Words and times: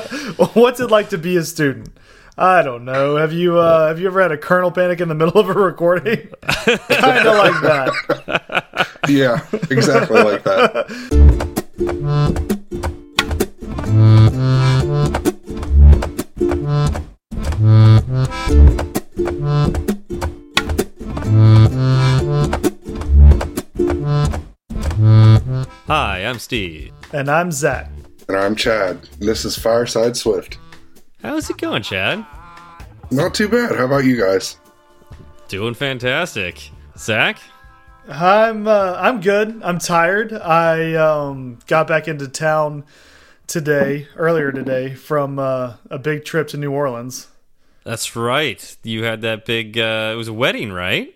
What's 0.54 0.80
it 0.80 0.90
like 0.90 1.10
to 1.10 1.18
be 1.18 1.36
a 1.36 1.44
student? 1.44 1.90
I 2.38 2.62
don't 2.62 2.86
know. 2.86 3.16
Have 3.16 3.32
you 3.32 3.58
uh, 3.58 3.88
have 3.88 4.00
you 4.00 4.06
ever 4.06 4.22
had 4.22 4.32
a 4.32 4.38
kernel 4.38 4.70
panic 4.70 5.00
in 5.00 5.08
the 5.08 5.14
middle 5.14 5.38
of 5.38 5.50
a 5.50 5.52
recording? 5.52 6.28
kind 6.42 7.28
of 7.28 7.36
like 7.36 7.60
that. 7.62 8.88
Yeah, 9.08 9.44
exactly 9.70 10.22
like 10.22 10.42
that. 10.44 10.86
Hi, 25.86 26.24
I'm 26.24 26.38
Steve. 26.38 26.92
And 27.12 27.30
I'm 27.30 27.52
Zach. 27.52 27.90
And 28.28 28.36
I'm 28.36 28.54
Chad. 28.56 29.08
And 29.18 29.28
this 29.28 29.44
is 29.44 29.58
Fireside 29.58 30.16
Swift. 30.16 30.58
How's 31.22 31.50
it 31.50 31.58
going, 31.58 31.82
Chad? 31.82 32.24
Not 33.10 33.34
too 33.34 33.48
bad. 33.48 33.76
How 33.76 33.84
about 33.84 34.04
you 34.04 34.16
guys? 34.16 34.56
Doing 35.48 35.74
fantastic. 35.74 36.70
Zach? 36.96 37.38
I'm 38.08 38.66
uh, 38.66 38.96
I'm 38.98 39.20
good. 39.20 39.60
I'm 39.62 39.78
tired. 39.78 40.32
I 40.32 40.94
um, 40.94 41.58
got 41.66 41.86
back 41.86 42.08
into 42.08 42.26
town 42.28 42.84
today, 43.46 44.08
earlier 44.16 44.50
today, 44.50 44.94
from 44.94 45.38
uh, 45.38 45.74
a 45.90 45.98
big 45.98 46.24
trip 46.24 46.48
to 46.48 46.56
New 46.56 46.72
Orleans. 46.72 47.28
That's 47.84 48.16
right. 48.16 48.76
You 48.82 49.04
had 49.04 49.22
that 49.22 49.44
big, 49.44 49.76
uh, 49.76 50.10
it 50.12 50.16
was 50.16 50.28
a 50.28 50.32
wedding, 50.32 50.72
right? 50.72 51.14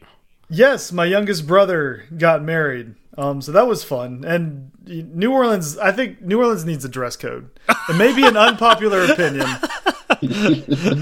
Yes, 0.49 0.93
my 0.93 1.05
youngest 1.05 1.47
brother 1.47 2.05
got 2.17 2.43
married. 2.43 2.95
Um, 3.19 3.41
so 3.41 3.53
that 3.53 3.67
was 3.67 3.83
fun. 3.83 4.25
And 4.27 4.71
New 4.87 5.33
Orleans, 5.33 5.79
I 5.79 5.93
think 5.93 6.21
New 6.23 6.39
Orleans 6.39 6.65
needs 6.65 6.85
a 6.85 6.89
dress 6.89 7.17
code. 7.17 7.51
It 7.89 7.97
may 7.97 8.15
be 8.15 8.27
an 8.27 8.37
unpopular 8.37 9.05
opinion. 9.13 9.49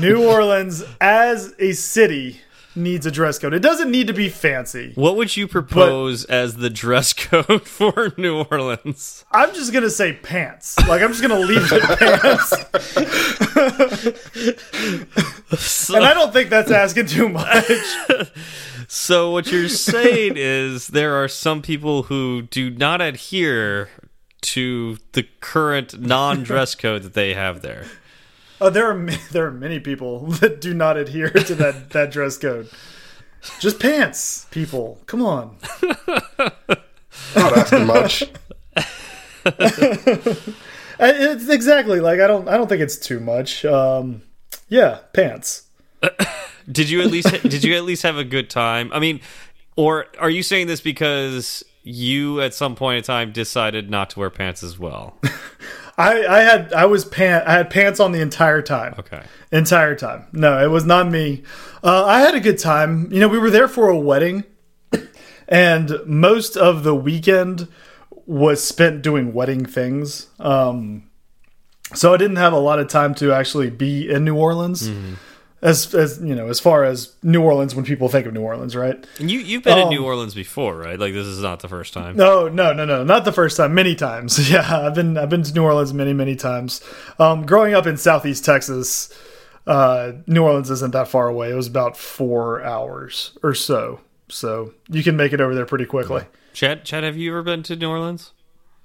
New 0.01 0.25
Orleans, 0.29 0.85
as 1.01 1.55
a 1.59 1.73
city, 1.73 2.41
needs 2.77 3.06
a 3.06 3.11
dress 3.11 3.39
code. 3.39 3.53
It 3.55 3.61
doesn't 3.62 3.91
need 3.91 4.06
to 4.09 4.12
be 4.12 4.29
fancy. 4.29 4.93
What 4.95 5.17
would 5.17 5.37
you 5.37 5.47
propose 5.48 6.25
as 6.25 6.56
the 6.56 6.71
dress 6.71 7.12
code 7.12 7.62
for 7.69 8.12
New 8.17 8.43
Orleans? 8.45 9.25
I'm 9.31 9.55
just 9.55 9.73
gonna 9.73 9.91
say 9.91 10.12
pants. 10.12 10.77
Like 10.89 11.03
I'm 11.03 11.12
just 11.12 11.23
gonna 11.23 11.39
leave 11.41 11.69
it 11.71 11.83
pants. 11.99 12.51
So, 15.59 15.95
And 15.97 16.05
I 16.05 16.15
don't 16.15 16.33
think 16.33 16.51
that's 16.51 16.71
asking 16.71 17.06
too 17.06 17.28
much. 17.28 17.65
So 18.89 19.31
what 19.31 19.51
you're 19.51 19.69
saying 19.69 20.35
is 20.37 20.89
there 20.89 21.15
are 21.15 21.29
some 21.29 21.63
people 21.63 22.05
who 22.05 22.43
do 22.43 22.71
not 22.71 23.01
adhere 23.01 23.89
to 24.43 24.99
the 25.13 25.27
current 25.41 26.01
non-dress 26.01 26.75
code 26.77 27.03
that 27.03 27.15
they 27.15 27.35
have 27.35 27.62
there. 27.62 27.87
Oh, 28.61 28.71
there 28.71 28.91
are 28.91 29.07
there 29.33 29.47
are 29.47 29.51
many 29.51 29.81
people 29.81 30.27
that 30.41 30.61
do 30.61 30.75
not 30.75 30.97
adhere 30.97 31.31
to 31.31 31.55
that 31.57 31.91
that 31.91 32.11
dress 32.11 32.39
code. 32.39 32.69
Just 33.61 33.79
pants, 33.79 34.47
people. 34.51 35.01
Come 35.07 35.23
on. 35.23 35.59
Not 37.37 37.59
asking 37.59 37.87
much. 37.87 38.25
It's 40.99 41.49
exactly 41.49 42.01
like 42.01 42.21
I 42.21 42.27
don't 42.27 42.49
I 42.49 42.57
don't 42.57 42.69
think 42.69 42.81
it's 42.81 42.97
too 42.97 43.21
much. 43.21 43.65
Um, 43.65 44.23
yeah, 44.69 45.01
pants. 45.12 45.67
Did 46.70 46.91
you 46.91 47.03
at 47.03 47.11
least 47.11 47.31
did 47.43 47.65
you 47.65 47.77
at 47.77 47.84
least 47.84 48.03
have 48.03 48.17
a 48.17 48.25
good 48.25 48.51
time? 48.51 48.91
I 48.93 48.98
mean, 48.98 49.20
or 49.77 50.07
are 50.19 50.31
you 50.31 50.43
saying 50.43 50.67
this 50.67 50.81
because 50.81 51.65
you 51.83 52.41
at 52.41 52.55
some 52.55 52.75
point 52.75 52.98
in 52.98 53.05
time 53.05 53.33
decided 53.33 53.91
not 53.91 54.11
to 54.11 54.21
wear 54.21 54.31
pants 54.31 54.62
as 54.62 54.79
well? 54.79 55.19
I 55.98 56.27
I 56.27 56.41
had 56.41 56.73
I 56.73 56.87
was 56.87 57.05
pant 57.05 57.47
I 57.47 57.53
had 57.53 57.71
pants 57.71 58.01
on 58.01 58.12
the 58.12 58.21
entire 58.21 58.62
time. 58.62 58.95
Okay. 58.98 59.23
Entire 59.53 59.95
time. 59.95 60.27
No, 60.33 60.62
it 60.62 60.69
was 60.69 60.84
not 60.84 61.11
me. 61.11 61.43
Uh, 61.83 62.05
I 62.05 62.21
had 62.21 62.34
a 62.34 62.41
good 62.41 62.59
time. 62.59 63.12
You 63.12 63.21
know, 63.21 63.28
we 63.28 63.39
were 63.39 63.51
there 63.51 63.69
for 63.69 63.89
a 63.89 63.97
wedding, 63.97 64.45
and 65.49 65.93
most 66.06 66.56
of 66.56 66.83
the 66.83 66.94
weekend 66.94 67.69
was 68.27 68.65
spent 68.65 69.03
doing 69.03 69.33
wedding 69.33 69.65
things. 69.67 70.28
Um, 70.41 71.11
so 71.93 72.15
I 72.15 72.17
didn't 72.17 72.37
have 72.37 72.53
a 72.53 72.59
lot 72.59 72.78
of 72.78 72.88
time 72.88 73.15
to 73.17 73.33
actually 73.33 73.71
be 73.71 74.11
in 74.11 74.25
New 74.25 74.37
Orleans. 74.37 74.88
As, 75.64 75.94
as 75.94 76.20
you 76.22 76.34
know, 76.34 76.48
as 76.48 76.60
far 76.60 76.84
as 76.84 77.14
New 77.22 77.42
Orleans, 77.42 77.75
when 77.75 77.84
people 77.86 78.08
think 78.10 78.26
of 78.26 78.34
New 78.34 78.42
Orleans, 78.42 78.76
right? 78.76 79.02
And 79.19 79.30
you 79.30 79.38
you've 79.41 79.62
been 79.64 79.78
in 79.78 79.84
Um, 79.84 79.91
New 79.91 80.04
Orleans 80.04 80.34
before, 80.34 80.76
right? 80.76 81.00
Like 81.00 81.14
this 81.14 81.26
is 81.26 81.41
not 81.41 81.60
the 81.60 81.69
first 81.69 81.94
time. 81.94 82.16
No, 82.16 82.48
no, 82.48 82.75
no, 82.75 82.84
no, 82.84 83.02
not 83.02 83.25
the 83.25 83.32
first 83.32 83.56
time. 83.56 83.72
Many 83.75 83.94
times. 83.94 84.50
Yeah, 84.52 84.86
I've 84.86 84.94
been 84.94 85.16
I've 85.16 85.30
been 85.30 85.42
to 85.42 85.54
New 85.54 85.64
Orleans 85.64 85.94
many, 85.94 86.12
many 86.12 86.36
times. 86.36 86.82
Um, 87.19 87.47
growing 87.47 87.72
up 87.72 87.86
in 87.86 87.97
Southeast 87.97 88.44
Texas, 88.44 89.10
uh, 89.66 90.12
New 90.26 90.42
Orleans 90.44 90.70
isn't 90.70 90.92
that 90.92 91.08
far 91.08 91.28
away. 91.28 91.50
It 91.50 91.54
was 91.54 91.66
about 91.66 91.96
four 91.96 92.62
hours 92.62 93.36
or 93.42 93.54
so, 93.54 94.00
so 94.28 94.75
you 94.91 95.02
can 95.02 95.16
make 95.16 95.32
it 95.32 95.41
over 95.41 95.54
there 95.54 95.64
pretty 95.64 95.86
quickly. 95.86 96.25
Chad, 96.52 96.84
Chad, 96.84 97.04
have 97.04 97.16
you 97.16 97.31
ever 97.31 97.42
been 97.42 97.62
to 97.64 97.75
New 97.75 97.88
Orleans? 97.88 98.32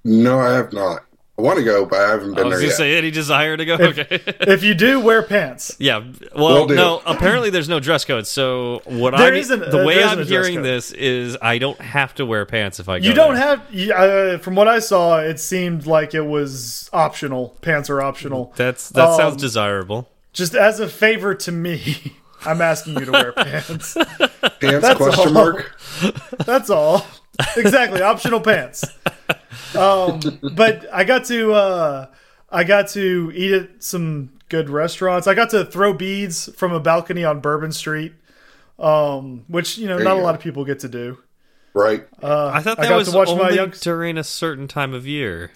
No, 0.05 0.39
I 0.39 0.53
have 0.53 0.71
not. 0.71 1.03
I 1.39 1.41
want 1.41 1.57
to 1.57 1.63
go, 1.63 1.85
but 1.85 1.99
I 2.01 2.09
haven't 2.09 2.33
I 2.33 2.35
been 2.35 2.47
was 2.47 2.59
there 2.59 2.59
gonna 2.59 2.67
yet. 2.67 2.75
say 2.77 2.97
any 2.97 3.11
desire 3.11 3.55
to 3.55 3.63
go. 3.63 3.75
okay. 3.75 4.07
if 4.41 4.61
you 4.61 4.73
do, 4.75 4.99
wear 4.99 5.23
pants. 5.23 5.73
Yeah. 5.79 5.99
Well, 6.35 6.53
Will 6.53 6.67
do. 6.67 6.75
no. 6.75 7.01
Apparently, 7.05 7.49
there's 7.49 7.69
no 7.69 7.79
dress 7.79 8.03
code. 8.03 8.27
So 8.27 8.81
what 8.83 9.15
There 9.15 9.33
I 9.33 9.37
isn't- 9.37 9.59
the 9.71 9.81
uh, 9.83 9.85
way 9.85 9.95
there 9.95 10.05
isn't 10.05 10.19
I'm 10.19 10.19
a 10.19 10.25
dress 10.25 10.29
hearing 10.47 10.55
code. 10.57 10.65
this 10.65 10.91
is 10.91 11.37
I 11.41 11.57
don't 11.57 11.79
have 11.79 12.13
to 12.15 12.25
wear 12.25 12.45
pants 12.45 12.81
if 12.81 12.89
I 12.89 12.99
go. 12.99 13.05
You 13.07 13.13
don't 13.13 13.35
there. 13.35 13.43
have. 13.47 13.61
you- 13.71 13.93
Uh, 13.93 14.37
from 14.39 14.55
what 14.55 14.67
I 14.67 14.79
saw, 14.79 15.19
it 15.19 15.39
seemed 15.39 15.85
like 15.85 16.13
it 16.13 16.25
was 16.25 16.89
optional. 16.91 17.55
Pants 17.61 17.89
are 17.89 18.01
optional. 18.01 18.51
That's 18.57 18.89
that 18.89 19.07
Um, 19.07 19.17
sounds 19.17 19.41
desirable. 19.41 20.09
Just 20.33 20.55
as 20.55 20.81
a 20.81 20.89
favor 20.89 21.33
to 21.35 21.51
me, 21.53 22.15
I'm 22.45 22.61
asking 22.61 22.99
you 22.99 23.05
to 23.05 23.11
wear 23.13 23.31
pants. 23.31 23.93
Pants 23.93 24.59
That's 24.61 24.97
question 24.97 25.27
all. 25.27 25.33
mark? 25.33 25.79
That's 26.45 26.69
all. 26.69 27.05
Exactly, 27.55 28.01
optional 28.01 28.41
pants. 28.41 28.83
Um, 29.75 30.19
but 30.53 30.85
I 30.93 31.03
got 31.03 31.25
to 31.25 31.53
uh, 31.53 32.07
I 32.49 32.63
got 32.63 32.87
to 32.89 33.31
eat 33.33 33.51
at 33.53 33.83
some 33.83 34.31
good 34.49 34.69
restaurants. 34.69 35.27
I 35.27 35.33
got 35.33 35.49
to 35.51 35.65
throw 35.65 35.93
beads 35.93 36.49
from 36.55 36.71
a 36.71 36.79
balcony 36.79 37.23
on 37.23 37.39
Bourbon 37.39 37.71
Street, 37.71 38.13
um, 38.77 39.45
which 39.47 39.77
you 39.77 39.87
know 39.87 39.95
There 39.97 40.03
not 40.05 40.11
you 40.13 40.17
a 40.17 40.21
go. 40.21 40.25
lot 40.25 40.35
of 40.35 40.41
people 40.41 40.65
get 40.65 40.79
to 40.79 40.89
do. 40.89 41.17
Right. 41.73 42.07
I 42.21 42.61
thought 42.61 42.79
I 42.79 42.83
that 42.83 42.89
got 42.89 42.97
was 42.97 43.11
to 43.11 43.17
watch 43.17 43.27
my 43.29 43.33
only 43.41 43.55
young- 43.55 43.73
during 43.81 44.17
a 44.17 44.23
certain 44.23 44.67
time 44.67 44.93
of 44.93 45.05
year. 45.07 45.51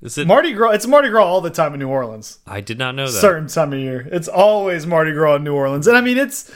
Is 0.00 0.16
it? 0.16 0.26
Mardi 0.26 0.52
Gras. 0.54 0.70
It's 0.70 0.86
Mardi 0.86 1.10
Gras 1.10 1.26
all 1.26 1.40
the 1.42 1.50
time 1.50 1.74
in 1.74 1.80
New 1.80 1.88
Orleans. 1.88 2.38
I 2.46 2.60
did 2.62 2.78
not 2.78 2.94
know 2.94 3.04
that. 3.06 3.20
Certain 3.20 3.48
time 3.48 3.72
of 3.74 3.78
year, 3.78 4.08
it's 4.10 4.28
always 4.28 4.86
Mardi 4.86 5.12
Gras 5.12 5.36
in 5.36 5.44
New 5.44 5.54
Orleans, 5.54 5.86
and 5.86 5.96
I 5.96 6.00
mean 6.00 6.16
it's 6.16 6.50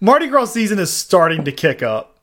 Mardi 0.00 0.26
Gras 0.26 0.46
season 0.46 0.78
is 0.80 0.92
starting 0.92 1.44
to 1.44 1.52
kick 1.52 1.80
up. 1.82 2.18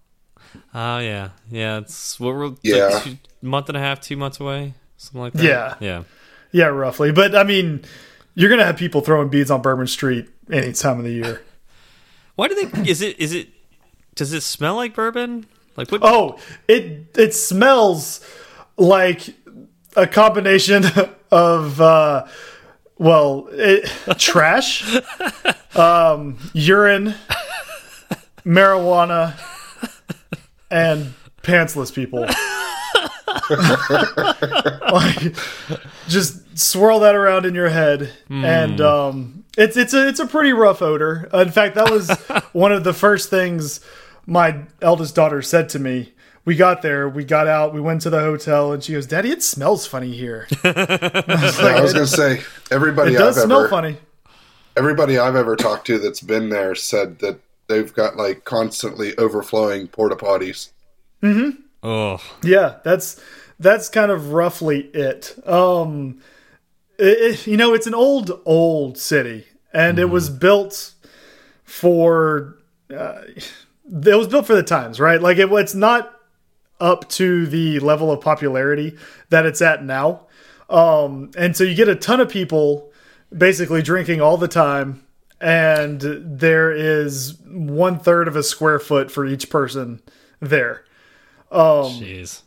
Oh 0.74 0.98
yeah, 1.00 1.30
yeah. 1.50 1.78
It's 1.78 2.20
what 2.20 2.36
we're 2.36 2.52
Yeah. 2.64 2.88
like 2.88 3.04
two, 3.04 3.18
month 3.46 3.70
and 3.70 3.78
a 3.78 3.82
half, 3.82 4.00
two 4.02 4.18
months 4.18 4.40
away, 4.40 4.74
something 4.98 5.22
like 5.22 5.34
that. 5.34 5.44
Yeah. 5.44 5.76
yeah. 5.80 6.04
Yeah, 6.52 6.66
roughly. 6.68 7.12
But 7.12 7.36
I 7.36 7.44
mean, 7.44 7.84
you're 8.34 8.50
gonna 8.50 8.66
have 8.66 8.78
people 8.78 9.02
throwing 9.02 9.30
beads 9.30 9.52
on 9.52 9.62
Bourbon 9.62 9.88
Street 9.88 10.30
any 10.52 10.74
time 10.74 11.00
of 11.00 11.04
the 11.04 11.12
year. 11.12 11.42
Why 12.36 12.48
do 12.48 12.56
they? 12.56 12.90
Is 12.90 13.02
it? 13.02 13.20
Is 13.20 13.34
it? 13.34 13.50
Does 14.16 14.34
it 14.34 14.42
smell 14.42 14.76
like 14.76 14.94
bourbon? 14.94 15.46
Like 15.78 15.92
what? 15.92 16.02
Oh, 16.04 16.40
it 16.68 17.08
it 17.18 17.34
smells 17.34 18.26
like 18.78 19.36
a 19.96 20.08
combination 20.08 20.86
of 21.32 21.80
uh 21.82 22.28
well, 22.98 23.48
it, 23.52 23.86
trash, 24.18 24.86
um, 25.76 26.38
urine, 26.54 27.14
marijuana, 28.46 29.34
and 30.72 31.14
pantsless 31.44 31.94
people. 31.94 32.26
Like, 34.92 35.36
just 36.08 36.58
swirl 36.58 37.00
that 37.00 37.16
around 37.16 37.46
in 37.46 37.56
your 37.56 37.70
head, 37.70 38.12
hmm. 38.28 38.46
and 38.46 38.82
um, 38.82 39.46
it's 39.58 39.78
it's 39.78 39.94
a 39.94 40.08
it's 40.08 40.20
a 40.20 40.28
pretty 40.28 40.54
rough 40.54 40.82
odor. 40.82 41.30
Uh, 41.34 41.40
in 41.40 41.52
fact, 41.52 41.76
that 41.76 41.90
was 41.90 42.10
one 42.54 42.72
of 42.72 42.84
the 42.84 42.94
first 42.94 43.30
things 43.30 43.82
my 44.26 44.62
eldest 44.82 45.16
daughter 45.16 45.42
said 45.42 45.70
to 45.70 45.80
me. 45.80 46.12
We 46.46 46.56
got 46.56 46.84
there, 46.84 47.10
we 47.10 47.26
got 47.26 47.48
out, 47.48 47.74
we 47.74 47.82
went 47.82 48.02
to 48.02 48.12
the 48.12 48.20
hotel, 48.20 48.72
and 48.72 48.84
she 48.84 48.94
goes, 48.94 49.08
"Daddy, 49.08 49.32
it 49.32 49.42
smells 49.42 49.88
funny 49.88 50.12
here." 50.12 50.48
I 50.64 51.80
was 51.82 51.94
going 51.94 52.06
to 52.06 52.08
say, 52.08 52.42
everybody 52.70 53.16
it 53.16 53.18
does 53.18 53.38
I've 53.38 53.46
smell 53.46 53.62
ever, 53.62 53.70
funny. 53.70 53.98
everybody 54.78 55.18
I've 55.18 55.36
ever 55.36 55.56
talked 55.56 55.88
to 55.88 55.98
that's 55.98 56.22
been 56.22 56.50
there 56.50 56.76
said 56.76 57.18
that 57.20 57.40
they've 57.68 57.92
got 57.92 58.16
like 58.16 58.44
constantly 58.44 59.18
overflowing 59.18 59.88
porta 59.88 60.16
potties. 60.16 60.70
Mm-hmm. 61.24 61.62
Oh, 61.86 62.20
Yeah, 62.44 62.78
that's 62.84 63.22
that's 63.60 63.90
kind 63.90 64.12
of 64.12 64.34
roughly 64.34 64.82
it. 64.94 65.36
Um, 65.48 66.20
it, 66.98 67.06
it- 67.34 67.48
you 67.48 67.58
know, 67.58 67.74
it's 67.74 67.88
an 67.88 67.94
old 67.94 68.32
old 68.46 68.98
city, 68.98 69.46
and 69.74 70.00
it 70.00 70.06
was 70.10 70.30
built 70.30 70.94
for. 71.64 72.58
Uh, 72.90 73.22
it 73.28 74.16
was 74.18 74.28
built 74.28 74.48
for 74.48 74.56
the 74.56 74.64
times, 74.64 75.00
right? 75.00 75.22
Like 75.22 75.38
it, 75.38 75.52
it's 75.52 75.76
not 75.76 76.12
up 76.80 77.08
to 77.10 77.46
the 77.48 77.80
level 77.80 78.12
of 78.12 78.20
popularity 78.22 78.98
that 79.30 79.46
it's 79.46 79.62
at 79.62 79.84
now. 79.84 80.28
Um, 80.70 81.32
and 81.38 81.56
so 81.56 81.64
you 81.64 81.76
get 81.76 81.88
a 81.88 81.96
ton 81.96 82.20
of 82.20 82.30
people 82.30 82.92
basically 83.36 83.82
drinking 83.84 84.22
all 84.22 84.38
the 84.38 84.48
time, 84.48 85.06
and 85.40 86.02
there 86.02 86.72
is 86.72 87.38
one 87.48 88.00
third 88.00 88.28
of 88.28 88.36
a 88.36 88.44
square 88.44 88.80
foot 88.80 89.12
for 89.12 89.26
each 89.26 89.50
person 89.52 90.02
there. 90.40 90.85
Um, 91.56 91.92
Jeez. 91.94 92.42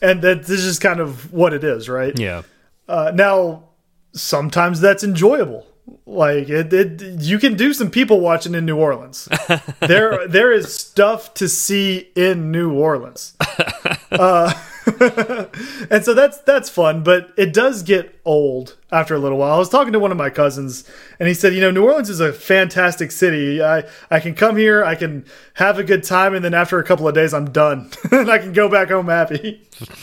and 0.00 0.22
that 0.22 0.46
this 0.46 0.60
is 0.62 0.78
kind 0.78 1.00
of 1.00 1.32
what 1.32 1.52
it 1.52 1.62
is, 1.62 1.88
right? 1.88 2.18
Yeah. 2.18 2.42
Uh, 2.88 3.12
now, 3.14 3.64
sometimes 4.12 4.80
that's 4.80 5.04
enjoyable. 5.04 5.66
Like 6.04 6.48
it, 6.48 6.72
it, 6.72 7.02
you 7.20 7.38
can 7.38 7.56
do 7.56 7.72
some 7.72 7.90
people 7.90 8.20
watching 8.20 8.54
in 8.54 8.64
New 8.64 8.76
Orleans. 8.76 9.28
there, 9.80 10.26
there 10.26 10.52
is 10.52 10.74
stuff 10.74 11.34
to 11.34 11.48
see 11.48 12.10
in 12.16 12.50
New 12.50 12.72
Orleans, 12.72 13.34
uh, 14.10 14.52
and 15.90 16.04
so 16.04 16.14
that's 16.14 16.38
that's 16.38 16.68
fun. 16.68 17.02
But 17.02 17.32
it 17.36 17.52
does 17.52 17.82
get 17.82 18.18
old 18.24 18.76
after 18.90 19.14
a 19.14 19.18
little 19.18 19.38
while. 19.38 19.54
I 19.54 19.58
was 19.58 19.68
talking 19.68 19.92
to 19.92 19.98
one 19.98 20.10
of 20.10 20.16
my 20.16 20.30
cousins, 20.30 20.88
and 21.18 21.28
he 21.28 21.34
said, 21.34 21.54
"You 21.54 21.60
know, 21.60 21.70
New 21.70 21.84
Orleans 21.84 22.10
is 22.10 22.20
a 22.20 22.32
fantastic 22.32 23.10
city. 23.10 23.62
I 23.62 23.84
I 24.10 24.20
can 24.20 24.34
come 24.34 24.56
here, 24.56 24.84
I 24.84 24.94
can 24.94 25.24
have 25.54 25.78
a 25.78 25.84
good 25.84 26.02
time, 26.04 26.34
and 26.34 26.44
then 26.44 26.54
after 26.54 26.78
a 26.78 26.84
couple 26.84 27.06
of 27.06 27.14
days, 27.14 27.34
I'm 27.34 27.50
done, 27.50 27.90
and 28.10 28.30
I 28.30 28.38
can 28.38 28.52
go 28.52 28.68
back 28.68 28.88
home 28.88 29.06
happy." 29.06 29.62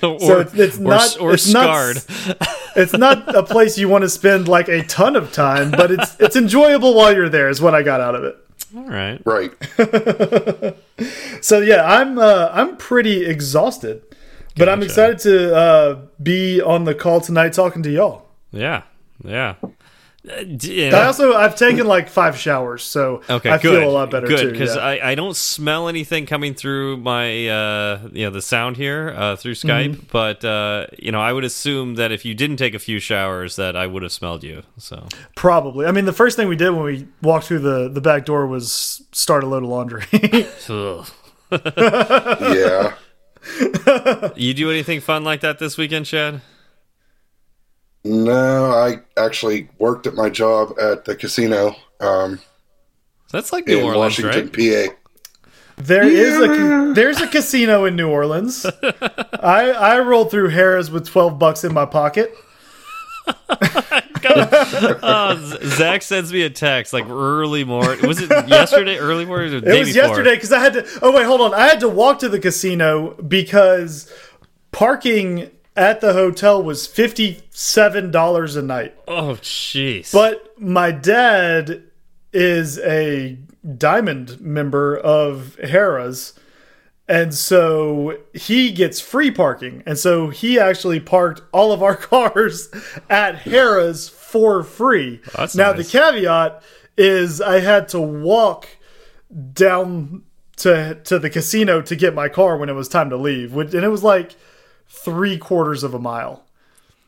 Or, 0.00 0.20
So 0.20 0.38
it's, 0.38 0.54
it's 0.54 0.78
or, 0.78 0.82
not 0.82 1.20
or 1.20 1.34
it's 1.34 1.42
scarred. 1.42 1.96
Not, 1.96 2.48
it's 2.76 2.92
not 2.92 3.34
a 3.34 3.42
place 3.42 3.76
you 3.76 3.88
want 3.88 4.02
to 4.02 4.08
spend 4.08 4.46
like 4.46 4.68
a 4.68 4.84
ton 4.84 5.16
of 5.16 5.32
time, 5.32 5.72
but 5.72 5.90
it's 5.90 6.14
it's 6.20 6.36
enjoyable 6.36 6.94
while 6.94 7.12
you're 7.12 7.28
there. 7.28 7.48
Is 7.48 7.60
what 7.60 7.74
I 7.74 7.82
got 7.82 8.00
out 8.00 8.14
of 8.14 8.22
it. 8.22 8.36
All 8.76 8.84
right. 8.84 9.20
Right. 9.24 9.50
So 11.40 11.60
yeah, 11.60 11.84
I'm 11.84 12.18
uh, 12.18 12.50
I'm 12.52 12.76
pretty 12.76 13.24
exhausted, 13.24 14.02
but 14.58 14.68
I'm 14.68 14.82
excited 14.82 15.18
to 15.20 15.54
uh, 15.56 16.00
be 16.22 16.60
on 16.60 16.84
the 16.84 16.94
call 16.94 17.20
tonight 17.20 17.52
talking 17.52 17.82
to 17.84 17.90
y'all. 17.90 18.26
Yeah. 18.50 18.82
Yeah. 19.24 19.54
Uh, 20.28 20.42
d- 20.42 20.86
I 20.86 20.90
yeah. 20.90 21.06
also 21.06 21.32
I've 21.34 21.54
taken 21.56 21.86
like 21.86 22.08
five 22.08 22.36
showers, 22.36 22.82
so 22.82 23.22
Okay, 23.30 23.48
I 23.48 23.56
good. 23.56 23.80
feel 23.80 23.88
a 23.88 23.90
lot 23.90 24.10
better 24.10 24.26
good, 24.26 24.40
too. 24.40 24.50
because 24.52 24.74
yeah. 24.76 24.82
I, 24.82 25.10
I 25.10 25.14
don't 25.14 25.34
smell 25.36 25.88
anything 25.88 26.26
coming 26.26 26.54
through 26.54 26.98
my 26.98 27.48
uh 27.48 28.08
you 28.12 28.24
know 28.24 28.30
the 28.30 28.42
sound 28.42 28.76
here 28.76 29.14
uh 29.16 29.36
through 29.36 29.54
Skype, 29.54 29.92
Mm-hmm. 29.94 30.06
but 30.12 30.44
uh 30.44 30.86
you 30.98 31.12
know 31.12 31.20
I 31.20 31.32
would 31.32 31.44
assume 31.44 31.94
that 31.94 32.12
if 32.12 32.24
you 32.26 32.34
didn't 32.34 32.56
take 32.56 32.74
a 32.74 32.78
few 32.78 32.98
showers 32.98 33.56
that 33.56 33.74
I 33.76 33.86
would 33.86 34.02
have 34.02 34.12
smelled 34.12 34.44
you. 34.44 34.64
So 34.76 35.06
Probably. 35.34 35.86
I 35.86 35.92
mean, 35.92 36.04
the 36.04 36.12
first 36.12 36.36
thing 36.36 36.48
we 36.48 36.56
did 36.56 36.70
when 36.70 36.82
we 36.84 37.06
walked 37.22 37.46
through 37.46 37.60
the 37.60 37.88
the 37.88 38.00
back 38.02 38.26
door 38.26 38.46
was 38.46 39.02
start 39.12 39.44
a 39.44 39.46
load 39.46 39.62
of 39.62 39.68
laundry. 39.70 40.04
Yeah. 41.50 42.94
You 44.36 44.54
do 44.54 44.70
anything 44.70 45.00
fun 45.00 45.24
like 45.24 45.40
that 45.40 45.58
this 45.58 45.76
weekend, 45.76 46.06
Chad? 46.06 46.40
No, 48.04 48.70
I 48.70 49.00
actually 49.20 49.68
worked 49.78 50.06
at 50.06 50.14
my 50.14 50.30
job 50.30 50.78
at 50.80 51.04
the 51.04 51.16
casino 51.16 51.74
um, 52.00 52.40
That's 53.32 53.52
like 53.52 53.66
New 53.66 53.78
in 53.78 53.84
Orleans, 53.84 54.22
Washington, 54.22 54.50
right? 54.56 54.88
PA. 54.88 54.94
There 55.76 56.06
is 56.06 56.38
a 56.40 56.92
there's 56.94 57.20
a 57.20 57.28
casino 57.28 57.84
in 57.84 57.94
New 57.94 58.08
Orleans. 58.08 58.66
I 58.82 59.70
I 59.70 59.98
rolled 60.00 60.30
through 60.30 60.48
Harris 60.48 60.90
with 60.90 61.06
twelve 61.06 61.38
bucks 61.38 61.62
in 61.64 61.72
my 61.72 61.86
pocket. 61.86 62.34
Oh, 64.24 65.58
Zach 65.64 66.02
sends 66.02 66.32
me 66.32 66.42
a 66.42 66.50
text 66.50 66.92
like 66.92 67.08
early 67.08 67.64
morning. 67.64 68.06
Was 68.06 68.20
it 68.20 68.30
yesterday? 68.48 68.98
Early 68.98 69.24
morning? 69.24 69.52
Or 69.54 69.56
It 69.56 69.78
was 69.78 69.88
before? 69.92 70.02
yesterday 70.08 70.34
because 70.34 70.52
I 70.52 70.60
had 70.60 70.72
to. 70.74 70.86
Oh 71.02 71.12
wait, 71.12 71.26
hold 71.26 71.40
on. 71.40 71.54
I 71.54 71.66
had 71.68 71.80
to 71.80 71.88
walk 71.88 72.18
to 72.20 72.28
the 72.28 72.38
casino 72.38 73.14
because 73.22 74.12
parking 74.72 75.50
at 75.76 76.00
the 76.00 76.12
hotel 76.12 76.62
was 76.62 76.86
fifty 76.86 77.40
seven 77.50 78.10
dollars 78.10 78.56
a 78.56 78.62
night. 78.62 78.94
Oh, 79.06 79.38
jeez. 79.40 80.12
But 80.12 80.58
my 80.60 80.90
dad 80.90 81.82
is 82.32 82.78
a 82.80 83.38
diamond 83.76 84.40
member 84.40 84.96
of 84.96 85.56
Harrah's. 85.62 86.34
And 87.08 87.32
so 87.34 88.18
he 88.34 88.70
gets 88.70 89.00
free 89.00 89.30
parking. 89.30 89.82
And 89.86 89.96
so 89.98 90.28
he 90.28 90.60
actually 90.60 91.00
parked 91.00 91.40
all 91.52 91.72
of 91.72 91.82
our 91.82 91.96
cars 92.12 92.68
at 93.08 93.36
Harrah's 93.36 94.08
for 94.10 94.62
free. 94.62 95.20
Oh, 95.28 95.30
that's 95.38 95.54
now, 95.56 95.72
nice. 95.72 95.90
the 95.90 95.98
caveat 95.98 96.62
is 96.98 97.40
I 97.40 97.60
had 97.60 97.88
to 97.90 98.00
walk 98.00 98.68
down 99.52 100.22
to 100.56 100.96
to 101.04 101.18
the 101.18 101.30
casino 101.30 101.80
to 101.82 101.94
get 101.96 102.14
my 102.14 102.28
car 102.28 102.56
when 102.56 102.68
it 102.68 102.72
was 102.74 102.88
time 102.88 103.10
to 103.10 103.16
leave. 103.16 103.52
which- 103.52 103.72
And 103.74 103.84
it 103.84 103.88
was 103.88 104.02
like 104.02 104.34
three 104.88 105.38
quarters 105.38 105.82
of 105.82 105.94
a 105.94 105.98
mile. 105.98 106.44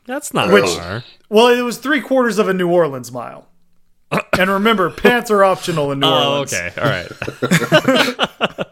That's 0.05 0.33
not 0.33 0.51
Which- 0.51 0.65
far. 0.69 1.03
Well, 1.29 1.47
it 1.47 1.61
was 1.61 1.77
three 1.77 2.01
quarters 2.01 2.39
of 2.39 2.47
a 2.47 2.53
New 2.53 2.69
Orleans 2.69 3.11
mile. 3.11 3.47
And 4.37 4.49
remember, 4.49 4.89
pants 4.89 5.29
are 5.31 5.43
optional 5.43 5.91
in 5.91 5.99
New 5.99 6.07
Oh, 6.07 6.31
Orleans. 6.33 6.53
okay. 6.53 6.71
All 6.77 6.89
right. 6.89 8.27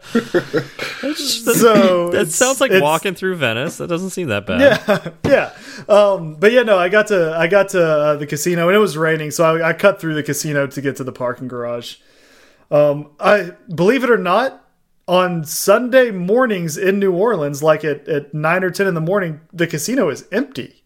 So 1.14 2.10
That 2.10 2.28
sounds 2.30 2.60
like 2.60 2.70
walking 2.82 3.14
through 3.14 3.36
Venice. 3.36 3.78
That 3.78 3.88
doesn't 3.88 4.10
seem 4.10 4.28
that 4.28 4.46
bad. 4.46 4.60
Yeah, 4.60 5.10
yeah. 5.88 5.94
Um, 5.94 6.34
but 6.36 6.52
yeah, 6.52 6.62
no, 6.62 6.78
I 6.78 6.88
got 6.88 7.08
to 7.08 7.34
I 7.36 7.46
got 7.46 7.70
to 7.70 7.82
uh, 7.84 8.16
the 8.16 8.26
casino 8.26 8.68
and 8.68 8.76
it 8.76 8.80
was 8.80 8.96
raining, 8.96 9.30
so 9.30 9.44
I, 9.56 9.70
I 9.70 9.72
cut 9.72 10.00
through 10.00 10.14
the 10.14 10.22
casino 10.22 10.66
to 10.66 10.80
get 10.80 10.96
to 10.96 11.04
the 11.04 11.12
parking 11.12 11.48
garage. 11.48 11.96
Um, 12.70 13.10
I 13.18 13.52
believe 13.74 14.04
it 14.04 14.10
or 14.10 14.18
not, 14.18 14.64
on 15.08 15.44
Sunday 15.44 16.10
mornings 16.10 16.76
in 16.76 16.98
New 16.98 17.12
Orleans, 17.12 17.62
like 17.62 17.84
at, 17.84 18.06
at 18.08 18.32
nine 18.34 18.62
or 18.62 18.70
ten 18.70 18.86
in 18.86 18.94
the 18.94 19.00
morning, 19.00 19.40
the 19.52 19.66
casino 19.66 20.08
is 20.08 20.26
empty. 20.32 20.79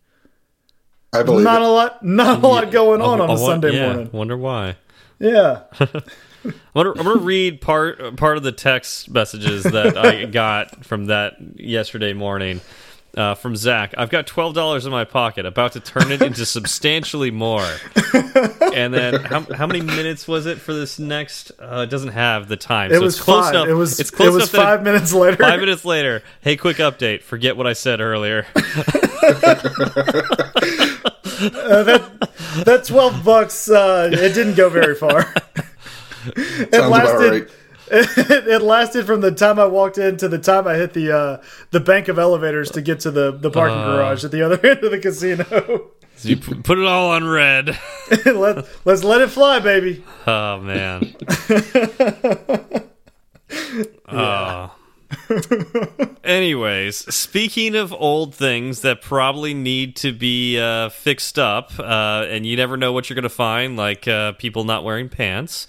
I 1.14 1.22
believe 1.22 1.44
Not 1.44 1.62
it. 1.62 1.64
a 1.64 1.68
lot, 1.68 2.04
not 2.04 2.42
a 2.42 2.46
lot 2.46 2.70
going 2.70 3.00
on 3.00 3.20
on 3.20 3.30
I 3.30 3.34
a 3.34 3.36
won- 3.36 3.46
Sunday 3.46 3.72
yeah, 3.74 3.86
morning. 3.86 4.10
Wonder 4.12 4.36
why. 4.36 4.76
Yeah. 5.18 5.62
I'm 5.80 6.52
gonna, 6.74 6.90
I'm 6.90 7.04
gonna 7.06 7.20
read 7.20 7.60
part 7.62 8.16
part 8.16 8.36
of 8.36 8.42
the 8.42 8.52
text 8.52 9.10
messages 9.10 9.62
that 9.62 9.96
I 9.96 10.24
got 10.26 10.84
from 10.84 11.06
that 11.06 11.36
yesterday 11.56 12.12
morning 12.12 12.60
uh, 13.16 13.34
from 13.34 13.56
Zach. 13.56 13.94
I've 13.96 14.10
got 14.10 14.26
twelve 14.26 14.54
dollars 14.54 14.86
in 14.86 14.92
my 14.92 15.04
pocket, 15.04 15.46
about 15.46 15.72
to 15.72 15.80
turn 15.80 16.10
it 16.12 16.20
into 16.22 16.44
substantially 16.46 17.30
more. 17.30 17.66
And 18.74 18.92
then 18.92 19.14
how, 19.22 19.40
how 19.54 19.66
many 19.66 19.80
minutes 19.82 20.26
was 20.26 20.46
it 20.46 20.58
for 20.58 20.72
this 20.74 20.98
next? 20.98 21.52
Uh, 21.60 21.84
it 21.86 21.90
doesn't 21.90 22.12
have 22.12 22.48
the 22.48 22.56
time. 22.56 22.90
It 22.90 22.96
so 22.96 23.00
was 23.02 23.14
it's 23.16 23.24
close 23.24 23.44
five. 23.46 23.54
enough. 23.54 23.68
It 23.68 23.74
was 23.74 24.00
it's 24.00 24.10
close 24.10 24.28
it 24.28 24.32
was 24.32 24.36
enough 24.44 24.52
that 24.52 24.62
five 24.62 24.82
minutes 24.82 25.12
later. 25.14 25.36
Five 25.42 25.60
minutes 25.60 25.84
later, 25.84 26.22
hey, 26.40 26.56
quick 26.56 26.78
update. 26.78 27.22
Forget 27.22 27.56
what 27.56 27.66
I 27.66 27.72
said 27.72 28.00
earlier. 28.00 28.46
Uh, 31.36 31.82
that 31.82 32.30
that 32.64 32.84
twelve 32.84 33.24
bucks, 33.24 33.68
uh, 33.68 34.08
it 34.12 34.34
didn't 34.34 34.54
go 34.54 34.68
very 34.68 34.94
far. 34.94 35.34
it 36.26 36.72
Sounds 36.72 36.86
about 36.86 37.18
right. 37.18 37.48
It, 37.90 38.46
it 38.48 38.62
lasted 38.62 39.06
from 39.06 39.20
the 39.20 39.30
time 39.30 39.58
I 39.58 39.66
walked 39.66 39.98
in 39.98 40.16
to 40.18 40.28
the 40.28 40.38
time 40.38 40.66
I 40.66 40.74
hit 40.76 40.92
the 40.94 41.12
uh, 41.16 41.42
the 41.70 41.80
bank 41.80 42.08
of 42.08 42.18
elevators 42.18 42.70
to 42.72 42.80
get 42.82 43.00
to 43.00 43.10
the 43.10 43.30
the 43.32 43.50
parking 43.50 43.78
Uh. 43.78 43.96
garage 43.96 44.24
at 44.24 44.30
the 44.30 44.42
other 44.42 44.58
end 44.66 44.82
of 44.84 44.90
the 44.90 44.98
casino. 44.98 45.90
So 46.16 46.28
you 46.28 46.36
put 46.36 46.78
it 46.78 46.84
all 46.86 47.10
on 47.10 47.26
red. 47.26 47.76
let, 48.24 48.64
let's 48.84 49.02
let 49.02 49.20
it 49.20 49.30
fly, 49.30 49.58
baby. 49.58 50.04
Oh 50.28 50.60
man. 50.60 51.12
Oh. 54.08 54.70
Anyways, 56.24 57.14
speaking 57.14 57.74
of 57.74 57.92
old 57.92 58.34
things 58.34 58.80
that 58.80 59.02
probably 59.02 59.54
need 59.54 59.96
to 59.96 60.12
be 60.12 60.58
uh, 60.58 60.88
fixed 60.88 61.38
up, 61.38 61.72
uh, 61.78 62.26
and 62.28 62.46
you 62.46 62.56
never 62.56 62.76
know 62.76 62.92
what 62.92 63.08
you're 63.08 63.14
going 63.14 63.24
to 63.24 63.28
find, 63.28 63.76
like 63.76 64.08
uh, 64.08 64.32
people 64.32 64.64
not 64.64 64.84
wearing 64.84 65.08
pants, 65.08 65.66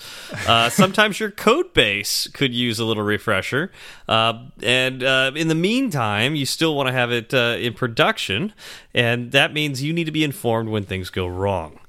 uh, 0.48 0.70
sometimes 0.72 1.20
your 1.20 1.32
code 1.32 1.74
base 1.74 2.28
could 2.28 2.54
use 2.54 2.80
a 2.80 2.86
little 2.86 3.04
refresher. 3.04 3.72
Uh, 4.08 4.46
and 4.64 5.04
uh, 5.04 5.32
in 5.36 5.48
the 5.48 5.56
meantime, 5.56 6.36
you 6.36 6.46
still 6.46 6.75
want 6.75 6.88
to 6.88 6.94
have 6.94 7.12
it 7.12 7.34
uh, 7.34 7.58
in 7.60 7.74
production, 7.74 8.54
and 8.94 9.32
that 9.32 9.54
means 9.54 9.84
you 9.84 9.94
need 9.94 10.06
to 10.06 10.12
be 10.12 10.24
informed 10.24 10.70
when 10.70 10.84
things 10.84 11.10
go 11.10 11.28
wrong. 11.28 11.80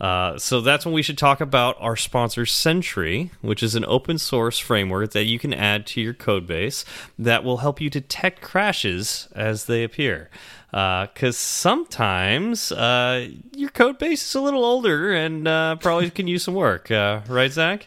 Uh, 0.00 0.36
so 0.38 0.60
that's 0.60 0.84
when 0.84 0.94
we 0.94 1.02
should 1.02 1.16
talk 1.16 1.40
about 1.40 1.76
our 1.80 1.96
sponsor 1.96 2.44
Sentry, 2.44 3.30
which 3.42 3.62
is 3.62 3.74
an 3.74 3.84
open 3.86 4.18
source 4.18 4.58
framework 4.58 5.12
that 5.12 5.24
you 5.24 5.38
can 5.38 5.54
add 5.54 5.86
to 5.86 6.00
your 6.00 6.14
code 6.14 6.46
base 6.46 6.84
that 7.18 7.44
will 7.44 7.58
help 7.58 7.80
you 7.80 7.88
detect 7.88 8.42
crashes 8.42 9.28
as 9.34 9.66
they 9.66 9.84
appear. 9.84 10.30
Because 10.70 11.36
sometimes 11.36 12.72
uh, 12.72 13.28
your 13.54 13.70
code 13.70 13.98
base 13.98 14.26
is 14.26 14.34
a 14.34 14.40
little 14.40 14.64
older 14.64 15.12
and 15.12 15.46
uh, 15.46 15.76
probably 15.76 16.10
can 16.10 16.26
use 16.26 16.42
some 16.42 16.54
work, 16.54 16.90
uh, 16.90 17.20
right, 17.28 17.52
Zach? 17.52 17.86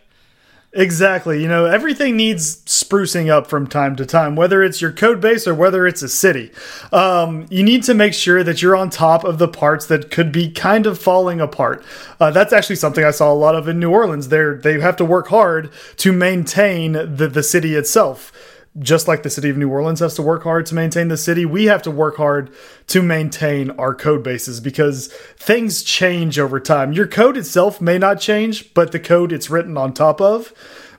Exactly. 0.77 1.41
You 1.41 1.47
know, 1.47 1.65
everything 1.65 2.15
needs 2.15 2.57
sprucing 2.65 3.29
up 3.29 3.47
from 3.47 3.65
time 3.65 3.95
to 3.95 4.05
time, 4.05 4.35
whether 4.35 4.61
it's 4.61 4.79
your 4.79 4.91
code 4.91 5.19
base 5.19 5.47
or 5.47 5.55
whether 5.55 5.87
it's 5.87 6.03
a 6.03 6.07
city. 6.07 6.51
Um, 6.91 7.47
you 7.49 7.63
need 7.63 7.81
to 7.85 7.95
make 7.95 8.13
sure 8.13 8.43
that 8.43 8.61
you're 8.61 8.75
on 8.75 8.91
top 8.91 9.23
of 9.23 9.39
the 9.39 9.47
parts 9.47 9.87
that 9.87 10.11
could 10.11 10.31
be 10.31 10.51
kind 10.51 10.85
of 10.85 10.99
falling 10.99 11.41
apart. 11.41 11.83
Uh, 12.19 12.29
that's 12.29 12.53
actually 12.53 12.75
something 12.75 13.03
I 13.03 13.09
saw 13.09 13.33
a 13.33 13.33
lot 13.33 13.55
of 13.55 13.67
in 13.67 13.79
New 13.79 13.89
Orleans. 13.89 14.27
They 14.27 14.53
they 14.53 14.79
have 14.79 14.95
to 14.97 15.05
work 15.05 15.29
hard 15.29 15.71
to 15.97 16.11
maintain 16.11 16.91
the 16.91 17.27
the 17.27 17.41
city 17.41 17.73
itself. 17.73 18.31
Just 18.79 19.07
like 19.07 19.23
the 19.23 19.29
city 19.29 19.49
of 19.49 19.57
New 19.57 19.69
Orleans 19.69 19.99
has 19.99 20.15
to 20.15 20.21
work 20.21 20.43
hard 20.43 20.65
to 20.67 20.75
maintain 20.75 21.07
the 21.07 21.17
city, 21.17 21.45
we 21.45 21.65
have 21.65 21.81
to 21.83 21.91
work 21.91 22.17
hard 22.17 22.51
to 22.87 23.01
maintain 23.01 23.71
our 23.71 23.93
code 23.93 24.23
bases 24.23 24.59
because 24.59 25.07
things 25.37 25.83
change 25.83 26.37
over 26.37 26.59
time. 26.59 26.93
Your 26.93 27.07
code 27.07 27.37
itself 27.37 27.81
may 27.81 27.97
not 27.97 28.19
change, 28.19 28.73
but 28.73 28.91
the 28.91 28.99
code 28.99 29.31
it's 29.31 29.49
written 29.49 29.77
on 29.77 29.93
top 29.93 30.21
of 30.21 30.53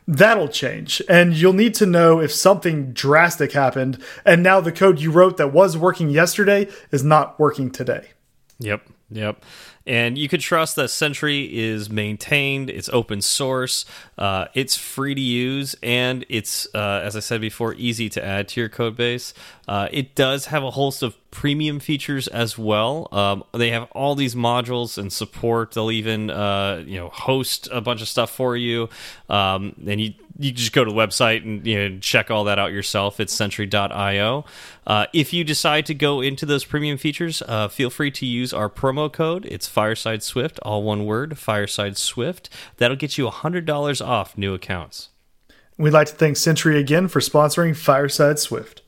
that'll 0.08 0.48
change. 0.48 1.02
And 1.08 1.34
you'll 1.34 1.52
need 1.52 1.74
to 1.74 1.86
know 1.86 2.20
if 2.20 2.32
something 2.32 2.92
drastic 2.92 3.52
happened 3.52 4.02
and 4.24 4.42
now 4.42 4.60
the 4.60 4.72
code 4.72 5.00
you 5.00 5.10
wrote 5.10 5.36
that 5.36 5.52
was 5.52 5.76
working 5.76 6.08
yesterday 6.08 6.68
is 6.90 7.04
not 7.04 7.38
working 7.38 7.70
today. 7.70 8.08
Yep. 8.58 8.88
Yep. 9.10 9.44
And 9.88 10.18
you 10.18 10.28
could 10.28 10.40
trust 10.40 10.76
that 10.76 10.88
Sentry 10.90 11.58
is 11.58 11.88
maintained, 11.88 12.68
it's 12.68 12.90
open 12.90 13.22
source, 13.22 13.86
uh, 14.18 14.44
it's 14.52 14.76
free 14.76 15.14
to 15.14 15.20
use, 15.20 15.74
and 15.82 16.26
it's, 16.28 16.68
uh, 16.74 17.00
as 17.02 17.16
I 17.16 17.20
said 17.20 17.40
before, 17.40 17.72
easy 17.72 18.10
to 18.10 18.22
add 18.22 18.48
to 18.48 18.60
your 18.60 18.68
code 18.68 18.96
base. 18.96 19.32
Uh, 19.66 19.88
it 19.90 20.14
does 20.14 20.46
have 20.46 20.62
a 20.62 20.72
host 20.72 21.02
of 21.02 21.16
premium 21.30 21.80
features 21.80 22.28
as 22.28 22.58
well. 22.58 23.08
Um, 23.12 23.44
they 23.52 23.70
have 23.70 23.84
all 23.92 24.14
these 24.14 24.34
modules 24.34 24.98
and 24.98 25.10
support. 25.10 25.72
They'll 25.72 25.90
even, 25.90 26.28
uh, 26.28 26.84
you 26.86 26.98
know, 26.98 27.08
host 27.08 27.68
a 27.72 27.80
bunch 27.80 28.02
of 28.02 28.08
stuff 28.08 28.30
for 28.30 28.56
you. 28.58 28.90
Um, 29.30 29.74
and 29.86 30.00
you 30.00 30.14
you 30.38 30.52
just 30.52 30.72
go 30.72 30.84
to 30.84 30.90
the 30.90 30.96
website 30.96 31.42
and 31.44 31.66
you 31.66 31.76
know 31.76 31.98
check 31.98 32.30
all 32.30 32.44
that 32.44 32.58
out 32.58 32.72
yourself. 32.72 33.18
It's 33.20 33.32
Sentry.io. 33.32 34.44
Uh, 34.86 35.06
if 35.12 35.32
you 35.32 35.44
decide 35.44 35.84
to 35.86 35.94
go 35.94 36.20
into 36.20 36.46
those 36.46 36.64
premium 36.64 36.96
features, 36.96 37.42
uh, 37.46 37.68
feel 37.68 37.90
free 37.90 38.10
to 38.12 38.24
use 38.24 38.52
our 38.52 38.70
promo 38.70 39.12
code. 39.12 39.46
It's 39.46 39.66
Fireside 39.66 40.22
Swift, 40.22 40.58
all 40.62 40.82
one 40.82 41.04
word, 41.04 41.38
Fireside 41.38 41.96
Swift. 41.96 42.48
That'll 42.76 42.96
get 42.96 43.18
you 43.18 43.28
hundred 43.28 43.66
dollars 43.66 44.00
off 44.00 44.38
new 44.38 44.54
accounts. 44.54 45.10
We'd 45.76 45.92
like 45.92 46.08
to 46.08 46.14
thank 46.14 46.36
Sentry 46.36 46.78
again 46.78 47.08
for 47.08 47.20
sponsoring 47.20 47.76
Fireside 47.76 48.38
Swift. 48.38 48.82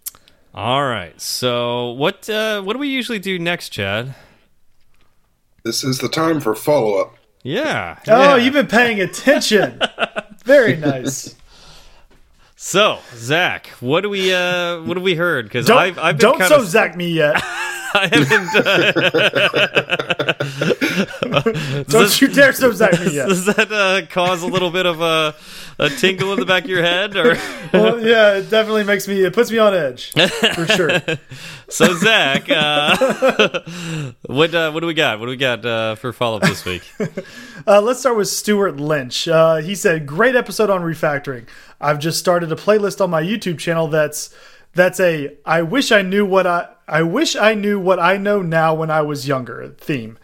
All 0.54 0.84
right. 0.84 1.20
So 1.20 1.90
what 1.90 2.28
uh, 2.30 2.62
what 2.62 2.74
do 2.74 2.78
we 2.78 2.88
usually 2.88 3.18
do 3.18 3.38
next, 3.38 3.70
Chad? 3.70 4.14
This 5.64 5.84
is 5.84 5.98
the 5.98 6.08
time 6.08 6.40
for 6.40 6.54
follow 6.54 6.94
up. 7.00 7.16
Yeah. 7.42 7.98
Oh, 8.08 8.36
yeah. 8.36 8.36
you've 8.36 8.54
been 8.54 8.66
paying 8.66 9.00
attention. 9.00 9.80
Very 10.44 10.76
nice. 10.76 11.36
So, 12.62 12.98
Zach, 13.14 13.68
what 13.80 14.02
do 14.02 14.10
we 14.10 14.34
uh 14.34 14.82
what 14.82 14.98
have 14.98 15.02
we 15.02 15.14
heard? 15.14 15.46
Because 15.46 15.70
I've, 15.70 15.98
I've 15.98 16.18
been 16.18 16.28
don't 16.28 16.38
kind 16.38 16.50
so 16.50 16.62
Zach 16.62 16.94
me 16.94 17.10
yet. 17.10 17.42
I 17.94 18.08
haven't. 18.12 18.50
Don't 21.88 22.20
you 22.20 22.28
dare 22.28 22.52
so 22.52 22.72
Zach 22.72 23.00
me 23.00 23.14
yet. 23.14 23.28
Does 23.28 23.46
that 23.46 23.72
uh, 23.72 24.06
cause 24.06 24.42
a 24.42 24.46
little 24.46 24.70
bit 24.70 24.86
of 24.86 25.00
a, 25.00 25.34
a 25.78 25.88
tingle 25.90 26.32
in 26.32 26.40
the 26.40 26.46
back 26.46 26.64
of 26.64 26.70
your 26.70 26.82
head, 26.82 27.16
or 27.16 27.36
Well, 27.72 28.00
yeah, 28.00 28.38
it 28.38 28.50
definitely 28.50 28.84
makes 28.84 29.08
me. 29.08 29.24
It 29.24 29.32
puts 29.32 29.50
me 29.50 29.58
on 29.58 29.74
edge 29.74 30.12
for 30.12 30.66
sure. 30.66 31.00
So? 31.70 31.94
Zach, 31.94 32.50
uh, 32.50 33.60
what 34.26 34.54
uh, 34.54 34.72
what 34.72 34.80
do 34.80 34.86
we 34.86 34.94
got? 34.94 35.20
What 35.20 35.26
do 35.26 35.30
we 35.30 35.36
got 35.36 35.64
uh, 35.64 35.94
for 35.94 36.12
follow 36.12 36.38
up 36.38 36.42
this 36.42 36.64
week? 36.64 36.82
Uh, 37.66 37.78
let's 37.78 38.00
start 38.00 38.16
with 38.16 38.26
Stewart 38.28 38.78
Lynch. 38.78 39.28
Uh, 39.28 39.56
he 39.56 39.74
said, 39.74 40.06
"Great 40.06 40.34
episode 40.34 40.70
on 40.70 40.80
refactoring. 40.80 41.46
I've 41.78 41.98
just 41.98 42.18
started 42.18 42.50
a 42.50 42.56
playlist 42.56 43.02
on 43.02 43.10
my 43.10 43.22
YouTube 43.22 43.58
channel 43.58 43.86
that's 43.86 44.34
that's 44.72 44.98
a 44.98 45.36
I 45.44 45.60
wish 45.60 45.92
I 45.92 46.00
knew 46.00 46.24
what 46.24 46.46
I 46.46 46.68
I 46.88 47.02
wish 47.02 47.36
I 47.36 47.52
knew 47.52 47.78
what 47.78 48.00
I 48.00 48.16
know 48.16 48.40
now 48.40 48.72
when 48.72 48.90
I 48.90 49.02
was 49.02 49.28
younger 49.28 49.74
theme. 49.78 50.18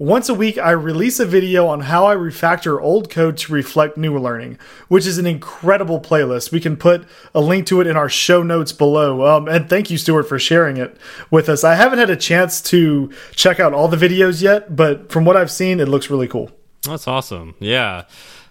Once 0.00 0.30
a 0.30 0.34
week, 0.34 0.56
I 0.56 0.70
release 0.70 1.20
a 1.20 1.26
video 1.26 1.66
on 1.66 1.80
how 1.80 2.06
I 2.06 2.14
refactor 2.14 2.80
old 2.80 3.10
code 3.10 3.36
to 3.36 3.52
reflect 3.52 3.98
new 3.98 4.18
learning, 4.18 4.58
which 4.88 5.06
is 5.06 5.18
an 5.18 5.26
incredible 5.26 6.00
playlist. 6.00 6.50
We 6.50 6.58
can 6.58 6.78
put 6.78 7.04
a 7.34 7.42
link 7.42 7.66
to 7.66 7.82
it 7.82 7.86
in 7.86 7.98
our 7.98 8.08
show 8.08 8.42
notes 8.42 8.72
below. 8.72 9.26
Um, 9.26 9.46
and 9.46 9.68
thank 9.68 9.90
you, 9.90 9.98
Stewart, 9.98 10.26
for 10.26 10.38
sharing 10.38 10.78
it 10.78 10.96
with 11.30 11.50
us. 11.50 11.64
I 11.64 11.74
haven't 11.74 11.98
had 11.98 12.08
a 12.08 12.16
chance 12.16 12.62
to 12.62 13.12
check 13.32 13.60
out 13.60 13.74
all 13.74 13.88
the 13.88 13.98
videos 13.98 14.40
yet, 14.40 14.74
but 14.74 15.12
from 15.12 15.26
what 15.26 15.36
I've 15.36 15.50
seen, 15.50 15.80
it 15.80 15.86
looks 15.86 16.08
really 16.08 16.28
cool. 16.28 16.50
That's 16.80 17.06
awesome. 17.06 17.54
Yeah, 17.58 18.04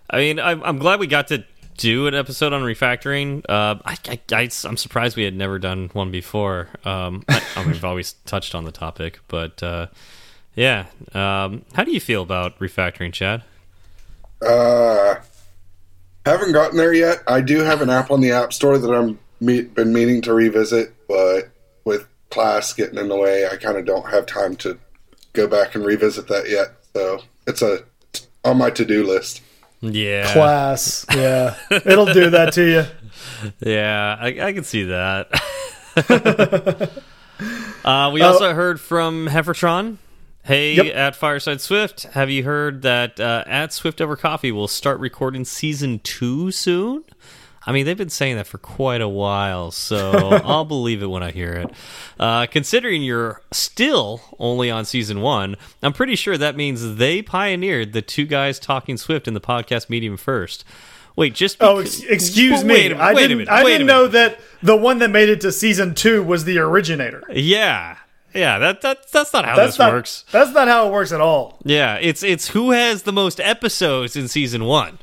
I 0.08 0.18
mean, 0.18 0.40
I'm, 0.40 0.78
glad 0.78 1.00
we 1.00 1.08
got 1.08 1.30
to 1.30 1.44
do 1.78 2.06
an 2.06 2.14
episode 2.14 2.54
on 2.54 2.62
refactoring. 2.62 3.44
Uh, 3.50 3.78
I, 3.84 4.20
am 4.36 4.78
surprised 4.78 5.18
we 5.18 5.24
had 5.24 5.36
never 5.36 5.58
done 5.58 5.90
one 5.94 6.12
before. 6.12 6.70
Um, 6.86 7.24
I, 7.28 7.42
I 7.56 7.62
mean, 7.62 7.72
we've 7.72 7.86
always 7.86 8.14
touched 8.28 8.54
on 8.54 8.66
the 8.66 8.72
topic, 8.72 9.20
but 9.28 9.64
uh, 9.64 9.88
yeah. 10.56 10.86
Um, 11.14 11.64
how 11.74 11.84
do 11.84 11.92
you 11.92 12.00
feel 12.00 12.22
about 12.22 12.58
refactoring, 12.60 13.14
Chad? 13.14 13.44
Uh, 14.42 15.16
haven't 16.26 16.54
gotten 16.54 16.78
there 16.78 16.94
yet. 16.94 17.24
I 17.28 17.42
do 17.42 17.60
have 17.60 17.82
an 17.82 17.90
app 17.90 18.12
on 18.12 18.22
the 18.22 18.32
App 18.32 18.54
Store 18.54 18.78
that 18.78 18.94
I'm 18.94 19.20
me 19.42 19.62
been 19.62 19.94
meaning 19.94 20.22
to 20.24 20.34
revisit, 20.34 20.94
but 21.08 21.50
with 21.86 22.08
class 22.30 22.74
getting 22.74 22.98
in 23.00 23.08
the 23.08 23.16
way, 23.16 23.48
I 23.48 23.56
kind 23.56 23.78
of 23.78 23.86
don't 23.86 24.10
have 24.10 24.26
time 24.26 24.56
to 24.58 24.78
go 25.34 25.48
back 25.48 25.76
and 25.76 25.86
revisit 25.86 26.28
that 26.28 26.50
yet. 26.50 26.76
So 26.94 27.22
it's 27.48 27.62
a 27.62 27.84
on 28.44 28.58
my 28.58 28.70
to 28.72 28.86
do 28.86 29.06
list. 29.06 29.42
Yeah, 29.82 30.34
Class, 30.34 31.06
yeah, 31.16 31.56
it'll 31.72 32.06
do 32.06 32.32
that 32.32 32.52
to 32.54 32.70
you. 32.70 32.86
yeah, 33.62 34.18
I, 34.20 34.28
I 34.28 34.54
can 34.54 34.66
see 34.66 34.84
that. 34.84 35.32
uh, 37.86 38.12
we 38.12 38.22
also 38.22 38.54
heard 38.54 38.82
from 38.82 39.28
Heffertron. 39.28 39.98
Hey, 40.50 40.74
Yep. 40.74 40.96
at 40.96 41.16
Fireside 41.16 41.62
Swift, 41.62 42.04
have 42.14 42.32
you 42.32 42.44
heard 42.44 42.82
that 42.82 43.20
uh, 43.20 43.44
at 43.46 43.72
Swift 43.72 44.02
Over 44.02 44.16
Coffee 44.16 44.52
will 44.52 44.68
start 44.68 45.00
recording 45.00 45.46
season 45.46 46.00
two 46.00 46.50
soon? 46.50 47.04
I 47.68 47.72
mean, 47.72 47.86
they've 47.86 47.96
been 47.96 48.10
saying 48.10 48.38
that 48.38 48.48
for 48.48 48.58
quite 48.58 49.00
a 49.00 49.08
while, 49.08 49.70
so 49.70 50.10
I'll 50.44 50.66
believe 50.66 51.04
it 51.04 51.08
when 51.08 51.22
I 51.22 51.30
hear 51.30 51.54
it. 51.54 51.72
Uh, 52.20 52.48
considering 52.48 53.04
you're 53.04 53.44
still 53.52 54.22
only 54.40 54.72
on 54.72 54.86
season 54.86 55.22
one, 55.22 55.56
I'm 55.84 55.94
pretty 55.94 56.16
sure 56.16 56.36
that 56.36 56.56
means 56.56 56.96
they 56.96 57.22
pioneered 57.22 57.94
the 57.94 58.02
two 58.02 58.26
guys 58.26 58.58
talking 58.58 58.98
Swift 58.98 59.28
in 59.28 59.36
the 59.36 59.42
podcast 59.42 59.88
medium 59.88 60.18
first. 60.18 60.66
Wait, 61.16 61.36
just 61.36 61.58
Oh, 61.62 61.78
ex 61.78 62.02
excuse 62.02 62.52
Well, 62.54 62.64
me. 62.66 62.74
wait 62.74 62.92
a 62.92 62.96
minute, 62.96 63.02
I 63.04 63.14
didn't. 63.14 63.38
minute, 63.38 63.52
I 63.52 63.64
didn't 63.66 63.86
know 63.86 64.08
that 64.08 64.40
the 64.64 64.76
one 64.76 64.98
that 64.98 65.12
made 65.12 65.30
it 65.30 65.42
to 65.42 65.52
season 65.52 65.94
two 65.94 66.24
was 66.24 66.46
the 66.46 66.58
originator. 66.58 67.22
Yeah, 67.30 67.98
yeah. 68.34 68.58
That 68.60 68.82
that 68.82 69.12
that's 69.12 69.34
not 69.34 69.46
how 69.46 69.56
That's 69.56 69.74
this 69.74 69.80
not. 69.80 69.94
works. 69.94 70.26
That's 70.32 70.52
not 70.52 70.68
how 70.68 70.88
it 70.88 70.92
works 70.92 71.12
at 71.12 71.22
all. 71.22 71.60
Yeah, 71.64 71.96
it's 71.96 72.24
it's 72.24 72.50
who 72.50 72.72
has 72.72 73.04
the 73.04 73.12
most 73.14 73.40
episodes 73.40 74.16
in 74.16 74.28
season 74.28 74.66
one. 74.66 75.00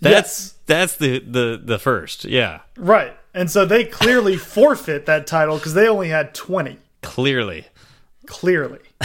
That's 0.00 0.52
that's 0.66 0.96
the 0.96 1.18
the 1.20 1.60
the 1.62 1.78
first. 1.78 2.24
Yeah, 2.24 2.60
Right. 2.76 3.16
And 3.32 3.50
so 3.50 3.64
they 3.66 3.84
clearly 3.84 4.36
forfeit 4.56 5.06
that 5.06 5.26
title 5.26 5.56
because 5.56 5.74
they 5.74 5.88
only 5.88 6.08
had 6.08 6.34
twenty. 6.34 6.78
clearly. 7.02 7.66
Clearly. 8.26 8.80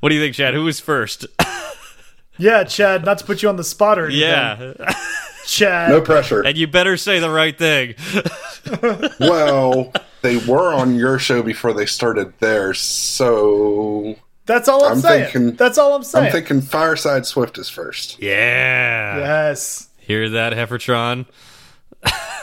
What 0.00 0.08
do 0.10 0.14
you 0.14 0.20
think, 0.20 0.34
Chad? 0.34 0.54
Who 0.54 0.64
was 0.64 0.80
first? 0.80 1.26
Yeah, 2.38 2.64
Chad. 2.64 3.04
Not 3.04 3.18
to 3.18 3.24
put 3.24 3.42
you 3.42 3.48
on 3.48 3.56
the 3.56 3.64
spot 3.64 3.98
or 3.98 4.06
anything. 4.06 4.20
yeah, 4.28 4.74
Chad. 5.46 5.90
No 5.90 6.00
pressure. 6.00 6.42
and 6.42 6.56
you 6.56 6.66
better 6.66 6.96
say 6.96 7.18
the 7.18 7.30
right 7.30 7.56
thing. 7.56 7.94
well, 9.20 9.92
they 10.22 10.36
were 10.38 10.72
on 10.72 10.94
your 10.96 11.18
show 11.18 11.42
before 11.42 11.72
they 11.72 11.86
started 11.86 12.32
theirs, 12.40 12.80
so 12.80 14.16
That's 14.46 14.68
all 14.68 14.84
I'm, 14.84 14.92
I'm 14.92 15.00
saying. 15.00 15.32
thinking- 15.32 15.56
That's 15.56 15.78
all 15.78 15.94
I'm 15.94 16.02
saying. 16.02 16.26
I'm 16.26 16.32
thinking 16.32 16.60
Fireside 16.62 17.26
Swift 17.26 17.58
is 17.58 17.68
first. 17.68 18.20
Yeah. 18.22 19.18
yes. 19.18 19.88
Hear 19.98 20.28
that, 20.30 20.52
Heffertron? 20.52 21.26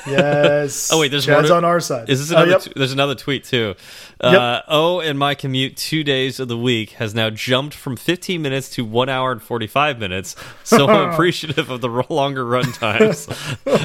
Yes. 0.08 0.90
Oh, 0.92 1.00
wait, 1.00 1.10
there's 1.12 1.26
Chad's 1.28 1.50
more 1.50 1.58
on 1.60 1.64
our 1.64 1.80
side. 1.80 2.10
Is 2.10 2.20
this 2.20 2.32
Oh, 2.32 2.38
another? 2.38 2.52
yep. 2.52 2.62
t- 2.62 2.74
there's 2.76 2.92
another 2.92 3.14
tweet 3.14 3.44
too. 3.44 3.76
Uh, 4.20 4.62
oh, 4.68 5.00
and 5.00 5.18
my 5.20 5.36
commute 5.36 5.78
two 5.78 6.04
days 6.04 6.40
of 6.40 6.48
the 6.48 6.58
week 6.58 6.92
has 6.92 7.14
now 7.14 7.30
jumped 7.30 7.76
from 7.76 7.96
15 7.96 8.42
minutes 8.42 8.70
to 8.72 8.84
one 8.84 9.10
hour 9.10 9.32
and 9.32 9.42
45 9.42 10.00
minutes. 10.00 10.36
So 10.64 10.88
I'm 10.88 11.10
appreciative 11.14 11.70
of 11.70 11.82
the 11.82 12.04
longer 12.10 12.44
run 12.46 12.72
times. 12.72 13.28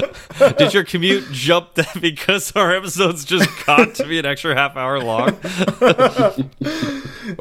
Did 0.59 0.73
your 0.73 0.85
commute 0.85 1.25
jump 1.33 1.75
that 1.75 2.01
because 2.01 2.51
our 2.57 2.75
episodes 2.75 3.25
just 3.27 3.49
got 3.67 3.95
to 3.97 4.05
be 4.07 4.19
an 4.19 4.25
extra 4.25 4.55
half 4.55 4.75
hour 4.77 4.99
long? 5.01 5.35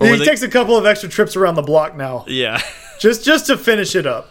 He 0.01 0.25
takes 0.25 0.41
a 0.41 0.49
couple 0.49 0.75
of 0.77 0.85
extra 0.85 1.07
trips 1.09 1.35
around 1.37 1.55
the 1.55 1.61
block 1.61 1.95
now, 1.95 2.25
yeah. 2.27 2.61
just 2.99 3.23
just 3.23 3.47
to 3.47 3.57
finish 3.57 3.95
it 3.95 4.05
up. 4.05 4.29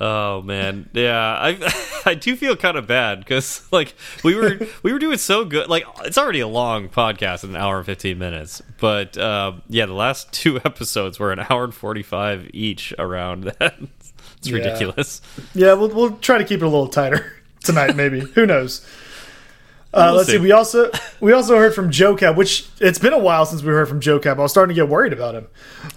Oh 0.00 0.40
man, 0.42 0.88
yeah, 0.94 1.18
I 1.18 1.72
I 2.06 2.14
do 2.14 2.34
feel 2.34 2.56
kind 2.56 2.76
of 2.78 2.86
bad 2.86 3.18
because 3.18 3.66
like 3.70 3.94
we 4.24 4.34
were 4.34 4.58
we 4.82 4.92
were 4.92 4.98
doing 4.98 5.18
so 5.18 5.44
good. 5.44 5.68
Like 5.68 5.84
it's 6.04 6.16
already 6.16 6.40
a 6.40 6.48
long 6.48 6.88
podcast, 6.88 7.44
an 7.44 7.54
hour 7.56 7.76
and 7.76 7.84
fifteen 7.86 8.18
minutes, 8.18 8.62
but 8.80 9.18
uh, 9.18 9.52
yeah, 9.68 9.84
the 9.86 9.92
last 9.92 10.32
two 10.32 10.56
episodes 10.64 11.18
were 11.18 11.30
an 11.30 11.40
hour 11.50 11.64
and 11.64 11.74
forty 11.74 12.02
five 12.02 12.48
each. 12.54 12.94
Around 12.98 13.44
that, 13.58 13.74
it's 14.38 14.48
Yeah. 14.48 14.56
ridiculous. 14.56 15.20
Yeah, 15.54 15.74
we'll 15.74 15.88
we'll 15.90 16.16
try 16.16 16.38
to 16.38 16.44
keep 16.44 16.62
it 16.62 16.64
a 16.64 16.68
little 16.68 16.88
tighter 16.88 17.30
tonight, 17.62 17.94
maybe. 17.94 18.20
Who 18.20 18.46
knows? 18.46 18.86
Uh, 19.94 20.04
We'll 20.08 20.14
let's 20.16 20.28
see. 20.30 20.36
see. 20.36 20.42
We 20.42 20.52
also 20.52 20.90
we 21.20 21.32
also 21.34 21.58
heard 21.58 21.74
from 21.74 21.90
Joe 21.90 22.16
Cab, 22.16 22.38
which 22.38 22.66
it's 22.80 22.98
been 22.98 23.12
a 23.12 23.18
while 23.18 23.44
since 23.44 23.62
we 23.62 23.68
heard 23.68 23.88
from 23.90 24.00
Joe 24.00 24.18
Cab. 24.18 24.38
I 24.38 24.42
was 24.42 24.50
starting 24.52 24.74
to 24.74 24.80
get 24.80 24.88
worried 24.88 25.12
about 25.12 25.34
him. 25.34 25.48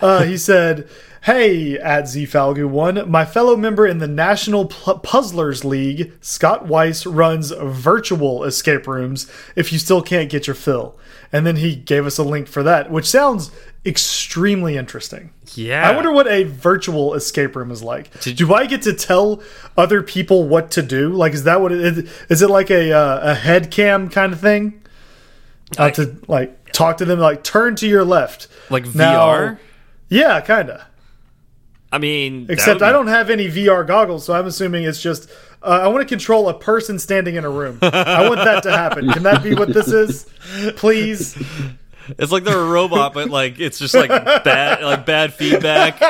Uh, 0.02 0.24
he 0.24 0.36
said, 0.38 0.90
Hey, 1.26 1.76
at 1.80 2.04
ZFalgu1, 2.04 3.08
my 3.08 3.26
fellow 3.26 3.56
member 3.56 3.88
in 3.88 3.98
the 3.98 4.08
National 4.08 4.68
P 4.68 4.76
Puzzlers 5.02 5.66
League, 5.66 6.14
Scott 6.22 6.68
Weiss, 6.68 7.04
runs 7.08 7.50
virtual 7.50 8.44
escape 8.44 8.86
rooms 8.86 9.28
if 9.56 9.74
you 9.74 9.80
still 9.80 10.04
can't 10.04 10.30
get 10.30 10.46
your 10.46 10.54
fill. 10.54 11.00
And 11.32 11.44
then 11.44 11.56
he 11.56 11.76
gave 11.76 12.06
us 12.06 12.20
a 12.20 12.24
link 12.24 12.48
for 12.48 12.62
that, 12.62 12.92
which 12.92 13.08
sounds 13.08 13.50
extremely 13.84 14.78
interesting. 14.78 15.32
Yeah. 15.56 15.90
I 15.90 15.96
wonder 15.96 16.12
what 16.12 16.28
a 16.28 16.44
virtual 16.44 17.16
escape 17.16 17.56
room 17.56 17.72
is 17.72 17.82
like. 17.82 18.12
Do 18.22 18.54
I 18.54 18.68
get 18.68 18.84
to 18.84 18.94
tell 18.94 19.42
other 19.76 20.04
people 20.04 20.48
what 20.48 20.70
to 20.72 20.84
do? 20.84 21.10
Like, 21.10 21.34
is 21.34 21.46
that 21.46 21.60
what 21.60 21.72
it 21.72 21.82
is? 21.82 22.26
Is 22.30 22.44
it 22.44 22.52
like 22.52 22.70
a, 22.70 22.92
uh, 22.92 23.32
a 23.32 23.34
head 23.34 23.72
cam 23.72 24.10
kind 24.12 24.32
of 24.32 24.40
thing? 24.40 24.80
Uh, 25.76 25.90
to 25.90 26.18
like 26.28 26.72
talk 26.72 26.98
to 26.98 27.06
them, 27.06 27.18
like 27.18 27.44
turn 27.44 27.76
to 27.78 27.88
your 27.88 28.06
left. 28.06 28.48
Like 28.70 28.94
Now- 28.94 29.26
VR? 29.26 29.58
Yeah, 30.08 30.40
kind 30.42 30.70
of. 30.70 30.86
I 31.96 31.98
mean, 31.98 32.48
Except 32.50 32.82
I 32.82 32.92
don't 32.92 33.08
have 33.08 33.30
any 33.30 33.48
VR 33.48 33.88
goggles, 33.88 34.26
so 34.26 34.34
I'm 34.34 34.48
assuming 34.48 34.84
it's 34.84 35.02
just 35.02 35.30
uh, 35.64 35.80
I 35.82 35.88
want 35.88 36.02
to 36.02 36.06
control 36.06 36.50
a 36.50 36.54
person 36.54 37.00
standing 37.00 37.36
in 37.36 37.46
a 37.46 37.50
room. 37.50 37.80
I 37.82 38.28
want 38.28 38.44
that 38.44 38.64
to 38.64 38.72
happen. 38.72 39.10
Can 39.12 39.24
that 39.24 39.42
be 39.42 39.56
what 39.56 39.74
this 39.74 39.88
is? 39.88 40.26
Please. 40.76 41.42
It's 42.20 42.34
like 42.34 42.44
they're 42.44 42.60
a 42.60 42.70
robot, 42.70 43.14
but 43.14 43.30
like 43.30 43.62
it's 43.62 43.80
just 43.80 43.96
like 43.96 44.10
bad, 44.10 44.84
like 44.84 45.06
bad 45.06 45.34
feedback. 45.34 45.96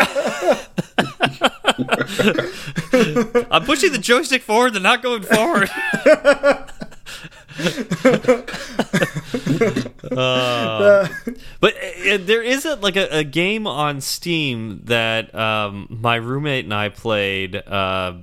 I'm 3.52 3.64
pushing 3.64 3.92
the 3.92 4.00
joystick 4.02 4.42
forward, 4.42 4.74
they're 4.74 4.82
not 4.82 5.04
going 5.04 5.22
forward. 5.22 5.70
Uh, 10.12 11.08
but 11.60 11.76
uh, 11.76 12.18
there 12.22 12.44
is 12.44 12.64
a, 12.64 12.76
like 12.76 12.96
a, 12.96 13.08
a 13.10 13.24
game 13.24 13.68
on 13.68 14.00
Steam 14.02 14.82
that 14.86 15.34
um, 15.36 15.88
my 15.90 16.16
roommate 16.16 16.66
and 16.66 16.74
I 16.74 16.90
played. 16.90 17.56
Uh, 17.56 18.20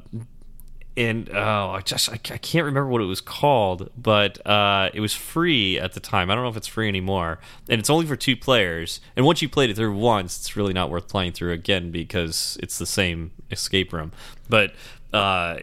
and 0.96 1.30
oh, 1.30 1.70
I 1.70 1.80
just 1.80 2.10
I, 2.10 2.14
I 2.14 2.38
can't 2.38 2.64
remember 2.66 2.88
what 2.88 3.00
it 3.00 3.06
was 3.06 3.20
called, 3.20 3.90
but 3.96 4.44
uh, 4.46 4.90
it 4.92 5.00
was 5.00 5.14
free 5.14 5.78
at 5.78 5.94
the 5.94 6.00
time. 6.00 6.30
I 6.30 6.34
don't 6.34 6.44
know 6.44 6.50
if 6.50 6.56
it's 6.56 6.66
free 6.66 6.88
anymore, 6.88 7.38
and 7.68 7.78
it's 7.78 7.90
only 7.90 8.06
for 8.06 8.16
two 8.16 8.36
players. 8.36 9.00
And 9.16 9.24
once 9.24 9.40
you 9.40 9.48
played 9.48 9.70
it 9.70 9.76
through 9.76 9.96
once, 9.96 10.38
it's 10.38 10.56
really 10.56 10.72
not 10.72 10.90
worth 10.90 11.08
playing 11.08 11.32
through 11.32 11.52
again 11.52 11.90
because 11.90 12.58
it's 12.62 12.78
the 12.78 12.86
same 12.86 13.32
escape 13.50 13.92
room. 13.92 14.12
But 14.48 14.74
uh, 15.12 15.58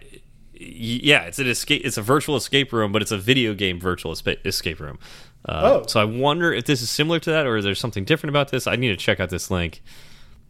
yeah, 0.60 1.22
it's 1.24 1.40
an 1.40 1.48
escape. 1.48 1.82
It's 1.86 1.98
a 1.98 2.02
virtual 2.02 2.36
escape 2.36 2.74
room, 2.74 2.92
but 2.92 3.02
it's 3.02 3.12
a 3.12 3.18
video 3.18 3.54
game 3.54 3.80
virtual 3.80 4.12
escape 4.12 4.80
room. 4.80 5.00
Uh, 5.46 5.62
Oh. 5.64 5.84
So 5.88 6.02
I 6.02 6.04
wonder 6.04 6.52
if 6.52 6.66
this 6.66 6.82
is 6.82 6.90
similar 6.90 7.20
to 7.20 7.30
that, 7.32 7.46
or 7.48 7.58
is 7.58 7.64
there 7.66 7.76
something 7.76 8.04
different 8.04 8.32
about 8.32 8.50
this? 8.52 8.68
I 8.68 8.76
need 8.76 8.90
to 8.90 8.98
check 8.98 9.20
out 9.20 9.30
this 9.30 9.50
link. 9.50 9.82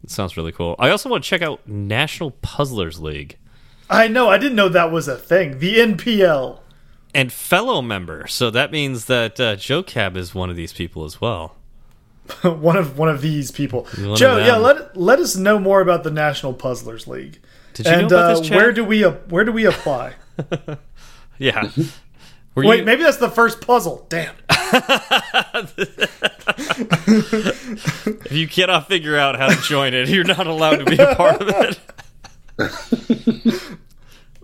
It 0.02 0.10
sounds 0.10 0.36
really 0.36 0.52
cool. 0.52 0.74
I 0.78 0.90
also 0.90 1.08
want 1.08 1.22
to 1.22 1.30
check 1.30 1.42
out 1.42 1.66
National 1.68 2.32
Puzzlers 2.32 2.98
League. 3.00 3.36
I 3.88 4.08
know. 4.08 4.28
I 4.28 4.38
didn't 4.38 4.56
know 4.56 4.68
that 4.68 4.90
was 4.90 5.08
a 5.08 5.16
thing. 5.16 5.58
The 5.58 5.76
NPL. 5.76 6.60
and 7.14 7.32
fellow 7.32 7.82
member. 7.82 8.26
So 8.26 8.50
that 8.50 8.70
means 8.72 9.06
that 9.06 9.38
uh, 9.40 9.56
Joe 9.56 9.82
Cab 9.82 10.16
is 10.16 10.34
one 10.34 10.48
of 10.50 10.56
these 10.56 10.72
people 10.72 11.04
as 11.04 11.20
well. 11.20 11.56
one 12.42 12.76
of 12.76 12.96
one 12.96 13.08
of 13.08 13.20
these 13.20 13.50
people. 13.50 13.86
One 13.98 14.16
Joe, 14.16 14.38
yeah, 14.38 14.56
let 14.56 14.96
let 14.96 15.18
us 15.18 15.36
know 15.36 15.58
more 15.58 15.80
about 15.80 16.04
the 16.04 16.10
National 16.10 16.52
Puzzlers 16.54 17.06
League. 17.08 17.40
Did 17.82 17.86
you 17.86 17.92
know 17.92 17.98
and 17.98 18.12
about 18.12 18.24
uh, 18.24 18.28
this, 18.38 18.48
Chad? 18.48 18.56
where 18.56 18.72
do 18.72 18.84
we 18.84 19.02
where 19.02 19.44
do 19.44 19.52
we 19.52 19.64
apply? 19.66 20.14
Yeah. 21.40 21.70
Were 22.54 22.64
Wait, 22.64 22.80
you, 22.80 22.84
maybe 22.84 23.02
that's 23.04 23.16
the 23.16 23.30
first 23.30 23.60
puzzle. 23.60 24.06
Damn. 24.08 24.34
if 28.26 28.32
you 28.32 28.48
cannot 28.48 28.88
figure 28.88 29.16
out 29.16 29.38
how 29.38 29.48
to 29.48 29.56
join 29.62 29.94
it, 29.94 30.08
you're 30.08 30.24
not 30.24 30.48
allowed 30.48 30.76
to 30.76 30.84
be 30.84 30.96
a 30.96 31.14
part 31.14 31.40
of 31.40 31.48
it. 31.48 31.78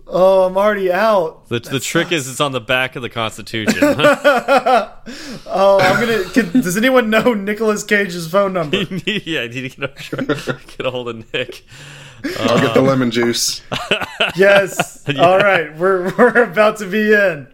Oh, 0.07 0.45
I'm 0.45 0.57
already 0.57 0.89
out. 0.89 1.49
The, 1.49 1.59
the 1.59 1.81
trick 1.81 2.13
is 2.13 2.29
it's 2.29 2.39
on 2.39 2.53
the 2.53 2.61
back 2.61 2.95
of 2.95 3.01
the 3.01 3.09
Constitution. 3.09 3.77
Oh, 3.83 5.79
I'm 5.81 5.99
gonna. 5.99 6.23
Can, 6.29 6.61
does 6.61 6.77
anyone 6.77 7.09
know 7.09 7.33
Nicolas 7.33 7.83
Cage's 7.83 8.31
phone 8.31 8.53
number? 8.53 8.77
yeah, 8.77 9.41
I 9.41 9.47
need 9.47 9.69
to 9.69 9.69
get 9.69 9.83
a, 9.83 10.59
get 10.77 10.85
a 10.85 10.91
hold 10.91 11.09
of 11.09 11.33
Nick. 11.33 11.65
I'll 12.39 12.59
get 12.59 12.73
the 12.73 12.81
lemon 12.81 13.11
juice. 13.11 13.61
Yes. 14.35 15.07
All 15.19 15.37
right, 15.37 15.75
we're 15.77 16.13
we're 16.15 16.43
about 16.43 16.77
to 16.77 16.85
be 16.85 17.13
in. 17.13 17.47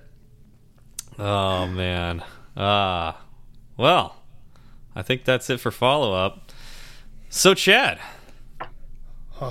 Oh 1.20 1.68
man. 1.68 2.24
Ah. 2.58 3.22
well, 3.78 4.16
I 4.96 5.02
think 5.02 5.24
that's 5.24 5.50
it 5.50 5.60
for 5.60 5.72
follow 5.72 6.14
up. 6.14 6.52
So 7.30 7.54
Chad, 7.54 8.00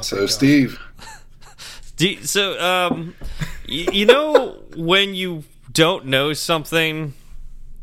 So, 0.03 0.27
Steve, 0.27 0.81
do 1.97 2.09
you- 2.11 2.25
so 2.25 2.59
um, 2.61 3.15
y- 3.69 3.87
you 3.93 4.07
know 4.07 4.63
when 4.77 5.15
you 5.15 5.45
don't 5.73 6.07
know 6.07 6.33
something 6.33 7.15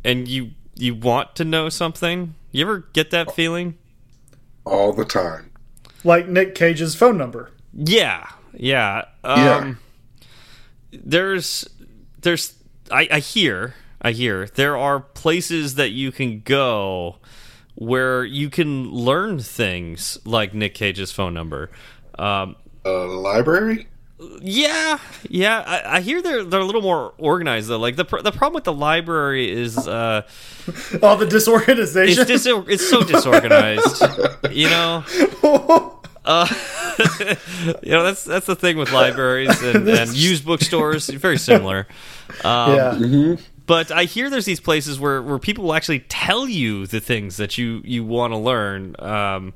and 0.04 0.28
you 0.28 0.52
you 0.76 0.96
want 0.96 1.36
to 1.38 1.46
know 1.46 1.70
something. 1.70 2.36
You 2.52 2.66
ever 2.66 2.80
get 2.94 3.12
that 3.12 3.34
feeling? 3.36 3.78
all 4.66 4.94
the 4.94 5.06
time. 5.06 5.49
Like 6.04 6.28
Nick 6.28 6.56
Cage's 6.56 6.96
phone 6.96 7.18
number. 7.18 7.52
Yeah, 7.74 8.28
yeah. 8.54 9.06
Um, 9.24 9.40
Yeah. 9.40 9.74
There's, 10.92 11.70
there's. 12.22 12.56
I, 12.90 13.08
I 13.12 13.20
hear, 13.20 13.76
I 14.02 14.12
hear 14.12 14.48
there 14.48 14.76
are 14.76 15.00
places 15.00 15.76
that 15.76 15.90
you 15.92 16.12
can 16.12 16.42
go 16.42 17.18
where 17.76 18.26
you 18.26 18.50
can 18.50 18.90
learn 18.92 19.40
things 19.40 20.18
like 20.26 20.54
Nick 20.54 20.74
Cage's 20.74 21.12
phone 21.12 21.34
number. 21.34 21.70
Um, 22.18 22.56
A 22.86 22.90
library? 22.90 23.88
Yeah, 24.42 25.00
yeah. 25.30 25.64
I, 25.66 25.98
I 25.98 26.02
hear 26.02 26.22
they're 26.22 26.44
they're 26.44 26.60
a 26.60 26.66
little 26.66 26.82
more 26.82 27.14
organized 27.18 27.70
though. 27.70 27.80
Like 27.80 27.96
the 27.96 28.06
pr 28.06 28.22
the 28.22 28.32
problem 28.32 28.56
with 28.56 28.66
the 28.66 28.74
library 28.74 29.52
is 29.52 29.78
uh, 29.78 30.22
All 31.02 31.18
the 31.18 31.26
disorganization. 31.26 32.22
it's 32.22 32.28
dis 32.28 32.46
it's 32.46 32.90
so 32.90 33.04
disorganized. 33.04 34.04
you 34.52 34.70
know. 34.70 35.04
Uh, 36.26 36.46
you 37.82 37.92
know 37.92 38.04
that's 38.04 38.24
that's 38.24 38.46
the 38.46 38.56
thing 38.56 38.78
with 38.78 38.92
libraries 38.92 39.64
and, 39.64 39.88
and 39.90 40.14
used 40.14 40.46
bookstores. 40.46 41.10
Very 41.10 41.40
similar. 41.40 41.88
Um, 42.44 42.76
yeah. 42.76 43.36
But 43.66 43.92
I 43.92 44.06
hear 44.06 44.30
there's 44.30 44.46
these 44.46 44.60
places 44.60 45.00
where, 45.00 45.22
where 45.22 45.38
people 45.38 45.66
will 45.66 45.76
actually 45.76 46.00
tell 46.00 46.48
you 46.48 46.88
the 46.88 47.00
things 47.00 47.38
that 47.38 47.60
you, 47.60 47.82
you 47.86 48.04
want 48.04 48.34
to 48.34 48.38
learn, 48.38 48.96
um, 48.98 49.54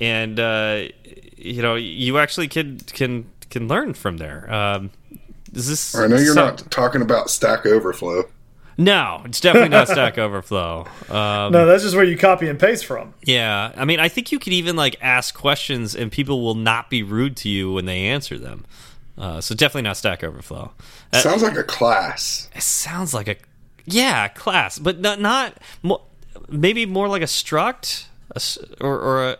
and 0.00 0.38
uh, 0.38 0.84
you 1.36 1.60
know 1.60 1.74
you 1.74 2.18
actually 2.18 2.48
can 2.48 2.78
can 2.78 3.30
can 3.54 3.68
learn 3.68 3.94
from 3.94 4.18
there. 4.18 4.52
Um, 4.52 4.90
is 5.54 5.68
this? 5.68 5.94
I 5.94 6.06
know 6.06 6.16
you're 6.16 6.34
some- 6.34 6.46
not 6.46 6.70
talking 6.70 7.00
about 7.02 7.30
Stack 7.30 7.64
Overflow. 7.66 8.24
No, 8.76 9.22
it's 9.24 9.38
definitely 9.40 9.68
not 9.68 9.86
Stack 9.88 10.18
Overflow. 10.18 10.86
Um, 11.08 11.52
No, 11.52 11.64
that's 11.64 11.84
just 11.84 11.94
where 11.94 12.04
you 12.04 12.18
copy 12.18 12.48
and 12.48 12.58
paste 12.58 12.84
from. 12.86 13.14
Yeah, 13.22 13.70
I 13.76 13.84
mean, 13.84 14.00
I 14.00 14.08
think 14.08 14.32
you 14.32 14.40
could 14.40 14.52
even 14.52 14.74
like 14.74 14.96
ask 15.00 15.32
questions, 15.34 15.94
and 15.94 16.10
people 16.10 16.42
will 16.42 16.56
not 16.56 16.90
be 16.90 17.02
rude 17.04 17.36
to 17.38 17.48
you 17.48 17.72
when 17.72 17.84
they 17.86 18.06
answer 18.06 18.36
them. 18.36 18.64
Uh, 19.16 19.40
so 19.40 19.54
definitely 19.54 19.82
not 19.82 19.96
Stack 19.96 20.24
Overflow. 20.24 20.72
Uh, 21.12 21.18
Sounds 21.20 21.40
like 21.42 21.56
a 21.56 21.62
class. 21.62 22.48
it 22.52 22.62
sounds 22.62 23.14
like 23.14 23.28
a 23.28 23.36
yeah 23.84 24.26
class, 24.26 24.76
but 24.80 24.98
not 24.98 25.20
not 25.20 25.56
mo 25.84 26.00
maybe 26.48 26.84
more 26.84 27.06
like 27.06 27.22
a 27.22 27.26
struct 27.26 28.06
a 28.32 28.36
s 28.36 28.58
or 28.80 28.98
or 28.98 29.28
a 29.30 29.36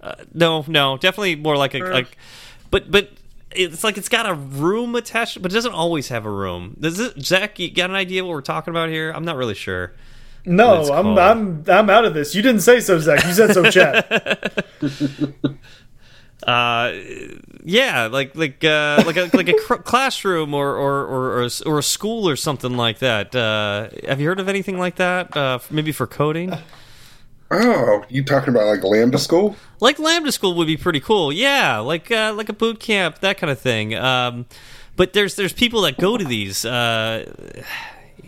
uh, 0.00 0.14
no 0.32 0.64
no 0.66 0.96
definitely 0.96 1.36
more 1.36 1.58
like 1.58 1.74
a 1.74 1.78
like 1.80 2.16
but 2.70 2.90
but. 2.90 3.10
It's 3.56 3.82
like 3.84 3.96
it's 3.98 4.08
got 4.08 4.26
a 4.28 4.34
room 4.34 4.94
attached, 4.94 5.40
but 5.42 5.50
it 5.50 5.54
doesn't 5.54 5.72
always 5.74 6.08
have 6.08 6.24
a 6.26 6.30
room. 6.30 6.76
Does 6.78 7.00
it, 7.00 7.20
Zach? 7.22 7.58
You 7.58 7.70
got 7.70 7.90
an 7.90 7.96
idea 7.96 8.24
what 8.24 8.30
we're 8.32 8.40
talking 8.42 8.70
about 8.72 8.88
here? 8.90 9.10
I'm 9.10 9.24
not 9.24 9.36
really 9.36 9.54
sure. 9.54 9.92
No, 10.44 10.82
I'm 10.92 11.02
called. 11.04 11.18
I'm 11.18 11.64
I'm 11.68 11.90
out 11.90 12.04
of 12.04 12.14
this. 12.14 12.34
You 12.34 12.42
didn't 12.42 12.60
say 12.60 12.78
so, 12.80 12.98
Zach. 13.00 13.24
You 13.24 13.32
said 13.32 13.52
so, 13.52 13.68
Chad. 13.70 14.64
uh 16.46 16.92
yeah 17.64 18.06
like 18.12 18.36
like 18.36 18.62
uh 18.62 19.02
like 19.06 19.16
a 19.16 19.30
like 19.32 19.48
a 19.48 19.54
cr 19.54 19.74
classroom 19.84 20.52
or 20.52 20.68
or 20.76 21.00
or 21.06 21.22
or 21.38 21.42
a, 21.42 21.46
s- 21.46 21.62
or 21.62 21.78
a 21.78 21.82
school 21.82 22.28
or 22.28 22.36
something 22.36 22.76
like 22.76 22.98
that 22.98 23.34
uh 23.34 23.88
have 24.06 24.20
you 24.20 24.28
heard 24.28 24.38
of 24.38 24.46
anything 24.48 24.78
like 24.78 24.96
that 24.96 25.34
uh 25.34 25.58
maybe 25.70 25.92
for 25.92 26.06
coding 26.06 26.52
Oh, 27.50 28.04
you 28.08 28.24
talking 28.24 28.48
about 28.50 28.66
like 28.66 28.82
Lambda 28.82 29.18
School? 29.18 29.56
like 29.78 29.98
lambda 29.98 30.32
school 30.32 30.54
would 30.54 30.66
be 30.66 30.76
pretty 30.76 31.00
cool 31.00 31.30
yeah 31.30 31.76
like 31.78 32.10
uh 32.10 32.32
like 32.34 32.48
a 32.48 32.52
boot 32.54 32.80
camp 32.80 33.18
that 33.20 33.36
kind 33.36 33.50
of 33.50 33.58
thing 33.60 33.94
um 33.94 34.46
but 34.96 35.12
there's 35.12 35.36
there's 35.36 35.52
people 35.52 35.82
that 35.82 35.98
go 35.98 36.16
to 36.16 36.24
these 36.24 36.64
uh 36.64 37.30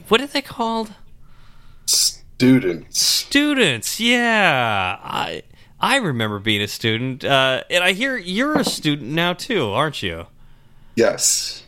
what 0.09 0.21
are 0.21 0.27
they 0.27 0.43
called 0.43 0.93
Students. 1.87 3.01
students 3.01 3.99
yeah 3.99 4.99
i 5.03 5.43
i 5.81 5.97
remember 5.97 6.39
being 6.39 6.61
a 6.61 6.69
student 6.69 7.25
uh 7.25 7.63
and 7.71 7.83
i 7.83 7.93
hear 7.93 8.17
you're 8.19 8.59
a 8.59 8.65
student 8.65 9.11
now 9.11 9.33
too 9.33 9.71
aren't 9.71 10.03
you 10.03 10.27
Yes. 10.97 11.65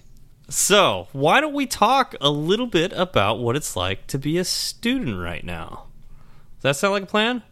So, 0.49 1.07
why 1.13 1.41
don't 1.41 1.55
we 1.55 1.65
talk 1.67 2.17
a 2.21 2.31
little 2.31 2.67
bit 2.67 2.93
about 2.95 3.39
what 3.39 3.55
it's 3.55 3.77
like 3.77 4.09
to 4.09 4.19
be 4.19 4.39
a 4.39 4.45
student 4.45 5.21
right 5.23 5.45
now? 5.45 5.85
Does 6.61 6.63
that 6.63 6.77
sound 6.77 6.93
like 6.93 7.03
a 7.05 7.07
plan? 7.07 7.43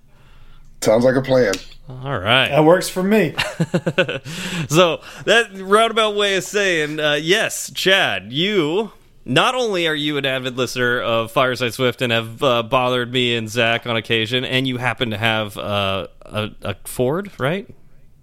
Sounds 0.81 1.05
like 1.05 1.17
a 1.17 1.23
plan. 1.23 1.55
All 1.89 2.19
right. 2.19 2.49
That 2.51 2.65
works 2.65 2.89
for 2.89 3.03
me. 3.03 3.35
so 4.69 5.01
that 5.25 5.49
roundabout 5.55 6.15
way 6.17 6.37
of 6.37 6.45
saying 6.45 7.01
uh, 7.01 7.15
yes, 7.15 7.71
Chad, 7.75 8.33
you. 8.33 8.93
Not 9.25 9.55
only 9.55 9.87
are 9.87 9.95
you 9.95 10.17
an 10.17 10.25
avid 10.25 10.57
listener 10.57 11.01
of 11.03 11.31
Fireside 11.31 11.75
Swift 11.75 12.01
and 12.01 12.11
have 12.13 12.43
uh, 12.43 12.63
bothered 12.63 13.13
me 13.13 13.37
and 13.37 13.47
Zach 13.49 13.87
on 13.87 13.95
occasion, 13.97 14.43
and 14.45 14.67
you 14.67 14.79
happen 14.79 15.11
to 15.11 15.19
have 15.19 15.59
uh, 15.59 16.07
a, 16.23 16.51
a 16.63 16.77
Ford, 16.85 17.31
right? 17.39 17.69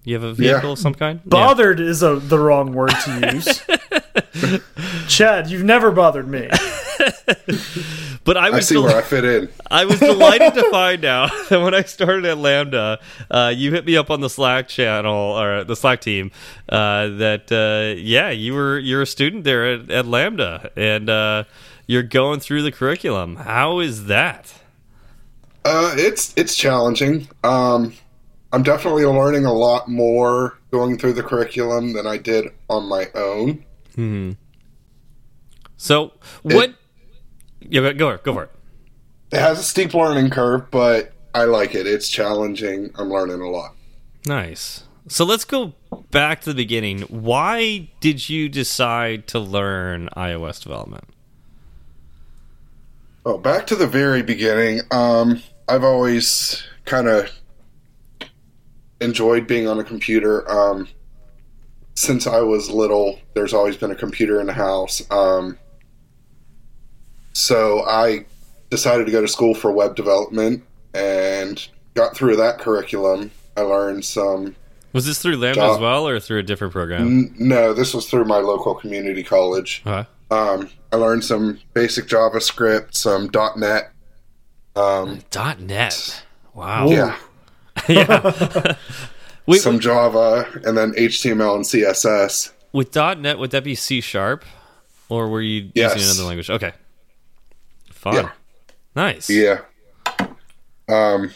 You 0.03 0.15
have 0.15 0.23
a 0.23 0.33
vehicle 0.33 0.69
Yeah. 0.69 0.71
of 0.73 0.79
some 0.79 0.95
kind. 0.95 1.19
Yeah. 1.23 1.29
Bothered 1.29 1.79
is 1.79 2.01
a, 2.01 2.15
the 2.15 2.39
wrong 2.39 2.73
word 2.73 2.91
to 3.05 3.31
use. 3.33 3.61
Chad, 5.07 5.49
you've 5.49 5.63
never 5.63 5.91
bothered 5.91 6.27
me. 6.27 6.49
But 8.25 8.37
I 8.37 8.47
I 8.47 8.49
was 8.49 8.67
see 8.67 8.75
where 8.75 8.97
I 8.97 9.03
fit 9.03 9.23
in. 9.23 9.49
I 9.71 9.85
was 9.85 9.99
delighted 9.99 10.55
to 10.55 10.69
find 10.71 11.05
out 11.05 11.29
that 11.49 11.61
when 11.61 11.75
I 11.75 11.83
started 11.83 12.25
at 12.25 12.39
Lambda, 12.39 12.99
uh, 13.29 13.53
you 13.55 13.71
hit 13.71 13.85
me 13.85 13.95
up 13.95 14.09
on 14.09 14.19
the 14.19 14.31
Slack 14.31 14.67
channel 14.67 15.13
or 15.13 15.63
the 15.63 15.75
Slack 15.75 16.01
team 16.01 16.31
uh, 16.67 17.07
that 17.09 17.51
uh, 17.51 17.95
yeah, 18.01 18.31
you 18.31 18.55
were 18.55 18.79
you're 18.79 19.03
a 19.03 19.07
student 19.07 19.43
there 19.43 19.73
at, 19.73 19.91
at 19.91 20.07
Lambda 20.07 20.71
and 20.75 21.07
uh, 21.07 21.43
you're 21.85 22.03
going 22.03 22.39
through 22.39 22.63
the 22.63 22.71
curriculum. 22.71 23.35
How 23.35 23.79
is 23.79 24.05
that? 24.05 24.51
Uh, 25.63 25.93
it's 25.95 26.33
it's 26.35 26.55
challenging. 26.55 27.27
Um, 27.43 27.93
I'm 28.51 28.63
definitely 28.63 29.05
learning 29.05 29.45
a 29.45 29.53
lot 29.53 29.87
more 29.87 30.57
going 30.71 30.97
through 30.97 31.13
the 31.13 31.23
curriculum 31.23 31.93
than 31.93 32.07
I 32.07 32.17
did 32.17 32.51
on 32.69 32.89
my 32.89 33.07
own. 33.13 33.65
So 35.77 36.13
what? 36.43 36.73
yeah, 37.61 37.81
go- 37.81 37.93
go 37.93 38.17
go 38.17 38.33
for 38.33 38.43
it. 38.43 38.51
It 39.31 39.39
has 39.39 39.59
a 39.59 39.63
steep 39.63 39.93
learning 39.93 40.29
curve, 40.29 40.69
but 40.71 41.11
I 41.33 41.45
like 41.45 41.75
it. 41.75 41.87
It's 41.87 42.09
challenging. 42.09 42.91
I'm 42.95 43.09
learning 43.09 43.41
a 43.41 43.49
lot. 43.49 43.75
Nice. 44.25 44.83
So 45.07 45.25
let's 45.25 45.45
go 45.45 45.73
back 46.11 46.41
to 46.41 46.49
the 46.51 46.55
beginning. 46.55 47.01
Why 47.01 47.89
did 47.99 48.29
you 48.29 48.49
decide 48.49 49.27
to 49.27 49.39
learn 49.39 50.09
iOS 50.15 50.61
development? 50.61 51.03
Oh, 53.25 53.37
back 53.37 53.67
to 53.67 53.75
the 53.75 53.87
very 53.87 54.21
beginning. 54.23 54.81
Um, 54.91 55.41
I've 55.67 55.83
always 55.83 56.63
kind 56.85 57.07
of 57.07 57.29
enjoyed 59.01 59.47
being 59.47 59.67
on 59.67 59.79
a 59.79 59.83
computer. 59.83 60.49
Um, 60.49 60.87
since 61.95 62.27
I 62.27 62.41
was 62.41 62.69
little, 62.69 63.19
there's 63.33 63.53
always 63.53 63.77
been 63.77 63.91
a 63.91 63.95
computer 63.95 64.39
in 64.41 64.47
the 64.47 64.53
house. 64.53 65.01
Um, 65.11 65.57
so 67.33 67.83
I 67.85 68.25
decided 68.69 69.05
to 69.05 69.11
go 69.11 69.21
to 69.21 69.27
school 69.27 69.53
for 69.55 69.71
web 69.71 69.95
development 69.95 70.63
and 70.93 71.65
got 71.93 72.15
through 72.15 72.35
that 72.37 72.59
curriculum. 72.59 73.31
I 73.57 73.61
learned 73.61 74.03
some. 74.05 74.55
Was 74.93 75.05
this 75.05 75.21
through 75.21 75.37
Lambda 75.37 75.61
Job. 75.61 75.75
as 75.75 75.81
well, 75.81 76.07
or 76.07 76.19
through 76.19 76.39
a 76.39 76.43
different 76.43 76.73
program? 76.73 77.01
N- 77.01 77.35
no, 77.37 77.73
this 77.73 77.93
was 77.93 78.09
through 78.09 78.25
my 78.25 78.37
local 78.37 78.75
community 78.75 79.23
college. 79.23 79.81
Huh? 79.83 80.05
Um, 80.31 80.69
I 80.91 80.97
learned 80.97 81.23
some 81.23 81.59
basic 81.73 82.07
JavaScript, 82.07 82.95
some 82.95 83.29
.NET. 83.57 83.91
Um, 84.75 85.21
Dot 85.31 85.59
.net. 85.59 86.23
Wow. 86.53 86.87
yeah. 86.87 87.17
yeah. 87.89 88.75
Wait, 89.47 89.61
some 89.61 89.79
Java, 89.79 90.47
and 90.65 90.77
then 90.77 90.93
HTML 90.93 91.55
and 91.55 91.63
CSS. 91.65 92.51
with 92.73 92.95
.NET, 92.95 93.37
would 93.37 93.51
that 93.51 93.63
be 93.63 93.75
C 93.75 94.01
sharp, 94.01 94.43
or 95.09 95.27
were 95.29 95.41
you 95.41 95.71
Yes. 95.75 95.95
using 95.95 96.09
another 96.15 96.27
language? 96.27 96.49
Okay. 96.49 96.73
Fun. 97.91 98.15
Yeah. 98.15 98.31
Nice. 98.95 99.29
Yeah. 99.29 99.61
Um, 100.87 101.31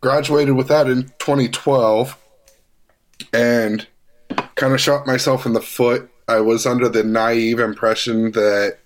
graduated 0.00 0.54
with 0.54 0.68
that 0.68 0.86
in 0.88 1.04
2012, 1.18 2.16
and 3.32 3.86
kind 4.54 4.72
of 4.72 4.80
shot 4.80 5.06
myself 5.06 5.46
in 5.46 5.52
the 5.52 5.60
foot. 5.60 6.08
I 6.26 6.40
was 6.40 6.66
under 6.66 6.88
the 6.88 7.02
naive 7.04 7.58
impression 7.58 8.32
that 8.32 8.78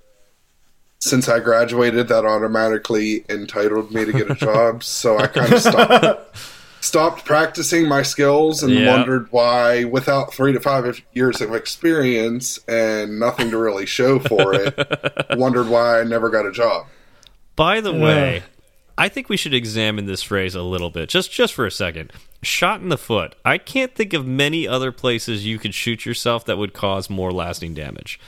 since 1.00 1.28
I 1.28 1.40
graduated, 1.40 2.08
that 2.08 2.24
automatically 2.24 3.24
entitled 3.28 3.90
me 3.92 4.04
to 4.04 4.12
get 4.12 4.30
a 4.30 4.34
job. 4.36 4.84
so 4.84 5.18
I 5.18 5.26
kind 5.26 5.52
of 5.52 5.60
stopped. 5.62 6.36
Stopped 6.82 7.24
practicing 7.24 7.86
my 7.88 8.02
skills 8.02 8.60
and 8.64 8.72
Yeah. 8.74 8.88
wondered 8.96 9.28
why, 9.30 9.84
without 9.84 10.34
three 10.34 10.52
to 10.52 10.58
five 10.58 11.00
years 11.14 11.40
of 11.40 11.54
experience 11.54 12.58
and 12.66 13.20
nothing 13.20 13.50
to 13.52 13.56
really 13.56 13.86
show 13.86 14.18
for 14.18 14.52
it, 14.52 14.74
wondered 15.38 15.68
why 15.68 16.00
I 16.00 16.04
never 16.04 16.28
got 16.28 16.44
a 16.44 16.50
job. 16.50 16.86
By 17.54 17.80
the 17.80 17.92
Yeah. 17.92 18.04
way, 18.04 18.42
I 18.98 19.08
think 19.08 19.28
we 19.28 19.36
should 19.36 19.54
examine 19.54 20.06
this 20.06 20.24
phrase 20.24 20.56
a 20.56 20.62
little 20.62 20.90
bit, 20.90 21.08
just 21.08 21.30
just 21.30 21.54
for 21.54 21.64
a 21.64 21.70
second. 21.70 22.12
Shot 22.42 22.80
in 22.80 22.88
the 22.88 22.98
foot. 22.98 23.36
I 23.44 23.58
can't 23.58 23.94
think 23.94 24.12
of 24.12 24.26
many 24.26 24.66
other 24.66 24.90
places 24.90 25.46
you 25.46 25.60
could 25.60 25.74
shoot 25.74 26.04
yourself 26.04 26.44
that 26.46 26.58
would 26.58 26.72
cause 26.72 27.08
more 27.08 27.30
lasting 27.30 27.74
damage. 27.74 28.18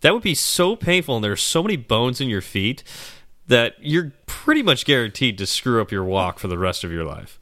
That 0.00 0.14
would 0.14 0.22
be 0.24 0.34
so 0.34 0.74
painful, 0.74 1.14
and 1.16 1.24
there 1.24 1.30
are 1.32 1.36
so 1.36 1.62
many 1.62 1.76
bones 1.76 2.20
in 2.20 2.28
your 2.28 2.40
feet 2.40 2.82
that 3.50 3.74
you're 3.80 4.12
pretty 4.26 4.62
much 4.62 4.84
guaranteed 4.84 5.36
to 5.38 5.46
screw 5.46 5.80
up 5.82 5.90
your 5.92 6.04
walk 6.04 6.38
for 6.38 6.48
the 6.48 6.56
rest 6.56 6.84
of 6.84 6.90
your 6.92 7.04
life. 7.04 7.38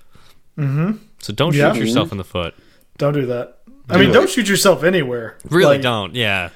Mm-hmm. 0.59 0.97
So 1.21 1.33
don't 1.33 1.55
Yeah. 1.55 1.73
shoot 1.73 1.81
yourself 1.81 2.11
in 2.13 2.19
the 2.19 2.25
foot. 2.25 2.55
Don't 2.97 3.13
do 3.13 3.27
that. 3.27 3.59
I 3.89 3.99
mean, 3.99 4.11
it. 4.11 4.13
don't 4.13 4.29
shoot 4.29 4.49
yourself 4.49 4.83
anywhere. 4.85 5.37
Really 5.49 5.77
Like, 5.77 5.83
don't. 5.83 6.15
Yeah. 6.15 6.51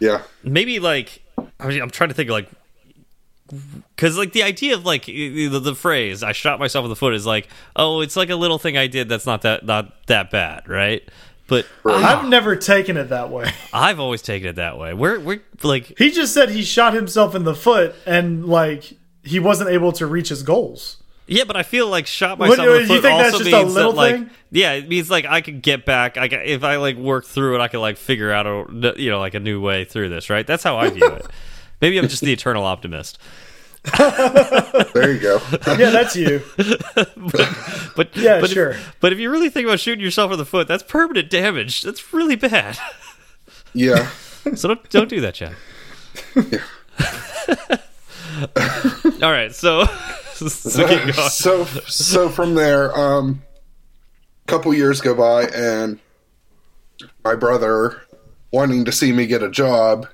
Yeah. 0.00 0.22
maybe 0.42 0.78
like 0.80 1.22
I 1.60 1.66
mean, 1.66 1.82
I'm 1.82 1.90
trying 1.90 2.08
to 2.10 2.14
think 2.14 2.30
of 2.30 2.34
like 2.34 2.48
because 3.96 4.16
like 4.18 4.32
the 4.32 4.42
idea 4.42 4.74
of 4.74 4.84
like 4.84 5.06
the, 5.06 5.48
the 5.48 5.74
phrase 5.74 6.22
"I 6.22 6.32
shot 6.32 6.58
myself 6.60 6.84
in 6.84 6.90
the 6.90 6.96
foot" 6.96 7.14
is 7.14 7.24
like 7.26 7.48
oh 7.76 8.00
it's 8.02 8.14
like 8.16 8.30
a 8.30 8.36
little 8.36 8.58
thing 8.58 8.76
I 8.76 8.86
did 8.86 9.08
that's 9.08 9.24
not 9.26 9.42
that 9.42 9.64
not 9.64 10.06
that 10.06 10.30
bad 10.30 10.68
right 10.68 11.02
but 11.48 11.66
I've 11.84 12.28
never 12.28 12.54
taken 12.54 12.96
it 12.96 13.08
that 13.08 13.30
way. 13.30 13.50
I've 13.72 13.98
always 13.98 14.22
taken 14.22 14.48
it 14.50 14.56
that 14.56 14.78
way 14.78 14.94
we're 14.94 15.18
we're 15.18 15.40
like 15.64 15.98
He 15.98 16.10
just 16.12 16.32
said 16.32 16.50
he 16.50 16.62
shot 16.62 16.94
himself 16.94 17.34
in 17.34 17.42
the 17.42 17.54
foot 17.56 17.94
and 18.06 18.44
like 18.46 18.92
he 19.24 19.40
wasn't 19.40 19.70
able 19.70 19.90
to 19.92 20.06
reach 20.06 20.28
his 20.28 20.42
goals. 20.42 20.98
yeah 21.26 21.44
but 21.44 21.56
I 21.56 21.62
feel 21.64 21.88
like 21.88 22.06
shot 22.06 22.38
What- 22.38 22.50
myself 22.50 22.68
in 22.68 22.74
the 22.74 22.80
you 22.80 22.86
foot 22.86 23.02
think 23.02 23.18
that's 23.18 23.32
also 23.34 23.44
just 23.44 23.52
a 23.54 23.62
means 23.64 23.74
little 23.74 23.92
that 23.92 23.96
like 23.98 24.14
thing? 24.14 24.30
yeah 24.52 24.72
it 24.74 24.88
means 24.88 25.10
like 25.10 25.24
I 25.26 25.40
could 25.40 25.60
get 25.62 25.84
back 25.84 26.16
I 26.16 26.28
can, 26.28 26.40
if 26.42 26.62
I 26.64 26.76
like 26.76 26.96
work 26.96 27.24
through 27.26 27.56
it 27.56 27.60
I 27.60 27.68
could 27.68 27.80
like 27.80 27.96
figure 27.96 28.30
out 28.30 28.46
a 28.46 28.94
you 28.96 29.10
know 29.10 29.18
like 29.18 29.34
a 29.34 29.40
new 29.40 29.60
way 29.60 29.84
through 29.84 30.08
this 30.10 30.30
right 30.30 30.46
that's 30.46 30.62
how 30.62 30.76
I 30.78 30.88
view 30.90 31.06
it 31.06 31.26
maybe 31.80 31.98
I'm 31.98 32.08
just 32.08 32.22
the 32.22 32.32
eternal 32.32 32.64
optimist 32.64 33.18
There 34.94 35.12
you 35.12 35.20
go. 35.20 35.40
Yeah, 35.76 35.90
that's 35.90 36.16
you. 36.16 36.42
But 37.96 38.16
Yeah, 38.16 38.40
but 38.40 38.50
sure. 38.50 38.70
If, 38.70 38.96
but 39.00 39.12
if 39.12 39.18
you 39.18 39.30
really 39.30 39.50
think 39.50 39.66
about 39.66 39.80
shooting 39.80 40.04
yourself 40.04 40.30
in 40.32 40.38
the 40.38 40.44
foot, 40.44 40.68
that's 40.68 40.82
permanent 40.82 41.30
damage. 41.30 41.82
That's 41.82 42.12
really 42.12 42.36
bad. 42.36 42.78
yeah. 43.74 44.08
So 44.54 44.68
don't 44.68 44.90
don't 44.90 45.08
do 45.08 45.20
that, 45.20 45.34
Chad. 45.34 45.56
All 49.22 49.32
right, 49.32 49.52
so 49.54 49.84
so 50.34 50.86
keep 50.86 51.00
going. 51.00 51.12
so 51.30 51.64
so 51.64 52.28
from 52.28 52.54
there, 52.54 52.96
um, 52.96 53.42
a 54.46 54.50
couple 54.50 54.72
years 54.72 55.00
go 55.00 55.14
by, 55.14 55.44
and 55.46 55.98
my 57.24 57.34
brother, 57.34 58.00
wanting 58.52 58.84
to 58.84 58.92
see 58.92 59.12
me 59.12 59.26
get 59.26 59.42
a 59.42 59.50
job, 59.50 60.06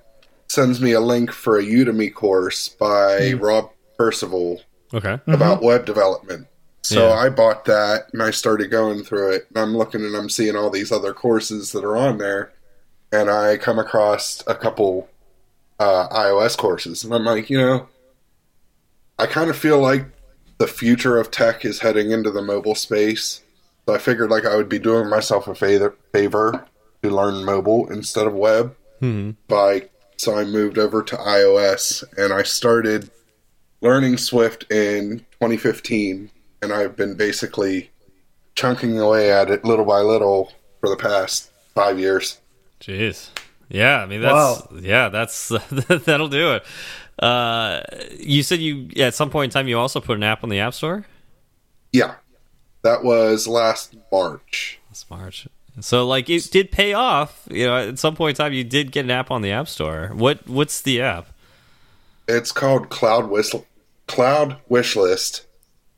sends 0.55 0.81
me 0.81 0.93
a 0.93 1.01
link 1.01 1.33
for 1.33 1.59
a 1.59 1.63
Udemy 1.65 2.15
course 2.15 2.69
by 2.69 3.33
Rob 3.33 3.71
Percival 3.99 4.63
Okay. 4.93 5.19
about 5.27 5.63
web 5.63 5.85
development. 5.85 6.47
So 6.83 7.09
Yeah. 7.09 7.15
I 7.15 7.29
bought 7.29 7.65
that 7.65 8.09
and 8.13 8.23
I 8.23 8.31
started 8.31 8.71
going 8.71 9.03
through 9.03 9.33
it. 9.33 9.47
And 9.49 9.59
I'm 9.59 9.77
looking 9.77 10.05
and 10.05 10.15
I'm 10.15 10.29
seeing 10.31 10.55
all 10.57 10.71
these 10.71 10.93
other 10.93 11.13
courses 11.13 11.73
that 11.73 11.85
are 11.85 11.97
on 11.97 12.19
there. 12.19 12.53
And 13.11 13.29
I 13.31 13.57
come 13.57 13.79
across 13.79 14.43
a 14.47 14.55
couple 14.55 15.09
uh, 15.81 16.09
iOS 16.11 16.57
courses. 16.57 17.03
And 17.05 17.13
I'm 17.15 17.25
like, 17.25 17.51
you 17.51 17.59
know, 17.59 17.89
I 19.19 19.27
kind 19.27 19.51
of 19.51 19.57
feel 19.57 19.81
like 19.81 20.07
the 20.59 20.67
future 20.69 21.19
of 21.19 21.31
tech 21.31 21.65
is 21.65 21.81
heading 21.81 22.11
into 22.13 22.31
the 22.31 22.43
mobile 22.43 22.75
space. 22.77 23.43
So 23.87 23.95
I 23.95 23.99
figured 23.99 24.31
like 24.31 24.47
I 24.47 24.55
would 24.57 24.69
be 24.69 24.79
doing 24.79 25.09
myself 25.11 25.49
a 25.49 25.55
favor, 25.55 25.97
favor 26.13 26.65
to 27.03 27.11
learn 27.11 27.45
mobile 27.45 27.91
instead 27.91 28.27
of 28.27 28.35
web. 28.35 28.77
Hmm. 29.01 29.33
By 29.49 29.89
so 30.17 30.37
I 30.37 30.45
moved 30.45 30.79
over 30.79 31.03
to 31.03 31.17
iOS 31.17 32.05
and 32.17 32.33
I 32.33 32.43
started 32.43 33.11
learning 33.81 34.17
Swift 34.17 34.71
in 34.71 35.19
2015, 35.41 36.31
and 36.63 36.73
I've 36.73 36.97
been 36.97 37.15
basically 37.17 37.91
chunking 38.55 38.99
away 38.99 39.31
at 39.33 39.51
it 39.51 39.65
little 39.65 39.85
by 39.85 40.01
little 40.01 40.53
for 40.81 40.89
the 40.89 40.97
past 40.97 41.51
five 41.75 41.99
years. 41.99 42.41
Jeez. 42.81 43.31
Yeah, 43.69 44.01
I 44.03 44.07
mean 44.07 44.21
that's 44.21 44.33
Wow. 44.33 44.69
yeah, 44.81 45.09
that's 45.09 45.49
that'll 46.05 46.29
do 46.29 46.55
it. 46.55 46.65
Uh, 47.19 47.81
you 48.19 48.43
said 48.43 48.61
you 48.61 48.91
at 48.97 49.15
some 49.15 49.31
point 49.31 49.51
in 49.51 49.55
time 49.55 49.69
you 49.69 49.79
also 49.79 50.01
put 50.01 50.17
an 50.17 50.23
app 50.23 50.43
on 50.43 50.51
the 50.51 50.59
App 50.61 50.75
Store. 50.75 51.07
Yeah, 51.93 52.15
that 52.83 53.05
was 53.05 53.47
last 53.47 53.97
March. 54.13 54.79
Smart. 54.93 55.47
So 55.81 56.07
like 56.07 56.31
it 56.31 56.51
did 56.51 56.71
pay 56.71 56.93
off. 56.93 57.47
You 57.51 57.67
know, 57.67 57.77
at 57.77 57.99
some 57.99 58.15
point 58.15 58.39
in 58.39 58.45
time 58.45 58.53
you 58.53 58.65
did 58.65 58.93
get 58.93 59.05
an 59.05 59.11
app 59.11 59.31
on 59.31 59.43
the 59.43 59.51
App 59.51 59.69
Store. 59.69 60.11
What 60.15 60.49
what's 60.49 60.81
the 60.83 61.01
app? 61.01 61.29
It's 62.29 62.53
called 62.53 62.89
Cloud 62.89 63.29
Whistle, 63.29 63.67
Cloud 64.07 64.57
Wish 64.69 64.97
List. 64.97 65.47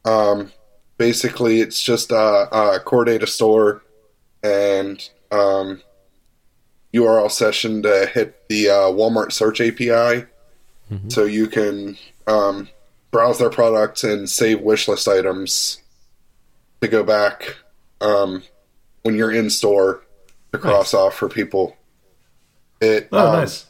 Um, 0.04 0.52
basically 0.98 1.60
it's 1.60 1.82
just 1.82 2.10
a, 2.10 2.48
a 2.52 2.80
core 2.80 3.04
data 3.04 3.26
store 3.26 3.82
and 4.42 5.08
um, 5.30 5.82
URL 6.94 7.30
session 7.30 7.82
to 7.82 8.06
hit 8.12 8.48
the 8.48 8.70
uh, 8.70 8.90
Walmart 8.90 9.32
search 9.32 9.60
API, 9.60 10.26
so 11.08 11.24
you 11.24 11.48
can 11.48 11.96
um, 12.26 12.68
browse 13.10 13.38
their 13.38 13.50
products 13.50 14.04
and 14.04 14.30
save 14.30 14.60
wish 14.60 14.88
list 14.88 15.08
items 15.08 15.82
to 16.80 16.88
go 16.88 17.02
back 17.02 17.56
um, 18.00 18.42
when 19.06 19.14
you're 19.14 19.32
in 19.32 19.48
store 19.48 20.02
to 20.52 20.58
cross 20.58 20.92
off 20.92 21.14
for 21.14 21.28
people. 21.28 21.76
It 22.80 23.08
Oh, 23.12 23.18
um, 23.28 23.32
nice. 23.40 23.66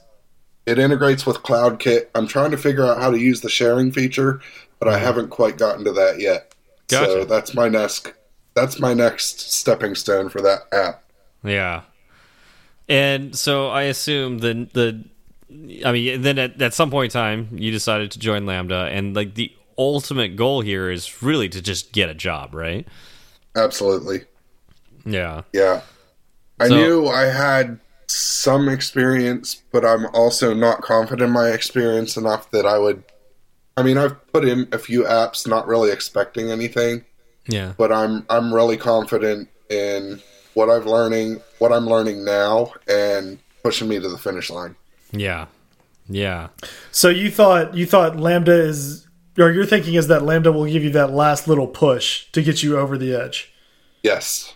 it 0.67 0.79
integrates 0.79 1.27
with 1.27 1.37
CloudKit. 1.39 2.09
I'm 2.15 2.27
trying 2.27 2.51
to 2.53 2.57
figure 2.57 2.85
out 2.85 2.99
how 3.01 3.11
to 3.11 3.19
use 3.19 3.43
the 3.43 3.51
sharing 3.51 3.93
feature, 3.93 4.41
but 4.81 4.89
I 4.89 4.99
haven't 4.99 5.29
quite 5.29 5.59
gotten 5.59 5.85
to 5.85 5.93
that 5.93 6.21
yet. 6.21 6.55
Gotcha. 6.89 7.11
So 7.13 7.25
that's 7.25 7.55
my 7.55 7.69
next 7.69 8.13
that's 8.55 8.81
my 8.81 8.95
next 8.95 9.53
stepping 9.53 9.95
stone 9.95 10.29
for 10.31 10.41
that 10.41 10.61
app. 10.73 11.03
Yeah. 11.45 11.83
And 12.89 13.37
so 13.37 13.69
I 13.69 13.83
assume 13.83 14.39
the 14.39 14.69
the 14.73 15.05
I 15.87 15.93
mean 15.93 16.23
then 16.23 16.39
at, 16.39 16.61
at 16.63 16.75
some 16.75 16.91
point 16.91 17.13
in 17.15 17.21
time 17.21 17.49
you 17.53 17.71
decided 17.71 18.11
to 18.13 18.19
join 18.19 18.47
Lambda 18.47 18.89
and 18.91 19.15
like 19.15 19.35
the 19.35 19.53
ultimate 19.79 20.37
goal 20.37 20.63
here 20.63 20.91
is 20.91 21.23
really 21.23 21.49
to 21.51 21.61
just 21.61 21.93
get 21.93 22.09
a 22.09 22.15
job, 22.15 22.55
right? 22.55 22.87
Absolutely. 23.55 24.23
Yeah. 25.07 25.43
Yeah. 25.53 25.81
I 26.61 26.69
So- 26.69 26.75
knew 26.77 27.07
I 27.09 27.25
had 27.27 27.79
some 28.09 28.69
experience, 28.69 29.63
but 29.73 29.85
I'm 29.85 30.07
also 30.15 30.53
not 30.55 30.83
confident 30.83 31.23
in 31.23 31.31
my 31.31 31.49
experience 31.51 32.17
enough 32.17 32.51
that 32.51 32.67
I 32.67 32.79
would 32.79 33.03
I 33.79 33.83
mean, 33.83 33.99
I've 33.99 34.17
put 34.33 34.47
in 34.47 34.69
a 34.73 34.79
few 34.79 35.03
apps 35.03 35.47
not 35.47 35.67
really 35.67 35.91
expecting 35.91 36.51
anything, 36.51 37.05
Yeah. 37.47 37.75
but 37.77 37.93
I'm 37.93 38.25
I'm 38.31 38.55
really 38.55 38.77
confident 38.79 39.49
in 39.69 40.23
what 40.55 40.71
I'm 40.71 40.87
learning, 40.87 41.43
what 41.59 41.73
I'm 41.73 41.87
learning 41.87 42.25
now 42.25 42.73
and 42.89 43.39
pushing 43.63 43.87
me 43.89 44.01
to 44.01 44.09
the 44.09 44.17
finish 44.17 44.49
line. 44.49 44.77
Yeah. 45.13 45.47
Yeah. 46.09 46.49
So 46.91 47.09
you 47.11 47.31
thought 47.31 47.75
you 47.75 47.85
thought 47.85 48.17
Lambda 48.19 48.53
is, 48.59 49.07
or 49.39 49.51
your 49.51 49.67
thinking 49.67 49.95
is 49.95 50.07
that 50.09 50.23
Lambda 50.23 50.53
will 50.53 50.65
give 50.65 50.83
you 50.83 50.91
that 50.91 51.11
last 51.13 51.47
little 51.47 51.67
push 51.67 52.31
to 52.33 52.43
get 52.43 52.63
you 52.63 52.79
over 52.79 52.97
the 52.97 53.15
edge. 53.15 53.53
Yes. 54.03 54.55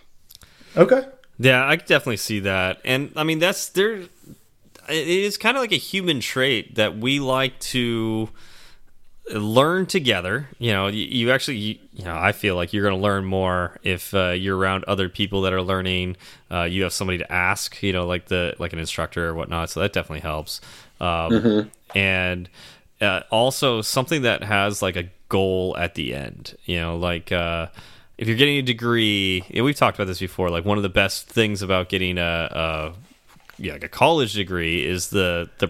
Okay. 0.75 1.03
Yeah, 1.39 1.67
I 1.67 1.77
could 1.77 1.87
definitely 1.87 2.17
see 2.17 2.39
that. 2.41 2.79
And 2.85 3.11
I 3.15 3.23
mean 3.23 3.39
that's 3.39 3.69
there 3.69 4.03
it 4.89 5.07
is 5.07 5.37
kind 5.37 5.57
of 5.57 5.61
like 5.61 5.71
a 5.71 5.77
human 5.77 6.19
trait 6.19 6.75
that 6.75 6.97
we 6.97 7.19
like 7.19 7.59
to 7.59 8.29
learn 9.33 9.85
together. 9.85 10.49
You 10.59 10.71
know, 10.71 10.87
you, 10.87 11.05
you 11.05 11.31
actually, 11.31 11.57
you, 11.57 11.79
you 11.93 12.03
know, 12.05 12.15
I 12.15 12.31
feel 12.31 12.55
like 12.55 12.73
you're 12.73 12.83
going 12.83 12.95
to 12.95 13.01
learn 13.01 13.23
more 13.23 13.79
if 13.83 14.13
uh, 14.13 14.29
you're 14.31 14.57
around 14.57 14.83
other 14.85 15.07
people 15.07 15.41
that 15.43 15.53
are 15.53 15.61
learning. 15.61 16.17
Uh, 16.49 16.63
you 16.63 16.83
have 16.83 16.93
somebody 16.93 17.19
to 17.19 17.31
ask, 17.31 17.81
you 17.81 17.93
know, 17.93 18.05
like 18.05 18.25
the 18.27 18.55
like 18.59 18.73
an 18.73 18.79
instructor 18.79 19.29
or 19.29 19.33
whatnot. 19.33 19.69
So 19.69 19.79
that 19.79 19.93
definitely 19.93 20.21
helps. 20.21 20.61
Um, 20.99 21.31
And 21.95 22.49
uh, 22.99 23.21
also 23.29 23.81
something 23.81 24.23
that 24.23 24.43
has 24.43 24.81
like 24.81 24.95
a 24.95 25.09
goal 25.29 25.75
at 25.77 25.95
the 25.95 26.13
end. 26.13 26.55
You 26.65 26.79
know, 26.79 26.97
like. 26.97 27.31
Uh, 28.21 28.23
if 28.23 28.27
you're 28.27 28.37
getting 28.37 28.57
a 28.57 28.61
degree, 28.61 29.43
and 29.53 29.65
we've 29.65 29.75
talked 29.75 29.97
about 29.97 30.07
this 30.07 30.19
before, 30.19 30.49
like 30.49 30.65
one 30.65 30.77
of 30.77 30.83
the 30.83 30.89
best 30.89 31.27
things 31.27 31.61
about 31.61 31.89
getting 31.89 32.17
a, 32.17 32.21
a 32.21 32.93
yeah, 33.57 33.73
like 33.73 33.83
a 33.83 33.89
college 33.89 34.33
degree 34.33 34.85
is 34.85 35.09
the 35.09 35.49
the 35.59 35.69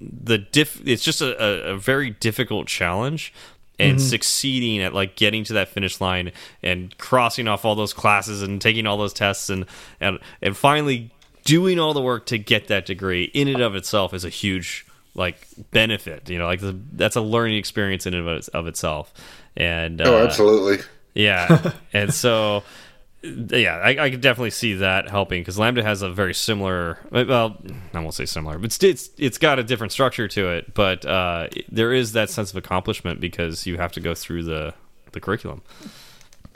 the 0.00 0.38
diff 0.38 0.80
it's 0.86 1.04
just 1.04 1.20
a, 1.20 1.70
a, 1.70 1.74
a 1.74 1.76
very 1.76 2.10
difficult 2.10 2.66
challenge 2.66 3.32
and 3.78 4.00
succeeding 4.00 4.80
at 4.80 4.94
like 4.94 5.16
getting 5.16 5.42
to 5.42 5.54
that 5.54 5.68
finish 5.68 6.00
line 6.00 6.30
and 6.62 6.96
crossing 6.98 7.48
off 7.48 7.64
all 7.64 7.74
those 7.74 7.92
classes 7.92 8.40
and 8.42 8.60
taking 8.60 8.86
all 8.86 8.96
those 8.96 9.12
tests 9.12 9.50
and 9.50 9.66
and 10.00 10.18
and 10.40 10.56
finally 10.56 11.10
doing 11.44 11.80
all 11.80 11.92
the 11.92 12.00
work 12.00 12.26
to 12.26 12.38
get 12.38 12.68
that 12.68 12.86
degree 12.86 13.24
in 13.34 13.48
and 13.48 13.60
of 13.60 13.74
itself 13.74 14.14
is 14.14 14.24
a 14.24 14.28
huge 14.28 14.86
like 15.14 15.48
benefit 15.72 16.30
you 16.30 16.38
know 16.38 16.46
like 16.46 16.60
the, 16.60 16.78
that's 16.92 17.16
a 17.16 17.20
learning 17.20 17.58
experience 17.58 18.06
in 18.06 18.14
and 18.14 18.28
of, 18.28 18.48
of 18.50 18.66
itself 18.68 19.12
and 19.56 20.00
uh, 20.00 20.04
Oh, 20.04 20.24
absolutely. 20.24 20.82
Yeah, 21.14 21.72
and 21.92 22.12
so 22.12 22.62
yeah, 23.22 23.76
I, 23.76 23.90
I 24.06 24.10
could 24.10 24.20
definitely 24.20 24.50
see 24.50 24.74
that 24.74 25.08
helping 25.08 25.42
because 25.42 25.58
Lambda 25.58 25.82
has 25.84 26.02
a 26.02 26.10
very 26.10 26.34
similar. 26.34 26.98
Well, 27.10 27.56
I 27.94 28.00
won't 28.00 28.14
say 28.14 28.26
similar, 28.26 28.58
but 28.58 28.66
it's 28.66 28.82
it's, 28.82 29.10
it's 29.16 29.38
got 29.38 29.58
a 29.58 29.62
different 29.62 29.92
structure 29.92 30.26
to 30.28 30.48
it. 30.50 30.74
But 30.74 31.04
uh, 31.06 31.48
there 31.70 31.92
is 31.92 32.12
that 32.12 32.30
sense 32.30 32.50
of 32.50 32.56
accomplishment 32.56 33.20
because 33.20 33.66
you 33.66 33.76
have 33.78 33.92
to 33.92 34.00
go 34.00 34.14
through 34.14 34.44
the 34.44 34.74
the 35.12 35.20
curriculum. 35.20 35.62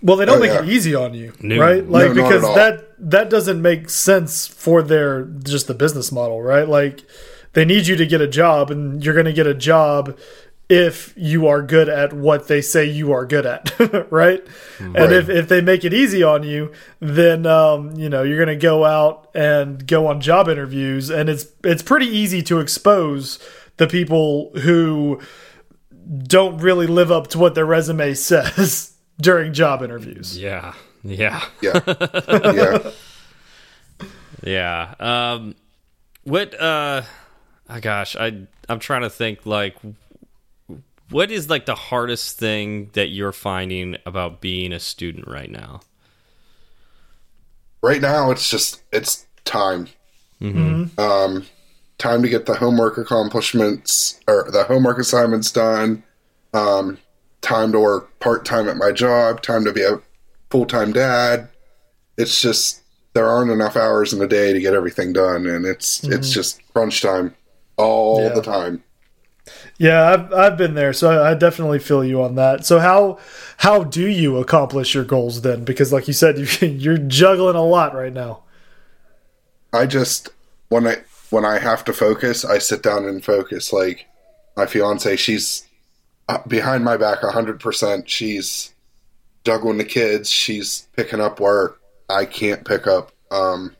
Well, 0.02 0.16
they 0.16 0.24
don't 0.26 0.38
Oh, 0.38 0.40
make 0.40 0.50
yeah. 0.50 0.62
it 0.62 0.68
easy 0.68 0.94
on 0.94 1.14
you, 1.14 1.32
No. 1.40 1.58
right? 1.58 1.88
Like 1.88 2.08
No, 2.08 2.14
because 2.14 2.42
that 2.54 2.84
that 2.98 3.30
doesn't 3.30 3.62
make 3.62 3.88
sense 3.88 4.46
for 4.46 4.82
their 4.82 5.22
just 5.24 5.68
the 5.68 5.74
business 5.74 6.10
model, 6.12 6.42
right? 6.42 6.68
Like 6.68 7.02
they 7.54 7.64
need 7.64 7.86
you 7.86 7.96
to 7.96 8.04
get 8.06 8.20
a 8.20 8.26
job, 8.28 8.70
and 8.70 9.02
you're 9.04 9.14
going 9.14 9.24
to 9.26 9.32
get 9.32 9.46
a 9.46 9.54
job 9.54 10.18
if 10.68 11.14
you 11.16 11.46
are 11.46 11.62
good 11.62 11.88
at 11.88 12.12
what 12.12 12.48
they 12.48 12.60
say 12.60 12.84
you 12.84 13.12
are 13.12 13.24
good 13.24 13.46
at, 13.46 14.10
right? 14.10 14.44
And 14.78 15.12
if 15.12 15.28
if 15.28 15.48
they 15.48 15.60
make 15.60 15.84
it 15.84 15.94
easy 15.94 16.22
on 16.22 16.42
you, 16.42 16.72
then 17.00 17.46
um, 17.46 17.94
you 17.96 18.08
know 18.08 18.22
you're 18.22 18.44
going 18.44 18.48
to 18.48 18.60
go 18.60 18.84
out 18.84 19.30
and 19.34 19.86
go 19.86 20.08
on 20.08 20.20
job 20.20 20.48
interviews, 20.48 21.10
and 21.10 21.28
it's 21.28 21.46
it's 21.62 21.82
pretty 21.82 22.06
easy 22.06 22.42
to 22.42 22.58
expose 22.58 23.38
the 23.76 23.86
people 23.86 24.50
who 24.60 25.20
don't 26.24 26.58
really 26.58 26.86
live 26.86 27.10
up 27.12 27.28
to 27.28 27.38
what 27.38 27.54
their 27.54 27.66
resume 27.66 28.14
says 28.14 28.94
during 29.20 29.52
job 29.52 29.82
interviews. 29.82 30.36
Yeah, 30.38 30.74
yeah, 31.04 31.44
Yeah. 31.60 31.80
yeah. 32.52 32.90
yeah. 34.42 34.94
Um, 34.98 35.54
what? 36.24 36.60
Uh, 36.60 37.02
oh 37.70 37.80
gosh, 37.80 38.16
I 38.16 38.46
I'm 38.68 38.80
trying 38.80 39.02
to 39.02 39.10
think 39.10 39.46
like. 39.46 39.76
What 41.10 41.30
is 41.30 41.48
like 41.48 41.66
the 41.66 41.74
hardest 41.74 42.38
thing 42.38 42.90
that 42.94 43.08
you're 43.08 43.32
finding 43.32 43.96
about 44.04 44.40
being 44.40 44.72
a 44.72 44.80
student 44.80 45.28
right 45.28 45.50
now? 45.50 45.80
Right 47.82 48.00
now, 48.00 48.30
it's 48.30 48.50
just 48.50 48.82
it's 48.92 49.26
time. 49.44 49.88
Um, 50.42 51.46
time 51.98 52.22
to 52.22 52.28
get 52.28 52.46
the 52.46 52.54
homework 52.56 52.98
accomplishments 52.98 54.20
or 54.26 54.48
the 54.50 54.64
homework 54.64 54.98
assignments 54.98 55.50
done. 55.52 56.02
Um, 56.52 56.98
time 57.40 57.72
to 57.72 57.80
work 57.80 58.18
part 58.18 58.44
time 58.44 58.68
at 58.68 58.76
my 58.76 58.90
job. 58.92 59.42
Time 59.42 59.64
to 59.64 59.72
be 59.72 59.82
a 59.82 60.00
full 60.50 60.66
time 60.66 60.92
dad. 60.92 61.48
It's 62.18 62.40
just 62.40 62.82
there 63.14 63.28
aren't 63.28 63.50
enough 63.50 63.76
hours 63.76 64.12
in 64.12 64.20
a 64.20 64.26
day 64.26 64.52
to 64.52 64.60
get 64.60 64.74
everything 64.74 65.12
done, 65.12 65.46
and 65.46 65.64
it's 65.64 66.02
it's 66.04 66.30
just 66.32 66.60
crunch 66.72 67.00
time 67.00 67.34
all 67.76 68.20
Yeah. 68.22 68.30
the 68.34 68.42
time. 68.42 68.82
Yeah, 69.78 70.10
I've 70.10 70.32
I've 70.32 70.56
been 70.56 70.74
there, 70.74 70.92
so 70.92 71.22
I, 71.22 71.34
definitely 71.34 71.78
feel 71.78 72.04
you 72.04 72.22
on 72.22 72.34
that. 72.36 72.64
So 72.66 72.78
how 72.78 73.18
how 73.58 73.84
do 73.84 74.06
you 74.06 74.38
accomplish 74.38 74.94
your 74.94 75.04
goals 75.04 75.42
then? 75.42 75.64
Because 75.64 75.92
like 75.92 76.08
you 76.08 76.14
said, 76.14 76.38
you, 76.60 76.68
you're 76.68 76.98
juggling 76.98 77.56
a 77.56 77.64
lot 77.64 77.94
right 77.94 78.12
now. 78.12 78.42
I 79.72 79.86
just 79.86 80.30
when 80.68 80.86
I 80.86 80.96
when 81.30 81.44
I 81.44 81.58
have 81.58 81.84
to 81.84 81.92
focus, 81.92 82.44
I 82.44 82.58
sit 82.58 82.82
down 82.82 83.04
and 83.04 83.24
focus. 83.24 83.72
Like 83.72 84.06
my 84.56 84.66
fiance, 84.66 85.16
she's 85.16 85.66
uh, 86.28 86.38
behind 86.46 86.84
my 86.84 86.96
back 86.96 87.20
hundred 87.20 87.60
percent. 87.60 88.08
She's 88.08 88.74
juggling 89.44 89.78
the 89.78 89.84
kids. 89.84 90.30
She's 90.30 90.88
picking 90.96 91.20
up 91.20 91.38
where 91.38 91.74
I 92.08 92.24
can't 92.24 92.64
pick 92.64 92.86
up. 92.86 93.12
Um, 93.30 93.76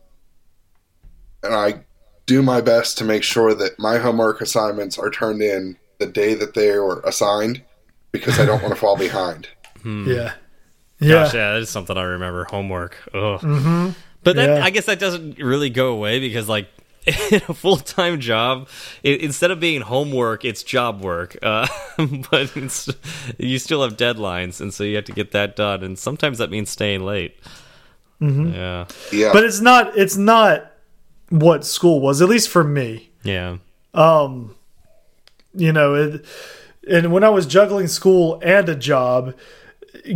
and 1.42 1.54
I 1.54 1.84
do 2.26 2.42
my 2.42 2.60
best 2.60 2.98
to 2.98 3.04
make 3.04 3.22
sure 3.22 3.54
that 3.54 3.78
my 3.78 3.98
homework 3.98 4.40
assignments 4.40 4.98
are 4.98 5.10
turned 5.10 5.40
in 5.42 5.76
the 5.98 6.06
day 6.06 6.34
that 6.34 6.54
they 6.54 6.76
were 6.78 7.00
assigned 7.00 7.62
because 8.12 8.38
I 8.38 8.44
don't 8.44 8.62
want 8.62 8.74
to 8.74 8.80
fall 8.80 8.96
behind. 8.96 9.48
Yeah, 9.76 9.82
hmm. 9.82 10.08
yeah, 10.10 10.34
Gosh, 11.00 11.34
yeah, 11.34 11.52
that 11.52 11.62
is 11.62 11.70
something 11.70 11.96
I 11.96 12.02
remember. 12.02 12.44
Homework. 12.44 12.96
Ugh. 13.14 13.40
Mm-hmm. 13.40 13.90
But 14.24 14.36
then 14.36 14.56
Yeah. 14.56 14.64
I 14.64 14.70
guess 14.70 14.86
that 14.86 14.98
doesn't 14.98 15.38
really 15.38 15.70
go 15.70 15.92
away 15.92 16.18
because, 16.18 16.48
like, 16.48 16.68
in 17.30 17.40
a 17.48 17.54
full 17.54 17.76
time 17.76 18.18
job, 18.18 18.68
i 19.04 19.08
instead 19.10 19.52
of 19.52 19.60
being 19.60 19.80
homework, 19.82 20.44
it's 20.44 20.64
job 20.64 21.00
work. 21.00 21.36
Uh, 21.40 21.68
but 22.30 22.56
it's, 22.56 22.88
you 23.38 23.60
still 23.60 23.82
have 23.84 23.96
deadlines, 23.96 24.60
and 24.60 24.74
so 24.74 24.82
you 24.82 24.96
have 24.96 25.04
to 25.04 25.12
get 25.12 25.30
that 25.30 25.54
done. 25.54 25.84
And 25.84 25.96
sometimes 25.96 26.38
that 26.38 26.50
means 26.50 26.70
staying 26.70 27.04
late. 27.04 27.36
Mm-hmm. 28.20 28.54
Yeah. 28.54 28.86
Yeah, 29.12 29.32
But 29.32 29.44
it's 29.44 29.60
not 29.60 29.96
it's 29.96 30.16
not 30.16 30.72
what 31.30 31.64
school 31.64 32.00
was, 32.00 32.22
at 32.22 32.28
least 32.28 32.48
for 32.48 32.64
me. 32.64 33.10
Yeah. 33.22 33.58
Um, 33.94 34.54
You 35.54 35.72
know, 35.72 35.94
it, 35.94 36.24
and 36.88 37.12
when 37.12 37.24
I 37.24 37.30
was 37.30 37.46
juggling 37.46 37.86
school 37.88 38.38
and 38.44 38.68
a 38.68 38.74
job, 38.76 39.34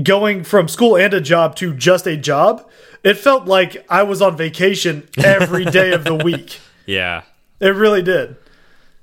going 0.03 0.45
from 0.45 0.69
school 0.69 0.97
and 0.97 1.13
a 1.15 1.21
job 1.21 1.57
to 1.57 1.73
just 1.75 2.07
a 2.07 2.17
job, 2.17 2.69
it 3.03 3.15
felt 3.15 3.47
like 3.47 3.85
I 3.89 4.03
was 4.03 4.21
on 4.23 4.37
vacation 4.37 5.09
every 5.17 5.65
day 5.65 5.93
of 5.93 6.05
the 6.05 6.15
week. 6.25 6.61
Yeah. 6.87 7.23
It 7.59 7.69
really 7.75 8.03
did. 8.03 8.37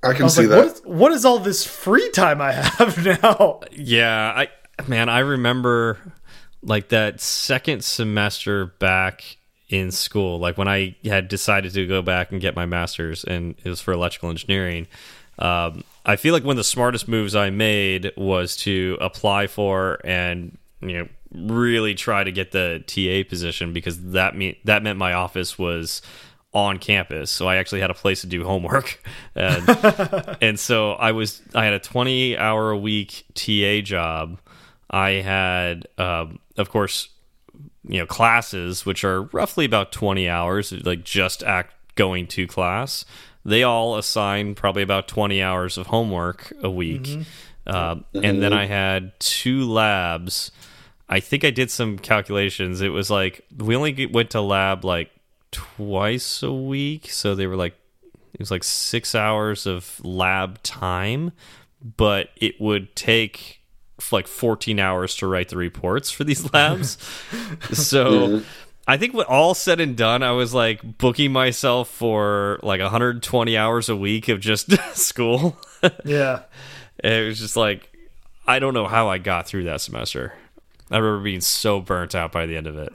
I 0.03 0.09
I 0.09 0.13
can 0.13 0.25
was 0.25 0.35
see 0.35 0.41
like, 0.45 0.49
that. 0.49 0.57
what 0.57 0.65
is, 0.67 0.81
what 0.85 1.11
is 1.11 1.25
all 1.25 1.39
this 1.39 1.65
free 1.65 2.09
time 2.11 2.39
I 2.39 2.51
have 2.77 3.03
now? 3.03 3.61
Yeah, 3.71 4.31
I 4.35 4.47
man, 4.87 5.09
I 5.09 5.19
remember 5.19 5.97
like 6.61 6.89
that 6.89 7.19
second 7.19 7.83
semester 7.83 8.67
back 8.79 9.37
in 9.69 9.91
school, 9.91 10.39
like 10.39 10.57
when 10.57 10.67
I 10.67 10.95
had 11.03 11.27
decided 11.27 11.73
to 11.73 11.85
go 11.85 12.01
back 12.01 12.31
and 12.31 12.39
get 12.39 12.55
my 12.55 12.65
master's, 12.65 13.23
and 13.23 13.55
it 13.63 13.69
was 13.69 13.81
for 13.81 13.91
electrical 13.91 14.29
engineering. 14.29 14.87
Um, 15.39 15.83
I 16.05 16.15
feel 16.15 16.33
like 16.33 16.43
one 16.43 16.53
of 16.53 16.57
the 16.57 16.63
smartest 16.63 17.07
moves 17.07 17.35
I 17.35 17.49
made 17.49 18.11
was 18.15 18.55
to 18.57 18.97
apply 19.01 19.47
for 19.47 19.99
and 20.03 20.57
you 20.81 20.99
know 20.99 21.07
really 21.31 21.93
try 21.93 22.23
to 22.23 22.31
get 22.31 22.51
the 22.51 22.83
TA 22.87 23.27
position 23.29 23.73
because 23.73 24.11
that 24.11 24.35
mean 24.35 24.55
that 24.63 24.83
meant 24.83 24.97
my 24.97 25.13
office 25.13 25.59
was 25.59 26.01
on 26.53 26.79
campus, 26.79 27.29
so 27.29 27.47
I 27.47 27.57
actually 27.57 27.81
had 27.81 27.91
a 27.91 27.93
place 27.93 28.21
to 28.21 28.27
do 28.27 28.43
homework, 28.43 28.99
and, 29.35 30.37
and 30.41 30.59
so 30.59 30.93
I 30.93 31.11
was 31.11 31.41
I 31.53 31.65
had 31.65 31.73
a 31.73 31.79
twenty 31.79 32.37
hour 32.37 32.71
a 32.71 32.77
week 32.77 33.25
TA 33.33 33.81
job. 33.81 34.39
I 34.89 35.09
had, 35.09 35.87
um, 35.97 36.39
of 36.55 36.69
course, 36.69 37.09
you 37.87 37.99
know, 37.99 38.05
classes 38.05 38.85
which 38.85 39.03
are 39.03 39.23
roughly 39.23 39.65
about 39.65 39.91
twenty 39.91 40.27
hours, 40.29 40.71
like 40.85 41.03
just 41.03 41.43
act 41.43 41.73
going 41.95 42.27
to 42.27 42.47
class. 42.47 43.05
They 43.43 43.63
all 43.63 43.97
assign 43.97 44.55
probably 44.55 44.83
about 44.83 45.07
twenty 45.07 45.41
hours 45.41 45.77
of 45.77 45.87
homework 45.87 46.53
a 46.61 46.69
week, 46.69 47.03
mm 47.03 47.25
-hmm. 47.65 47.73
uh, 47.73 48.21
and 48.23 48.41
then 48.41 48.53
I 48.53 48.65
had 48.65 49.19
two 49.19 49.65
labs. 49.71 50.51
I 51.09 51.21
think 51.21 51.43
I 51.43 51.51
did 51.51 51.71
some 51.71 51.97
calculations. 51.97 52.81
It 52.81 52.91
was 52.91 53.09
like 53.09 53.43
we 53.57 53.75
only 53.75 54.05
went 54.05 54.29
to 54.31 54.41
lab 54.41 54.83
like 54.83 55.11
twice 55.51 56.45
a 56.45 56.51
week, 56.51 57.11
so 57.11 57.35
they 57.35 57.47
were 57.47 57.63
like 57.63 57.75
it 58.33 58.39
was 58.39 58.51
like 58.51 58.63
six 58.63 59.15
hours 59.15 59.65
of 59.65 59.99
lab 60.03 60.61
time, 60.61 61.31
but 61.81 62.29
it 62.35 62.59
would 62.59 62.95
take 62.95 63.56
like 64.11 64.27
14 64.27 64.79
hours 64.79 65.15
to 65.17 65.27
write 65.27 65.49
the 65.49 65.57
reports 65.57 66.11
for 66.11 66.23
these 66.23 66.51
labs. 66.53 66.97
so 67.71 68.11
mm-hmm. 68.11 68.43
I 68.87 68.95
think 68.95 69.13
what 69.13 69.27
all 69.27 69.53
said 69.53 69.81
and 69.81 69.97
done, 69.97 70.23
I 70.23 70.31
was 70.31 70.53
like 70.53 70.97
booking 70.97 71.33
myself 71.33 71.89
for 71.89 72.57
like 72.63 72.79
120 72.79 73.57
hours 73.57 73.89
a 73.89 73.95
week 73.95 74.29
of 74.29 74.39
just 74.39 74.71
school. 74.95 75.57
yeah. 76.05 76.43
it 77.03 77.27
was 77.27 77.39
just 77.39 77.57
like, 77.57 77.89
I 78.47 78.59
don't 78.59 78.73
know 78.73 78.87
how 78.87 79.09
I 79.09 79.17
got 79.17 79.45
through 79.45 79.65
that 79.65 79.81
semester. 79.81 80.33
I 80.89 80.97
remember 80.97 81.21
being 81.21 81.41
so 81.41 81.81
burnt 81.81 82.15
out 82.15 82.31
by 82.31 82.45
the 82.45 82.55
end 82.55 82.65
of 82.65 82.77
it. 82.77 82.93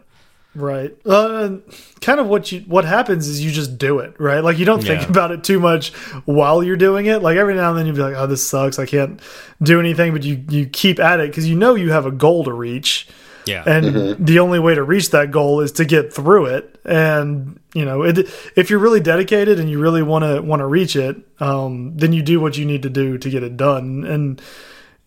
Right. 0.55 0.95
Uh, 1.07 1.57
kind 2.03 2.21
of 2.21 2.27
what 2.27 2.53
you 2.53 2.61
what 2.61 2.85
happens 2.85 3.27
is 3.27 3.43
you 3.43 3.51
just 3.51 3.79
do 3.79 4.01
it, 4.01 4.21
right? 4.21 4.41
Like 4.41 4.59
you 4.59 4.67
don't 4.67 4.83
think 4.83 5.03
yeah. 5.03 5.09
about 5.09 5.31
it 5.31 5.45
too 5.45 5.59
much 5.59 5.93
while 6.27 6.63
you're 6.63 6.77
doing 6.77 7.07
it. 7.07 7.23
Like 7.23 7.39
every 7.39 7.55
now 7.55 7.71
and 7.71 7.79
then 7.79 7.87
you'd 7.87 7.97
be 7.97 8.03
like, 8.03 8.17
"Oh, 8.17 8.27
this 8.27 8.47
sucks. 8.47 8.79
I 8.79 8.85
can't 8.85 9.21
do 9.63 9.81
anything," 9.81 10.13
but 10.13 10.25
you 10.25 10.45
you 10.51 10.67
keep 10.67 11.01
at 11.01 11.21
it 11.21 11.31
because 11.31 11.49
you 11.49 11.57
know 11.57 11.75
you 11.75 11.91
have 11.93 12.05
a 12.05 12.11
goal 12.11 12.45
to 12.45 12.53
reach. 12.53 13.09
Yeah. 13.47 13.63
And 13.67 13.87
mm 13.87 13.95
-hmm. 13.95 14.27
the 14.27 14.41
only 14.41 14.59
way 14.59 14.75
to 14.75 14.85
reach 14.85 15.11
that 15.11 15.31
goal 15.31 15.65
is 15.65 15.73
to 15.73 15.85
get 15.85 16.15
through 16.15 16.57
it. 16.57 16.79
And 16.85 17.59
you 17.75 17.85
know, 17.85 18.03
it, 18.03 18.19
if 18.55 18.69
you're 18.69 18.83
really 18.83 19.01
dedicated 19.01 19.59
and 19.59 19.71
you 19.71 19.81
really 19.81 20.03
want 20.03 20.25
to 20.25 20.43
want 20.43 20.61
to 20.61 20.69
reach 20.69 20.97
it, 20.97 21.17
um, 21.39 21.97
then 21.97 22.13
you 22.13 22.23
do 22.23 22.41
what 22.41 22.57
you 22.57 22.67
need 22.67 22.83
to 22.83 22.91
do 22.91 23.19
to 23.19 23.31
get 23.31 23.43
it 23.43 23.57
done. 23.57 24.05
And 24.13 24.41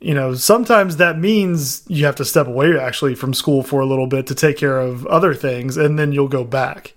you 0.05 0.13
know, 0.13 0.35
sometimes 0.35 0.97
that 0.97 1.17
means 1.17 1.81
you 1.87 2.05
have 2.05 2.15
to 2.17 2.25
step 2.25 2.45
away 2.45 2.77
actually 2.77 3.15
from 3.15 3.33
school 3.33 3.63
for 3.63 3.81
a 3.81 3.87
little 3.87 4.05
bit 4.05 4.27
to 4.27 4.35
take 4.35 4.55
care 4.55 4.79
of 4.79 5.03
other 5.07 5.33
things, 5.33 5.77
and 5.77 5.97
then 5.97 6.11
you'll 6.11 6.27
go 6.27 6.43
back. 6.43 6.93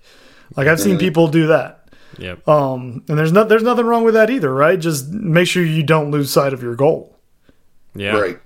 Like 0.55 0.67
I've 0.67 0.79
seen 0.79 0.99
people 0.99 1.27
do 1.27 1.47
that. 1.47 1.89
Yep. 2.19 2.47
Um, 2.47 3.03
and 3.09 3.17
there's 3.17 3.31
not 3.31 3.49
there's 3.49 3.63
nothing 3.63 3.87
wrong 3.87 4.03
with 4.03 4.13
that 4.13 4.29
either, 4.29 4.53
right? 4.53 4.79
Just 4.79 5.09
make 5.09 5.47
sure 5.47 5.63
you 5.63 5.81
don't 5.81 6.11
lose 6.11 6.31
sight 6.31 6.53
of 6.53 6.61
your 6.61 6.75
goal. 6.75 7.17
Yeah. 7.95 8.15
Right. 8.15 8.39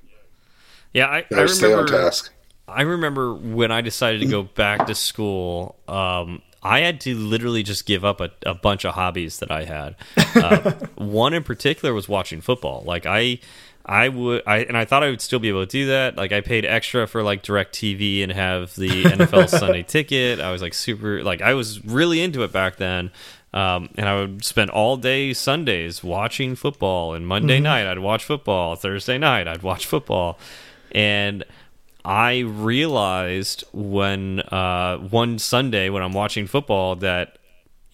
Yeah, 0.94 1.08
I, 1.08 1.18
I 1.18 1.26
remember. 1.30 1.54
Stay 1.54 1.74
on 1.74 1.86
task. 1.86 2.32
I 2.66 2.84
remember 2.84 3.34
when 3.34 3.70
I 3.70 3.82
decided 3.82 4.22
to 4.22 4.28
go 4.28 4.44
back 4.44 4.88
to 4.88 4.96
school. 4.96 5.76
Um, 5.90 6.42
I 6.62 6.80
had 6.80 7.02
to 7.02 7.16
literally 7.16 7.64
just 7.64 7.86
give 7.86 8.06
up 8.06 8.22
a, 8.22 8.32
a 8.46 8.54
bunch 8.54 8.86
of 8.86 8.94
hobbies 8.94 9.40
that 9.40 9.52
I 9.52 9.66
had. 9.66 9.96
Uh, 10.16 10.72
one 10.96 11.34
in 11.34 11.44
particular 11.44 11.94
was 11.94 12.08
watching 12.08 12.40
football. 12.40 12.84
Like 12.86 13.06
I 13.06 13.40
I 13.86 14.08
would, 14.08 14.44
I 14.48 14.60
and 14.60 14.78
I 14.78 14.86
thought 14.86 15.04
I 15.04 15.10
would 15.10 15.22
still 15.22 15.40
be 15.40 15.50
able 15.50 15.66
to 15.66 15.70
do 15.70 15.88
that. 15.88 16.16
Like 16.16 16.32
I 16.32 16.42
paid 16.42 16.66
extra 16.66 17.06
for 17.06 17.22
like 17.22 17.44
DirecTV 17.44 18.24
and 18.24 18.32
have 18.32 18.76
the 18.76 19.04
NFL 19.04 19.50
Sunday 19.50 19.84
ticket. 19.84 20.40
I 20.40 20.52
was 20.52 20.62
like 20.62 20.74
super, 20.74 21.22
like 21.24 21.42
I 21.42 21.54
was 21.54 21.84
really 21.84 22.22
into 22.22 22.44
it 22.44 22.52
back 22.52 22.78
then. 22.78 23.12
Um, 23.54 23.90
and 23.96 24.10
I 24.10 24.22
would 24.22 24.44
spend 24.44 24.72
all 24.72 24.98
day 24.98 25.34
Sundays 25.34 26.04
watching 26.04 26.56
football. 26.56 27.14
And 27.14 27.28
Monday 27.28 27.60
mm 27.60 27.66
-hmm. 27.66 27.84
night 27.84 27.92
I'd 27.92 28.00
watch 28.00 28.24
football. 28.24 28.76
Thursday 28.76 29.18
night 29.18 29.48
I'd 29.48 29.62
watch 29.62 29.86
football. 29.86 30.40
And 30.96 31.44
I 32.06 32.40
realized 32.40 33.64
when 33.72 34.40
uh, 34.40 34.98
one 34.98 35.40
Sunday 35.40 35.90
when 35.90 36.04
I'm 36.04 36.14
watching 36.14 36.48
football 36.48 36.96
that 36.98 37.38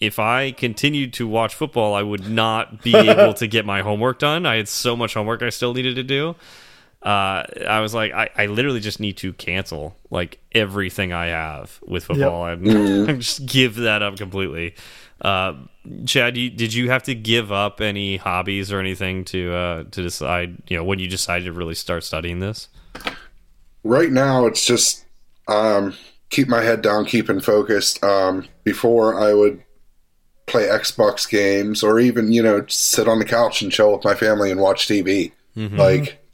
if 0.00 0.18
I 0.18 0.52
continued 0.52 1.12
to 1.14 1.28
watch 1.28 1.54
football, 1.54 1.94
I 1.94 2.02
would 2.02 2.28
not 2.28 2.82
be 2.82 2.96
able 2.96 3.34
to 3.34 3.46
get 3.46 3.66
my 3.66 3.82
homework 3.82 4.18
done. 4.18 4.46
I 4.46 4.56
had 4.56 4.68
so 4.68 4.96
much 4.96 5.14
homework 5.14 5.42
I 5.42 5.50
still 5.50 5.74
needed 5.74 5.96
to 5.96 6.02
do. 6.02 6.36
Uh, 7.02 7.44
I 7.66 7.80
was 7.80 7.94
like, 7.94 8.12
I, 8.12 8.28
I 8.36 8.46
literally 8.46 8.80
just 8.80 9.00
need 9.00 9.16
to 9.18 9.32
cancel 9.34 9.96
like 10.10 10.38
everything 10.52 11.12
I 11.12 11.26
have 11.28 11.80
with 11.86 12.04
football 12.04 12.48
yep. 12.48 12.58
and 12.58 12.66
mm-hmm. 12.66 13.18
just 13.20 13.46
give 13.46 13.76
that 13.76 14.02
up 14.02 14.16
completely. 14.16 14.74
Uh, 15.20 15.54
Chad, 16.06 16.36
you, 16.36 16.50
did 16.50 16.74
you 16.74 16.90
have 16.90 17.02
to 17.04 17.14
give 17.14 17.52
up 17.52 17.80
any 17.80 18.16
hobbies 18.16 18.70
or 18.72 18.80
anything 18.80 19.24
to 19.26 19.52
uh, 19.52 19.84
to 19.84 20.02
decide? 20.02 20.62
You 20.68 20.78
know, 20.78 20.84
when 20.84 20.98
you 20.98 21.08
decided 21.08 21.44
to 21.46 21.52
really 21.52 21.74
start 21.74 22.04
studying 22.04 22.40
this? 22.40 22.68
Right 23.82 24.10
now, 24.10 24.46
it's 24.46 24.64
just 24.64 25.04
um, 25.48 25.94
keep 26.28 26.48
my 26.48 26.62
head 26.62 26.82
down, 26.82 27.06
keeping 27.06 27.40
focused. 27.40 28.02
Um, 28.04 28.46
before, 28.64 29.18
I 29.18 29.32
would 29.32 29.62
play 30.50 30.66
Xbox 30.66 31.28
games 31.28 31.82
or 31.82 31.98
even, 31.98 32.32
you 32.32 32.42
know, 32.42 32.64
sit 32.68 33.08
on 33.08 33.18
the 33.18 33.24
couch 33.24 33.62
and 33.62 33.72
chill 33.72 33.92
with 33.92 34.04
my 34.04 34.14
family 34.14 34.50
and 34.50 34.60
watch 34.60 34.86
TV. 34.86 35.32
Mm-hmm. 35.56 35.76
Like, 35.76 36.24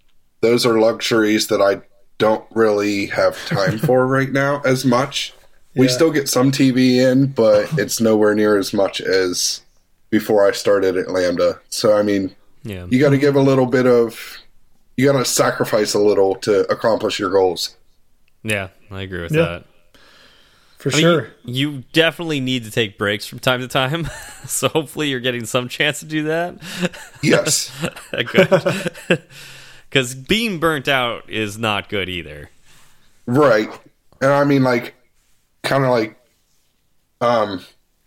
those 0.40 0.66
are 0.66 0.78
luxuries 0.78 1.48
that 1.48 1.60
I 1.60 1.82
don't 2.18 2.44
really 2.50 3.06
have 3.06 3.36
time 3.46 3.78
for 3.78 4.06
right 4.08 4.30
now 4.30 4.60
as 4.64 4.84
much. 4.84 5.34
Yeah. 5.74 5.82
We 5.82 5.88
still 5.88 6.10
get 6.10 6.28
some 6.28 6.50
TV 6.50 6.96
in, 6.96 7.26
but 7.26 7.68
it's 7.78 8.00
nowhere 8.00 8.34
near 8.34 8.58
as 8.58 8.72
much 8.72 9.00
as 9.00 9.62
before 10.10 10.46
I 10.46 10.52
started 10.52 10.96
at 10.96 11.10
Lambda. 11.10 11.60
So, 11.68 11.96
I 11.96 12.02
mean, 12.02 12.34
yeah. 12.62 12.86
you 12.88 12.98
got 12.98 13.10
to 13.10 13.18
give 13.18 13.36
a 13.36 13.40
little 13.40 13.66
bit 13.66 13.86
of, 13.86 14.38
you 14.96 15.10
got 15.10 15.18
to 15.18 15.24
sacrifice 15.24 15.94
a 15.94 16.00
little 16.00 16.34
to 16.36 16.60
accomplish 16.72 17.18
your 17.18 17.30
goals. 17.30 17.76
Yeah, 18.42 18.68
I 18.90 19.02
agree 19.02 19.22
with 19.22 19.32
yeah. 19.32 19.42
that 19.42 19.64
for 20.78 20.90
I 20.94 20.98
sure. 21.00 21.22
Mean, 21.22 21.54
you, 21.54 21.70
you, 21.70 21.84
definitely 21.92 22.40
need 22.40 22.64
to 22.64 22.70
take 22.70 22.98
breaks 22.98 23.26
from 23.26 23.38
time 23.38 23.60
to 23.60 23.68
time. 23.68 24.08
so 24.46 24.68
hopefully 24.68 25.08
you're 25.08 25.20
getting 25.20 25.46
some 25.46 25.68
chance 25.68 26.00
to 26.00 26.06
do 26.06 26.24
that. 26.24 26.56
Yes. 27.22 27.72
good. 28.32 29.22
Because 29.88 30.14
being 30.14 30.58
burnt 30.58 30.88
out 30.88 31.30
is 31.30 31.56
not 31.56 31.88
good 31.88 32.08
either. 32.08 32.50
Right. 33.24 33.70
And 34.20 34.30
I 34.30 34.44
mean, 34.44 34.62
like, 34.62 34.94
kind 35.62 35.84
of 35.84 35.90
like, 35.90 36.18
um, 37.20 37.64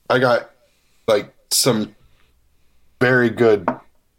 I 0.10 0.20
got 0.20 0.52
like 1.08 1.34
some 1.52 1.96
very 3.00 3.30
good 3.30 3.68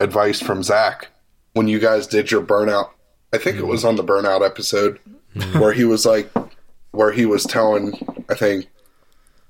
advice 0.01 0.41
from 0.41 0.63
Zach 0.63 1.09
when 1.53 1.69
you 1.69 1.79
guys 1.79 2.07
did 2.07 2.31
your 2.31 2.43
burnout. 2.43 2.91
I 3.33 3.39
think 3.39 3.57
mm 3.57 3.63
-hmm. 3.63 3.69
it 3.69 3.71
was 3.71 3.85
on 3.85 3.97
the 3.97 4.05
burnout 4.05 4.45
episode 4.45 4.99
mm 5.35 5.43
-hmm. 5.43 5.61
where 5.61 5.73
he 5.73 5.85
was 5.85 6.05
like, 6.05 6.31
where 6.93 7.13
he 7.13 7.27
was 7.27 7.45
telling, 7.45 7.95
I 8.29 8.35
think 8.35 8.69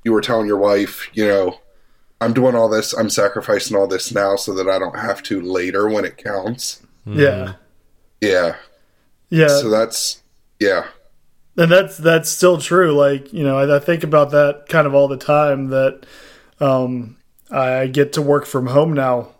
you 0.04 0.12
were 0.12 0.20
telling 0.20 0.46
your 0.46 0.58
wife, 0.58 1.08
you 1.12 1.26
know, 1.26 1.60
I'm 2.20 2.32
doing 2.34 2.54
all 2.54 2.68
this, 2.68 2.92
I'm 2.92 3.10
sacrificing 3.10 3.76
all 3.76 3.86
this 3.86 4.12
now 4.12 4.36
so 4.36 4.54
that 4.54 4.68
I 4.68 4.78
don't 4.78 4.98
have 4.98 5.22
to 5.24 5.40
later 5.40 5.88
when 5.88 6.04
it 6.04 6.18
counts. 6.18 6.82
Yeah. 7.06 7.54
Yeah. 8.20 8.56
Yeah. 9.30 9.48
So 9.48 9.70
that's 9.70 10.22
yeah. 10.58 10.86
And 11.56 11.70
that's 11.70 11.96
that's 11.96 12.28
still 12.28 12.58
true. 12.58 12.92
Like, 12.92 13.32
you 13.32 13.42
know, 13.42 13.58
I, 13.58 13.76
I 13.76 13.78
think 13.78 14.04
about 14.04 14.30
that 14.32 14.66
kind 14.68 14.86
of 14.86 14.94
all 14.94 15.08
the 15.08 15.16
time 15.16 15.68
that 15.68 16.04
um 16.60 17.16
I 17.50 17.86
get 17.86 18.12
to 18.14 18.22
work 18.22 18.44
from 18.46 18.66
home 18.66 18.92
now. 18.92 19.30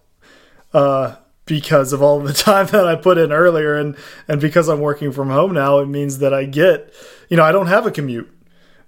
Uh 0.72 1.16
because 1.50 1.92
of 1.92 2.00
all 2.00 2.20
the 2.20 2.32
time 2.48 2.66
that 2.68 2.86
I 2.86 2.94
put 2.94 3.18
in 3.18 3.32
earlier 3.32 3.74
and 3.74 3.96
and 4.28 4.40
because 4.40 4.68
I'm 4.68 4.80
working 4.80 5.10
from 5.10 5.28
home 5.28 5.52
now 5.52 5.80
it 5.80 5.86
means 5.86 6.18
that 6.18 6.32
I 6.32 6.44
get 6.44 6.94
you 7.28 7.36
know 7.36 7.42
I 7.42 7.52
don't 7.52 7.66
have 7.66 7.84
a 7.84 7.90
commute 7.90 8.32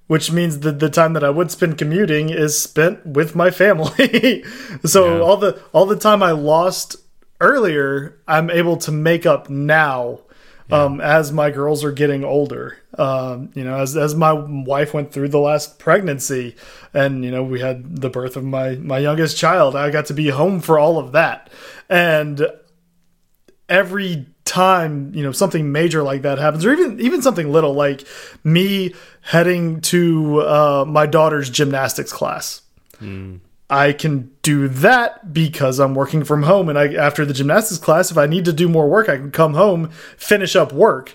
which 0.06 0.30
means 0.30 0.60
that 0.60 0.78
the 0.78 0.88
time 0.88 1.12
that 1.14 1.24
I 1.24 1.30
would 1.30 1.50
spend 1.50 1.76
commuting 1.76 2.30
is 2.30 2.58
spent 2.58 3.04
with 3.04 3.34
my 3.34 3.50
family 3.50 4.44
so 4.84 5.16
yeah. 5.16 5.20
all 5.22 5.36
the 5.36 5.60
all 5.72 5.86
the 5.86 5.98
time 5.98 6.22
I 6.22 6.30
lost 6.30 6.96
earlier 7.40 8.20
I'm 8.28 8.48
able 8.48 8.76
to 8.78 8.92
make 8.92 9.26
up 9.26 9.50
now 9.50 10.20
yeah. 10.70 10.84
um, 10.84 11.00
as 11.00 11.32
my 11.32 11.50
girls 11.50 11.82
are 11.82 11.92
getting 11.92 12.22
older 12.22 12.78
um, 12.98 13.50
you 13.54 13.64
know 13.64 13.78
as 13.78 13.96
as 13.96 14.14
my 14.14 14.32
wife 14.32 14.92
went 14.92 15.12
through 15.12 15.28
the 15.28 15.38
last 15.38 15.78
pregnancy 15.78 16.56
and 16.92 17.24
you 17.24 17.30
know 17.30 17.42
we 17.42 17.60
had 17.60 18.00
the 18.00 18.10
birth 18.10 18.36
of 18.36 18.44
my 18.44 18.76
my 18.76 18.98
youngest 18.98 19.36
child 19.38 19.74
I 19.74 19.90
got 19.90 20.06
to 20.06 20.14
be 20.14 20.28
home 20.28 20.60
for 20.60 20.78
all 20.78 20.98
of 20.98 21.12
that. 21.12 21.50
And 21.88 22.46
every 23.68 24.26
time 24.44 25.14
you 25.14 25.22
know 25.22 25.32
something 25.32 25.72
major 25.72 26.02
like 26.02 26.22
that 26.22 26.38
happens 26.38 26.66
or 26.66 26.72
even 26.72 27.00
even 27.00 27.22
something 27.22 27.50
little 27.50 27.72
like 27.72 28.04
me 28.44 28.94
heading 29.22 29.80
to 29.80 30.40
uh, 30.42 30.84
my 30.86 31.06
daughter's 31.06 31.48
gymnastics 31.48 32.12
class. 32.12 32.60
I 33.70 33.94
can 33.94 34.30
do 34.42 34.68
that 34.68 35.32
because 35.32 35.80
i'm 35.80 35.94
working 35.94 36.24
from 36.24 36.42
home. 36.42 36.68
And 36.68 36.78
i 36.78 36.92
after 36.92 37.24
the 37.24 37.32
gymnastics 37.32 37.78
class 37.80 38.10
if 38.10 38.18
i 38.18 38.26
need 38.26 38.44
to 38.44 38.52
do 38.52 38.68
more 38.68 38.88
work 38.88 39.08
i 39.08 39.16
can 39.16 39.30
come 39.30 39.54
home 39.54 39.88
finish 40.18 40.54
up 40.54 40.72
work 40.72 41.14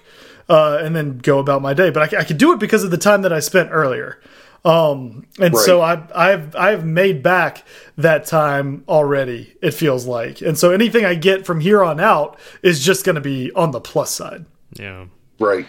uh, 0.49 0.79
and 0.81 0.95
then 0.95 1.17
go 1.17 1.39
about 1.39 1.61
my 1.61 1.73
day. 1.73 1.89
But 1.89 2.13
I 2.13 2.23
could 2.23 2.37
do 2.37 2.53
it 2.53 2.59
because 2.59 2.83
of 2.83 2.91
the 2.91 2.97
time 2.97 3.21
that 3.23 3.33
i 3.33 3.39
spent 3.39 3.69
earlier. 3.71 4.19
Um 4.65 5.27
and 5.39 5.55
so 5.55 5.81
I, 5.81 6.01
i've 6.15 6.55
i've 6.55 6.83
made 6.83 7.21
back 7.21 7.63
that 7.95 8.25
time 8.25 8.83
already 8.87 9.55
it 9.61 9.71
feels 9.71 10.05
like. 10.07 10.41
And 10.41 10.57
so 10.57 10.71
anything 10.71 11.05
i 11.05 11.13
get 11.13 11.45
from 11.45 11.59
here 11.59 11.83
on 11.83 11.99
out 11.99 12.39
is 12.63 12.83
just 12.83 13.05
going 13.05 13.15
to 13.15 13.21
be 13.21 13.51
on 13.53 13.71
the 13.71 13.79
plus 13.79 14.09
side. 14.11 14.45
Yeah. 14.73 15.05
Right. 15.39 15.67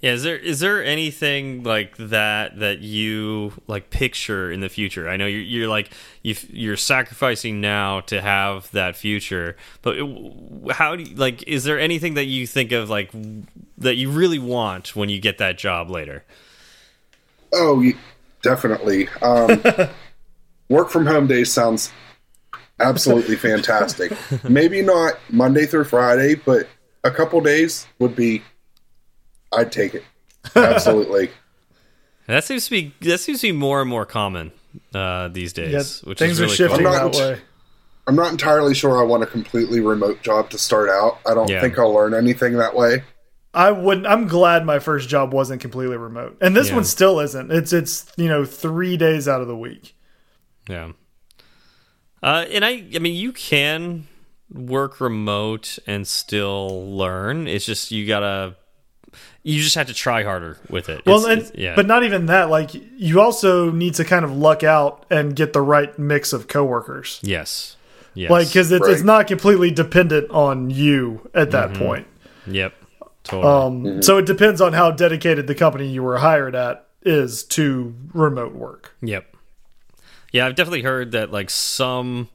Yeah, 0.00 0.12
is 0.12 0.22
there 0.22 0.36
is 0.36 0.60
there 0.60 0.84
anything 0.84 1.62
like 1.62 1.96
that 1.96 2.58
that 2.58 2.80
you 2.80 3.54
like 3.66 3.88
picture 3.88 4.52
in 4.52 4.60
the 4.60 4.68
future? 4.68 5.08
I 5.08 5.16
know 5.16 5.26
you're, 5.26 5.40
you're 5.40 5.68
like 5.68 5.90
you 6.22 6.34
you're 6.50 6.76
sacrificing 6.76 7.62
now 7.62 8.00
to 8.02 8.20
have 8.20 8.70
that 8.72 8.94
future, 8.94 9.56
but 9.80 9.96
how 10.70 10.96
do 10.96 11.02
you, 11.02 11.16
like 11.16 11.42
is 11.48 11.64
there 11.64 11.80
anything 11.80 12.12
that 12.14 12.26
you 12.26 12.46
think 12.46 12.72
of 12.72 12.90
like 12.90 13.10
that 13.78 13.96
you 13.96 14.10
really 14.10 14.38
want 14.38 14.94
when 14.94 15.08
you 15.08 15.18
get 15.18 15.38
that 15.38 15.56
job 15.56 15.90
later? 15.90 16.24
Oh, 17.54 17.82
definitely. 18.42 19.08
Um, 19.22 19.62
work 20.68 20.90
from 20.90 21.06
home 21.06 21.26
days 21.26 21.50
sounds 21.50 21.90
absolutely 22.80 23.36
fantastic. 23.36 24.12
Maybe 24.44 24.82
not 24.82 25.14
Monday 25.30 25.64
through 25.64 25.84
Friday, 25.84 26.34
but 26.34 26.68
a 27.02 27.10
couple 27.10 27.40
days 27.40 27.86
would 27.98 28.14
be. 28.14 28.42
I'd 29.52 29.72
take 29.72 29.94
it. 29.94 30.02
Absolutely. 30.54 31.30
That 32.28 32.42
seems 32.42 32.64
to 32.64 32.70
be 32.72 32.92
that 33.02 33.18
seems 33.18 33.40
to 33.42 33.46
be 33.46 33.52
more 33.52 33.80
and 33.80 33.88
more 33.88 34.04
common 34.04 34.50
uh, 34.92 35.28
these 35.28 35.52
days, 35.52 36.02
yeah 36.02 36.08
which 36.08 36.18
things 36.18 36.32
is 36.32 36.40
are 36.40 36.42
really 36.46 36.56
shifting 36.56 36.78
cool. 36.84 36.88
I'm 36.88 37.02
not- 37.04 37.12
that 37.12 37.18
way 37.36 37.40
I'm 38.08 38.16
not 38.16 38.32
entirely 38.32 38.74
sure 38.74 38.98
I 39.00 39.04
want 39.04 39.22
a 39.22 39.26
completely 39.26 39.78
remote 39.80 40.22
job 40.22 40.50
to 40.50 40.58
start 40.58 40.88
out. 40.90 41.18
I 41.24 41.34
don't 41.34 41.48
Yeah. 41.48 41.60
think 41.60 41.78
I'll 41.78 41.92
learn 41.94 42.14
anything 42.14 42.54
that 42.54 42.74
way. 42.74 43.04
I 43.54 43.70
wouldn't. 43.70 44.08
I'm 44.08 44.26
glad 44.26 44.66
my 44.66 44.80
first 44.80 45.08
job 45.08 45.32
wasn't 45.32 45.60
completely 45.60 45.96
remote, 45.96 46.36
and 46.40 46.56
this 46.56 46.68
Yeah. 46.70 46.74
one 46.74 46.84
still 46.84 47.20
isn't. 47.20 47.52
It's 47.52 47.72
it's 47.72 48.06
you 48.16 48.26
know 48.28 48.44
three 48.44 48.96
days 48.96 49.28
out 49.28 49.40
of 49.40 49.46
the 49.46 49.56
week. 49.56 49.94
Yeah. 50.68 50.92
Uh, 52.24 52.44
and 52.50 52.64
I, 52.64 52.86
I 52.92 52.98
mean, 52.98 53.14
you 53.14 53.30
can 53.32 54.08
work 54.52 55.00
remote 55.00 55.78
and 55.86 56.08
still 56.08 56.96
learn. 56.96 57.46
It's 57.46 57.64
just 57.64 57.92
you 57.92 58.04
gotta, 58.06 58.56
you 59.42 59.62
just 59.62 59.74
have 59.76 59.86
to 59.86 59.94
try 59.94 60.22
harder 60.24 60.58
with 60.68 60.88
it. 60.88 61.04
Well, 61.06 61.18
It's- 61.26 61.32
and, 61.32 61.40
it's- 61.42 61.52
yeah, 61.58 61.74
but 61.76 61.86
not 61.86 62.02
even 62.04 62.26
that. 62.26 62.50
Like 62.50 62.70
you 62.98 63.20
also 63.20 63.70
need 63.70 63.94
to 63.94 64.04
kind 64.04 64.24
of 64.24 64.32
luck 64.36 64.62
out 64.64 65.06
and 65.10 65.34
get 65.36 65.52
the 65.52 65.60
right 65.60 65.96
mix 65.98 66.32
of 66.32 66.48
coworkers. 66.48 67.20
yes, 67.22 67.76
yes, 68.14 68.30
Like 68.30 68.48
because 68.48 68.72
it's 68.72 68.88
it's 68.88 69.02
not 69.02 69.26
completely 69.26 69.70
dependent 69.70 70.30
on 70.30 70.70
you 70.70 71.28
at 71.34 71.50
that 71.52 71.70
Mm-hmm. 71.70 71.82
point. 71.84 72.06
yep, 72.46 72.74
totally. 73.24 73.52
Um, 73.96 74.02
So 74.02 74.18
it 74.18 74.26
depends 74.26 74.60
on 74.60 74.72
how 74.72 74.90
dedicated 74.90 75.46
the 75.46 75.54
company 75.54 75.86
you 75.88 76.02
were 76.02 76.18
hired 76.18 76.54
at 76.54 76.86
is 77.02 77.44
to 77.44 77.94
remote 78.14 78.52
work. 78.54 78.96
Yep. 79.00 79.26
Yeah, 80.32 80.46
I've 80.46 80.56
definitely 80.56 80.82
heard 80.82 81.12
that 81.12 81.30
like 81.30 81.50
some 81.50 82.28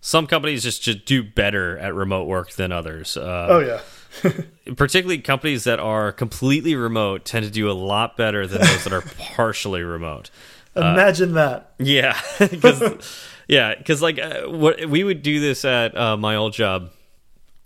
some 0.00 0.26
companies 0.26 0.62
just 0.64 0.82
just 0.82 1.04
do 1.04 1.22
better 1.22 1.78
at 1.78 1.94
remote 1.94 2.24
work 2.26 2.52
than 2.52 2.72
others. 2.72 3.16
Uh, 3.16 3.46
Oh 3.48 3.58
yeah. 3.60 3.80
particularly 4.76 5.18
companies 5.18 5.64
that 5.64 5.78
are 5.78 6.12
completely 6.12 6.74
remote 6.74 7.24
tend 7.24 7.44
to 7.44 7.50
do 7.50 7.70
a 7.70 7.72
lot 7.72 8.16
better 8.16 8.46
than 8.46 8.60
those 8.60 8.84
that 8.84 8.92
are 8.92 9.02
partially 9.18 9.82
remote. 9.82 10.30
Imagine 10.76 11.34
that. 11.34 11.72
Yeah, 11.78 12.18
because 12.38 13.18
yeah, 13.48 13.74
because 13.74 14.00
like 14.02 14.18
uh, 14.18 14.42
what 14.42 14.86
we 14.86 15.02
would 15.02 15.22
do 15.22 15.40
this 15.40 15.64
at 15.64 15.96
uh, 15.96 16.16
my 16.16 16.36
old 16.36 16.52
job, 16.52 16.90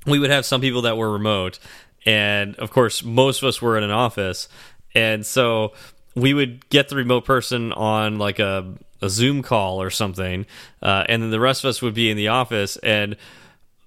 we 0.07 0.19
would 0.19 0.31
have 0.31 0.47
some 0.47 0.61
people 0.61 0.83
that 0.83 0.97
were 0.97 1.13
remote, 1.13 1.59
and 2.07 2.57
of 2.57 2.71
course 2.71 3.05
most 3.05 3.43
of 3.43 3.49
us 3.49 3.61
were 3.61 3.77
in 3.77 3.85
an 3.85 3.91
office, 3.91 4.49
and 4.95 5.27
so 5.27 5.73
we 6.15 6.33
would 6.35 6.69
get 6.71 6.89
the 6.89 6.97
remote 6.97 7.25
person 7.25 7.73
on 7.73 8.19
like 8.19 8.39
a 8.39 8.75
a 9.03 9.11
Zoom 9.11 9.43
call 9.43 9.83
or 9.83 9.91
something, 9.91 10.47
uh, 10.81 11.05
and 11.09 11.23
then 11.23 11.31
the 11.31 11.41
rest 11.41 11.65
of 11.65 11.69
us 11.69 11.83
would 11.83 11.95
be 11.95 12.11
in 12.11 12.17
the 12.17 12.29
office 12.29 12.77
and 12.79 13.17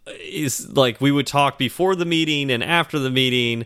is 0.07 0.71
like 0.75 1.01
we 1.01 1.11
would 1.11 1.27
talk 1.27 1.57
before 1.57 1.95
the 1.95 2.05
meeting 2.05 2.51
and 2.51 2.63
after 2.63 2.99
the 2.99 3.09
meeting 3.09 3.65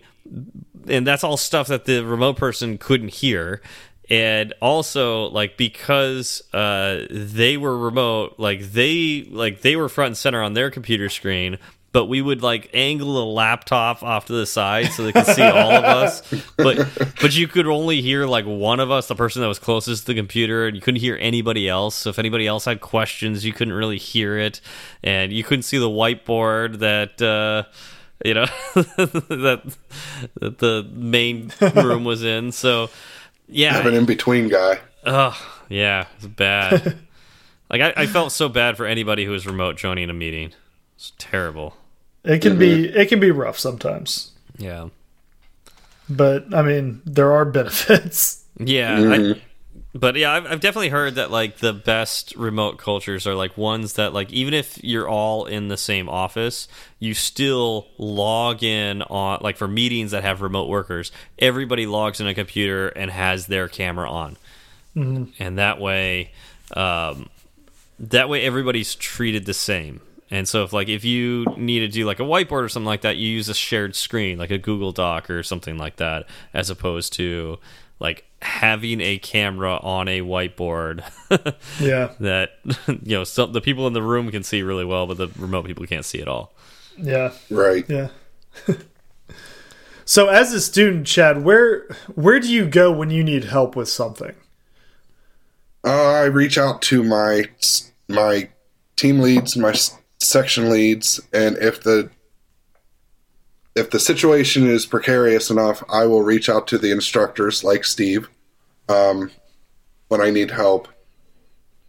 and 0.88 1.06
that's 1.06 1.24
all 1.24 1.38
stuff 1.38 1.68
that 1.68 1.86
the 1.86 2.04
remote 2.04 2.38
person 2.38 2.78
couldn't 2.78 3.10
hear. 3.10 3.62
And 4.10 4.54
also 4.60 5.26
like 5.26 5.56
because 5.56 6.42
uh 6.52 7.06
they 7.12 7.58
were 7.58 7.78
remote 7.78 8.36
like 8.40 8.62
they 8.62 9.28
like 9.30 9.62
they 9.62 9.76
were 9.76 9.88
front 9.88 10.08
and 10.08 10.18
center 10.18 10.42
on 10.42 10.54
their 10.54 10.72
computer 10.72 11.10
screen 11.10 11.60
but 11.92 12.06
we 12.06 12.22
would 12.22 12.42
like 12.44 12.70
angle 12.74 13.16
the 13.16 13.26
laptop 13.26 14.04
off 14.04 14.26
to 14.26 14.34
the 14.34 14.46
side 14.46 14.88
so 14.92 15.04
they 15.04 15.12
could 15.12 15.26
see 15.26 15.42
all 15.42 15.72
of 15.72 15.84
us 15.84 16.22
but 16.58 16.88
but 17.22 17.36
you 17.36 17.48
could 17.48 17.66
only 17.68 18.02
hear 18.02 18.26
like 18.26 18.46
one 18.46 18.80
of 18.80 18.92
us 18.92 19.08
the 19.08 19.16
person 19.16 19.42
that 19.42 19.48
was 19.48 19.60
closest 19.60 20.02
to 20.04 20.14
the 20.14 20.16
computer 20.16 20.68
and 20.68 20.76
you 20.76 20.82
couldn't 20.82 21.00
hear 21.00 21.18
anybody 21.20 21.68
else 21.68 21.96
so 21.96 22.10
if 22.10 22.20
anybody 22.20 22.46
else 22.46 22.66
had 22.66 22.80
questions 22.82 23.46
you 23.46 23.54
couldn't 23.54 23.74
really 23.74 23.98
hear 23.98 24.38
it 24.38 24.62
and 25.04 25.32
you 25.32 25.44
couldn't 25.44 25.64
see 25.64 25.78
the 25.78 25.90
whiteboard 25.90 26.80
that 26.80 27.22
uh 27.22 27.64
you 28.26 28.34
know 28.34 28.46
that 28.76 29.62
that 30.40 30.58
the 30.60 30.88
main 30.94 31.52
room 31.76 32.04
was 32.04 32.24
in 32.24 32.52
so 32.52 32.90
yeah 33.48 33.74
Have 33.74 33.86
an 33.88 33.94
in 33.96 34.06
between 34.06 34.48
guy. 34.50 34.80
Oh, 35.06 35.36
yeah, 35.70 36.08
it's 36.18 36.28
bad. 36.28 36.98
like 37.70 37.82
I, 37.82 37.94
I 37.96 38.06
felt 38.06 38.34
so 38.34 38.50
bad 38.50 38.76
for 38.76 38.86
anybody 38.86 39.24
who 39.24 39.32
was 39.32 39.48
remote 39.48 39.78
joining 39.78 40.10
a 40.10 40.14
meeting. 40.14 40.52
It's 40.98 41.14
terrible. 41.18 41.78
It 42.24 42.42
can 42.42 42.58
be 42.58 42.86
mm-hmm. 42.86 43.00
it 43.00 43.10
can 43.10 43.20
be 43.20 43.32
rough 43.32 43.58
sometimes, 43.58 44.32
Yeah. 44.58 44.90
but 46.10 46.54
I 46.54 46.62
mean 46.62 47.02
there 47.06 47.32
are 47.32 47.46
benefits. 47.46 48.38
Yeah. 48.62 48.96
I, 48.96 48.98
mm-hmm. 48.98 49.40
but 49.98 50.18
yeah, 50.18 50.34
I've, 50.34 50.46
I've 50.46 50.60
definitely 50.60 50.90
heard 50.90 51.16
that 51.16 51.32
like 51.32 51.60
the 51.60 51.72
best 51.72 52.36
remote 52.36 52.78
cultures 52.78 53.26
are 53.26 53.36
like 53.36 53.58
ones 53.58 53.94
that 53.94 54.12
like 54.14 54.34
even 54.34 54.54
if 54.54 54.84
you're 54.84 55.08
all 55.08 55.46
in 55.46 55.70
the 55.70 55.78
same 55.78 56.10
office, 56.10 56.68
you 57.00 57.14
still 57.14 57.88
log 57.98 58.64
in 58.64 59.02
on 59.04 59.40
like 59.42 59.56
for 59.56 59.66
meetings 59.66 60.12
that 60.12 60.24
have 60.24 60.42
remote 60.42 60.68
workers. 60.68 61.14
Everybody 61.38 61.86
logs 61.86 62.20
in 62.20 62.28
a 62.28 62.34
computer 62.34 62.90
and 62.90 63.10
has 63.10 63.48
their 63.48 63.70
camera 63.70 64.12
on, 64.12 64.36
mm-hmm. 64.94 65.32
and 65.42 65.58
that 65.58 65.80
way, 65.80 66.34
um, 66.76 67.30
that 67.98 68.28
way 68.28 68.44
everybody's 68.44 68.94
treated 68.94 69.46
the 69.46 69.54
same. 69.54 70.02
And 70.32 70.48
so 70.48 70.64
if 70.64 70.74
like 70.74 70.90
if 70.90 71.04
you 71.04 71.46
need 71.58 71.80
to 71.80 71.88
do 71.88 72.06
like 72.06 72.20
a 72.20 72.24
whiteboard 72.24 72.64
or 72.64 72.70
something 72.70 72.86
like 72.88 73.02
that, 73.02 73.18
you 73.18 73.28
use 73.30 73.50
a 73.50 73.54
shared 73.54 73.96
screen 73.96 74.38
like 74.38 74.52
a 74.52 74.58
Google 74.58 74.92
Doc 74.92 75.30
or 75.30 75.42
something 75.44 75.78
like 75.78 75.96
that, 75.98 76.26
as 76.54 76.70
opposed 76.70 77.14
to 77.14 77.58
like 78.00 78.26
having 78.42 79.02
a 79.02 79.18
camera 79.18 79.78
on 79.78 80.08
a 80.08 80.22
whiteboard 80.22 81.04
Yeah, 81.80 82.12
that 82.20 82.52
you 82.88 83.18
know 83.18 83.24
some 83.24 83.52
the 83.54 83.60
people 83.62 83.88
in 83.88 83.94
the 83.94 84.02
room 84.04 84.30
can 84.32 84.44
see 84.44 84.62
really 84.62 84.86
well, 84.86 85.08
but 85.08 85.18
the 85.18 85.28
remote 85.38 85.66
people 85.66 85.86
can't 85.86 86.06
see 86.06 86.22
at 86.22 86.28
all. 86.28 86.54
yeah, 86.98 87.32
Right. 87.50 87.86
yeah. 87.90 88.10
so 90.06 90.28
as 90.28 90.54
a 90.54 90.62
student, 90.62 91.08
Chad, 91.08 91.44
where 91.44 91.88
where 92.16 92.40
do 92.40 92.52
you 92.52 92.66
go 92.66 92.92
when 92.92 93.10
you 93.10 93.24
need 93.24 93.46
help 93.46 93.76
with 93.76 93.90
something? 93.90 94.36
Uh, 95.84 96.12
I 96.12 96.24
reach 96.26 96.58
out 96.58 96.82
to 96.84 97.04
my 97.04 97.46
my 98.08 98.50
team 98.96 99.20
leads, 99.20 99.56
my 99.56 99.70
s- 99.72 99.98
section 100.20 100.70
leads, 100.70 101.20
and 101.34 101.58
if 101.58 101.82
the 101.82 102.10
if 103.76 103.90
the 103.90 104.00
situation 104.00 104.68
is 104.68 104.86
precarious 104.86 105.50
enough, 105.50 105.84
I 105.90 106.06
will 106.06 106.24
reach 106.24 106.50
out 106.50 106.68
to 106.68 106.78
the 106.78 106.92
instructors 106.92 107.64
like 107.64 107.86
Steve 107.86 108.30
um, 108.90 109.32
when 110.10 110.22
I 110.22 110.32
need 110.32 110.52
help. 110.52 110.88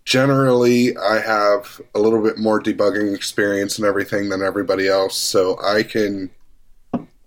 Generally, 0.05 0.97
I 0.97 1.20
have 1.20 1.81
a 1.95 1.99
little 1.99 2.22
bit 2.22 2.39
more 2.39 2.61
debugging 2.61 3.14
experience 3.14 3.78
and 3.78 3.87
everything 3.87 4.28
than 4.28 4.43
everybody 4.43 4.89
else, 4.89 5.16
so 5.16 5.59
I 5.62 5.83
can 5.83 6.31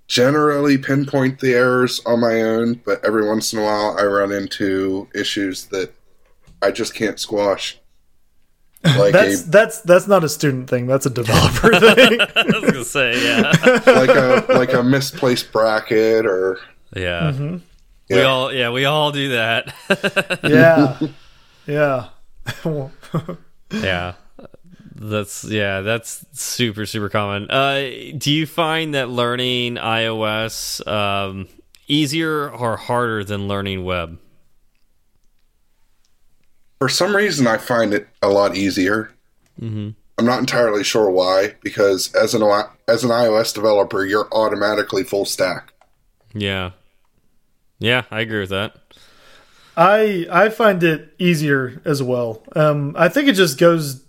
generally 0.08 0.78
pinpoint 0.78 1.40
the 1.40 1.54
errors 1.54 2.02
on 2.06 2.22
my 2.22 2.42
own. 2.42 2.76
But 2.86 3.04
every 3.04 3.28
once 3.28 3.54
in 3.54 3.60
a 3.60 3.64
while, 3.64 3.98
I 4.00 4.04
run 4.04 4.32
into 4.32 5.08
issues 5.14 5.66
that 5.68 5.94
I 6.62 6.72
just 6.72 6.94
can't 6.94 7.20
squash. 7.20 7.80
Like 8.84 9.14
That's 9.14 9.42
a 9.42 9.50
that's 9.50 9.82
that's 9.82 10.08
not 10.08 10.24
a 10.24 10.30
student 10.30 10.70
thing. 10.70 10.88
That's 10.88 11.06
a 11.06 11.10
developer 11.10 11.80
thing. 11.80 12.20
I 12.36 12.44
was 12.46 12.72
gonna 12.72 12.84
say, 12.86 13.24
yeah, 13.24 13.52
like 13.86 14.10
a 14.10 14.46
like 14.50 14.74
a 14.74 14.84
misplaced 14.84 15.52
bracket 15.52 16.26
or 16.26 16.60
yeah. 16.96 17.32
Mm-hmm. 17.32 17.58
We 18.10 18.22
all, 18.22 18.54
yeah, 18.54 18.70
we 18.70 18.86
all 18.86 19.12
do 19.12 19.30
that. 19.30 19.74
yeah, 20.44 21.00
yeah. 21.66 22.10
yeah, 23.72 24.14
That's 24.94 25.44
yeah, 25.46 25.82
that's 25.82 26.26
super 26.34 26.86
super 26.86 27.10
common. 27.10 27.50
Uh, 27.50 27.80
do 28.18 28.32
you 28.32 28.46
find 28.46 28.94
that 28.94 29.10
learning 29.10 29.76
iOS 29.76 30.86
um, 30.86 31.48
easier 31.88 32.50
or 32.52 32.78
harder 32.78 33.24
than 33.24 33.48
learning 33.48 33.84
web? 33.86 34.20
For 36.84 36.90
some 36.90 37.16
reason, 37.16 37.48
I 37.48 37.56
find 37.60 37.94
it 37.94 38.10
a 38.22 38.28
lot 38.28 38.58
easier. 38.58 39.10
Mm 39.58 39.74
-hmm. 39.74 39.96
I'm 40.18 40.26
not 40.26 40.40
entirely 40.40 40.84
sure 40.84 41.10
why, 41.10 41.56
because 41.64 42.14
as 42.14 42.34
an 42.34 42.42
as 42.88 43.06
an 43.06 43.10
iOS 43.10 43.54
developer, 43.54 44.06
you're 44.06 44.28
automatically 44.34 45.04
full 45.06 45.26
stack. 45.26 45.72
Yeah, 46.34 46.72
yeah, 47.80 48.04
I 48.12 48.20
agree 48.20 48.42
with 48.42 48.50
that. 48.50 48.72
I 49.78 50.28
I 50.46 50.50
find 50.50 50.84
it 50.84 51.14
easier 51.18 51.82
as 51.86 52.02
well. 52.02 52.42
Um, 52.54 52.96
I 52.98 53.08
think 53.08 53.30
it 53.30 53.38
just 53.38 53.58
goes 53.58 54.04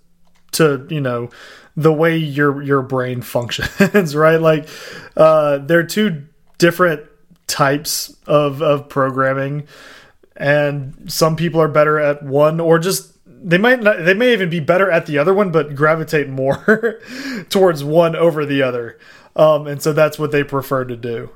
to 0.53 0.65
you 0.91 1.01
know 1.01 1.31
the 1.77 1.93
way 1.93 2.17
your 2.17 2.61
your 2.63 2.83
brain 2.83 3.23
functions, 3.35 4.17
right? 4.17 4.41
Like 4.41 4.69
uh, 5.17 5.59
they're 5.67 5.87
two 5.87 6.11
different 6.59 7.01
types 7.47 8.17
of 8.27 8.63
of 8.63 8.89
programming, 8.89 9.69
and 10.37 11.11
some 11.11 11.37
people 11.37 11.61
are 11.61 11.69
better 11.69 11.99
at 11.99 12.23
one 12.23 12.61
or 12.61 12.79
just 12.79 13.13
they 13.27 13.59
might 13.59 13.83
not 13.83 14.05
they 14.05 14.15
may 14.15 14.33
even 14.33 14.51
be 14.51 14.61
better 14.61 14.91
at 14.91 15.07
the 15.07 15.19
other 15.19 15.35
one 15.35 15.51
but 15.51 15.75
gravitate 15.75 16.29
more 16.29 17.01
towards 17.51 17.85
one 17.85 18.17
over 18.17 18.45
the 18.45 18.63
other. 18.63 18.99
Um, 19.37 19.67
and 19.67 19.83
so 19.83 19.93
that's 19.93 20.19
what 20.19 20.31
they 20.31 20.45
prefer 20.45 20.85
to 20.85 20.97
do. 20.97 21.31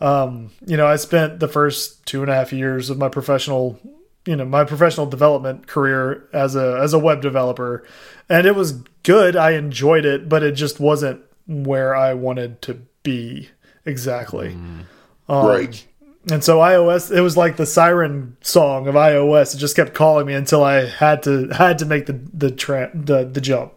Um, 0.00 0.50
you 0.66 0.76
know 0.76 0.86
i 0.86 0.96
spent 0.96 1.40
the 1.40 1.48
first 1.48 2.04
two 2.04 2.22
and 2.22 2.30
a 2.30 2.34
half 2.34 2.52
years 2.52 2.90
of 2.90 2.98
my 2.98 3.08
professional 3.08 3.78
you 4.26 4.36
know 4.36 4.44
my 4.44 4.64
professional 4.64 5.06
development 5.06 5.66
career 5.66 6.28
as 6.32 6.56
a 6.56 6.78
as 6.80 6.92
a 6.92 6.98
web 6.98 7.22
developer. 7.22 7.86
And 8.28 8.46
it 8.46 8.54
was 8.54 8.72
good. 9.02 9.36
I 9.36 9.52
enjoyed 9.52 10.04
it 10.04 10.28
but 10.28 10.42
it 10.42 10.52
just 10.52 10.80
wasn't 10.80 11.22
where 11.46 11.94
i 11.94 12.14
wanted 12.14 12.62
to 12.62 12.80
be 13.02 13.50
exactly. 13.84 14.54
Mm. 14.54 14.84
um, 15.28 15.46
right 15.46 15.86
and 16.30 16.42
so 16.42 16.58
iOS, 16.58 17.14
it 17.14 17.20
was 17.20 17.36
like 17.36 17.56
the 17.56 17.66
siren 17.66 18.36
song 18.40 18.86
of 18.86 18.94
iOS. 18.94 19.54
It 19.54 19.58
just 19.58 19.76
kept 19.76 19.94
calling 19.94 20.26
me 20.26 20.34
until 20.34 20.64
I 20.64 20.86
had 20.86 21.22
to 21.24 21.48
had 21.48 21.78
to 21.78 21.86
make 21.86 22.06
the 22.06 22.12
the 22.12 22.50
the, 22.94 23.28
the 23.30 23.40
jump. 23.40 23.72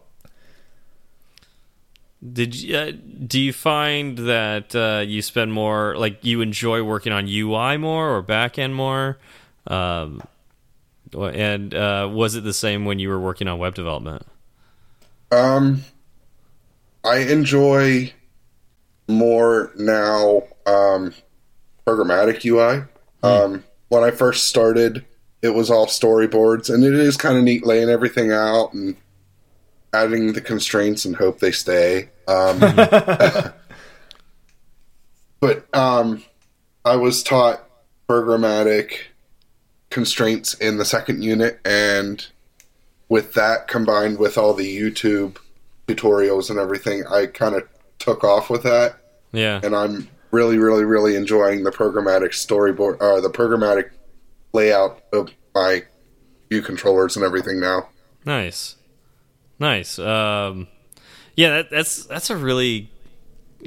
Did 2.32 2.56
you, 2.56 2.76
uh, 2.76 2.92
do 3.26 3.40
you 3.40 3.52
find 3.52 4.18
that 4.18 4.74
uh, 4.74 5.04
you 5.06 5.22
spend 5.22 5.52
more 5.52 5.96
like 5.96 6.24
you 6.24 6.40
enjoy 6.40 6.82
working 6.82 7.12
on 7.12 7.28
UI 7.28 7.76
more 7.76 8.16
or 8.16 8.22
backend 8.24 8.72
more? 8.72 9.18
Um, 9.68 10.22
and 11.14 11.72
uh, 11.74 12.08
was 12.10 12.34
it 12.34 12.42
the 12.42 12.52
same 12.52 12.84
when 12.84 12.98
you 12.98 13.08
were 13.08 13.20
working 13.20 13.46
on 13.46 13.58
web 13.58 13.74
development? 13.74 14.26
Um, 15.30 15.84
I 17.04 17.18
enjoy 17.18 18.12
more 19.06 19.72
now. 19.76 20.42
Um, 20.66 21.14
programmatic 21.88 22.44
UI. 22.44 22.84
Mm. 23.22 23.44
Um, 23.44 23.64
when 23.88 24.04
I 24.04 24.10
first 24.10 24.48
started, 24.48 25.06
it 25.40 25.50
was 25.50 25.70
all 25.70 25.86
storyboards, 25.86 26.72
and 26.72 26.84
it 26.84 26.94
is 26.94 27.16
kind 27.16 27.38
of 27.38 27.44
neat 27.44 27.64
laying 27.64 27.88
everything 27.88 28.30
out 28.32 28.74
and 28.74 28.96
adding 29.92 30.34
the 30.34 30.40
constraints 30.40 31.04
and 31.04 31.16
hope 31.16 31.38
they 31.38 31.52
stay. 31.52 32.10
Um, 32.26 32.58
but 35.40 35.74
um, 35.74 36.22
I 36.84 36.96
was 36.96 37.22
taught 37.22 37.64
programmatic 38.08 38.98
constraints 39.90 40.54
in 40.54 40.76
the 40.76 40.84
second 40.84 41.22
unit, 41.22 41.60
and 41.64 42.26
with 43.08 43.32
that 43.34 43.68
combined 43.68 44.18
with 44.18 44.36
all 44.36 44.52
the 44.52 44.76
YouTube 44.76 45.38
tutorials 45.86 46.50
and 46.50 46.58
everything, 46.58 47.06
I 47.06 47.26
kind 47.26 47.54
of 47.54 47.66
took 47.98 48.22
off 48.22 48.50
with 48.50 48.64
that. 48.64 48.96
Yeah. 49.32 49.60
And 49.62 49.74
I'm 49.74 50.08
really, 50.30 50.58
really, 50.58 50.84
really 50.84 51.16
enjoying 51.16 51.64
the 51.64 51.70
programmatic 51.70 52.30
storyboard, 52.30 53.00
uh, 53.00 53.20
the 53.20 53.30
programmatic 53.30 53.90
layout 54.52 55.02
of 55.12 55.30
my 55.54 55.84
view 56.48 56.62
controllers 56.62 57.16
and 57.16 57.24
everything 57.24 57.60
now. 57.60 57.88
Nice, 58.24 58.76
nice. 59.58 59.98
Um, 59.98 60.68
yeah, 61.34 61.50
that, 61.50 61.70
that's 61.70 62.04
that's 62.06 62.30
a 62.30 62.36
really 62.36 62.90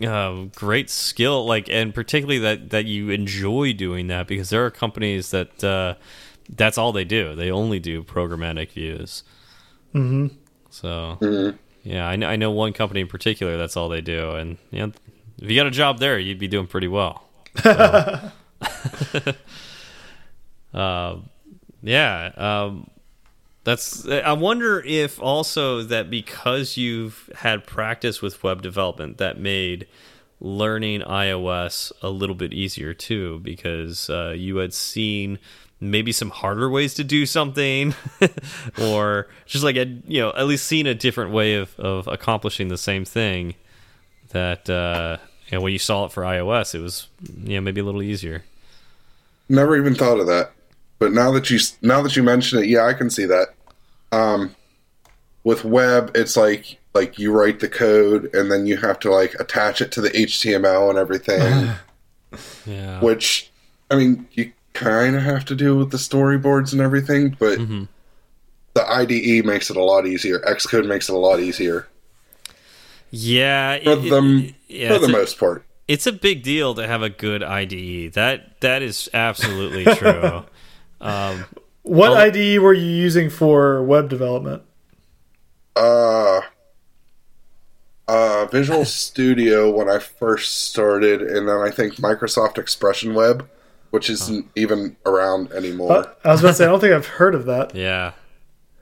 uh, 0.05 0.45
great 0.55 0.89
skill. 0.89 1.45
Like, 1.45 1.70
and 1.70 1.93
particularly 1.93 2.39
that 2.39 2.70
that 2.72 2.86
you 2.86 3.09
enjoy 3.09 3.74
doing 3.74 4.07
that 4.07 4.28
because 4.28 4.49
there 4.49 4.66
are 4.66 4.72
companies 4.72 5.32
that 5.32 5.64
uh, 5.64 5.95
that's 6.49 6.78
all 6.78 6.91
they 6.91 7.05
do. 7.05 7.36
They 7.36 7.49
only 7.49 7.80
do 7.80 8.03
programmatic 8.03 8.72
views. 8.72 9.24
Mm 9.93 10.09
-hmm. 10.09 10.36
So. 10.70 11.18
Mm 11.22 11.28
-hmm. 11.28 11.57
Yeah, 11.84 12.07
I 12.07 12.16
know, 12.16 12.30
I 12.30 12.36
know 12.36 12.51
one 12.51 12.74
company 12.74 13.01
in 13.01 13.07
particular. 13.07 13.57
That's 13.57 13.76
all 13.76 13.89
they 13.89 14.01
do, 14.01 14.36
and 14.36 14.57
yeah, 14.70 14.91
if 15.42 15.50
you 15.50 15.56
got 15.56 15.68
a 15.68 15.72
job 15.72 16.00
there, 16.00 16.20
you'd 16.20 16.39
be 16.39 16.48
doing 16.48 16.68
pretty 16.68 16.88
well. 16.88 17.28
So. 17.62 18.32
uh, 20.74 21.18
yeah. 21.82 22.32
Um, 22.38 22.89
that's. 23.64 24.08
I 24.08 24.34
wonder 24.34 24.82
if 24.86 25.20
also 25.20 25.84
that 25.84 26.10
because 26.10 26.78
you've 26.78 27.30
had 27.36 27.66
practice 27.66 28.22
with 28.22 28.44
web 28.44 28.62
development, 28.62 29.18
that 29.18 29.39
made 29.39 29.88
learning 30.39 31.02
iOS 31.02 31.92
a 32.02 32.10
little 32.10 32.36
bit 32.36 32.54
easier 32.54 32.94
too, 32.94 33.39
because 33.39 34.10
uh, 34.10 34.34
you 34.38 34.58
had 34.58 34.74
seen 34.74 35.39
maybe 35.80 36.12
some 36.12 36.30
harder 36.30 36.70
ways 36.70 36.94
to 36.94 37.04
do 37.04 37.26
something 37.26 37.96
or 38.82 39.28
just 39.48 39.64
like 39.64 39.76
a, 39.76 39.86
you 40.08 40.22
know 40.22 40.30
at 40.30 40.46
least 40.46 40.68
seen 40.68 40.86
a 40.86 40.94
different 40.94 41.32
way 41.32 41.56
of, 41.56 41.78
of 41.80 42.08
accomplishing 42.08 42.68
the 42.68 42.78
same 42.78 43.04
thing 43.04 43.56
that 44.30 44.70
uh, 44.70 45.18
and 45.52 45.62
when 45.62 45.74
you 45.74 45.80
saw 45.80 46.06
it 46.06 46.12
for 46.12 46.24
iOS, 46.24 46.74
it 46.74 46.80
was 46.80 47.08
yeah 47.43 47.60
maybe 47.60 47.82
a 47.82 47.84
little 47.84 48.04
easier. 48.04 48.43
Never 49.49 49.76
even 49.78 49.95
thought 49.95 50.20
of 50.20 50.28
that, 50.28 50.52
but 50.99 51.12
now 51.12 51.32
that 51.32 51.49
you 51.49 51.60
now 51.82 52.02
that 52.02 52.16
you 52.16 52.24
mention 52.24 52.60
it, 52.60 52.68
yeah, 52.68 52.86
I 52.86 52.93
can 52.93 53.10
see 53.10 53.26
that. 53.26 53.47
Um, 54.12 54.56
with 55.43 55.64
web, 55.64 56.12
it's 56.16 56.38
like 56.38 56.78
like 56.93 57.18
you 57.18 57.32
write 57.32 57.60
the 57.60 57.70
code 57.70 58.34
and 58.34 58.52
then 58.52 58.68
you 58.68 58.78
have 58.78 58.99
to 58.99 59.12
like 59.12 59.34
attach 59.39 59.82
it 59.82 59.91
to 59.93 60.02
the 60.02 60.10
HTML 60.10 60.89
and 60.89 60.99
everything. 60.99 61.72
yeah. 62.66 62.99
Which, 63.02 63.52
I 63.89 63.95
mean, 63.95 64.28
you 64.34 64.52
kind 64.74 65.16
of 65.16 65.22
have 65.22 65.45
to 65.45 65.56
do 65.56 65.78
with 65.78 65.91
the 65.91 65.97
storyboards 65.97 66.72
and 66.72 66.82
everything, 66.82 67.36
but 67.39 67.60
mm 67.60 67.68
-hmm. 67.68 67.88
the 68.74 68.86
IDE 69.02 69.45
makes 69.45 69.70
it 69.70 69.78
a 69.78 69.84
lot 69.84 70.06
easier. 70.06 70.39
Xcode 70.39 70.88
makes 70.88 71.10
it 71.10 71.16
a 71.16 71.20
lot 71.20 71.39
easier. 71.39 71.88
Yeah, 73.12 73.78
for 73.84 73.91
it, 73.91 74.09
them 74.09 74.55
yeah, 74.68 74.93
for 74.93 74.99
the 74.99 75.07
a, 75.07 75.12
most 75.12 75.38
part. 75.38 75.66
It's 75.88 76.07
a 76.07 76.14
big 76.14 76.43
deal 76.43 76.74
to 76.76 76.88
have 76.88 77.01
a 77.01 77.09
good 77.09 77.43
IDE. 77.43 78.14
That 78.14 78.59
that 78.62 78.82
is 78.82 79.09
absolutely 79.14 79.84
true. 79.95 80.45
um, 81.01 81.45
what 81.84 82.12
well, 82.12 82.16
IDE 82.16 82.59
were 82.59 82.74
you 82.74 82.89
using 82.89 83.30
for 83.30 83.84
web 83.84 84.09
development? 84.09 84.64
Uh, 85.76 86.41
uh, 88.07 88.45
Visual 88.45 88.86
Studio 88.86 89.70
when 89.70 89.89
I 89.89 89.99
first 89.99 90.70
started, 90.70 91.22
and 91.22 91.47
then 91.47 91.57
I 91.57 91.72
think 91.72 91.95
Microsoft 91.95 92.57
Expression 92.57 93.14
Web, 93.14 93.49
which 93.89 94.09
isn't 94.09 94.45
oh. 94.47 94.51
even 94.55 94.95
around 95.05 95.51
anymore. 95.51 95.91
Uh, 95.91 96.14
I 96.24 96.32
was 96.32 96.41
about 96.41 96.49
to 96.49 96.55
say, 96.55 96.66
I 96.66 96.68
don't 96.68 96.80
think 96.80 96.93
I've 96.93 97.07
heard 97.07 97.36
of 97.36 97.45
that. 97.45 97.76
Yeah, 97.82 98.14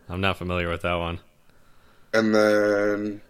I'm 0.07 0.21
not 0.21 0.37
familiar 0.37 0.69
with 0.69 0.81
that 0.81 0.95
one. 0.95 1.19
And 2.13 2.33
then 2.33 3.21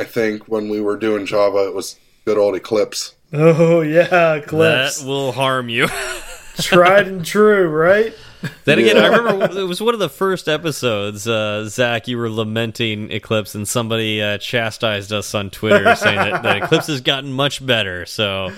I 0.00 0.04
think 0.04 0.48
when 0.48 0.70
we 0.70 0.80
were 0.80 0.96
doing 0.96 1.26
Java, 1.26 1.66
it 1.66 1.74
was 1.74 1.96
good 2.24 2.38
old 2.38 2.54
Eclipse. 2.54 3.14
Oh 3.34 3.82
yeah, 3.82 4.34
Eclipse. 4.34 5.00
That 5.00 5.06
will 5.06 5.32
harm 5.32 5.68
you. 5.68 5.88
Tried 6.56 7.06
and 7.06 7.24
true, 7.24 7.68
right? 7.68 8.14
Then 8.64 8.78
again, 8.78 8.96
yeah. 8.96 9.02
I 9.02 9.16
remember 9.16 9.60
it 9.60 9.64
was 9.64 9.82
one 9.82 9.92
of 9.92 10.00
the 10.00 10.08
first 10.08 10.48
episodes. 10.48 11.28
Uh, 11.28 11.66
Zach, 11.66 12.08
you 12.08 12.16
were 12.16 12.30
lamenting 12.30 13.12
Eclipse, 13.12 13.54
and 13.54 13.68
somebody 13.68 14.22
uh, 14.22 14.38
chastised 14.38 15.12
us 15.12 15.34
on 15.34 15.50
Twitter 15.50 15.94
saying 15.96 16.16
that, 16.16 16.42
that, 16.42 16.62
Eclipse 16.62 16.86
has 16.86 17.02
gotten 17.02 17.32
much 17.32 17.64
better. 17.64 18.06
So, 18.06 18.50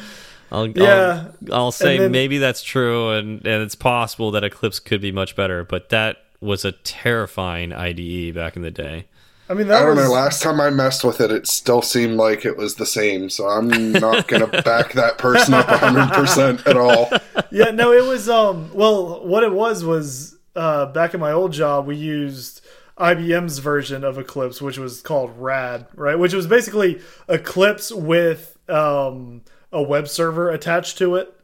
I'll 0.53 0.69
yeah, 0.69 1.29
I'll, 1.49 1.55
I'll 1.55 1.73
say 1.73 1.99
then, 1.99 2.13
maybe 2.13 2.39
that's 2.39 2.63
true, 2.63 3.11
and 3.11 3.45
and 3.45 3.63
it's 3.65 3.75
possible 3.75 4.31
that 4.31 4.45
Eclipse 4.45 4.79
could 4.79 5.01
be 5.01 5.11
much 5.11 5.35
better. 5.35 5.65
But 5.65 5.89
that 5.89 6.19
was 6.41 6.65
a 6.65 6.73
terrifying 6.73 7.73
IDE 7.73 8.33
back 8.33 8.55
in 8.55 8.63
the 8.63 8.71
day. 8.71 9.07
I 9.53 9.55
mean, 9.55 9.71
I 9.71 9.81
don't 9.81 9.97
was... 9.97 10.07
know. 10.07 10.13
Last 10.13 10.41
time 10.41 10.63
I 10.63 10.71
messed 10.71 11.05
with 11.05 11.21
it, 11.21 11.31
it 11.31 11.47
still 11.47 11.83
seemed 11.83 12.17
like 12.17 12.47
it 12.47 12.57
was 12.57 12.77
the 12.77 12.87
same. 12.87 13.29
So 13.29 13.47
I'm 13.47 13.93
not 13.93 14.27
going 14.27 14.41
to 14.51 14.63
back 14.63 14.95
that 14.95 15.19
person 15.19 15.53
up 15.53 15.69
100 15.69 16.15
percent 16.15 16.67
at 16.67 16.77
all. 16.77 17.11
Yeah, 17.51 17.71
no, 17.71 17.93
it 17.93 18.05
was. 18.05 18.31
Um, 18.31 18.73
well, 18.73 19.27
what 19.27 19.43
it 19.43 19.53
was 19.53 19.85
was 19.85 20.39
uh, 20.57 20.87
back 20.87 21.13
in 21.13 21.21
my 21.21 21.33
old 21.33 21.53
job, 21.53 21.87
we 21.87 21.97
used 21.97 22.65
IBM's 22.97 23.59
version 23.59 24.05
of 24.05 24.17
Eclipse, 24.17 24.63
which 24.63 24.79
was 24.79 25.03
called 25.03 25.37
RAD, 25.37 25.87
right? 25.95 26.19
Which 26.19 26.33
was 26.33 26.47
basically 26.47 27.03
Eclipse 27.29 27.93
with 27.93 28.57
um, 28.71 29.43
a 29.71 29.83
web 29.83 30.09
server 30.09 30.49
attached 30.49 30.97
to 30.99 31.17
it, 31.17 31.39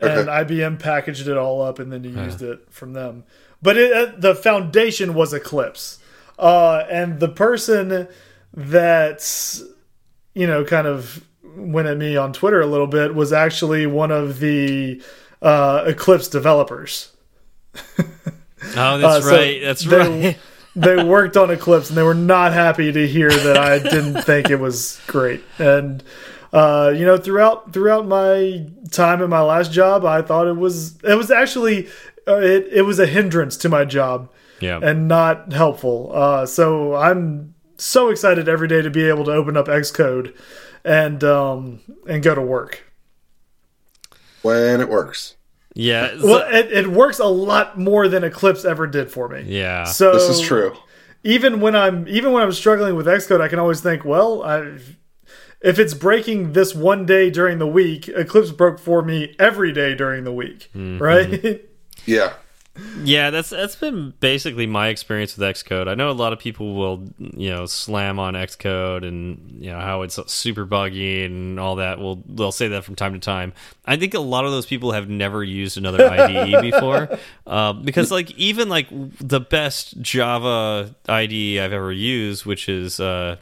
and 0.00 0.30
okay. 0.30 0.30
IBM 0.30 0.78
packaged 0.78 1.28
it 1.28 1.36
all 1.36 1.60
up, 1.60 1.78
and 1.78 1.92
then 1.92 2.04
you 2.04 2.10
used 2.10 2.40
it 2.40 2.72
from 2.72 2.94
them. 2.94 3.24
But 3.60 3.76
it, 3.76 3.92
uh, 3.92 4.12
the 4.16 4.34
foundation 4.34 5.12
was 5.12 5.34
Eclipse 5.34 5.98
Uh, 6.38 6.84
and 6.90 7.20
the 7.20 7.28
person 7.28 8.08
that 8.54 9.60
you 10.34 10.46
know 10.46 10.64
kind 10.64 10.86
of 10.86 11.24
went 11.56 11.86
at 11.88 11.96
me 11.96 12.16
on 12.16 12.32
Twitter 12.32 12.60
a 12.60 12.66
little 12.66 12.86
bit 12.88 13.14
was 13.14 13.32
actually 13.32 13.86
one 13.86 14.10
of 14.10 14.40
the 14.40 15.00
uh, 15.42 15.84
Eclipse 15.86 16.28
developers. 16.28 17.12
Oh, 18.76 18.96
that's 18.98 19.04
Uh, 19.04 19.20
so 19.20 19.30
right. 19.36 19.60
That's 19.62 19.84
they- 19.84 19.96
right. 19.98 20.38
they 20.74 21.04
worked 21.04 21.36
on 21.36 21.50
Eclipse 21.50 21.90
and 21.90 21.98
they 21.98 22.02
were 22.02 22.14
not 22.14 22.54
happy 22.54 22.90
to 22.90 23.06
hear 23.06 23.28
that 23.28 23.58
I 23.58 23.78
didn't 23.78 24.22
think 24.24 24.48
it 24.50 24.56
was 24.58 25.00
great. 25.06 25.42
And 25.58 26.02
uh, 26.52 26.92
you 26.96 27.04
know, 27.04 27.18
throughout 27.18 27.74
throughout 27.74 28.06
my 28.06 28.66
time 28.90 29.20
in 29.20 29.28
my 29.28 29.42
last 29.42 29.70
job, 29.70 30.06
I 30.06 30.22
thought 30.22 30.46
it 30.46 30.56
was 30.56 30.96
it 31.02 31.14
was 31.14 31.30
actually 31.30 31.88
uh, 32.26 32.36
it 32.40 32.68
it 32.72 32.82
was 32.82 32.98
a 32.98 33.06
hindrance 33.06 33.56
to 33.58 33.68
my 33.68 33.84
job 33.84 34.30
Yeah. 34.60 34.80
and 34.82 35.08
not 35.08 35.52
helpful. 35.52 36.10
Uh, 36.14 36.46
so 36.46 36.94
I'm 36.94 37.54
so 37.76 38.08
excited 38.10 38.48
every 38.48 38.68
day 38.68 38.82
to 38.82 38.90
be 38.90 39.04
able 39.08 39.24
to 39.24 39.32
open 39.32 39.56
up 39.56 39.66
Xcode 39.66 40.34
and 40.84 41.22
um, 41.24 41.80
and 42.08 42.22
go 42.22 42.34
to 42.34 42.40
work. 42.42 42.84
When 44.42 44.80
it 44.80 44.88
works. 44.88 45.36
yeah. 45.74 46.08
so- 46.18 46.26
Well, 46.26 46.54
it, 46.54 46.70
it 46.72 46.86
works 46.88 47.18
a 47.18 47.24
lot 47.26 47.78
more 47.78 48.08
than 48.08 48.22
Eclipse 48.24 48.64
ever 48.64 48.86
did 48.86 49.10
for 49.10 49.28
me. 49.28 49.42
yeah. 49.46 49.84
So 49.84 50.12
This 50.12 50.28
is 50.28 50.40
true. 50.40 50.74
even 51.22 51.60
when 51.60 51.74
I'm 51.74 52.06
even 52.08 52.32
when 52.32 52.42
I'm 52.42 52.52
struggling 52.52 52.94
with 52.94 53.06
Xcode, 53.06 53.40
I 53.40 53.48
can 53.48 53.58
always 53.58 53.80
think, 53.80 54.04
well, 54.04 54.42
I, 54.42 54.78
if 55.62 55.78
it's 55.78 55.94
breaking 55.94 56.52
this 56.52 56.74
one 56.74 57.06
day 57.06 57.30
during 57.30 57.58
the 57.58 57.66
week, 57.66 58.06
Eclipse 58.08 58.50
broke 58.50 58.78
for 58.78 59.02
me 59.02 59.34
every 59.38 59.72
day 59.72 59.94
during 59.94 60.24
the 60.24 60.32
week, 60.32 60.70
Mm-hmm. 60.74 61.02
right? 61.02 61.62
Yeah. 62.06 62.34
Yeah, 63.04 63.30
that's 63.30 63.50
that's 63.50 63.76
been 63.76 64.14
basically 64.18 64.66
my 64.66 64.88
experience 64.88 65.36
with 65.36 65.46
Xcode. 65.48 65.86
I 65.88 65.94
know 65.94 66.10
a 66.10 66.12
lot 66.12 66.32
of 66.32 66.40
people 66.40 66.74
will, 66.74 67.04
you 67.18 67.50
know, 67.50 67.66
slam 67.66 68.18
on 68.18 68.34
Xcode 68.34 69.06
and 69.06 69.62
you 69.62 69.70
know 69.70 69.78
how 69.78 70.02
it's 70.02 70.18
super 70.32 70.64
buggy 70.64 71.24
and 71.24 71.60
all 71.60 71.76
that. 71.76 72.00
Well, 72.00 72.22
they'll 72.26 72.50
say 72.50 72.68
that 72.68 72.82
from 72.82 72.96
time 72.96 73.12
to 73.12 73.20
time. 73.20 73.52
I 73.84 73.96
think 73.96 74.14
a 74.14 74.20
lot 74.20 74.44
of 74.44 74.50
those 74.50 74.66
people 74.66 74.90
have 74.92 75.08
never 75.08 75.44
used 75.44 75.78
another 75.78 76.08
IDE 76.08 76.60
before, 76.72 77.16
uh, 77.46 77.74
because 77.74 78.10
like 78.10 78.32
even 78.32 78.68
like 78.68 78.88
the 78.90 79.40
best 79.40 80.00
Java 80.00 80.94
IDE 81.08 81.58
I've 81.58 81.72
ever 81.72 81.92
used, 81.92 82.44
which 82.44 82.68
is 82.68 82.98
uh, 82.98 83.36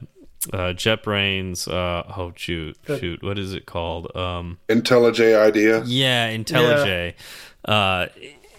uh, 0.53 0.75
JetBrains. 0.75 1.69
Uh, 1.69 2.13
oh 2.19 2.33
shoot, 2.37 2.77
shoot, 2.87 3.23
what 3.23 3.39
is 3.39 3.55
it 3.55 3.65
called? 3.65 4.15
Um, 4.15 4.59
IntelliJ 4.69 5.41
idea. 5.41 5.83
yeah, 5.87 6.31
IntelliJ. 6.37 7.15
Uh, 7.65 8.09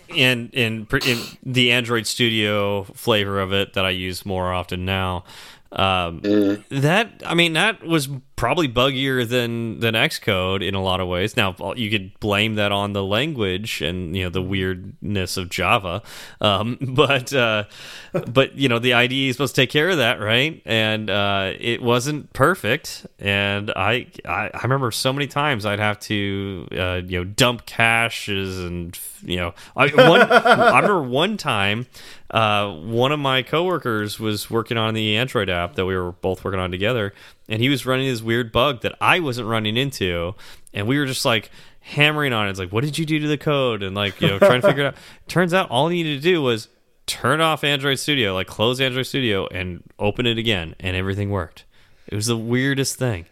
and 0.09 0.53
in, 0.53 0.87
in 1.05 1.19
the 1.43 1.71
Android 1.71 2.07
Studio 2.07 2.83
flavor 2.83 3.39
of 3.39 3.53
it 3.53 3.73
that 3.73 3.85
I 3.85 3.89
use 3.91 4.25
more 4.25 4.53
often 4.53 4.85
now. 4.85 5.23
Um, 5.71 6.21
That 6.69 7.23
I 7.25 7.33
mean, 7.33 7.53
that 7.53 7.83
was 7.83 8.07
probably 8.43 8.67
buggier 8.67 9.25
than 9.25 9.79
than 9.79 9.93
Xcode 9.93 10.67
in 10.67 10.75
a 10.75 10.83
lot 10.83 10.99
of 10.99 11.07
ways. 11.07 11.37
Now 11.37 11.55
you 11.77 11.89
could 11.89 12.19
blame 12.19 12.55
that 12.55 12.73
on 12.73 12.91
the 12.91 13.01
language 13.01 13.81
and 13.81 14.13
you 14.17 14.25
know 14.25 14.29
the 14.29 14.41
weirdness 14.41 15.37
of 15.37 15.47
Java, 15.47 16.01
um, 16.41 16.77
but 16.81 17.31
uh, 17.31 17.63
but 18.11 18.55
you 18.55 18.67
know 18.67 18.79
the 18.79 18.95
IDE 18.95 19.13
is 19.13 19.37
supposed 19.37 19.55
to 19.55 19.61
take 19.61 19.69
care 19.69 19.89
of 19.91 19.95
that, 19.99 20.19
right? 20.19 20.61
And 20.65 21.09
uh, 21.09 21.53
it 21.57 21.81
wasn't 21.81 22.33
perfect, 22.33 23.07
and 23.17 23.71
I, 23.77 24.07
I 24.25 24.49
I 24.53 24.61
remember 24.63 24.91
so 24.91 25.13
many 25.13 25.27
times 25.27 25.65
I'd 25.65 25.79
have 25.79 26.01
to 26.01 26.67
uh, 26.73 27.01
you 27.05 27.19
know 27.19 27.23
dump 27.23 27.65
caches 27.65 28.59
and 28.59 28.99
you 29.23 29.37
know 29.37 29.53
I 29.77 29.87
one 29.87 30.21
I 30.31 30.79
remember 30.81 31.01
one 31.01 31.37
time 31.37 31.87
uh, 32.33 32.73
one 32.73 33.11
of 33.11 33.19
my 33.19 33.43
coworkers 33.43 34.19
was 34.19 34.49
working 34.49 34.75
on 34.75 34.95
the 34.95 35.17
Android 35.17 35.51
app 35.51 35.75
that 35.75 35.85
we 35.85 35.95
were 35.95 36.11
both 36.11 36.43
working 36.43 36.59
on 36.59 36.71
together, 36.71 37.13
and 37.53 37.61
he 37.61 37.69
was 37.69 37.85
running 37.85 38.07
this 38.07 38.19
weird 38.23 38.51
bug 38.51 38.81
that 38.81 38.95
I 38.99 39.19
wasn't 39.19 39.47
running 39.47 39.77
into, 39.77 40.33
and 40.73 40.87
we 40.87 40.97
were 40.97 41.05
just 41.05 41.23
like 41.23 41.51
hammering 41.81 42.33
on 42.33 42.47
it. 42.47 42.49
It's 42.49 42.57
like, 42.57 42.71
what 42.71 42.83
did 42.83 42.97
you 42.97 43.05
do 43.05 43.19
to 43.19 43.27
the 43.27 43.37
code? 43.37 43.83
And 43.83 43.95
like, 43.95 44.19
you 44.19 44.27
know, 44.27 44.39
trying 44.39 44.59
to 44.59 44.67
figure 44.67 44.85
it 44.85 44.87
out. 44.87 44.95
Turns 45.27 45.53
out 45.53 45.69
all 45.69 45.87
he 45.87 46.01
needed 46.01 46.23
to 46.23 46.27
do 46.27 46.41
was 46.41 46.67
turn 47.05 47.41
off 47.41 47.63
Android 47.63 47.99
Studio, 47.99 48.33
like 48.33 48.47
close 48.47 48.81
Android 48.81 49.05
Studio 49.05 49.45
and 49.51 49.83
open 49.99 50.25
it 50.25 50.39
again, 50.39 50.73
and 50.79 50.95
everything 50.97 51.29
worked. 51.29 51.65
It 52.07 52.15
was 52.15 52.25
the 52.25 52.37
weirdest 52.37 52.95
thing. 52.97 53.27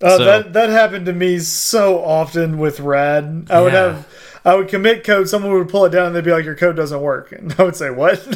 Uh, 0.00 0.16
So- 0.16 0.24
that 0.24 0.54
that 0.54 0.70
happened 0.70 1.04
to 1.04 1.12
me 1.12 1.38
so 1.40 2.02
often 2.02 2.56
with 2.56 2.80
Rad. 2.80 3.48
I 3.50 3.60
would 3.60 3.74
have 3.74 4.08
I 4.42 4.54
would 4.54 4.68
commit 4.68 5.04
code, 5.04 5.28
someone 5.28 5.52
would 5.52 5.68
pull 5.68 5.84
it 5.84 5.90
down, 5.90 6.06
and 6.06 6.16
they'd 6.16 6.24
be 6.24 6.30
like, 6.32 6.46
"Your 6.46 6.54
code 6.54 6.76
doesn't 6.76 7.02
work," 7.02 7.30
and 7.38 7.54
I 7.58 7.62
would 7.62 7.76
say, 7.76 7.90
"What?" 7.90 8.26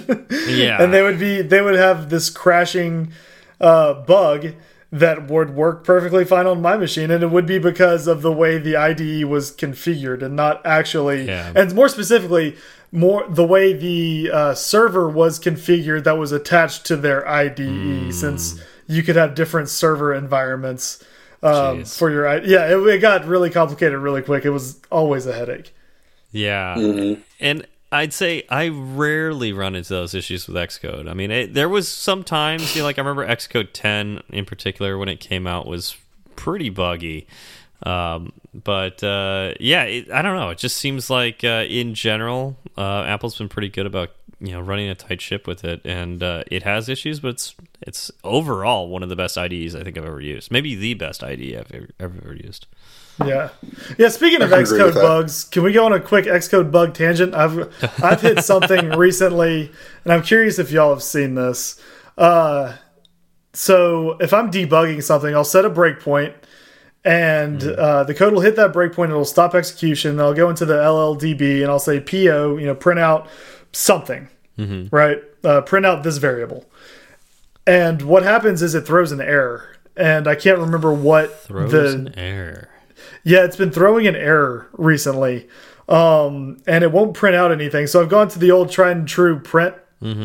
Yeah. 0.48 0.82
and 0.82 0.92
they 0.92 1.00
would 1.02 1.18
be 1.18 1.40
they 1.40 1.62
would 1.62 1.76
have 1.76 2.10
this 2.10 2.28
crashing 2.28 3.12
uh, 3.58 3.94
bug 3.94 4.48
that 4.92 5.28
would 5.30 5.50
work 5.54 5.84
perfectly 5.84 6.24
fine 6.24 6.46
on 6.46 6.60
my 6.60 6.76
machine, 6.76 7.10
and 7.10 7.22
it 7.22 7.30
would 7.30 7.46
be 7.46 7.58
because 7.58 8.06
of 8.06 8.22
the 8.22 8.32
way 8.32 8.58
the 8.58 8.76
IDE 8.76 9.24
was 9.24 9.52
configured, 9.52 10.22
and 10.22 10.34
not 10.34 10.64
actually, 10.66 11.26
Yeah. 11.26 11.52
and 11.54 11.74
more 11.74 11.88
specifically. 11.88 12.56
More 12.92 13.24
the 13.28 13.44
way 13.46 13.72
the 13.72 14.32
uh, 14.34 14.54
server 14.54 15.08
was 15.08 15.38
configured 15.38 16.02
that 16.02 16.18
was 16.18 16.32
attached 16.32 16.86
to 16.86 16.96
their 16.96 17.24
IDE, 17.28 18.12
since 18.12 18.60
you 18.88 19.04
could 19.04 19.14
have 19.14 19.36
different 19.36 19.68
server 19.68 20.12
environments 20.12 21.00
um, 21.40 21.84
for 21.84 22.10
your 22.10 22.26
I- 22.26 22.40
yeah 22.42 22.66
it, 22.66 22.78
it 22.88 22.98
got 22.98 23.26
really 23.26 23.48
complicated 23.48 23.96
really 24.00 24.22
quick 24.22 24.44
it 24.44 24.50
was 24.50 24.80
always 24.90 25.24
a 25.26 25.32
headache 25.32 25.72
Yeah. 26.32 26.74
Mm-hmm. 26.76 27.20
And 27.38 27.64
I'd 27.92 28.12
say 28.12 28.44
I 28.48 28.68
rarely 28.68 29.52
run 29.52 29.74
into 29.74 29.90
those 29.90 30.14
issues 30.14 30.46
with 30.46 30.56
Xcode. 30.56 31.08
I 31.08 31.14
mean, 31.14 31.30
it, 31.30 31.54
there 31.54 31.68
was 31.68 31.88
some 31.88 32.22
times, 32.22 32.74
you 32.74 32.82
know, 32.82 32.86
like 32.86 32.98
I 32.98 33.02
remember 33.02 33.26
Xcode 33.26 33.70
10 33.72 34.22
in 34.30 34.44
particular 34.44 34.96
when 34.96 35.08
it 35.08 35.18
came 35.18 35.46
out 35.46 35.66
was 35.66 35.96
pretty 36.36 36.70
buggy. 36.70 37.26
Um, 37.82 38.32
but 38.52 39.02
uh, 39.02 39.54
yeah, 39.58 39.84
it, 39.84 40.10
I 40.10 40.22
don't 40.22 40.36
know. 40.36 40.50
It 40.50 40.58
just 40.58 40.76
seems 40.76 41.10
like 41.10 41.42
uh, 41.44 41.64
in 41.68 41.94
general, 41.94 42.56
uh, 42.76 43.02
Apple's 43.04 43.38
been 43.38 43.48
pretty 43.48 43.68
good 43.68 43.86
about 43.86 44.10
you 44.40 44.52
know 44.52 44.60
running 44.60 44.88
a 44.88 44.94
tight 44.94 45.20
ship 45.20 45.46
with 45.46 45.64
it, 45.64 45.80
and 45.84 46.22
uh, 46.22 46.44
it 46.50 46.62
has 46.62 46.88
issues, 46.88 47.20
but 47.20 47.28
it's 47.28 47.54
it's 47.82 48.10
overall 48.22 48.88
one 48.88 49.02
of 49.02 49.08
the 49.08 49.16
best 49.16 49.38
IDEs 49.38 49.74
I 49.74 49.82
think 49.82 49.96
I've 49.96 50.04
ever 50.04 50.20
used. 50.20 50.50
Maybe 50.50 50.74
the 50.74 50.94
best 50.94 51.22
IDE 51.24 51.56
I've 51.56 51.72
ever, 51.72 51.88
ever 51.98 52.34
used. 52.34 52.66
Yeah. 53.26 53.50
Yeah 53.98 54.08
speaking 54.08 54.42
of 54.42 54.50
xcode 54.50 54.94
bugs 54.94 55.44
can 55.44 55.62
we 55.62 55.72
go 55.72 55.84
on 55.84 55.92
a 55.92 56.00
quick 56.00 56.26
xcode 56.26 56.70
bug 56.70 56.94
tangent? 56.94 57.34
I've 57.34 57.72
i've 58.02 58.20
hit 58.20 58.44
something 58.44 58.90
recently 58.90 59.70
and 60.04 60.12
i'm 60.12 60.22
curious 60.22 60.58
if 60.58 60.70
y'all 60.70 60.90
have 60.90 61.02
seen 61.02 61.34
this. 61.34 61.80
Uh 62.16 62.76
so 63.52 64.12
if 64.20 64.32
i'm 64.32 64.48
debugging 64.50 65.02
something 65.02 65.34
i'll 65.34 65.42
set 65.44 65.64
a 65.64 65.70
breakpoint 65.70 66.32
and 67.04 67.62
uh, 67.64 68.04
the 68.04 68.14
code 68.14 68.32
will 68.32 68.42
hit 68.42 68.54
that 68.56 68.72
breakpoint 68.72 69.08
it'll 69.08 69.24
stop 69.24 69.54
execution 69.56 70.20
i'll 70.20 70.34
go 70.34 70.48
into 70.48 70.64
the 70.64 70.74
lldb 70.74 71.62
and 71.62 71.70
i'll 71.70 71.80
say 71.80 71.98
po 71.98 72.56
you 72.58 72.66
know 72.66 72.74
print 72.76 73.00
out 73.00 73.26
something 73.72 74.28
right? 74.90 75.18
Uh, 75.42 75.62
print 75.62 75.86
out 75.86 76.02
this 76.02 76.18
variable. 76.18 76.66
And 77.66 78.02
what 78.02 78.22
happens 78.22 78.60
is 78.62 78.74
it 78.74 78.82
throws 78.86 79.10
an 79.10 79.20
error 79.20 79.76
and 79.96 80.28
i 80.28 80.34
can't 80.34 80.58
remember 80.58 80.92
what 80.92 81.40
Throws 81.40 81.72
the 81.72 81.92
an 81.92 82.18
error. 82.18 82.68
Yeah, 83.24 83.44
it's 83.44 83.56
been 83.56 83.70
throwing 83.70 84.06
an 84.06 84.16
error 84.16 84.68
recently, 84.72 85.48
um, 85.88 86.58
and 86.66 86.84
it 86.84 86.92
won't 86.92 87.14
print 87.14 87.36
out 87.36 87.52
anything. 87.52 87.86
So 87.86 88.00
I've 88.02 88.08
gone 88.08 88.28
to 88.28 88.38
the 88.38 88.50
old 88.50 88.70
tried 88.70 88.96
and 88.96 89.08
true 89.08 89.38
print 89.40 89.74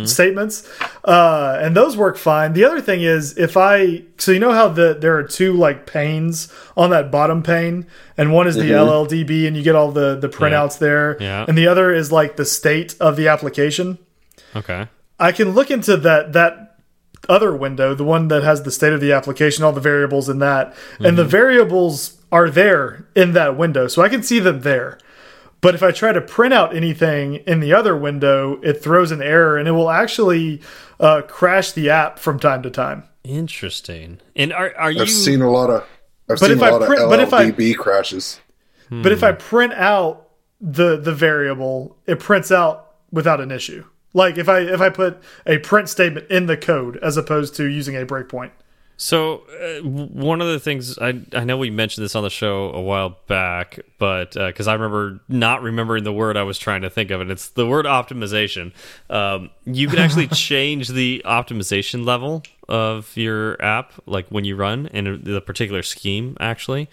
statements, 0.05 0.65
uh, 1.03 1.59
and 1.61 1.75
those 1.75 1.97
work 1.97 2.15
fine. 2.15 2.53
The 2.53 2.63
other 2.63 2.79
thing 2.79 3.01
is 3.01 3.37
if 3.37 3.57
I 3.57 4.03
so 4.17 4.31
you 4.31 4.39
know 4.39 4.53
how 4.53 4.69
the 4.69 4.95
there 4.97 5.17
are 5.17 5.23
two 5.23 5.51
like 5.51 5.85
panes 5.85 6.49
on 6.77 6.91
that 6.91 7.11
bottom 7.11 7.43
pane, 7.43 7.85
and 8.17 8.31
one 8.31 8.47
is 8.47 8.55
the 8.55 8.61
LLDB, 8.71 9.45
and 9.47 9.57
you 9.57 9.63
get 9.63 9.75
all 9.75 9.91
the 9.91 10.15
the 10.15 10.29
printouts 10.29 10.79
there, 10.79 11.17
Yeah. 11.19 11.43
and 11.45 11.57
the 11.57 11.67
other 11.67 11.93
is 11.93 12.09
like 12.09 12.37
the 12.37 12.45
state 12.45 12.95
of 13.01 13.17
the 13.17 13.27
application. 13.27 13.97
Okay. 14.55 14.87
I 15.19 15.33
can 15.33 15.49
look 15.51 15.69
into 15.69 15.97
that 15.97 16.31
that 16.31 16.64
other 17.29 17.55
window, 17.55 17.93
the 17.95 18.03
one 18.03 18.27
that 18.29 18.43
has 18.43 18.63
the 18.63 18.71
state 18.71 18.93
of 18.93 19.01
the 19.01 19.11
application, 19.11 19.63
all 19.63 19.71
the 19.71 19.81
variables 19.81 20.29
in 20.29 20.39
that, 20.39 20.73
and 20.99 21.17
the 21.17 21.25
variables 21.25 22.19
are 22.31 22.49
there 22.49 23.07
in 23.15 23.33
that 23.33 23.57
window, 23.57 23.87
so 23.87 24.01
I 24.01 24.09
can 24.09 24.23
see 24.23 24.39
them 24.39 24.61
there. 24.61 24.97
But 25.61 25.73
if 25.73 25.81
I 25.81 25.91
try 25.91 26.11
to 26.13 26.21
print 26.21 26.53
out 26.53 26.75
anything 26.75 27.35
in 27.47 27.59
the 27.59 27.73
other 27.73 27.95
window, 27.97 28.59
it 28.61 28.83
throws 28.83 29.11
an 29.11 29.21
error, 29.21 29.57
and 29.57 29.67
it 29.67 29.71
will 29.71 29.89
actually 29.89 30.61
uh, 30.99 31.21
crash 31.27 31.71
the 31.71 31.89
app 31.89 32.19
from 32.19 32.39
time 32.39 32.61
to 32.63 32.69
time. 32.69 33.03
Interesting. 33.23 34.19
And 34.35 34.53
are 34.53 34.73
are 34.77 34.91
you 34.91 35.01
I've 35.01 35.09
seen 35.09 35.41
a 35.41 35.49
lot 35.49 35.69
of 35.69 35.81
I've 36.29 36.39
But 36.39 36.39
seen 36.39 36.51
if 36.51 36.61
a 36.61 36.65
I 36.65 36.69
lot 36.69 36.81
print- 36.85 37.01
of 37.01 37.09
but 37.09 37.19
if 37.19 37.33
I- 37.33 37.51
LLDB 37.51 37.75
crashes. 37.77 38.39
But 38.91 39.11
if 39.11 39.23
I 39.23 39.31
print 39.31 39.73
out 39.73 40.29
the 40.61 40.95
the 40.97 41.13
variable, 41.13 41.97
it 42.05 42.19
prints 42.19 42.51
out 42.51 42.93
without 43.11 43.41
an 43.41 43.49
issue. 43.51 43.83
Like 44.15 44.37
if 44.37 44.47
I 44.47 44.59
if 44.59 44.79
I 44.79 44.89
put 44.89 45.21
a 45.45 45.57
print 45.59 45.89
statement 45.89 46.31
in 46.31 46.45
the 46.45 46.55
code 46.55 46.97
as 47.03 47.17
opposed 47.17 47.53
to 47.55 47.65
using 47.65 47.97
a 47.97 48.05
breakpoint. 48.05 48.51
So 48.97 49.43
uh, 49.61 49.81
one 49.83 50.39
of 50.39 50.47
the 50.47 50.57
things 50.57 50.97
I 50.97 51.19
I 51.33 51.43
know 51.43 51.57
we 51.57 51.69
mentioned 51.69 52.05
this 52.05 52.15
on 52.15 52.23
the 52.23 52.29
show 52.29 52.71
a 52.71 52.81
while 52.81 53.17
back, 53.27 53.77
but 53.99 54.31
because 54.35 54.69
uh, 54.69 54.71
I 54.71 54.73
remember 54.73 55.19
not 55.27 55.61
remembering 55.61 56.05
the 56.05 56.13
word 56.13 56.37
I 56.37 56.43
was 56.43 56.57
trying 56.57 56.83
to 56.83 56.89
think 56.89 57.11
of, 57.11 57.19
and 57.19 57.29
it's 57.29 57.49
the 57.49 57.67
word 57.67 57.85
optimization. 57.85 58.71
Um, 59.09 59.49
you 59.65 59.89
can 59.89 59.99
actually 59.99 60.27
change 60.29 60.87
the 60.87 61.21
optimization 61.25 62.05
level 62.05 62.43
of 62.69 63.17
your 63.17 63.61
app, 63.61 63.91
like 64.05 64.27
when 64.29 64.45
you 64.45 64.55
run 64.55 64.87
in 64.87 65.23
the 65.25 65.41
particular 65.41 65.83
scheme, 65.83 66.37
actually. 66.39 66.87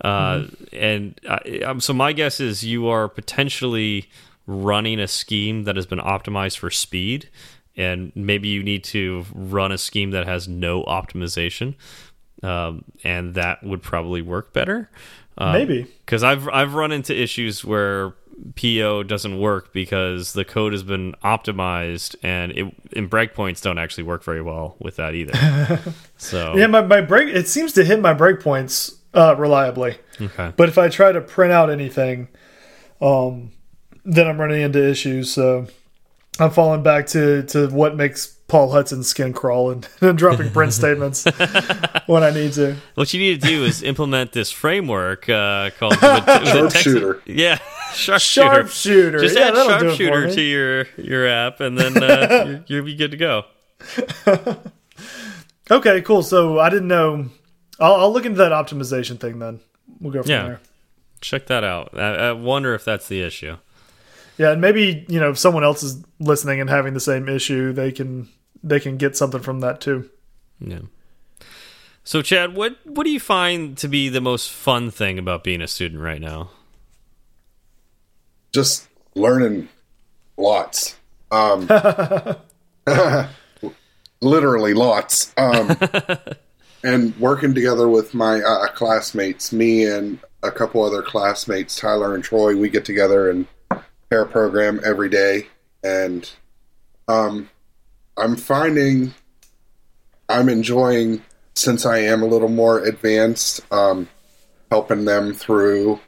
Uh, 0.00 0.08
mm 0.08 0.44
-hmm. 0.44 1.14
And 1.26 1.62
um, 1.62 1.80
so 1.80 1.94
my 1.94 2.12
guess 2.12 2.40
is 2.40 2.62
you 2.62 2.88
are 2.88 3.08
potentially 3.08 4.08
running 4.46 5.00
a 5.00 5.08
scheme 5.08 5.64
that 5.64 5.76
has 5.76 5.86
been 5.86 5.98
optimized 5.98 6.58
for 6.58 6.70
speed 6.70 7.28
and 7.76 8.12
maybe 8.14 8.48
you 8.48 8.62
need 8.62 8.84
to 8.84 9.24
run 9.34 9.72
a 9.72 9.78
scheme 9.78 10.10
that 10.12 10.26
has 10.26 10.46
no 10.46 10.84
optimization, 10.84 11.74
um, 12.42 12.84
and 13.02 13.34
that 13.34 13.62
would 13.62 13.82
probably 13.82 14.22
work 14.22 14.52
better. 14.52 14.90
Um, 15.36 15.52
maybe 15.52 15.86
because 16.04 16.22
I've 16.22 16.48
I've 16.48 16.74
run 16.74 16.92
into 16.92 17.20
issues 17.20 17.64
where 17.64 18.14
PO 18.56 19.04
doesn't 19.04 19.40
work 19.40 19.72
because 19.72 20.32
the 20.32 20.44
code 20.44 20.72
has 20.72 20.82
been 20.84 21.14
optimized 21.24 22.14
and 22.22 22.52
it 22.52 22.74
and 22.96 23.10
breakpoints 23.10 23.60
don't 23.60 23.78
actually 23.78 24.04
work 24.04 24.22
very 24.22 24.42
well 24.42 24.76
with 24.78 24.96
that 24.96 25.14
either. 25.14 25.80
so 26.16 26.56
yeah, 26.56 26.68
my 26.68 26.82
my 26.82 27.00
break 27.00 27.34
it 27.34 27.48
seems 27.48 27.72
to 27.72 27.84
hit 27.84 28.00
my 28.00 28.14
breakpoints 28.14 28.96
uh, 29.12 29.34
reliably. 29.36 29.96
Okay, 30.20 30.52
but 30.56 30.68
if 30.68 30.78
I 30.78 30.88
try 30.88 31.10
to 31.10 31.20
print 31.20 31.52
out 31.52 31.70
anything, 31.70 32.28
um, 33.00 33.50
then 34.04 34.26
I'm 34.26 34.40
running 34.40 34.62
into 34.62 34.86
issues. 34.88 35.32
So 35.32 35.66
I'm 36.38 36.50
falling 36.50 36.82
back 36.82 37.06
to 37.08 37.42
to 37.44 37.68
what 37.68 37.96
makes 37.96 38.26
Paul 38.48 38.70
Hudson's 38.70 39.08
skin 39.08 39.32
crawl 39.32 39.70
and, 39.70 39.88
and 40.00 40.18
dropping 40.18 40.50
print 40.50 40.72
statements 40.80 41.24
when 42.06 42.22
I 42.22 42.30
need 42.30 42.52
to. 42.54 42.76
What 42.94 43.12
you 43.14 43.20
need 43.20 43.40
to 43.42 43.48
do 43.48 43.64
is 43.64 43.82
implement 43.82 44.32
this 44.32 44.50
framework 44.50 45.28
uh, 45.28 45.70
called 45.78 45.98
Sharpshooter. 45.98 47.22
Yeah, 47.26 47.58
Sharpshooter. 47.94 48.18
Sharpshooter. 48.18 49.18
Just 49.20 49.38
yeah, 49.38 49.48
add 49.48 49.54
Sharpshooter 49.54 50.34
to 50.34 50.40
your 50.40 50.86
your 50.96 51.26
app, 51.26 51.60
and 51.60 51.78
then 51.78 52.02
uh, 52.02 52.44
you're, 52.46 52.64
you'll 52.66 52.84
be 52.84 52.96
good 52.96 53.12
to 53.12 53.16
go. 53.16 53.44
okay, 55.70 56.02
cool. 56.02 56.22
So 56.22 56.58
I 56.58 56.68
didn't 56.70 56.88
know. 56.88 57.30
I'll, 57.80 57.94
I'll, 57.96 58.12
look 58.12 58.24
into 58.24 58.38
that 58.38 58.52
optimization 58.52 59.18
thing 59.18 59.40
then. 59.40 59.60
We'll 60.00 60.12
go 60.12 60.22
from 60.22 60.30
yeah. 60.30 60.44
there. 60.44 60.60
Check 61.20 61.46
that 61.46 61.64
out. 61.64 61.98
I, 61.98 62.28
I 62.28 62.32
wonder 62.32 62.72
if 62.74 62.84
that's 62.84 63.08
the 63.08 63.20
issue. 63.20 63.56
Yeah, 64.36 64.52
and 64.52 64.60
maybe 64.60 65.04
you 65.08 65.20
know 65.20 65.30
if 65.30 65.38
someone 65.38 65.64
else 65.64 65.82
is 65.82 66.02
listening 66.18 66.60
and 66.60 66.68
having 66.68 66.94
the 66.94 67.00
same 67.00 67.28
issue, 67.28 67.72
they 67.72 67.92
can 67.92 68.28
they 68.62 68.80
can 68.80 68.96
get 68.96 69.16
something 69.16 69.40
from 69.40 69.60
that 69.60 69.80
too. 69.80 70.10
Yeah. 70.60 70.80
So, 72.02 72.20
Chad, 72.20 72.54
what 72.54 72.76
what 72.84 73.04
do 73.04 73.10
you 73.10 73.20
find 73.20 73.76
to 73.78 73.88
be 73.88 74.08
the 74.08 74.20
most 74.20 74.50
fun 74.50 74.90
thing 74.90 75.18
about 75.18 75.44
being 75.44 75.62
a 75.62 75.68
student 75.68 76.02
right 76.02 76.20
now? 76.20 76.50
Just 78.52 78.88
learning 79.14 79.68
lots. 80.36 80.96
Um, 81.30 81.68
literally 84.20 84.74
lots. 84.74 85.32
Um, 85.36 85.76
and 86.84 87.16
working 87.18 87.54
together 87.54 87.88
with 87.88 88.14
my 88.14 88.40
uh, 88.40 88.68
classmates, 88.68 89.52
me 89.52 89.84
and 89.86 90.18
a 90.42 90.50
couple 90.50 90.82
other 90.82 91.02
classmates, 91.02 91.76
Tyler 91.76 92.14
and 92.14 92.24
Troy, 92.24 92.56
we 92.56 92.68
get 92.68 92.84
together 92.84 93.30
and 93.30 93.46
pair 94.10 94.24
program 94.24 94.80
every 94.84 95.08
day, 95.08 95.46
and 95.82 96.30
um, 97.08 97.50
I'm 98.16 98.36
finding 98.36 99.14
I'm 100.28 100.48
enjoying 100.48 101.22
since 101.54 101.86
I 101.86 101.98
am 101.98 102.22
a 102.22 102.26
little 102.26 102.48
more 102.48 102.80
advanced, 102.80 103.60
um, 103.72 104.08
helping 104.70 105.04
them 105.04 105.32
through 105.32 106.00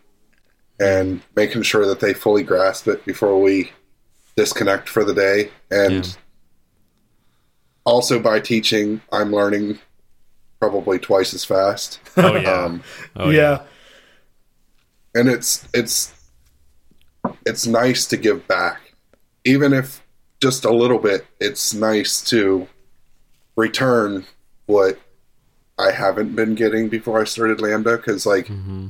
and 0.80 1.22
making 1.34 1.62
sure 1.62 1.86
that 1.86 2.00
they 2.00 2.12
fully 2.12 2.42
grasp 2.42 2.88
it 2.88 3.04
before 3.04 3.40
we 3.40 3.70
disconnect 4.36 4.88
for 4.88 5.04
the 5.04 5.14
day. 5.14 5.50
And 5.70 6.06
yeah. 6.06 6.12
also 7.84 8.18
by 8.18 8.40
teaching, 8.40 9.00
I'm 9.12 9.32
learning 9.32 9.78
probably 10.60 10.98
twice 10.98 11.32
as 11.34 11.44
fast. 11.44 12.00
Oh 12.16 12.36
yeah, 12.36 12.50
um, 12.64 12.82
oh, 13.16 13.30
yeah. 13.30 13.40
yeah. 13.40 13.62
And 15.14 15.28
it's 15.30 15.66
it's 15.72 16.12
it's 17.44 17.66
nice 17.66 18.06
to 18.06 18.16
give 18.16 18.46
back, 18.46 18.80
even 19.44 19.72
if 19.72 20.02
just 20.40 20.64
a 20.64 20.72
little 20.72 20.98
bit. 20.98 21.26
It's 21.40 21.74
nice 21.74 22.22
to 22.30 22.68
return 23.56 24.26
what 24.66 24.98
I 25.78 25.90
haven't 25.90 26.34
been 26.34 26.54
getting 26.54 26.88
before 26.88 27.20
I 27.20 27.24
started 27.24 27.60
Lambda 27.60 27.96
because, 27.96 28.26
like, 28.26 28.46
mm-hmm. 28.46 28.88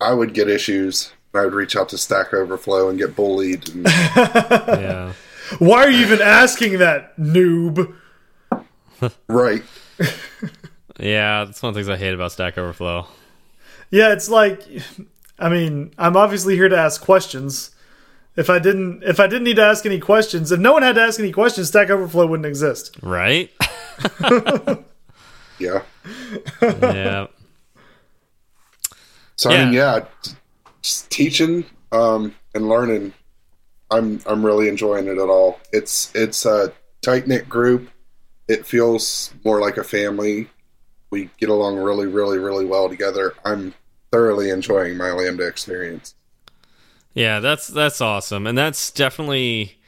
I 0.00 0.12
would 0.12 0.34
get 0.34 0.48
issues. 0.48 1.12
I 1.34 1.44
would 1.44 1.54
reach 1.54 1.76
out 1.76 1.88
to 1.90 1.98
Stack 1.98 2.34
Overflow 2.34 2.88
and 2.88 2.98
get 2.98 3.16
bullied. 3.16 3.68
And... 3.70 3.86
yeah. 4.16 5.12
Why 5.58 5.84
are 5.84 5.90
you 5.90 6.04
even 6.04 6.20
asking 6.20 6.78
that, 6.78 7.16
noob? 7.16 7.94
right. 9.28 9.62
yeah, 10.98 11.44
that's 11.44 11.62
one 11.62 11.70
of 11.70 11.74
the 11.74 11.80
things 11.80 11.88
I 11.88 11.96
hate 11.96 12.14
about 12.14 12.32
Stack 12.32 12.58
Overflow. 12.58 13.06
Yeah, 13.90 14.12
it's 14.12 14.28
like 14.28 14.62
I 15.42 15.48
mean, 15.48 15.92
I'm 15.98 16.16
obviously 16.16 16.54
here 16.54 16.68
to 16.68 16.78
ask 16.78 17.02
questions. 17.02 17.71
If 18.34 18.48
I 18.48 18.58
didn't, 18.58 19.02
if 19.02 19.20
I 19.20 19.26
didn't 19.26 19.44
need 19.44 19.56
to 19.56 19.64
ask 19.64 19.84
any 19.84 20.00
questions, 20.00 20.52
if 20.52 20.58
no 20.58 20.72
one 20.72 20.82
had 20.82 20.94
to 20.94 21.02
ask 21.02 21.20
any 21.20 21.32
questions, 21.32 21.68
Stack 21.68 21.90
Overflow 21.90 22.26
wouldn't 22.26 22.46
exist. 22.46 22.96
Right? 23.02 23.50
yeah. 25.58 25.82
Yeah. 26.62 27.26
So 29.36 29.50
yeah. 29.50 29.56
I 29.56 29.64
mean, 29.64 29.74
yeah, 29.74 30.04
teaching 31.10 31.64
um, 31.90 32.34
and 32.54 32.68
learning, 32.68 33.12
I'm 33.90 34.20
I'm 34.26 34.44
really 34.44 34.68
enjoying 34.68 35.08
it 35.08 35.18
at 35.18 35.28
all. 35.28 35.60
It's 35.72 36.10
it's 36.14 36.46
a 36.46 36.72
tight 37.02 37.26
knit 37.26 37.48
group. 37.48 37.90
It 38.48 38.66
feels 38.66 39.32
more 39.44 39.60
like 39.60 39.76
a 39.76 39.84
family. 39.84 40.48
We 41.10 41.28
get 41.38 41.48
along 41.48 41.76
really, 41.76 42.06
really, 42.06 42.38
really 42.38 42.64
well 42.64 42.88
together. 42.88 43.34
I'm 43.44 43.74
thoroughly 44.10 44.50
enjoying 44.50 44.96
my 44.96 45.10
Lambda 45.10 45.46
experience. 45.46 46.14
Yeah, 47.14 47.40
that's 47.40 47.66
that's 47.68 48.00
awesome, 48.00 48.46
and 48.46 48.56
that's 48.56 48.90
definitely 48.90 49.78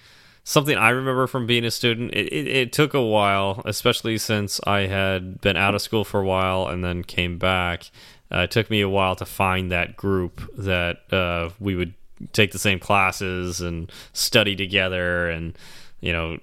something 0.45 0.77
I 0.77 0.91
remember 0.91 1.27
from 1.27 1.47
being 1.47 1.65
a 1.65 1.71
student. 1.71 2.13
It, 2.13 2.31
it, 2.33 2.47
it, 2.47 2.73
took 2.73 2.93
a 2.93 3.03
while, 3.03 3.63
especially 3.65 4.19
since 4.19 4.61
I 4.67 4.81
had 4.81 5.41
been 5.41 5.57
out 5.57 5.75
of 5.75 5.81
school 5.81 6.05
for 6.05 6.21
a 6.21 6.25
while 6.25 6.69
and 6.69 6.85
then 6.85 7.03
came 7.03 7.39
back. 7.39 7.91
Uh, 8.31 8.41
it 8.41 8.51
took 8.51 8.69
me 8.69 8.83
a 8.83 8.89
while 8.89 9.17
to 9.17 9.25
find 9.25 9.73
that 9.73 9.97
group 9.97 10.43
that 10.59 10.99
uh, 11.13 11.49
we 11.59 11.75
would 11.75 11.95
take 12.33 12.53
the 12.53 12.59
same 12.59 12.79
classes 12.79 13.61
and 13.61 13.91
study 14.13 14.55
together, 14.55 15.31
and 15.31 15.57
you 16.01 16.13
know 16.13 16.39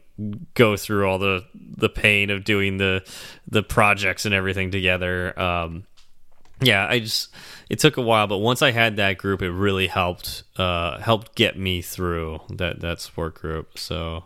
go 0.56 0.76
through 0.78 1.08
all 1.08 1.20
the 1.20 1.46
the 1.54 1.90
pain 1.90 2.30
of 2.30 2.44
doing 2.44 2.78
the 2.78 3.04
the 3.48 3.64
projects 3.64 4.26
and 4.26 4.34
everything 4.34 4.72
together. 4.72 5.38
Um, 5.40 5.86
yeah, 6.62 6.88
I 6.88 7.00
just 7.00 7.34
it 7.72 7.80
took 7.80 7.96
a 7.96 8.02
while, 8.02 8.28
but 8.28 8.40
once 8.40 8.62
I 8.62 8.72
had 8.72 8.98
that 8.98 9.18
group, 9.18 9.42
it 9.42 9.50
really 9.50 9.88
helped 9.88 10.44
uh, 10.58 11.00
helped 11.00 11.36
get 11.36 11.58
me 11.58 11.82
through 11.82 12.42
that 12.50 12.82
that 12.82 13.00
support 13.00 13.36
group. 13.36 13.80
So, 13.80 14.26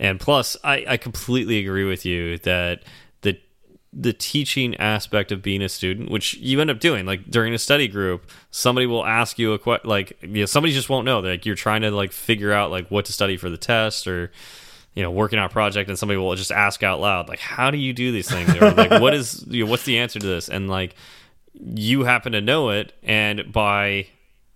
and 0.00 0.18
plus, 0.18 0.56
I, 0.64 0.84
I 0.88 0.96
completely 0.96 1.60
agree 1.60 1.84
with 1.84 2.04
you 2.04 2.38
that 2.38 2.82
the 3.20 3.38
the 3.92 4.12
teaching 4.12 4.74
aspect 4.78 5.30
of 5.30 5.40
being 5.40 5.62
a 5.62 5.68
student, 5.68 6.10
which 6.10 6.34
you 6.38 6.60
end 6.60 6.68
up 6.68 6.80
doing, 6.80 7.06
like 7.06 7.30
during 7.30 7.54
a 7.54 7.58
study 7.58 7.86
group, 7.86 8.28
somebody 8.50 8.86
will 8.86 9.06
ask 9.06 9.38
you 9.38 9.52
a 9.52 9.58
question, 9.60 9.88
like 9.88 10.18
you 10.22 10.40
know, 10.40 10.46
somebody 10.46 10.74
just 10.74 10.88
won't 10.88 11.04
know. 11.04 11.20
Like 11.20 11.46
you're 11.46 11.54
trying 11.54 11.82
to 11.82 11.92
like 11.92 12.10
figure 12.10 12.52
out 12.52 12.72
like 12.72 12.90
what 12.90 13.04
to 13.04 13.12
study 13.12 13.36
for 13.36 13.48
the 13.48 13.56
test 13.56 14.08
or 14.08 14.32
you 14.94 15.04
know 15.04 15.12
working 15.12 15.38
on 15.38 15.44
a 15.44 15.48
project 15.48 15.88
and 15.88 15.96
somebody 15.96 16.18
will 16.18 16.34
just 16.34 16.50
ask 16.50 16.82
out 16.82 17.00
loud 17.00 17.28
like 17.28 17.38
how 17.38 17.70
do 17.70 17.78
you 17.78 17.92
do 17.92 18.10
these 18.10 18.28
things 18.28 18.52
or 18.56 18.72
like 18.72 18.90
what 19.00 19.14
is 19.14 19.44
you 19.46 19.64
know, 19.64 19.70
what's 19.70 19.84
the 19.84 19.96
answer 19.96 20.18
to 20.18 20.26
this 20.26 20.48
and 20.48 20.68
like 20.68 20.96
you 21.54 22.04
happen 22.04 22.32
to 22.32 22.40
know 22.40 22.70
it 22.70 22.92
and 23.02 23.52
by 23.52 24.06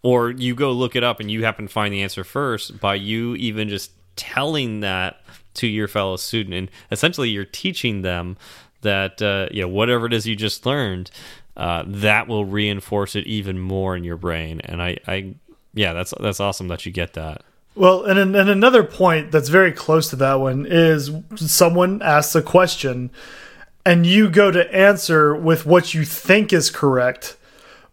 or 0.02 0.30
you 0.30 0.54
go 0.54 0.70
look 0.70 0.94
it 0.94 1.02
up 1.02 1.20
and 1.20 1.30
you 1.30 1.44
happen 1.44 1.66
to 1.66 1.72
find 1.72 1.92
the 1.92 2.02
answer 2.02 2.24
first 2.24 2.78
by 2.80 2.94
you 2.94 3.34
even 3.36 3.68
just 3.68 3.90
telling 4.16 4.80
that 4.80 5.20
to 5.54 5.66
your 5.66 5.88
fellow 5.88 6.16
student 6.16 6.54
and 6.54 6.70
essentially 6.90 7.28
you're 7.28 7.44
teaching 7.44 8.02
them 8.02 8.36
that 8.82 9.20
uh, 9.20 9.48
you 9.50 9.62
know 9.62 9.68
whatever 9.68 10.06
it 10.06 10.12
is 10.12 10.26
you 10.26 10.36
just 10.36 10.64
learned 10.64 11.10
uh, 11.56 11.84
that 11.86 12.26
will 12.28 12.44
reinforce 12.44 13.14
it 13.14 13.26
even 13.26 13.58
more 13.58 13.96
in 13.96 14.04
your 14.04 14.16
brain. 14.16 14.60
And 14.64 14.82
I, 14.82 14.98
I 15.06 15.34
yeah 15.72 15.92
that's 15.92 16.14
that's 16.20 16.40
awesome 16.40 16.68
that 16.68 16.86
you 16.86 16.92
get 16.92 17.14
that. 17.14 17.42
Well 17.74 18.04
and, 18.04 18.18
and 18.18 18.48
another 18.48 18.84
point 18.84 19.32
that's 19.32 19.48
very 19.48 19.72
close 19.72 20.10
to 20.10 20.16
that 20.16 20.34
one 20.34 20.66
is 20.68 21.10
someone 21.36 22.02
asks 22.02 22.34
a 22.34 22.42
question 22.42 23.10
and 23.86 24.06
you 24.06 24.30
go 24.30 24.50
to 24.50 24.74
answer 24.74 25.34
with 25.34 25.66
what 25.66 25.94
you 25.94 26.04
think 26.04 26.52
is 26.52 26.70
correct 26.70 27.36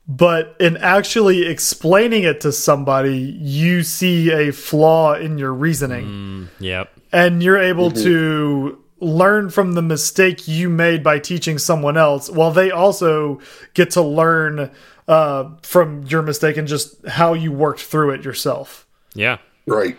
but 0.07 0.55
in 0.59 0.75
actually 0.77 1.45
explaining 1.45 2.23
it 2.23 2.41
to 2.41 2.51
somebody 2.51 3.17
you 3.39 3.83
see 3.83 4.31
a 4.31 4.51
flaw 4.51 5.13
in 5.13 5.37
your 5.37 5.53
reasoning 5.53 6.05
mm, 6.05 6.47
yep 6.59 6.91
and 7.11 7.43
you're 7.43 7.57
able 7.57 7.89
mm 7.89 7.95
-hmm. 7.95 8.03
to 8.03 8.77
learn 8.99 9.49
from 9.49 9.73
the 9.73 9.81
mistake 9.81 10.47
you 10.47 10.69
made 10.69 11.01
by 11.03 11.19
teaching 11.19 11.59
someone 11.59 11.97
else 11.97 12.31
while 12.31 12.51
they 12.51 12.71
also 12.71 13.39
get 13.73 13.89
to 13.91 14.01
learn 14.01 14.69
uh, 15.07 15.43
from 15.63 16.03
your 16.07 16.21
mistake 16.21 16.59
and 16.59 16.67
just 16.69 17.07
how 17.07 17.33
you 17.33 17.51
worked 17.51 17.81
through 17.81 18.13
it 18.15 18.23
yourself 18.23 18.85
Yeah. 19.15 19.37
Right. 19.65 19.97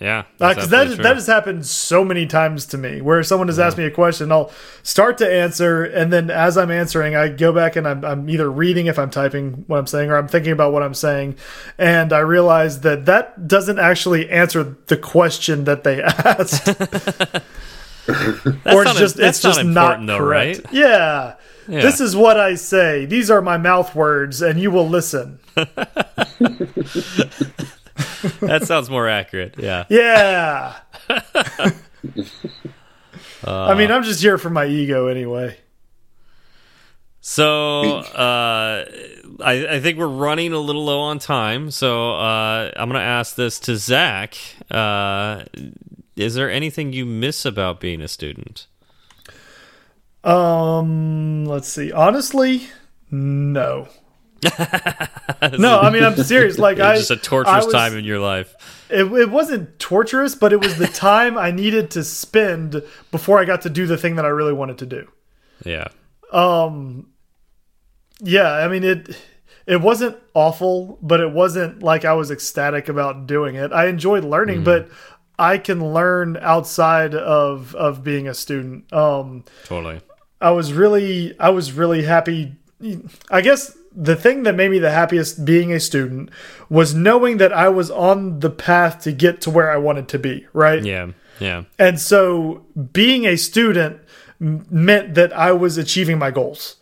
Yeah. 0.00 0.24
because 0.38 0.72
Uh, 0.72 0.84
that 1.02 1.14
has 1.14 1.26
happened 1.26 1.64
so 1.66 2.04
many 2.04 2.26
times 2.26 2.66
to 2.66 2.78
me 2.78 3.00
where 3.00 3.22
someone 3.22 3.48
has 3.48 3.58
asked 3.58 3.78
me 3.78 3.84
a 3.84 3.90
question 3.90 4.30
i'll 4.30 4.50
start 4.82 5.16
to 5.18 5.30
answer 5.32 5.84
and 5.84 6.12
then 6.12 6.30
as 6.30 6.58
i'm 6.58 6.70
answering 6.70 7.16
i 7.16 7.28
go 7.28 7.52
back 7.52 7.76
and 7.76 7.88
I'm, 7.88 8.04
I'm 8.04 8.28
either 8.28 8.50
reading 8.50 8.86
if 8.86 8.98
i'm 8.98 9.08
typing 9.10 9.64
what 9.68 9.78
i'm 9.78 9.86
saying 9.86 10.10
or 10.10 10.16
i'm 10.18 10.28
thinking 10.28 10.52
about 10.52 10.72
what 10.72 10.82
i'm 10.82 10.92
saying 10.94 11.36
and 11.78 12.12
i 12.12 12.18
realize 12.18 12.80
that 12.82 13.06
that 13.06 13.48
doesn't 13.48 13.78
actually 13.78 14.28
answer 14.28 14.76
the 14.86 14.96
question 14.98 15.64
that 15.64 15.82
they 15.84 16.02
asked 16.02 16.68
or 16.68 16.74
it's 18.06 18.84
not- 18.84 18.96
just 18.96 19.16
that's 19.16 19.38
it's 19.38 19.42
just 19.42 19.64
not 19.64 20.00
not 20.02 20.06
though, 20.06 20.18
correct 20.18 20.60
right? 20.64 20.72
yeah. 20.74 21.34
Yeah. 21.68 21.80
this 21.80 22.00
is 22.00 22.14
what 22.14 22.38
i 22.38 22.54
say 22.54 23.06
these 23.06 23.30
are 23.30 23.40
my 23.42 23.56
mouth 23.56 23.94
words 23.94 24.40
and 24.42 24.60
you 24.60 24.70
will 24.70 24.88
listen 24.88 25.38
that 28.40 28.64
sounds 28.64 28.90
more 28.90 29.08
accurate. 29.08 29.54
Yeah. 29.58 29.84
yeah 29.88 30.74
Uh, 31.08 31.70
i 33.44 33.74
mean 33.74 33.90
i'm 33.90 34.02
just 34.02 34.20
here 34.20 34.38
for 34.38 34.50
my 34.50 34.66
ego 34.66 35.06
anyway 35.06 35.56
So 37.20 37.82
uh, 37.98 38.84
I, 39.40 39.66
I 39.68 39.80
think 39.80 39.98
we're 39.98 40.06
running 40.06 40.52
a 40.52 40.60
little 40.60 40.84
low 40.84 41.00
on 41.00 41.18
time. 41.18 41.72
So 41.72 42.12
uh, 42.14 42.70
I'm 42.76 42.88
going 42.88 43.00
to 43.00 43.04
ask 43.06 43.34
this 43.34 43.58
to 43.60 43.74
Zach. 43.76 44.36
Uh, 44.70 45.42
is 46.14 46.36
there 46.36 46.48
anything 46.48 46.92
you 46.92 47.04
miss 47.04 47.44
about 47.44 47.80
being 47.80 48.00
a 48.00 48.06
student? 48.06 48.68
Um, 50.22 51.46
let's 51.46 51.66
see. 51.68 51.90
Honestly, 51.90 52.68
no. 53.10 53.88
no, 55.58 55.80
I 55.80 55.90
mean 55.90 56.04
I'm 56.04 56.16
serious. 56.16 56.58
Like 56.66 56.78
It 56.78 56.82
was 56.82 56.88
I 56.88 56.96
just 56.96 57.10
a 57.10 57.16
torturous 57.16 57.64
was- 57.66 57.74
time 57.74 57.96
in 57.96 58.04
your 58.04 58.18
life. 58.18 58.54
It, 58.88 59.04
it 59.04 59.30
wasn't 59.30 59.78
torturous, 59.80 60.34
but 60.36 60.52
it 60.52 60.60
was 60.60 60.76
the 60.78 60.86
time 61.08 61.36
I 61.36 61.50
needed 61.50 61.90
to 61.92 62.04
spend 62.04 62.82
before 63.10 63.40
I 63.40 63.44
got 63.44 63.62
to 63.62 63.70
do 63.70 63.86
the 63.86 63.96
thing 63.96 64.16
that 64.16 64.24
I 64.24 64.28
really 64.28 64.52
wanted 64.52 64.78
to 64.78 64.86
do. 64.86 65.08
Yeah. 65.64 65.88
Um. 66.32 67.08
Yeah, 68.20 68.50
I 68.52 68.68
mean 68.68 68.84
it. 68.84 69.16
It 69.66 69.80
wasn't 69.80 70.16
awful, 70.32 70.98
but 71.02 71.18
it 71.18 71.32
wasn't 71.32 71.82
like 71.82 72.04
I 72.04 72.12
was 72.12 72.30
ecstatic 72.30 72.88
about 72.88 73.26
doing 73.26 73.56
it. 73.56 73.72
I 73.72 73.88
enjoyed 73.88 74.24
learning, 74.24 74.62
but 74.62 74.88
I 75.38 75.58
can 75.58 75.92
learn 75.92 76.36
outside 76.40 77.14
of 77.16 77.74
of 77.74 78.04
being 78.04 78.28
a 78.28 78.34
student. 78.34 78.92
Um, 78.92 79.44
Totally. 79.64 80.00
I 80.40 80.50
was 80.50 80.72
really 80.72 81.38
I 81.40 81.48
was 81.50 81.72
really 81.72 82.04
happy. 82.04 82.54
I 83.30 83.40
guess 83.40 83.76
the 83.96 84.14
thing 84.14 84.42
that 84.42 84.54
made 84.54 84.70
me 84.70 84.78
the 84.78 84.90
happiest 84.90 85.44
being 85.44 85.72
a 85.72 85.80
student 85.80 86.30
was 86.68 86.94
knowing 86.94 87.38
that 87.38 87.52
I 87.52 87.68
was 87.70 87.90
on 87.90 88.40
the 88.40 88.50
path 88.50 89.00
to 89.04 89.12
get 89.12 89.40
to 89.42 89.50
where 89.50 89.70
I 89.70 89.78
wanted 89.78 90.08
to 90.08 90.18
be, 90.18 90.46
right? 90.52 90.84
Yeah. 90.84 91.12
Yeah. 91.40 91.64
And 91.78 92.00
so 92.00 92.66
being 92.92 93.24
a 93.24 93.36
student 93.36 94.00
meant 94.38 95.14
that 95.14 95.32
I 95.32 95.52
was 95.52 95.78
achieving 95.78 96.18
my 96.18 96.30
goals. 96.30 96.76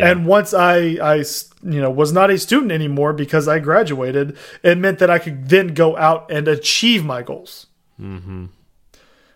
And 0.00 0.26
once 0.26 0.52
I 0.52 0.96
I 1.00 1.24
you 1.62 1.80
know 1.80 1.90
was 1.90 2.12
not 2.12 2.30
a 2.30 2.36
student 2.38 2.72
anymore 2.72 3.12
because 3.12 3.46
I 3.46 3.60
graduated, 3.60 4.36
it 4.64 4.76
meant 4.76 4.98
that 4.98 5.08
I 5.08 5.20
could 5.20 5.48
then 5.48 5.68
go 5.68 5.96
out 5.96 6.30
and 6.32 6.48
achieve 6.48 7.04
my 7.04 7.22
goals. 7.22 7.66
Hmm. 7.96 8.46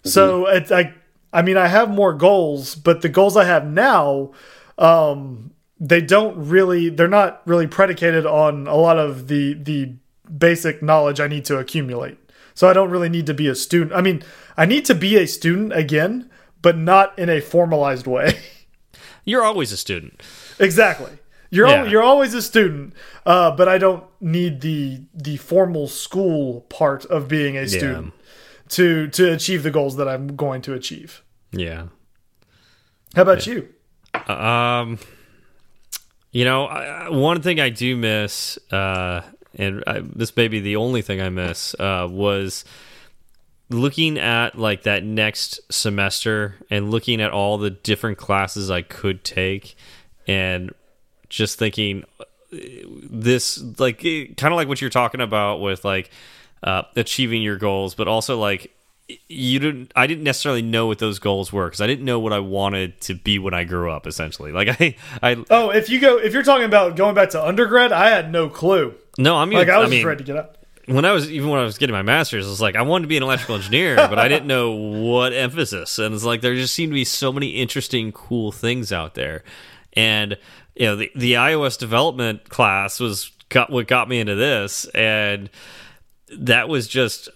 So 0.05 0.47
it's 0.47 0.73
I 0.73 0.95
I 1.33 1.43
mean 1.43 1.57
I 1.57 1.69
have 1.69 1.91
more 1.91 2.13
goals, 2.13 2.75
but 2.75 3.03
the 3.03 3.09
goals 3.09 3.37
I 3.37 3.45
have 3.45 3.67
now 3.67 4.33
um 4.79 5.53
they 5.81 6.01
don't 6.01 6.37
really 6.37 6.89
they're 6.89 7.09
not 7.09 7.43
really 7.47 7.67
predicated 7.67 8.27
on 8.27 8.67
a 8.67 8.75
lot 8.75 8.99
of 8.99 9.29
the 9.29 9.55
the 9.55 9.95
basic 10.37 10.83
knowledge 10.83 11.21
I 11.21 11.29
need 11.29 11.45
to 11.47 11.59
accumulate. 11.59 12.19
So 12.55 12.69
I 12.69 12.73
don't 12.73 12.91
really 12.91 13.09
need 13.09 13.27
to 13.27 13.35
be 13.35 13.47
a 13.47 13.55
student. 13.55 13.93
I 13.93 14.01
mean, 14.01 14.23
I 14.57 14.67
need 14.67 14.85
to 14.87 14.95
be 14.95 15.17
a 15.17 15.27
student 15.27 15.73
again, 15.73 16.29
but 16.61 16.77
not 16.77 17.17
in 17.19 17.29
a 17.29 17.41
formalized 17.41 18.07
way. 18.07 18.39
You're 19.25 19.45
always 19.45 19.71
a 19.73 19.77
student. 19.77 20.23
exactly. 20.59 21.13
You're 21.51 21.67
al- 21.67 21.89
you're 21.89 22.03
always 22.03 22.35
a 22.35 22.43
student, 22.43 22.93
uh, 23.25 23.51
but 23.57 23.69
I 23.69 23.79
don't 23.79 24.05
need 24.21 24.61
the 24.61 25.01
the 25.15 25.39
formal 25.39 25.89
school 25.89 26.63
part 26.69 27.07
of 27.07 27.27
being 27.27 27.57
a 27.57 27.67
student 27.67 28.13
to 28.71 29.09
to 29.09 29.33
achieve 29.33 29.63
the 29.63 29.71
goals 29.71 29.97
that 29.97 30.07
I'm 30.07 30.37
going 30.37 30.61
to 30.63 30.75
achieve. 30.75 31.23
Yeah. 31.53 31.87
How 33.15 33.23
about 33.23 33.47
you? 33.47 33.69
Um, 34.27 34.99
you 36.31 36.45
know, 36.45 36.67
I, 36.67 37.09
one 37.09 37.43
thing 37.43 37.61
I 37.61 37.71
do 37.71 37.97
miss, 37.97 38.59
uh, 38.71 39.23
and 39.55 39.83
I, 39.87 40.01
this 40.01 40.37
may 40.37 40.49
be 40.49 40.61
the 40.61 40.77
only 40.77 41.03
thing 41.03 41.21
I 41.21 41.29
miss, 41.31 41.75
uh, 41.79 42.07
was 42.11 42.65
looking 43.71 44.19
at 44.19 44.59
like 44.59 44.85
that 44.85 45.05
next 45.05 45.61
semester 45.71 46.57
and 46.71 46.91
looking 46.91 47.21
at 47.21 47.31
all 47.31 47.59
the 47.59 47.71
different 47.71 48.19
classes 48.19 48.71
I 48.71 48.83
could 48.83 49.25
take, 49.25 49.77
and 50.27 50.73
just 51.29 51.59
thinking 51.59 52.05
this 52.51 53.63
like 53.79 54.01
kind 54.01 54.53
of 54.53 54.57
like 54.57 54.69
what 54.69 54.81
you're 54.81 54.91
talking 54.91 55.21
about 55.21 55.61
with 55.61 55.85
like 55.85 56.11
uh, 56.63 56.83
achieving 56.97 57.43
your 57.43 57.57
goals, 57.57 57.95
but 57.95 58.09
also 58.09 58.39
like 58.39 58.75
you 59.29 59.59
didn't 59.59 59.91
i 59.97 60.07
didn't 60.07 60.25
necessarily 60.25 60.61
know 60.63 60.87
what 60.87 60.99
those 60.99 61.19
goals 61.19 61.51
were 61.53 61.67
because 61.67 61.81
i 61.81 61.87
didn't 61.87 62.05
know 62.05 62.19
what 62.21 62.33
i 62.33 62.39
wanted 62.39 63.01
to 63.01 63.15
be 63.15 63.39
when 63.39 63.55
i 63.55 63.65
grew 63.65 63.91
up 63.91 64.07
essentially. 64.07 64.53
Like 64.53 64.69
i 64.81 64.95
i 65.23 65.45
Oh, 65.51 65.71
if 65.71 65.89
you 65.89 65.99
go 66.01 66.19
if 66.19 66.33
you're 66.35 66.43
talking 66.43 66.67
about 66.67 66.97
going 66.97 67.15
back 67.15 67.31
to 67.31 67.43
undergrad, 67.45 67.91
I 67.93 68.11
had 68.11 68.31
no 68.31 68.49
clue. 68.49 68.95
no 69.19 69.37
i 69.37 69.45
mean 69.47 69.59
Like 69.59 69.69
I 69.71 69.79
was 69.79 69.89
mean 69.91 70.01
just 70.01 70.07
ready 70.07 70.25
to 70.25 70.25
get 70.25 70.37
up. 70.37 70.59
when 70.87 71.05
i 71.07 71.13
was 71.13 71.31
even 71.31 71.49
when 71.49 71.59
i 71.59 71.65
was 71.65 71.79
getting 71.79 71.95
my 71.95 72.03
master's 72.03 72.47
it 72.47 72.51
was 72.51 72.61
like 72.61 72.77
i 72.77 72.83
wanted 72.83 73.03
to 73.05 73.09
be 73.09 73.17
an 73.17 73.23
electrical 73.23 73.55
engineer 73.57 73.97
but 73.97 74.19
i 74.19 74.29
didn't 74.29 74.47
know 74.47 74.73
what 74.73 75.33
emphasis. 75.33 75.99
And 75.99 76.15
it's 76.15 76.25
like 76.25 76.41
there 76.43 76.55
just 76.55 76.75
seemed 76.75 76.91
to 76.91 76.95
be 76.95 77.05
so 77.05 77.33
many 77.33 77.51
interesting 77.51 78.13
cool 78.13 78.53
things 78.53 78.93
out 78.93 79.15
there. 79.15 79.43
And 79.95 80.37
you 80.77 80.85
know 80.87 80.97
the, 80.97 81.11
the 81.17 81.33
ios 81.33 81.79
development 81.79 82.49
class 82.51 83.01
was 83.01 83.33
got 83.49 83.71
what 83.71 83.87
got 83.89 84.07
me 84.09 84.21
into 84.21 84.35
this. 84.35 84.85
And 84.95 85.49
that 86.37 86.69
was 86.69 86.87
just 86.87 87.31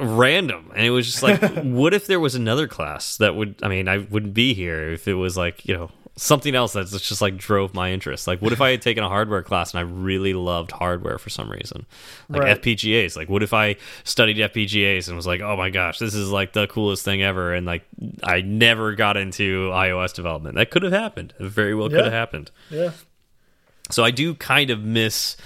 random. 0.00 0.70
And 0.74 0.84
it 0.84 0.90
was 0.90 1.06
just 1.06 1.22
like 1.22 1.40
what 1.62 1.94
if 1.94 2.06
there 2.06 2.20
was 2.20 2.34
another 2.34 2.66
class 2.66 3.16
that 3.18 3.34
would 3.34 3.56
i 3.62 3.68
mean 3.68 3.88
i 3.88 3.98
wouldn't 3.98 4.34
be 4.34 4.54
here 4.54 4.90
if 4.90 5.06
it 5.08 5.14
was 5.14 5.36
like 5.36 5.64
you 5.66 5.74
know 5.76 5.90
something 6.16 6.56
else 6.56 6.72
that's 6.72 6.90
just 7.00 7.22
like 7.22 7.36
drove 7.36 7.74
my 7.74 7.92
interest. 7.92 8.26
Like 8.26 8.42
what 8.42 8.52
if 8.52 8.60
i 8.60 8.70
had 8.70 8.82
taken 8.82 9.04
a 9.04 9.08
hardware 9.08 9.42
class 9.44 9.72
and 9.72 9.78
i 9.78 9.82
really 9.82 10.34
loved 10.34 10.72
hardware 10.72 11.16
for 11.16 11.30
some 11.30 11.48
reason? 11.48 11.86
Like 12.28 12.42
Right. 12.42 12.60
fpgas 12.60 13.16
like 13.16 13.28
what 13.28 13.42
if 13.44 13.52
i 13.54 13.76
studied 14.02 14.36
fpgas 14.38 15.06
and 15.06 15.16
was 15.16 15.28
like 15.28 15.40
oh 15.42 15.56
my 15.56 15.70
gosh 15.70 16.00
this 16.00 16.14
is 16.14 16.28
like 16.30 16.54
the 16.54 16.66
coolest 16.66 17.04
thing 17.04 17.22
ever 17.22 17.54
and 17.54 17.66
like 17.66 17.84
i 18.24 18.40
never 18.40 18.94
got 18.94 19.16
into 19.16 19.68
ios 19.70 20.12
development? 20.12 20.56
That 20.56 20.70
could 20.70 20.82
have 20.82 20.92
happened. 20.92 21.34
It 21.38 21.46
very 21.50 21.74
well 21.74 21.88
could 21.88 22.04
have 22.04 22.12
happened. 22.12 22.50
Yeah. 22.70 22.90
so 23.90 24.02
I 24.02 24.10
do 24.10 24.34
kind 24.34 24.70
of 24.70 24.82
miss 24.82 25.36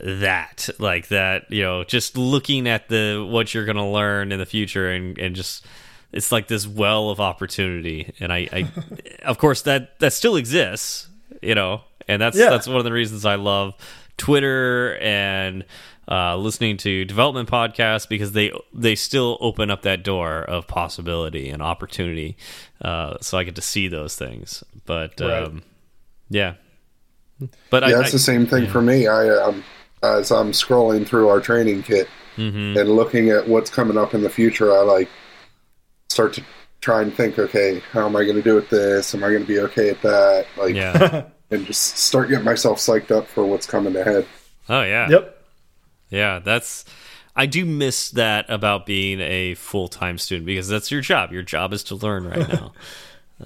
that, 0.00 0.68
like 0.78 1.08
that, 1.08 1.50
you 1.50 1.62
know, 1.62 1.84
just 1.84 2.16
looking 2.16 2.66
at 2.68 2.88
the 2.88 3.26
what 3.28 3.54
you're 3.54 3.64
gonna 3.64 3.90
learn 3.90 4.32
in 4.32 4.38
the 4.38 4.46
future, 4.46 4.90
and 4.90 5.18
and 5.18 5.36
just 5.36 5.64
it's 6.12 6.32
like 6.32 6.48
this 6.48 6.66
well 6.66 7.10
of 7.10 7.20
opportunity, 7.20 8.12
and 8.20 8.32
I, 8.32 8.48
I 8.52 8.68
of 9.24 9.38
course 9.38 9.62
that 9.62 9.98
that 10.00 10.12
still 10.12 10.36
exists, 10.36 11.08
you 11.40 11.54
know, 11.54 11.82
and 12.08 12.20
that's 12.20 12.36
Yeah. 12.36 12.50
that's 12.50 12.66
one 12.66 12.76
of 12.78 12.84
the 12.84 12.92
reasons 12.92 13.24
I 13.24 13.36
love 13.36 13.74
Twitter 14.16 14.96
and 15.00 15.64
uh, 16.10 16.36
listening 16.36 16.76
to 16.78 17.04
development 17.04 17.48
podcasts 17.48 18.08
because 18.08 18.32
they 18.32 18.50
they 18.74 18.94
still 18.96 19.38
open 19.40 19.70
up 19.70 19.82
that 19.82 20.02
door 20.02 20.42
of 20.42 20.66
possibility 20.66 21.48
and 21.48 21.62
opportunity, 21.62 22.36
uh, 22.82 23.18
so 23.20 23.38
I 23.38 23.44
get 23.44 23.54
to 23.54 23.62
see 23.62 23.88
those 23.88 24.16
things, 24.16 24.64
but 24.84 25.20
Right. 25.20 25.44
um, 25.44 25.62
yeah. 26.28 26.54
But 27.70 27.88
Yeah, 27.88 27.96
I, 27.96 28.00
it's 28.00 28.08
I, 28.08 28.12
the 28.12 28.18
same 28.18 28.46
thing 28.46 28.66
for 28.68 28.82
me. 28.82 29.06
I 29.06 29.28
um, 29.28 29.64
as 30.02 30.30
I'm 30.30 30.52
scrolling 30.52 31.06
through 31.06 31.28
our 31.28 31.40
training 31.40 31.82
kit 31.82 32.08
Mhm. 32.36 32.78
and 32.80 32.90
looking 32.96 33.30
at 33.30 33.46
what's 33.46 33.70
coming 33.70 33.96
up 33.98 34.14
in 34.14 34.22
the 34.22 34.30
future, 34.30 34.72
I 34.72 34.82
like 34.82 35.08
start 36.08 36.32
to 36.34 36.42
try 36.80 37.02
and 37.02 37.14
think, 37.14 37.38
okay, 37.38 37.80
how 37.92 38.06
am 38.06 38.16
I 38.16 38.24
going 38.24 38.36
to 38.36 38.42
do 38.42 38.54
with 38.54 38.68
this? 38.70 39.14
Am 39.14 39.22
I 39.22 39.28
going 39.28 39.42
to 39.42 39.46
be 39.48 39.60
okay 39.60 39.90
at 39.90 40.02
that? 40.02 40.46
Like, 40.56 40.74
Yeah. 40.74 41.24
and 41.50 41.66
just 41.66 41.98
start 41.98 42.28
getting 42.30 42.44
myself 42.44 42.78
psyched 42.78 43.10
up 43.10 43.28
for 43.28 43.44
what's 43.44 43.66
coming 43.66 43.94
ahead. 43.96 44.26
Oh 44.68 44.82
yeah. 44.82 45.08
Yep. 45.08 45.38
Yeah. 46.10 46.38
That's. 46.38 46.84
I 47.34 47.46
do 47.46 47.64
miss 47.64 48.10
that 48.10 48.44
about 48.50 48.84
being 48.84 49.20
a 49.20 49.54
full 49.54 49.88
time 49.88 50.18
student 50.18 50.44
because 50.46 50.68
that's 50.68 50.90
your 50.90 51.00
job. 51.00 51.32
Your 51.32 51.42
job 51.42 51.72
is 51.72 51.82
to 51.84 51.94
learn 51.94 52.26
right 52.28 52.48
now. 52.52 52.72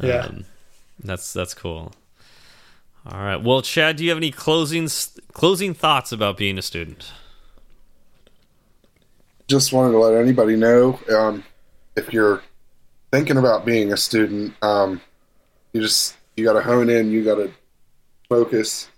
Yeah. 0.01 0.27
Um, 0.27 0.45
that's 1.03 1.33
that's 1.33 1.55
cool. 1.55 1.93
All 3.09 3.21
right. 3.21 3.37
Well, 3.37 3.63
Chad, 3.63 3.97
do 3.97 4.05
you 4.05 4.11
have 4.11 4.19
any 4.19 4.31
closing 4.33 4.89
closing 5.33 5.75
thoughts 5.75 6.11
about 6.13 6.37
being 6.37 6.59
a 6.59 6.63
student? 6.63 7.13
Just 9.49 9.73
wanted 9.73 9.93
to 9.93 9.99
let 9.99 10.15
anybody 10.21 10.57
know 10.57 10.99
um, 11.11 11.45
if 11.95 12.13
you're 12.13 12.43
thinking 13.13 13.37
about 13.37 13.65
being 13.65 13.93
a 13.93 13.97
student, 13.97 14.55
um, 14.61 15.01
you 15.73 15.81
just 15.81 16.17
you 16.37 16.45
got 16.45 16.55
to 16.55 16.63
hone 16.63 16.91
in. 16.91 17.13
You 17.13 17.25
got 17.25 17.37
to 17.37 17.53
focus, 18.29 18.89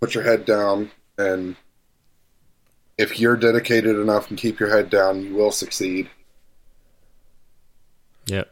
put 0.00 0.14
your 0.14 0.24
head 0.24 0.46
down, 0.46 0.90
and 1.18 1.54
if 2.96 3.20
you're 3.20 3.36
dedicated 3.36 3.96
enough 3.96 4.30
and 4.30 4.38
keep 4.38 4.58
your 4.58 4.70
head 4.70 4.88
down, 4.88 5.22
you 5.22 5.34
will 5.34 5.52
succeed. 5.52 6.08
Yep. 8.26 8.50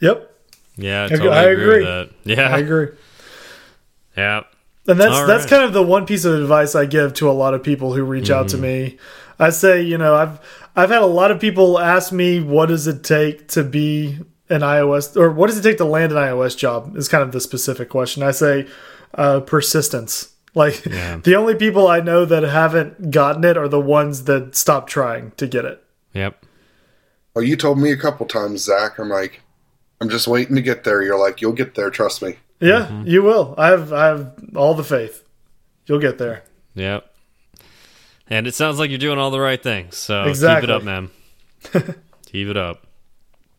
Yep, 0.00 0.34
Yeah, 0.76 1.08
I 1.10 1.14
I 1.26 1.42
agree. 1.44 1.62
agree. 1.64 1.78
with 1.78 1.84
that. 1.86 2.10
Yeah. 2.24 2.54
I 2.54 2.58
agree. 2.58 2.88
Yeah. 4.20 4.42
And 4.86 4.98
that's 5.00 5.12
All 5.14 5.26
that's 5.26 5.44
right. 5.44 5.50
kind 5.50 5.64
of 5.64 5.72
the 5.72 5.82
one 5.82 6.06
piece 6.06 6.24
of 6.24 6.34
advice 6.34 6.74
I 6.74 6.84
give 6.86 7.14
to 7.14 7.30
a 7.30 7.32
lot 7.32 7.54
of 7.54 7.62
people 7.62 7.94
who 7.94 8.02
reach 8.04 8.30
out 8.30 8.48
to 8.50 8.56
Mm-hmm. 8.56 8.62
me. 8.62 8.98
I 9.38 9.50
say, 9.50 9.82
you 9.82 9.96
know, 9.98 10.14
I've 10.16 10.38
I've 10.76 10.90
had 10.90 11.02
a 11.02 11.06
lot 11.06 11.30
of 11.30 11.40
people 11.40 11.78
ask 11.78 12.12
me 12.12 12.40
what 12.40 12.66
does 12.66 12.86
it 12.86 13.02
take 13.04 13.48
to 13.48 13.62
be 13.64 14.18
an 14.48 14.62
iOS 14.62 15.16
or 15.16 15.30
what 15.30 15.46
does 15.48 15.58
it 15.58 15.62
take 15.62 15.78
to 15.78 15.84
land 15.84 16.12
an 16.12 16.18
iOS 16.18 16.56
job 16.56 16.96
is 16.96 17.08
kind 17.08 17.22
of 17.22 17.32
the 17.32 17.40
specific 17.40 17.88
question. 17.88 18.22
I 18.22 18.30
say 18.32 18.66
uh, 19.14 19.40
persistence. 19.40 20.34
Like 20.54 20.84
Yeah. 20.86 21.16
the 21.22 21.36
only 21.36 21.54
people 21.54 21.86
I 21.86 22.00
know 22.00 22.24
that 22.24 22.42
haven't 22.42 23.10
gotten 23.12 23.44
it 23.44 23.56
are 23.56 23.68
the 23.68 23.80
ones 23.80 24.24
that 24.24 24.56
stopped 24.56 24.90
trying 24.90 25.30
to 25.36 25.46
get 25.46 25.64
it. 25.64 25.82
Yep. 26.14 26.44
Well, 27.34 27.44
you 27.44 27.54
told 27.56 27.78
me 27.78 27.92
a 27.92 27.96
couple 27.96 28.26
times, 28.26 28.62
Zach. 28.64 28.98
I'm 28.98 29.08
like, 29.08 29.40
I'm 30.00 30.08
just 30.08 30.26
waiting 30.26 30.56
to 30.56 30.62
get 30.62 30.82
there. 30.82 31.00
You're 31.02 31.18
like, 31.18 31.40
you'll 31.40 31.52
get 31.52 31.76
there. 31.76 31.90
Trust 31.90 32.20
me. 32.22 32.36
Yeah, 32.60 32.86
Mm-hmm. 32.86 33.06
you 33.06 33.22
will. 33.22 33.54
I 33.58 33.68
have 33.68 33.92
I 33.92 34.06
have 34.06 34.32
all 34.54 34.74
the 34.74 34.84
faith. 34.84 35.24
You'll 35.86 35.98
get 35.98 36.18
there. 36.18 36.44
Yep. 36.74 37.06
And 38.28 38.46
it 38.46 38.54
sounds 38.54 38.78
like 38.78 38.90
you're 38.90 38.98
doing 38.98 39.18
all 39.18 39.30
the 39.30 39.40
right 39.40 39.60
things. 39.62 39.96
So 39.96 40.24
Exactly. 40.24 40.60
keep 40.68 40.70
it 40.70 40.76
up, 40.76 40.82
man. 40.84 41.10
keep 42.26 42.48
it 42.48 42.56
up. 42.56 42.86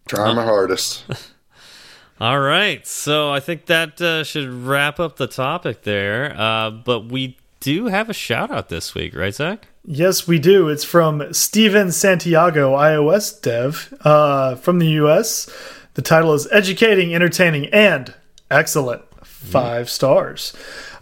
Trying 0.08 0.36
my 0.36 0.44
hardest. 0.44 1.04
All 2.22 2.40
right. 2.40 2.86
So 2.86 3.32
I 3.32 3.40
think 3.40 3.66
that 3.66 4.00
uh, 4.02 4.24
should 4.24 4.48
wrap 4.50 5.00
up 5.00 5.16
the 5.18 5.26
topic 5.28 5.82
there. 5.84 6.36
Uh, 6.40 6.70
but 6.72 7.06
we 7.06 7.38
do 7.60 7.88
have 7.88 8.10
a 8.10 8.14
shout 8.14 8.52
out 8.52 8.70
this 8.70 8.94
week, 8.94 9.16
right, 9.16 9.34
Zach? 9.34 9.68
Yes, 9.86 10.28
we 10.28 10.38
do. 10.38 10.70
It's 10.70 10.84
from 10.84 11.34
Steven 11.34 11.92
Santiago, 11.92 12.76
iOS 12.76 13.42
dev 13.42 13.94
uh, 14.02 14.56
from 14.56 14.78
the 14.80 14.88
US. 15.04 15.50
The 15.96 16.02
title 16.04 16.34
is 16.34 16.48
Educating, 16.52 17.14
Entertaining, 17.16 17.66
and 17.68 18.14
Excellent. 18.52 19.04
Five 19.24 19.90
stars. 19.90 20.54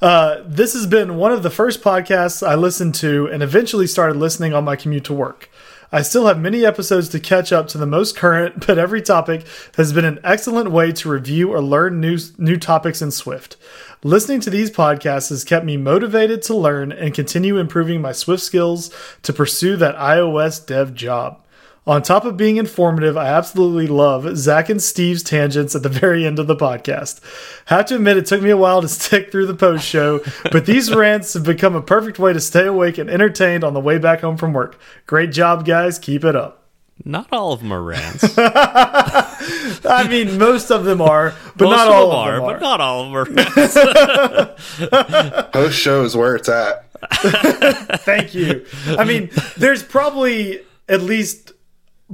Uh, 0.01 0.43
this 0.45 0.73
has 0.73 0.85
been 0.85 1.17
one 1.17 1.31
of 1.31 1.43
the 1.43 1.49
first 1.49 1.81
podcasts 1.81 2.45
I 2.47 2.55
listened 2.55 2.95
to 2.95 3.27
and 3.27 3.41
eventually 3.41 3.87
started 3.87 4.17
listening 4.17 4.53
on 4.53 4.63
my 4.63 4.75
commute 4.75 5.03
to 5.05 5.13
work. 5.13 5.49
I 5.91 6.03
still 6.03 6.27
have 6.27 6.39
many 6.39 6.63
episodes 6.63 7.09
to 7.09 7.19
catch 7.19 7.51
up 7.51 7.67
to 7.69 7.79
the 7.79 7.87
most 7.87 8.15
current, 8.15 8.63
but 8.67 8.77
every 8.77 9.01
topic 9.01 9.45
has 9.77 9.91
been 9.91 10.05
an 10.05 10.19
excellent 10.23 10.69
way 10.71 10.91
to 10.91 11.09
review 11.09 11.51
or 11.51 11.59
learn 11.59 11.99
new, 11.99 12.19
new 12.37 12.57
topics 12.57 13.01
in 13.01 13.09
Swift. 13.09 13.57
Listening 14.03 14.39
to 14.41 14.51
these 14.51 14.69
podcasts 14.69 15.29
has 15.29 15.43
kept 15.43 15.65
me 15.65 15.75
motivated 15.75 16.43
to 16.43 16.55
learn 16.55 16.91
and 16.91 17.15
continue 17.15 17.57
improving 17.57 17.99
my 17.99 18.11
Swift 18.11 18.43
skills 18.43 18.93
to 19.23 19.33
pursue 19.33 19.75
that 19.77 19.95
iOS 19.95 20.63
dev 20.63 20.93
job. 20.93 21.43
On 21.89 22.03
top 22.03 22.23
of 22.23 22.37
being 22.37 22.57
informative, 22.57 23.17
I 23.17 23.29
absolutely 23.29 23.87
love 23.87 24.37
Zach 24.37 24.69
and 24.69 24.79
Steve's 24.79 25.23
tangents 25.23 25.75
at 25.75 25.81
the 25.81 25.89
very 25.89 26.23
end 26.23 26.37
of 26.37 26.45
the 26.45 26.55
podcast. 26.55 27.19
Have 27.65 27.87
to 27.87 27.95
admit, 27.95 28.15
it 28.15 28.27
took 28.27 28.43
me 28.43 28.51
a 28.51 28.57
while 28.57 28.83
to 28.83 28.87
stick 28.99 29.31
through 29.31 29.47
the 29.47 29.55
post 29.55 29.85
show, 29.87 30.21
but 30.51 30.67
these 30.67 30.93
rants 30.95 31.33
have 31.33 31.43
become 31.43 31.73
a 31.75 31.81
perfect 31.81 32.19
way 32.19 32.31
to 32.31 32.39
stay 32.39 32.67
awake 32.67 32.99
and 32.99 33.09
entertained 33.09 33.63
on 33.63 33.73
the 33.73 33.79
way 33.79 33.97
back 33.97 34.19
home 34.21 34.37
from 34.37 34.53
work. 34.53 34.79
Great 35.07 35.31
job, 35.31 35.65
guys. 35.65 35.97
Keep 35.97 36.23
it 36.25 36.35
up. 36.35 36.67
Not 37.03 37.25
all 37.31 37.53
of 37.53 37.61
them 37.61 37.71
are 37.73 37.81
rants. 37.81 38.23
I 38.37 40.05
mean, 40.07 40.37
most 40.37 40.69
of 40.69 40.83
them 40.85 41.01
are, 41.01 41.33
but 41.55 41.65
Most 41.69 41.75
not 41.75 41.87
of 41.87 41.93
all 41.93 42.09
them 42.09 42.19
of 42.19 42.27
are, 42.27 42.35
them 42.35 42.43
are. 42.43 42.53
but 42.53 42.61
not 42.61 42.81
all 42.81 43.01
of 43.01 43.07
them 43.07 43.15
are 43.17 43.25
rants. 44.85 45.51
Post 45.51 45.75
show 45.79 46.03
is 46.03 46.15
where 46.15 46.35
it's 46.35 46.49
at. 46.49 46.85
Thank 48.01 48.35
you. 48.35 48.63
I 48.89 49.05
mean, 49.05 49.31
there's 49.57 49.81
probably 49.81 50.61
at 50.87 51.01
least 51.01 51.53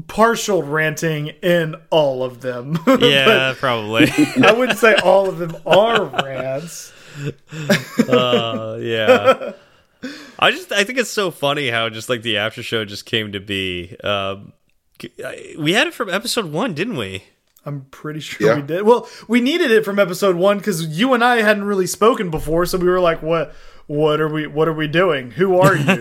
partial 0.07 0.61
ranting 0.63 1.27
in 1.41 1.75
all 1.89 2.23
of 2.23 2.41
them. 2.41 2.77
yeah, 2.99 3.53
probably. 3.57 4.07
I 4.43 4.51
wouldn't 4.51 4.77
say 4.79 4.95
all 4.95 5.29
of 5.29 5.37
them 5.37 5.55
are 5.65 6.05
rants. 6.05 6.91
Uh, 8.07 8.77
yeah. 8.81 9.51
I 10.39 10.51
just 10.51 10.71
I 10.71 10.83
think 10.83 10.99
it's 10.99 11.09
so 11.09 11.31
funny 11.31 11.69
how 11.69 11.89
just 11.89 12.09
like 12.09 12.21
the 12.21 12.37
after 12.37 12.61
show 12.61 12.85
just 12.85 13.05
came 13.05 13.31
to 13.31 13.39
be. 13.39 13.95
Um, 14.03 14.53
we 15.57 15.73
had 15.73 15.87
it 15.87 15.93
from 15.93 16.09
episode 16.09 16.45
one, 16.51 16.73
didn't 16.73 16.97
we? 16.97 17.23
I'm 17.65 17.85
pretty 17.89 18.19
sure 18.19 18.47
Yeah. 18.47 18.55
we 18.57 18.61
did. 18.61 18.83
Well, 18.83 19.07
we 19.27 19.41
needed 19.41 19.71
it 19.71 19.83
from 19.83 19.97
episode 19.97 20.35
one 20.35 20.57
because 20.59 20.85
you 20.99 21.13
and 21.13 21.23
I 21.23 21.37
hadn't 21.41 21.63
really 21.63 21.87
spoken 21.87 22.29
before, 22.29 22.65
so 22.67 22.77
we 22.77 22.87
were 22.87 22.99
like, 22.99 23.23
"What? 23.23 23.53
What 23.87 24.19
are 24.21 24.27
we? 24.29 24.45
What 24.45 24.67
are 24.67 24.73
we 24.73 24.87
doing? 24.87 25.31
Who 25.31 25.59
are 25.59 25.75
you? 25.75 25.83
yeah, 25.85 25.97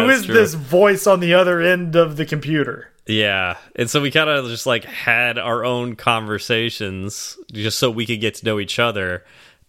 Who 0.00 0.06
that's 0.06 0.20
is 0.20 0.26
true. 0.26 0.34
this 0.34 0.54
voice 0.54 1.06
on 1.06 1.20
the 1.20 1.34
other 1.34 1.60
end 1.60 1.96
of 1.96 2.16
the 2.16 2.24
computer?" 2.24 2.88
Yeah, 3.10 3.56
and 3.74 3.90
so 3.90 4.00
we 4.00 4.12
kind 4.12 4.30
of 4.30 4.46
just 4.46 4.66
like 4.66 4.84
had 4.84 5.36
our 5.36 5.64
own 5.64 5.96
conversations 5.96 7.36
just 7.52 7.78
so 7.80 7.90
we 7.90 8.06
could 8.06 8.20
get 8.20 8.36
to 8.36 8.44
know 8.44 8.60
each 8.60 8.78
other. 8.78 9.24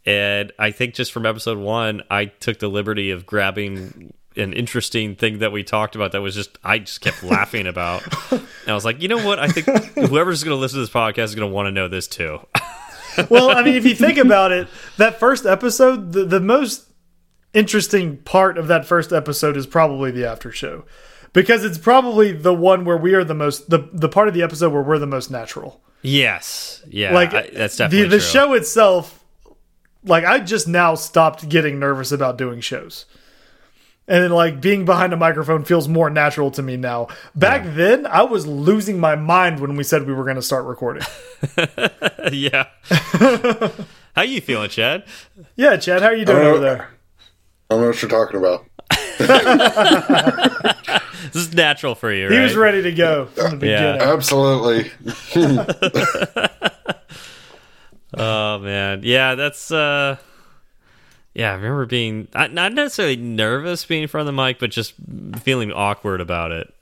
And 0.06 0.52
I 0.60 0.70
think 0.70 0.94
just 0.94 1.12
from 1.12 1.26
episode 1.26 1.58
one, 1.58 2.04
I 2.12 2.26
took 2.26 2.60
the 2.60 2.68
liberty 2.68 3.10
of 3.10 3.26
grabbing 3.26 4.14
an 4.36 4.54
interesting 4.54 5.16
thing 5.16 5.40
that 5.40 5.52
we 5.52 5.64
talked 5.64 5.96
about 5.96 6.12
that 6.12 6.22
was 6.22 6.36
just 6.36 6.60
I 6.64 6.80
just 6.80 7.02
kept 7.02 7.24
laughing 7.24 7.66
about. 7.66 8.04
And 8.32 8.44
I 8.68 8.74
was 8.74 8.86
like, 8.86 9.02
you 9.02 9.08
know 9.08 9.26
what? 9.26 9.40
I 9.40 9.48
think 9.48 9.66
whoever's 9.96 10.44
going 10.44 10.56
to 10.56 10.62
listen 10.62 10.78
to 10.78 10.82
this 10.82 10.94
podcast 10.94 11.26
is 11.26 11.36
going 11.36 11.50
to 11.50 11.54
want 11.54 11.66
to 11.66 11.72
know 11.72 11.88
this 11.88 12.08
too. 12.08 12.46
well, 13.30 13.50
I 13.50 13.64
mean, 13.64 13.74
if 13.74 13.86
you 13.86 13.96
think 13.96 14.20
about 14.20 14.52
it, 14.52 14.68
that 14.98 15.20
first 15.20 15.48
episode, 15.48 16.14
the, 16.14 16.26
the 16.26 16.40
most 16.40 16.92
interesting 17.56 18.18
part 18.18 18.60
of 18.60 18.68
that 18.68 18.86
first 18.86 19.12
episode 19.12 19.58
is 19.58 19.66
probably 19.66 20.12
the 20.12 20.30
after 20.30 20.52
show. 20.52 20.86
Because 21.34 21.64
it's 21.64 21.78
probably 21.78 22.32
the 22.34 22.54
one 22.54 22.84
where 22.86 22.98
we 22.98 23.14
are 23.14 23.24
the 23.24 23.34
most 23.34 23.70
the 23.70 23.90
the 23.94 24.10
part 24.10 24.28
of 24.28 24.34
the 24.34 24.44
episode 24.44 24.74
where 24.74 24.82
we're 24.84 25.00
the 25.00 25.08
most 25.08 25.32
natural. 25.32 25.82
yes, 26.02 26.84
yeah, 26.90 27.14
Like 27.14 27.34
I- 27.34 27.50
that's 27.54 27.78
definitely 27.78 28.04
the 28.04 28.18
the 28.18 28.20
true. 28.20 28.28
show 28.28 28.54
itself 28.54 29.24
like 30.04 30.26
I 30.26 30.40
just 30.40 30.68
now 30.68 30.96
stopped 30.96 31.48
getting 31.48 31.80
nervous 31.80 32.12
about 32.12 32.38
doing 32.38 32.60
shows. 32.60 33.06
And 34.08 34.24
then 34.24 34.32
like 34.32 34.60
being 34.60 34.84
behind 34.84 35.14
a 35.14 35.16
microphone 35.16 35.64
feels 35.64 35.88
more 35.88 36.10
natural 36.10 36.52
to 36.52 36.62
me 36.64 36.76
now. 36.76 37.08
Back 37.36 37.64
then, 37.66 38.06
I 38.08 38.24
was 38.24 38.46
losing 38.48 39.00
my 39.00 39.16
mind 39.16 39.60
when 39.62 39.76
we 39.78 39.84
said 39.86 40.06
we 40.06 40.14
were 40.14 40.24
going 40.26 40.36
to 40.38 40.42
start 40.42 40.66
recording. 40.66 41.04
yeah. 42.34 42.66
How 44.16 44.24
you 44.24 44.42
feeling, 44.42 44.70
Chad? 44.70 45.06
yeah, 45.56 45.78
Chad, 45.78 46.02
how 46.02 46.10
are 46.10 46.16
you 46.16 46.26
doing 46.26 46.46
over 46.46 46.60
there? 46.60 46.90
I 47.70 47.76
don't 47.76 47.82
know 47.82 47.88
what 47.88 48.02
you're 48.02 48.10
talking 48.12 48.38
about. 48.40 48.66
This 51.34 51.44
is 51.48 51.54
natural 51.54 51.96
for 51.96 52.12
you, 52.12 52.30
He 52.30 52.40
was 52.40 52.56
ready 52.56 52.82
to 52.82 52.92
go 52.92 53.28
from 53.28 53.60
the 53.60 53.68
Yeah. 53.68 53.94
beginning. 53.94 54.14
Absolutely. 54.14 54.92
Oh 58.14 58.60
man, 58.60 59.02
yeah, 59.04 59.36
that's 59.36 59.72
uh, 59.72 60.18
yeah. 61.34 61.52
I 61.52 61.56
remember 61.56 61.86
being 61.86 62.28
not 62.34 62.52
not 62.52 62.74
necessarily 62.74 63.16
nervous 63.16 63.86
being 63.86 64.02
in 64.02 64.10
front 64.10 64.28
of 64.28 64.36
the 64.36 64.42
mic, 64.44 64.60
but 64.60 64.70
just 64.70 64.96
feeling 65.40 65.72
awkward 65.72 66.20
about 66.20 66.52
it. 66.52 66.74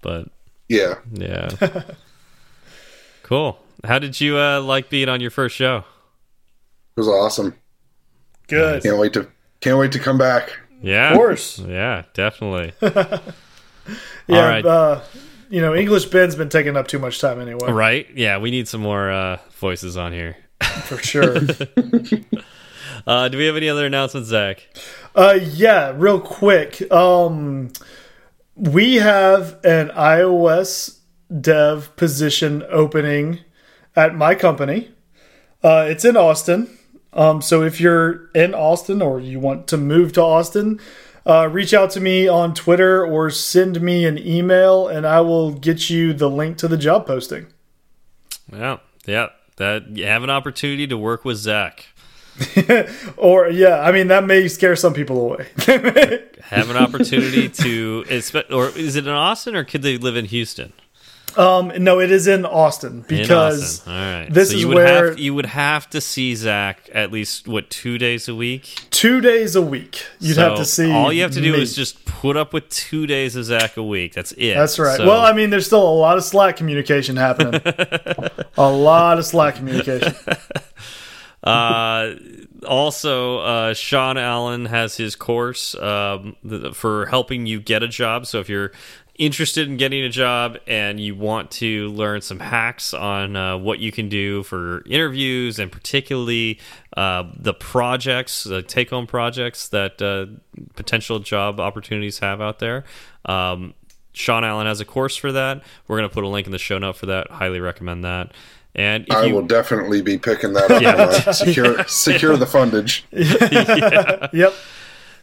But 0.00 0.28
Yeah. 0.66 0.94
yeah, 1.12 1.50
cool. 3.22 3.58
How 3.84 3.98
did 3.98 4.18
you 4.18 4.38
uh 4.38 4.62
like 4.62 4.88
being 4.88 5.10
on 5.10 5.20
your 5.20 5.30
first 5.30 5.54
show? 5.54 5.84
It 6.96 7.00
was 7.00 7.08
awesome. 7.08 7.54
Good. 8.46 8.82
Can't 8.82 8.96
wait 8.96 9.12
to 9.12 9.28
can't 9.60 9.76
wait 9.78 9.92
to 9.92 9.98
come 9.98 10.16
back. 10.16 10.58
Yeah, 10.82 11.10
Of 11.10 11.16
course. 11.16 11.58
Yeah, 11.58 12.04
definitely. 12.14 12.72
Yeah, 14.26 14.42
All 14.42 14.48
right. 14.50 14.66
uh, 14.66 15.00
you 15.48 15.62
know, 15.62 15.74
English 15.74 16.04
Ben's 16.06 16.36
been 16.36 16.50
taking 16.50 16.76
up 16.76 16.88
too 16.88 16.98
much 16.98 17.18
time 17.22 17.40
anyway, 17.40 17.72
right? 17.72 18.06
Yeah, 18.14 18.36
we 18.36 18.50
need 18.50 18.68
some 18.68 18.82
more 18.82 19.10
uh 19.10 19.38
voices 19.52 19.96
on 19.96 20.12
here. 20.12 20.36
for 20.84 20.98
sure. 20.98 21.36
Uh, 23.06 23.28
do 23.28 23.38
we 23.38 23.46
have 23.46 23.56
any 23.56 23.68
other 23.70 23.86
announcements, 23.86 24.28
Zach? 24.28 24.66
uh, 25.14 25.38
yeah, 25.40 25.92
real 25.96 26.20
quick. 26.20 26.90
Um, 26.92 27.72
we 28.54 28.96
have 28.96 29.58
an 29.64 29.88
iOS 29.90 30.98
dev 31.40 31.94
position 31.96 32.64
opening 32.68 33.38
at 33.96 34.14
my 34.14 34.34
company. 34.34 34.90
Uh, 35.62 35.86
it's 35.88 36.04
in 36.04 36.16
Austin. 36.18 36.76
Um, 37.12 37.40
so 37.42 37.62
if 37.62 37.80
you're 37.80 38.30
in 38.34 38.54
Austin 38.54 39.00
or 39.02 39.18
you 39.20 39.40
want 39.40 39.66
to 39.68 39.76
move 39.76 40.12
to 40.14 40.22
Austin, 40.22 40.78
uh, 41.26 41.48
reach 41.50 41.74
out 41.74 41.90
to 41.92 42.00
me 42.00 42.28
on 42.28 42.54
Twitter 42.54 43.04
or 43.04 43.30
send 43.30 43.80
me 43.80 44.06
an 44.06 44.18
email, 44.18 44.88
and 44.88 45.06
I 45.06 45.20
will 45.20 45.52
get 45.52 45.90
you 45.90 46.12
the 46.12 46.30
link 46.30 46.58
to 46.58 46.68
the 46.68 46.78
job 46.78 47.06
posting. 47.06 47.46
Yeah, 48.52 48.78
yeah. 49.06 49.28
That 49.56 49.96
you 49.96 50.06
have 50.06 50.22
an 50.22 50.30
opportunity 50.30 50.86
to 50.86 50.96
work 50.96 51.24
with 51.24 51.36
Zach. 51.36 51.86
Or 53.16 53.48
yeah, 53.48 53.80
I 53.80 53.92
mean 53.92 54.08
that 54.08 54.24
may 54.24 54.48
scare 54.48 54.76
some 54.76 54.94
people 54.94 55.20
away. 55.20 55.48
Have 56.42 56.70
an 56.70 56.76
opportunity 56.76 57.48
to, 57.48 58.04
or 58.50 58.68
is 58.68 58.96
it 58.96 59.06
in 59.06 59.12
Austin 59.12 59.56
or 59.56 59.64
could 59.64 59.82
they 59.82 59.98
live 59.98 60.16
in 60.16 60.26
Houston? 60.26 60.72
Um, 61.38 61.72
no, 61.78 62.00
it 62.00 62.10
is 62.10 62.26
in 62.26 62.44
Austin 62.44 63.04
In 63.08 63.18
because 63.18 63.78
Austin. 63.80 63.92
All 63.92 63.98
right. 64.22 64.28
this 64.28 64.50
so 64.50 64.56
is 64.56 64.62
you 64.62 64.68
where- 64.68 65.10
have, 65.10 65.18
you 65.20 65.34
would 65.34 65.46
have 65.46 65.88
to 65.90 66.00
see 66.00 66.34
Zach 66.34 66.90
at 66.92 67.12
least 67.12 67.46
what 67.46 67.70
two 67.70 67.96
days 67.96 68.28
a 68.28 68.34
week. 68.34 68.74
two 68.90 69.20
days 69.20 69.54
a 69.54 69.62
week 69.62 70.04
you'd 70.18 70.34
So 70.34 70.48
have 70.50 70.58
to 70.58 70.64
see. 70.64 70.90
All 70.92 71.12
you 71.12 71.22
have 71.22 71.30
to 71.32 71.40
do 71.40 71.52
me. 71.52 71.62
is 71.62 71.76
just 71.76 72.04
put 72.04 72.36
up 72.36 72.52
with 72.52 72.68
two 72.70 73.06
days 73.06 73.36
of 73.36 73.44
Zach 73.44 73.76
a 73.76 73.82
week. 73.84 74.14
That's 74.14 74.32
it. 74.32 74.54
That's 74.54 74.78
right. 74.80 74.96
So- 74.96 75.06
well, 75.06 75.20
I 75.20 75.32
mean, 75.32 75.50
there's 75.50 75.66
still 75.66 75.88
a 75.88 75.94
lot 75.94 76.16
of 76.18 76.24
Slack 76.24 76.56
communication 76.56 77.14
happening. 77.16 77.60
a 78.58 78.70
lot 78.70 79.18
of 79.18 79.24
Slack 79.24 79.54
communication. 79.54 80.12
Uh, 81.44 82.14
also, 82.66 83.38
uh, 83.38 83.72
Sean 83.74 84.18
Allen 84.18 84.66
has 84.66 84.96
his 84.96 85.14
course 85.14 85.74
um, 85.76 86.34
th- 86.46 86.74
for 86.74 87.06
helping 87.06 87.46
you 87.46 87.60
get 87.60 87.82
a 87.84 87.88
job. 87.88 88.26
So 88.26 88.40
if 88.40 88.48
you're 88.48 88.72
interested 89.18 89.68
in 89.68 89.76
getting 89.76 90.04
a 90.04 90.08
job 90.08 90.58
and 90.66 91.00
you 91.00 91.14
want 91.14 91.50
to 91.50 91.88
learn 91.88 92.20
some 92.20 92.38
hacks 92.38 92.94
on 92.94 93.34
uh, 93.34 93.58
what 93.58 93.80
you 93.80 93.90
can 93.90 94.08
do 94.08 94.44
for 94.44 94.82
interviews 94.86 95.58
and 95.58 95.70
particularly 95.72 96.60
uh, 96.96 97.24
the 97.36 97.52
projects, 97.52 98.44
the 98.44 98.62
take 98.62 98.90
home 98.90 99.08
projects 99.08 99.68
that 99.68 100.00
uh, 100.00 100.26
potential 100.76 101.18
job 101.18 101.58
opportunities 101.58 102.20
have 102.20 102.40
out 102.40 102.60
there. 102.60 102.84
Um, 103.24 103.74
Sean 104.12 104.44
Allen 104.44 104.66
has 104.66 104.80
a 104.80 104.84
course 104.84 105.16
for 105.16 105.32
that. 105.32 105.62
We're 105.88 105.98
going 105.98 106.08
to 106.08 106.14
put 106.14 106.24
a 106.24 106.28
link 106.28 106.46
in 106.46 106.52
the 106.52 106.58
show 106.58 106.78
note 106.78 106.96
for 106.96 107.06
that. 107.06 107.30
Highly 107.30 107.60
recommend 107.60 108.04
that. 108.04 108.32
And 108.74 109.04
if 109.08 109.14
I 109.14 109.24
you, 109.24 109.34
will 109.34 109.46
definitely 109.46 110.02
be 110.02 110.18
picking 110.18 110.52
that 110.52 110.70
up. 110.70 110.80
Yeah. 110.80 111.32
secure 111.32 111.84
secure 111.88 112.36
the 112.36 112.46
fundage. 112.46 113.02
Yep. 114.32 114.54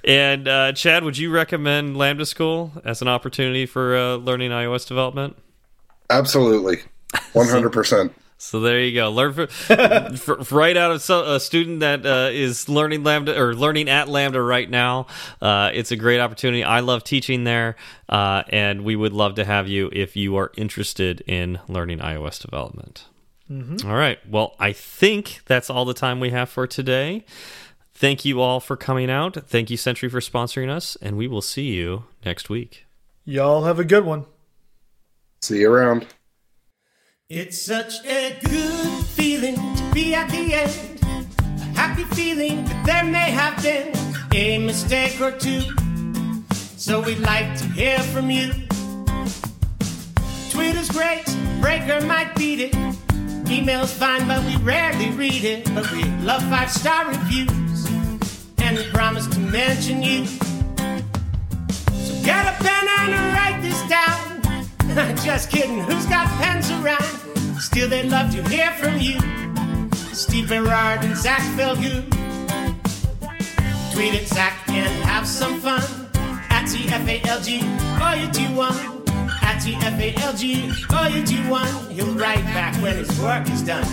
And 0.05 0.47
uh, 0.47 0.71
Chad, 0.73 1.03
would 1.03 1.17
you 1.17 1.31
recommend 1.31 1.97
Lambda 1.97 2.27
School 2.27 2.71
as 2.85 3.01
an 3.01 3.07
opportunity 3.07 3.65
for 3.65 3.97
uh, 3.97 4.15
learning 4.15 4.51
iOS 4.51 4.87
development? 4.87 5.35
Absolutely, 6.09 6.77
one 7.33 7.47
hundred 7.47 7.73
percent. 7.73 8.13
So 8.37 8.59
there 8.59 8.79
you 8.79 8.93
go. 8.93 9.09
Learn 9.09 9.33
for, 9.33 9.47
for, 10.17 10.35
right 10.55 10.77
out 10.77 10.91
of 10.91 11.01
so, 11.01 11.33
a 11.33 11.39
student 11.39 11.79
that 11.79 12.05
uh, 12.05 12.29
is 12.31 12.69
learning 12.69 13.03
Lambda 13.03 13.39
or 13.39 13.55
learning 13.55 13.89
at 13.89 14.07
Lambda 14.07 14.41
right 14.41 14.69
now. 14.69 15.07
Uh, 15.41 15.71
it's 15.73 15.89
a 15.91 15.95
great 15.95 16.19
opportunity. 16.19 16.63
I 16.63 16.81
love 16.81 17.03
teaching 17.03 17.45
there, 17.45 17.75
uh, 18.07 18.43
and 18.49 18.83
we 18.83 18.95
would 18.95 19.13
love 19.13 19.35
to 19.35 19.45
have 19.45 19.67
you 19.67 19.89
if 19.91 20.15
you 20.15 20.35
are 20.35 20.51
interested 20.57 21.21
in 21.21 21.59
learning 21.67 21.99
iOS 21.99 22.39
development. 22.39 23.05
All 23.49 23.95
right. 23.95 24.17
Well, 24.27 24.55
I 24.59 24.73
think 24.73 25.41
that's 25.45 25.69
all 25.69 25.85
the 25.85 25.93
time 25.93 26.19
we 26.19 26.31
have 26.31 26.49
for 26.49 26.65
today. 26.65 27.25
Thank 27.97 28.25
you 28.25 28.41
all 28.41 28.59
for 28.59 28.75
coming 28.75 29.09
out. 29.09 29.47
Thank 29.47 29.69
you, 29.69 29.77
Sentry, 29.77 30.09
for 30.09 30.19
sponsoring 30.19 30.69
us, 30.69 30.97
and 31.01 31.17
we 31.17 31.27
will 31.27 31.41
see 31.41 31.67
you 31.73 32.03
next 32.25 32.49
week. 32.49 32.85
Y'all 33.23 33.63
have 33.63 33.79
a 33.79 33.85
good 33.85 34.05
one. 34.05 34.25
See 35.41 35.61
you 35.61 35.71
around. 35.71 36.05
It's 37.29 37.61
such 37.61 38.05
a 38.05 38.37
good 38.43 39.05
feeling 39.05 39.55
to 39.55 39.91
be 39.93 40.13
at 40.13 40.29
the 40.29 40.53
end. 40.53 40.99
A 41.39 41.63
happy 41.79 42.03
feeling 42.15 42.65
that 42.65 42.85
there 42.85 43.03
may 43.03 43.31
have 43.31 43.63
been 43.63 43.95
a 44.33 44.57
mistake 44.59 45.19
or 45.21 45.31
two. 45.31 45.61
So 46.53 47.01
we'd 47.01 47.19
like 47.19 47.57
to 47.57 47.65
hear 47.69 47.97
from 47.99 48.29
you. 48.29 48.51
Twitter's 50.51 50.89
great, 50.89 51.25
Breaker 51.61 52.05
might 52.05 52.35
beat 52.35 52.59
it. 52.59 52.75
Email's 53.49 53.91
fine, 53.93 54.27
but 54.27 54.43
we 54.45 54.55
rarely 54.57 55.09
read 55.11 55.43
it. 55.43 55.65
But 55.73 55.89
we 55.91 56.03
love 56.21 56.43
five 56.43 56.69
star 56.71 57.07
reviews, 57.07 57.74
and 58.75 58.85
we 58.85 58.91
promise 58.91 59.27
to 59.27 59.39
mention 59.39 60.01
you. 60.03 60.25
So 60.25 62.13
get 62.23 62.45
a 62.47 62.63
pen 62.63 62.87
and 62.99 63.33
write 63.33 63.61
this 63.61 63.81
down. 63.87 65.15
Just 65.23 65.49
kidding, 65.49 65.79
who's 65.79 66.05
got 66.05 66.27
pens 66.41 66.71
around? 66.71 67.03
Still, 67.59 67.89
they'd 67.89 68.09
love 68.09 68.31
to 68.31 68.47
hear 68.49 68.71
from 68.73 68.99
you. 68.99 69.19
Steve 70.13 70.49
Berard 70.49 71.03
and 71.03 71.15
Zach 71.15 71.41
Falgout. 71.57 72.03
Tweet 73.93 74.13
at 74.13 74.27
Zach 74.27 74.53
and 74.69 75.03
have 75.05 75.27
some 75.27 75.59
fun. 75.61 75.81
At 76.49 76.65
TFALG, 76.65 77.61
all 78.01 78.13
oh, 78.13 78.15
you 78.15 78.27
do 78.31 78.55
one. 78.55 78.75
At 79.41 79.61
TFALG, 79.61 80.91
all 80.91 81.05
oh, 81.05 81.07
you 81.07 81.25
do 81.25 81.49
one. 81.49 81.91
He'll 81.91 82.13
write 82.15 82.43
back 82.45 82.75
when 82.81 82.97
his 82.97 83.19
work 83.21 83.49
is 83.49 83.61
done. 83.61 83.85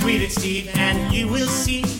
Tweet 0.00 0.22
at 0.22 0.30
Steve 0.30 0.70
and 0.74 1.12
you 1.12 1.28
will 1.28 1.46
see 1.46 1.99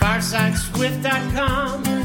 Firesideswift.com. 0.00 1.98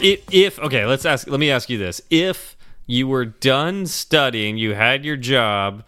If, 0.00 0.22
if 0.30 0.58
okay, 0.60 0.86
let's 0.86 1.04
ask. 1.04 1.28
Let 1.28 1.40
me 1.40 1.50
ask 1.50 1.68
you 1.68 1.76
this: 1.76 2.00
If 2.08 2.56
you 2.86 3.08
were 3.08 3.24
done 3.24 3.86
studying, 3.86 4.56
you 4.56 4.74
had 4.74 5.04
your 5.04 5.16
job, 5.16 5.84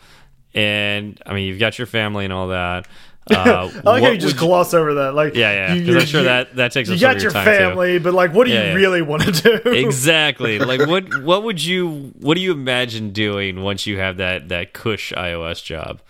and 0.53 1.21
I 1.25 1.35
mean, 1.35 1.47
you've 1.47 1.61
got 1.61 1.79
your 1.79 1.87
family 1.87 2.25
and 2.25 2.33
all 2.33 2.49
that. 2.49 2.89
Uh, 3.31 3.71
I 3.87 3.91
like 3.91 4.03
how 4.03 4.11
you 4.11 4.19
just 4.19 4.35
would 4.35 4.41
gloss 4.41 4.75
over 4.75 4.95
that. 4.95 5.15
Like, 5.15 5.35
Yeah, 5.35 5.75
yeah, 5.75 5.85
'cause 5.87 5.97
I'm 5.97 6.07
sure 6.07 6.21
you- 6.21 6.27
that- 6.27 6.57
that 6.57 6.73
takes 6.73 6.89
You 6.89 6.95
up 6.95 7.01
some 7.01 7.09
got 7.11 7.17
of 7.17 7.23
your 7.23 7.31
your 7.31 7.33
time, 7.33 7.45
too. 7.45 7.51
You 7.53 7.57
got 7.59 7.61
your 7.63 7.71
family, 7.71 7.99
but 7.99 8.15
like, 8.15 8.35
what 8.35 8.47
do 8.47 8.53
Yeah, 8.53 8.61
you 8.63 8.67
yeah. 8.69 8.75
really 8.75 9.03
want 9.03 9.23
to 9.23 9.33
do? 9.63 9.71
exactly 9.71 10.59
like 10.71 10.87
what 10.89 11.23
what 11.23 11.43
would 11.45 11.63
you 11.63 12.13
what 12.21 12.35
do 12.35 12.41
you 12.41 12.53
imagine 12.53 13.11
doing 13.11 13.63
once 13.63 13.87
you 13.87 13.99
have 13.99 14.17
that 14.17 14.49
that 14.49 14.73
cush 14.73 15.13
iOS 15.13 15.63
job? 15.63 16.01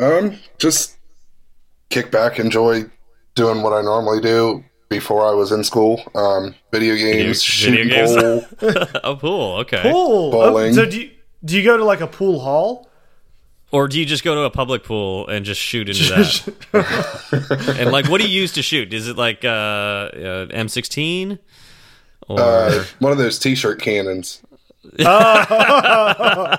Um, 0.00 0.38
just 0.58 0.96
kick 1.90 2.10
back, 2.10 2.38
enjoy 2.38 2.84
doing 3.34 3.62
what 3.62 3.72
I 3.72 3.82
normally 3.82 4.20
do 4.20 4.64
before 4.88 5.26
I 5.26 5.32
was 5.32 5.52
in 5.52 5.64
school. 5.64 6.02
Um, 6.14 6.54
video 6.72 6.94
games, 6.96 7.44
Video- 7.60 7.84
video 7.84 8.06
games. 8.40 8.44
pool. 8.58 8.86
oh, 9.04 9.16
pool. 9.16 9.54
Okay. 9.60 9.82
Pool. 9.82 10.30
Bowling. 10.30 10.70
Oh, 10.70 10.72
so 10.72 10.86
do 10.86 11.00
you 11.02 11.10
do 11.44 11.56
you 11.56 11.62
go 11.64 11.76
to 11.76 11.84
like 11.84 12.00
a 12.00 12.06
pool 12.06 12.40
hall? 12.40 12.88
Or 13.74 13.88
do 13.88 13.98
you 13.98 14.06
just 14.06 14.22
go 14.22 14.36
to 14.36 14.42
a 14.42 14.50
public 14.50 14.84
pool 14.84 15.26
and 15.26 15.44
just 15.44 15.60
shoot 15.60 15.88
into 15.88 16.04
that? 16.04 17.66
and 17.76 17.90
like, 17.90 18.08
what 18.08 18.20
do 18.20 18.28
you 18.28 18.40
use 18.40 18.52
to 18.52 18.62
shoot? 18.62 18.94
Is 18.94 19.08
it 19.08 19.16
like 19.16 19.44
uh, 19.44 19.48
uh, 19.48 20.46
M16? 20.46 21.40
Or 22.28 22.38
Uh, 22.38 22.84
one 23.00 23.10
of 23.10 23.18
those 23.18 23.36
T-shirt 23.40 23.82
cannons. 23.82 24.40
I 25.00 26.56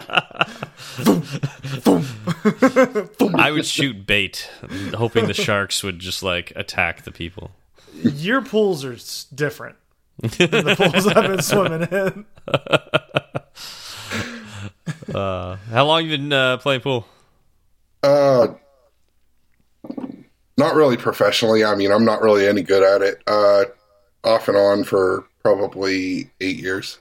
would 3.49 3.65
shoot 3.65 4.05
bait, 4.05 4.49
hoping 4.93 5.27
the 5.27 5.33
sharks 5.33 5.83
would 5.83 5.99
just 5.99 6.21
like 6.21 6.51
attack 6.57 7.03
the 7.03 7.13
people. 7.13 7.51
Your 7.93 8.41
pools 8.41 8.83
are 8.83 8.97
different 9.33 9.77
than 10.19 10.51
the 10.51 10.75
pools 10.75 11.07
I've 11.07 11.29
been 11.29 11.41
swimming 11.41 11.87
in. 11.89 12.25
How 15.13 15.85
long 15.85 16.05
you 16.05 16.17
been 16.17 16.33
uh, 16.33 16.57
playing 16.57 16.81
pool? 16.81 17.05
Uh, 18.03 18.47
not 20.57 20.75
really 20.75 20.97
professionally. 20.97 21.63
I 21.63 21.75
mean, 21.75 21.91
I'm 21.91 22.05
not 22.05 22.21
really 22.21 22.47
any 22.47 22.63
good 22.63 22.83
at 22.83 23.01
it. 23.01 23.21
Uh, 23.27 23.65
off 24.23 24.47
and 24.47 24.57
on 24.57 24.83
for 24.83 25.25
probably 25.43 26.31
eight 26.41 26.57
years. 26.57 26.99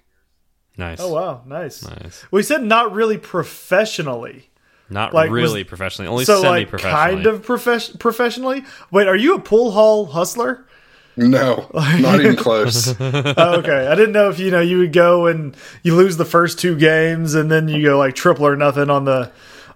Nice. 0.76 0.98
Oh 1.00 1.12
wow, 1.12 1.42
nice. 1.46 1.82
Nice. 1.86 2.24
We 2.30 2.42
said 2.42 2.62
not 2.62 2.92
really 2.92 3.16
professionally. 3.16 4.50
Not 4.90 5.14
Like, 5.14 5.30
really 5.30 5.62
was- 5.62 5.68
professionally, 5.68 6.08
only 6.08 6.24
so 6.26 6.42
semi 6.42 6.58
like 6.58 6.68
professionally. 6.68 7.14
kind 7.14 7.26
of 7.26 7.46
profes- 7.46 7.98
professionally. 7.98 8.64
Wait, 8.90 9.06
are 9.08 9.16
you 9.16 9.34
a 9.34 9.40
pool 9.40 9.70
hall 9.70 10.04
hustler? 10.06 10.66
No, 11.16 11.70
not 11.72 12.20
even 12.20 12.36
close. 12.46 12.88
Oh, 13.00 13.58
okay, 13.58 13.86
I 13.86 13.94
didn't 13.94 14.12
know 14.12 14.30
if 14.30 14.38
you 14.38 14.50
know 14.50 14.60
you 14.60 14.78
would 14.78 14.92
go 14.92 15.26
and 15.26 15.56
you 15.82 15.94
lose 15.94 16.16
the 16.16 16.24
first 16.24 16.58
two 16.58 16.76
games 16.76 17.34
and 17.34 17.50
then 17.50 17.68
you 17.68 17.82
go 17.82 17.98
like 17.98 18.14
triple 18.14 18.46
or 18.46 18.56
nothing 18.56 18.90
on 18.90 19.04
the 19.04 19.30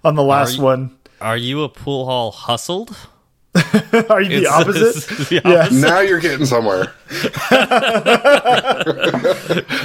on 0.05 0.15
the 0.15 0.23
last 0.25 0.57
you- 0.57 0.65
one. 0.65 0.97
Are 1.21 1.37
you 1.37 1.63
a 1.63 1.69
pool 1.69 2.07
hall 2.07 2.31
hustled? 2.31 2.97
Are 4.11 4.21
you 4.21 4.29
the 4.29 4.37
It's- 4.43 4.53
opposite? 4.53 4.97
it's 5.21 5.29
the 5.31 5.41
Yeah. 5.45 5.69
now 5.73 6.01
you're 6.01 6.21
getting 6.21 6.47
somewhere. 6.47 6.93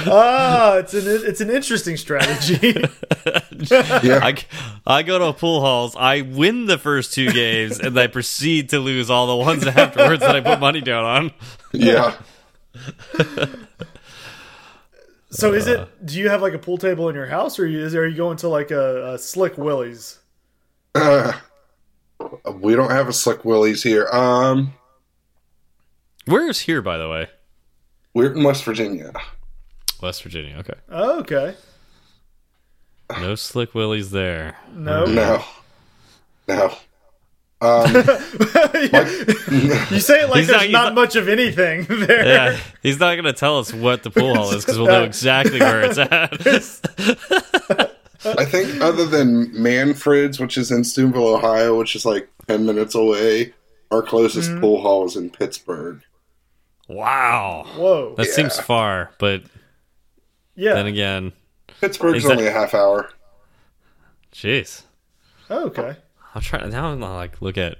Ah, 0.06 0.76
it's 0.76 0.94
an 0.94 1.04
it's 1.06 1.40
an 1.40 1.50
interesting 1.50 1.96
strategy. 1.96 2.76
Yeah. 4.02 4.20
I, 4.22 4.36
I 4.86 5.02
go 5.02 5.18
to 5.18 5.32
pool 5.38 5.60
halls, 5.60 5.96
I 5.96 6.20
win 6.22 6.66
the 6.66 6.78
first 6.78 7.14
two 7.14 7.30
games, 7.32 7.78
and 7.80 7.98
I 7.98 8.06
proceed 8.06 8.68
to 8.70 8.78
lose 8.78 9.10
all 9.10 9.26
the 9.26 9.36
ones 9.36 9.66
afterwards 9.66 10.20
that 10.20 10.36
I 10.36 10.40
put 10.40 10.60
money 10.60 10.80
down 10.80 11.04
on. 11.04 11.32
yeah. 11.72 12.14
so 15.30 15.52
is 15.54 15.66
it? 15.66 15.88
Do 16.06 16.18
you 16.18 16.28
have 16.28 16.42
like 16.42 16.54
a 16.54 16.58
pool 16.58 16.78
table 16.78 17.08
in 17.08 17.14
your 17.14 17.26
house, 17.26 17.58
or 17.58 17.66
is 17.66 17.94
are 17.94 18.06
you 18.06 18.16
going 18.16 18.36
to 18.38 18.48
like 18.48 18.70
a, 18.70 19.14
a 19.14 19.18
Slick 19.18 19.56
Willie's? 19.58 20.18
Uh, 20.94 21.32
we 22.60 22.74
don't 22.74 22.90
have 22.90 23.08
a 23.08 23.12
Slick 23.12 23.44
Willie's 23.44 23.82
here. 23.82 24.06
Um, 24.08 24.74
Where 26.26 26.48
is 26.48 26.60
here, 26.60 26.82
by 26.82 26.96
the 26.98 27.08
way? 27.08 27.28
we're 28.14 28.32
in 28.32 28.44
West 28.44 28.62
Virginia. 28.64 29.12
West 30.00 30.22
Virginia. 30.22 30.56
Okay. 30.58 30.74
Oh, 30.88 31.18
okay. 31.20 31.56
No 33.20 33.34
slick 33.34 33.74
willies 33.74 34.10
there. 34.12 34.56
No, 34.72 35.04
No. 35.04 35.44
No. 36.48 36.74
Um, 37.60 37.86
you 37.94 38.02
say 40.00 40.22
it 40.22 40.28
like 40.28 40.40
He's 40.40 40.46
there's 40.48 40.48
not- 40.48 40.70
not, 40.70 40.70
not- 40.70 40.94
much 40.94 41.16
of 41.16 41.28
anything 41.28 41.84
there. 41.88 42.26
Yeah, 42.26 42.60
he's 42.82 43.00
not 43.00 43.14
going 43.14 43.24
to 43.24 43.32
tell 43.32 43.58
us 43.58 43.72
what 43.72 44.02
the 44.02 44.10
pool 44.10 44.34
hall 44.34 44.52
is 44.52 44.64
because 44.64 44.78
we'll 44.78 44.88
know 44.88 45.04
exactly 45.04 45.58
where 45.60 45.82
it's 45.82 45.96
at. 45.98 46.32
I 48.38 48.44
think 48.44 48.80
other 48.80 49.06
than 49.06 49.50
Manfred's, 49.60 50.38
which 50.38 50.56
is 50.58 50.70
in 50.70 50.84
Steubenville, 50.84 51.26
Ohio, 51.36 51.78
which 51.78 51.94
is 51.96 52.04
like 52.04 52.28
10 52.48 52.66
minutes 52.66 52.94
away, 52.94 53.54
our 53.90 54.02
closest 54.02 54.50
Mm-hmm. 54.50 54.60
pool 54.60 54.80
hall 54.80 55.04
is 55.06 55.16
in 55.16 55.30
Pittsburgh. 55.30 56.02
wow. 56.88 57.64
Whoa. 57.76 58.14
That 58.16 58.26
seems 58.26 58.58
far, 58.58 59.10
but 59.18 59.42
yeah. 60.54 60.74
then 60.74 60.86
again, 60.86 61.32
Pittsburgh's 61.80 62.18
Is 62.18 62.24
that- 62.24 62.32
only 62.32 62.46
a 62.46 62.52
half 62.52 62.74
hour. 62.74 63.10
jeez. 64.32 64.82
Oh, 65.50 65.66
okay. 65.66 65.96
I'm 66.34 66.42
trying 66.42 66.70
now. 66.70 66.86
I'm 66.86 67.00
gonna 67.00 67.14
like 67.14 67.40
look 67.42 67.56
at 67.58 67.78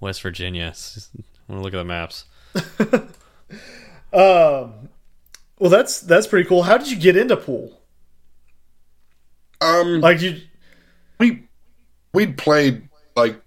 West 0.00 0.22
Virginia. 0.22 0.66
It's 0.68 0.94
just- 0.94 1.10
I 1.48 1.52
want 1.52 1.60
to 1.60 1.64
look 1.64 1.74
at 1.74 1.76
the 1.76 1.84
maps. 1.84 2.24
um, 4.12 4.88
Well, 5.58 5.70
that's 5.70 6.00
that's 6.00 6.26
pretty 6.26 6.48
cool. 6.48 6.62
How 6.64 6.76
did 6.78 6.90
you 6.90 6.96
get 6.96 7.16
into 7.16 7.36
pool? 7.36 7.80
Um, 9.60 10.00
Like 10.00 10.20
you? 10.20 10.40
we 11.18 11.44
we'd 12.12 12.36
played 12.36 12.88
like 13.14 13.40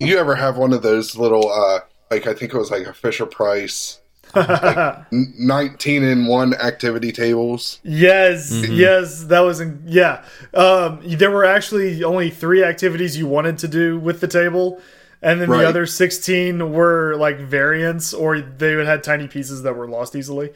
you 0.00 0.18
ever 0.18 0.34
have 0.34 0.56
one 0.56 0.72
of 0.72 0.82
those 0.82 1.16
little 1.16 1.50
uh 1.50 1.80
like 2.10 2.26
I 2.26 2.34
think 2.34 2.52
it 2.54 2.58
was 2.58 2.70
like 2.70 2.86
a 2.86 2.92
Fisher 2.92 3.26
Price 3.26 4.00
like, 4.34 5.12
19 5.12 6.02
in 6.02 6.26
one 6.26 6.54
activity 6.54 7.12
tables. 7.12 7.78
Yes, 7.84 8.52
Mm-hmm. 8.52 8.72
yes, 8.74 9.24
that 9.24 9.40
was 9.40 9.60
in, 9.60 9.82
yeah. 9.86 10.24
Um, 10.52 11.00
there 11.04 11.30
were 11.30 11.44
actually 11.44 12.02
only 12.02 12.30
three 12.30 12.64
activities 12.64 13.16
you 13.16 13.26
wanted 13.28 13.58
to 13.58 13.68
do 13.68 13.96
with 13.98 14.20
the 14.20 14.26
table, 14.28 14.80
and 15.22 15.40
then 15.40 15.48
Right. 15.48 15.62
the 15.62 15.68
other 15.68 15.86
sixteen 15.86 16.72
were 16.72 17.14
like 17.16 17.38
variants, 17.38 18.12
or 18.12 18.40
they 18.40 18.74
would 18.74 18.86
had 18.86 19.04
tiny 19.04 19.28
pieces 19.28 19.62
that 19.62 19.74
were 19.76 19.88
lost 19.88 20.16
easily. 20.16 20.50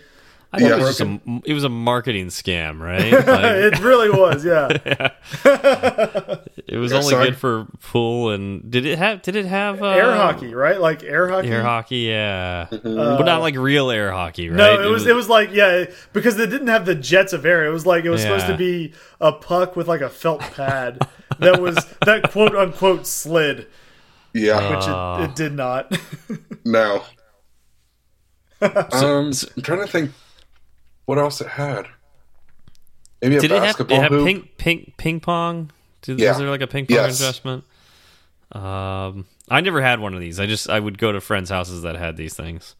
I 0.50 0.60
thought 0.60 0.66
Yeah. 0.68 0.76
it 0.76 0.78
was 0.78 0.96
just 0.96 1.00
a 1.00 1.20
it 1.44 1.52
was 1.52 1.64
a 1.64 1.68
marketing 1.68 2.28
scam, 2.28 2.80
right? 2.90 3.12
Like, 3.12 3.24
it 3.74 3.80
really 3.80 4.08
was, 4.08 4.44
yeah. 4.46 4.68
it 6.66 6.76
was 6.78 6.90
Yeah, 6.92 6.98
only 6.98 7.10
so 7.10 7.20
I- 7.20 7.24
good 7.26 7.36
for 7.36 7.66
pool 7.82 8.30
and 8.30 8.70
did 8.70 8.86
it 8.86 8.98
have 8.98 9.20
did 9.22 9.36
it 9.36 9.44
have 9.46 9.82
uh, 9.82 9.86
air 9.88 10.14
hockey, 10.14 10.54
right? 10.54 10.80
Like 10.80 11.02
air 11.02 11.28
hockey. 11.28 11.48
Air 11.48 11.62
hockey, 11.62 11.96
yeah, 11.98 12.66
but 12.70 13.24
not 13.24 13.40
like 13.42 13.56
real 13.56 13.90
air 13.90 14.10
hockey, 14.10 14.48
right? 14.48 14.56
No, 14.56 14.82
it 14.82 14.90
was 14.90 15.06
it 15.06 15.14
was 15.14 15.28
like 15.28 15.50
yeah, 15.52 15.84
because 16.14 16.36
they 16.36 16.46
didn't 16.46 16.68
have 16.68 16.86
the 16.86 16.94
jets 16.94 17.32
of 17.34 17.44
air. 17.44 17.66
It 17.66 17.70
was 17.70 17.84
like 17.84 18.04
it 18.06 18.10
was 18.10 18.22
supposed 18.22 18.46
to 18.46 18.56
be 18.56 18.94
a 19.20 19.32
puck 19.32 19.76
with 19.76 19.86
like 19.86 20.00
a 20.00 20.08
felt 20.10 20.40
pad 20.40 20.98
that 21.40 21.60
was 21.60 21.76
that 22.06 22.30
quote 22.32 22.54
unquote 22.56 23.06
slid, 23.06 23.66
Yeah, 24.32 24.70
which 24.76 24.84
Ah. 24.88 25.20
it, 25.22 25.24
it 25.30 25.36
did 25.36 25.52
not. 25.52 25.94
no. 26.64 27.02
um, 28.60 28.72
I'm 29.56 29.62
trying 29.62 29.80
to 29.80 29.86
think 29.86 30.10
what 31.08 31.18
else 31.18 31.40
it 31.40 31.46
had. 31.48 31.86
Maybe 33.22 33.36
a 33.36 33.40
Did 33.40 33.50
it 33.50 33.54
have, 33.54 33.62
basketball 33.62 33.96
it 33.98 34.02
have 34.02 34.10
hoop. 34.12 34.26
ping 34.26 34.48
ping 34.58 34.92
ping 34.98 35.20
pong? 35.20 35.70
Did, 36.02 36.20
Yeah. 36.20 36.28
Was 36.30 36.38
there 36.38 36.50
like 36.50 36.60
a 36.60 36.66
ping 36.66 36.84
pong 36.86 36.96
Yes. 36.96 37.18
adjustment? 37.18 37.64
Um, 38.52 39.24
I 39.48 39.62
never 39.62 39.80
had 39.80 40.00
one 40.00 40.12
of 40.12 40.20
these. 40.20 40.38
I 40.38 40.44
just 40.46 40.68
I 40.68 40.78
would 40.78 40.98
go 40.98 41.10
to 41.12 41.20
friends' 41.20 41.48
houses 41.50 41.80
that 41.82 41.96
had 41.96 42.16
these 42.18 42.34
things. 42.34 42.74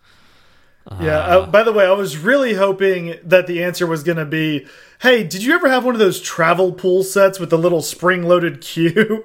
Yeah. 1.00 1.18
uh, 1.18 1.46
by 1.46 1.62
the 1.62 1.72
way, 1.72 1.84
I 1.86 1.92
was 1.92 2.16
really 2.18 2.54
hoping 2.54 3.14
that 3.24 3.46
the 3.46 3.62
answer 3.64 3.86
was 3.86 4.02
going 4.02 4.16
to 4.18 4.24
be, 4.24 4.66
"Hey, 5.00 5.22
did 5.24 5.42
you 5.42 5.54
ever 5.54 5.68
have 5.70 5.84
one 5.84 5.94
of 5.94 5.98
those 5.98 6.20
travel 6.20 6.72
pool 6.72 7.02
sets 7.02 7.38
with 7.40 7.48
the 7.50 7.58
little 7.58 7.82
spring-loaded 7.82 8.60
cue?" 8.68 9.24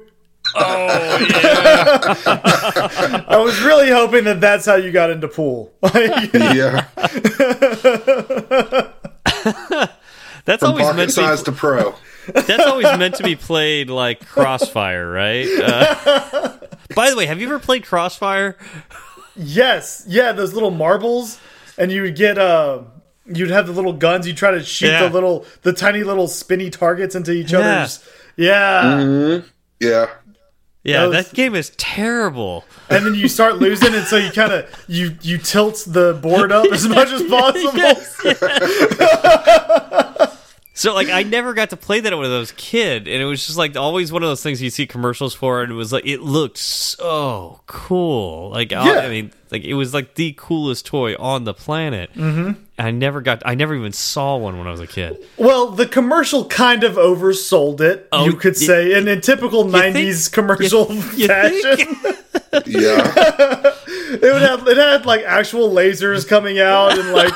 Oh 0.56 1.26
yeah, 1.30 2.16
I 3.30 3.38
was 3.38 3.62
really 3.62 3.90
hoping 3.92 4.26
that 4.26 4.42
that's 4.42 4.66
how 4.66 4.76
you 4.76 4.92
got 4.92 5.10
into 5.12 5.28
pool. 5.30 5.72
Like, 5.84 6.34
yeah, 6.34 6.88
that's 10.46 10.62
from 10.62 10.72
always 10.72 10.86
pocket 10.86 10.98
meant 10.98 11.12
to 11.12 11.38
be, 11.38 11.44
to 11.44 11.52
pro. 11.52 11.96
that's 12.34 12.66
always 12.66 12.98
meant 12.98 13.16
to 13.16 13.24
be 13.24 13.36
played 13.36 13.90
like 13.90 14.26
Crossfire, 14.26 15.10
right? 15.12 15.48
Uh, 15.48 16.58
by 16.96 17.10
the 17.10 17.16
way, 17.16 17.26
have 17.26 17.40
you 17.42 17.48
ever 17.48 17.60
played 17.60 17.86
Crossfire? 17.86 18.58
yes, 19.36 20.04
yeah, 20.08 20.32
those 20.32 20.54
little 20.54 20.72
marbles, 20.72 21.40
and 21.78 21.92
you 21.92 22.04
would 22.04 22.16
get 22.16 22.38
uh, 22.38 22.84
you'd 23.26 23.50
have 23.52 23.68
the 23.68 23.74
little 23.74 23.94
guns. 23.94 24.28
You 24.28 24.34
try 24.34 24.52
to 24.52 24.64
shoot 24.64 24.88
Yeah. 24.88 25.08
the 25.08 25.14
little, 25.14 25.46
the 25.64 25.74
tiny 25.74 26.04
little 26.04 26.28
spinny 26.28 26.70
targets 26.70 27.16
into 27.16 27.32
each 27.32 27.52
Yeah. 27.52 27.60
other's. 27.60 28.04
Yeah, 28.36 29.42
Yeah, 29.80 30.08
Yeah, 30.84 31.02
That 31.02 31.10
was- 31.10 31.26
that 31.28 31.34
game 31.36 31.56
is 31.56 31.70
terrible. 31.78 32.66
and 32.90 33.06
then 33.06 33.16
you 33.16 33.28
start 33.30 33.58
losing, 33.60 33.94
and 33.96 34.06
so 34.06 34.18
you 34.18 34.32
kind 34.32 34.52
of 34.52 34.66
you 34.88 35.16
you 35.22 35.38
tilt 35.38 35.84
the 35.88 36.14
board 36.22 36.52
up 36.52 36.66
as 36.72 36.88
much 36.88 37.10
as 37.10 37.22
possible. 37.30 37.96
So 40.76 40.94
like 40.96 41.08
I 41.10 41.22
never 41.24 41.54
got 41.54 41.70
to 41.70 41.78
play 41.78 42.00
that 42.00 42.18
when 42.18 42.26
I 42.32 42.40
was 42.40 42.50
a 42.52 42.56
kid, 42.56 43.08
and 43.08 43.22
it 43.22 43.26
was 43.26 43.46
just 43.46 43.58
like 43.60 43.78
always 43.78 44.12
one 44.12 44.24
of 44.24 44.30
those 44.30 44.42
things 44.42 44.62
you 44.62 44.72
see 44.72 44.88
commercials 44.88 45.34
for, 45.36 45.62
and 45.62 45.72
it 45.72 45.76
was 45.76 45.94
like 45.94 46.06
it 46.08 46.22
looked 46.22 46.58
so 46.58 47.62
cool. 47.68 48.50
Like 48.50 48.74
I- 48.74 48.86
Yeah. 48.94 49.00
I 49.02 49.10
mean, 49.10 49.32
like 49.52 49.64
it 49.64 49.76
was 49.76 49.94
like 49.94 50.16
the 50.16 50.34
coolest 50.38 50.86
toy 50.88 51.14
on 51.20 51.44
the 51.44 51.54
planet. 51.54 52.12
Mm-hmm. 52.16 52.60
I 52.80 52.90
never 52.90 53.22
got, 53.22 53.44
I 53.46 53.54
never 53.54 53.76
even 53.76 53.92
saw 53.92 54.36
one 54.38 54.58
when 54.58 54.66
I 54.66 54.72
was 54.72 54.80
a 54.80 54.88
kid. 54.88 55.16
Well, 55.38 55.68
the 55.70 55.86
commercial 55.86 56.46
kind 56.46 56.84
of 56.84 56.94
oversold 56.96 57.80
it, 57.82 58.08
Oh, 58.12 58.26
you 58.26 58.34
could 58.34 58.56
y- 58.56 58.66
say, 58.66 58.94
and 58.98 59.08
in 59.08 59.20
a 59.20 59.22
typical 59.22 59.70
think- 59.70 59.96
'90s 59.96 60.32
commercial 60.34 60.92
you 61.16 61.28
fashion, 61.28 61.76
think? 61.96 62.18
yeah. 62.66 63.14
it 63.88 64.22
would 64.22 64.42
have 64.42 64.68
it 64.68 64.78
had 64.78 65.06
like 65.06 65.24
actual 65.24 65.70
lasers 65.70 66.28
coming 66.28 66.60
out, 66.60 66.98
and 66.98 67.12
like 67.12 67.34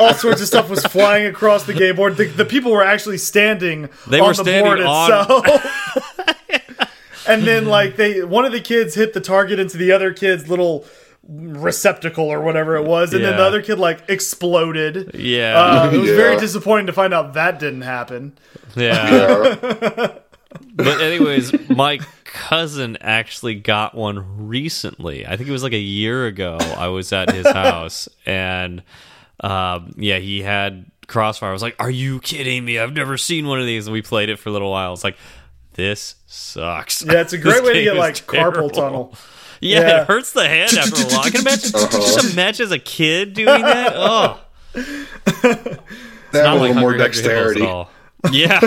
all 0.00 0.14
sorts 0.14 0.40
of 0.40 0.46
stuff 0.46 0.68
was 0.70 0.84
flying 0.86 1.26
across 1.26 1.64
the 1.64 1.74
game 1.74 1.96
board. 1.96 2.16
The, 2.16 2.26
the 2.26 2.44
people 2.44 2.72
were 2.72 2.84
actually 2.84 3.18
standing 3.18 3.88
They 4.08 4.20
on 4.20 4.28
were 4.28 4.34
the 4.34 4.42
standing 4.42 4.64
board 4.64 4.80
on- 4.80 5.10
itself. 5.10 6.86
and 7.28 7.42
then 7.44 7.66
like 7.66 7.96
they 7.96 8.22
one 8.24 8.44
of 8.44 8.52
the 8.52 8.60
kids 8.60 8.94
hit 8.94 9.12
the 9.12 9.20
target 9.20 9.58
into 9.58 9.76
the 9.76 9.92
other 9.92 10.12
kid's 10.12 10.48
little 10.48 10.84
receptacle 11.28 12.24
or 12.24 12.40
whatever 12.40 12.76
it 12.76 12.84
was, 12.84 13.12
and 13.14 13.22
then 13.24 13.36
the 13.36 13.42
other 13.44 13.62
kid 13.62 13.78
like 13.78 14.02
exploded. 14.08 15.12
Yeah, 15.14 15.56
Uh, 15.84 15.90
it 15.92 15.98
was 15.98 16.10
very 16.10 16.36
disappointing 16.38 16.86
to 16.86 16.92
find 16.92 17.14
out 17.14 17.34
that 17.34 17.58
didn't 17.60 17.82
happen. 17.82 18.36
yeah. 18.74 19.56
yeah. 19.62 20.12
But 20.74 21.00
anyways, 21.00 21.68
my 21.70 22.00
cousin 22.32 22.96
actually 23.00 23.54
got 23.56 23.94
one 23.94 24.48
recently. 24.48 25.26
I 25.26 25.36
think 25.36 25.48
it 25.48 25.52
was 25.52 25.62
like 25.62 25.72
a 25.72 25.78
year 25.78 26.26
ago. 26.26 26.56
I 26.60 26.88
was 26.88 27.12
at 27.12 27.30
his 27.32 27.46
house, 27.52 28.08
and 28.26 28.82
um, 29.40 29.92
yeah, 29.96 30.18
he 30.18 30.42
had 30.42 30.86
Crossfire. 31.06 31.50
I 31.50 31.52
was 31.52 31.62
like, 31.62 31.76
"Are 31.78 31.90
you 31.90 32.20
kidding 32.20 32.64
me? 32.64 32.78
I've 32.78 32.92
never 32.92 33.16
seen 33.16 33.46
one 33.46 33.60
of 33.60 33.66
these." 33.66 33.86
And 33.86 33.92
we 33.92 34.02
played 34.02 34.28
it 34.28 34.38
for 34.38 34.48
a 34.48 34.52
little 34.52 34.70
while. 34.70 34.92
It's 34.92 35.04
like, 35.04 35.16
this 35.74 36.16
sucks. 36.26 37.04
Yeah, 37.04 37.20
it's 37.20 37.32
a 37.32 37.38
great 37.46 37.62
way 37.64 37.74
to 37.74 37.82
get 37.82 37.96
like 37.96 38.26
terrible. 38.26 38.68
carpal 38.70 38.72
tunnel. 38.72 39.14
Yeah, 39.60 39.80
Yeah. 39.88 40.00
it 40.02 40.06
hurts 40.06 40.32
the 40.32 40.46
hand 40.48 40.72
after 40.78 41.02
a 41.02 41.06
while. 41.06 41.20
I 41.20 41.30
can 41.30 41.40
imagine. 41.40 41.70
Just 41.72 42.32
imagine 42.32 42.66
as 42.66 42.72
a 42.72 42.78
kid 42.78 43.34
doing 43.34 43.62
that. 43.62 43.92
Oh, 43.96 44.40
They 44.72 46.38
have 46.38 46.44
not 46.44 46.56
a 46.56 46.60
like 46.60 46.60
little 46.60 46.74
more 46.74 46.96
Hungry 46.96 46.98
Hungry 46.98 46.98
Hippos 46.98 46.98
dexterity. 47.22 47.62
at 47.62 47.68
all. 47.68 47.90
Yeah, 48.32 48.60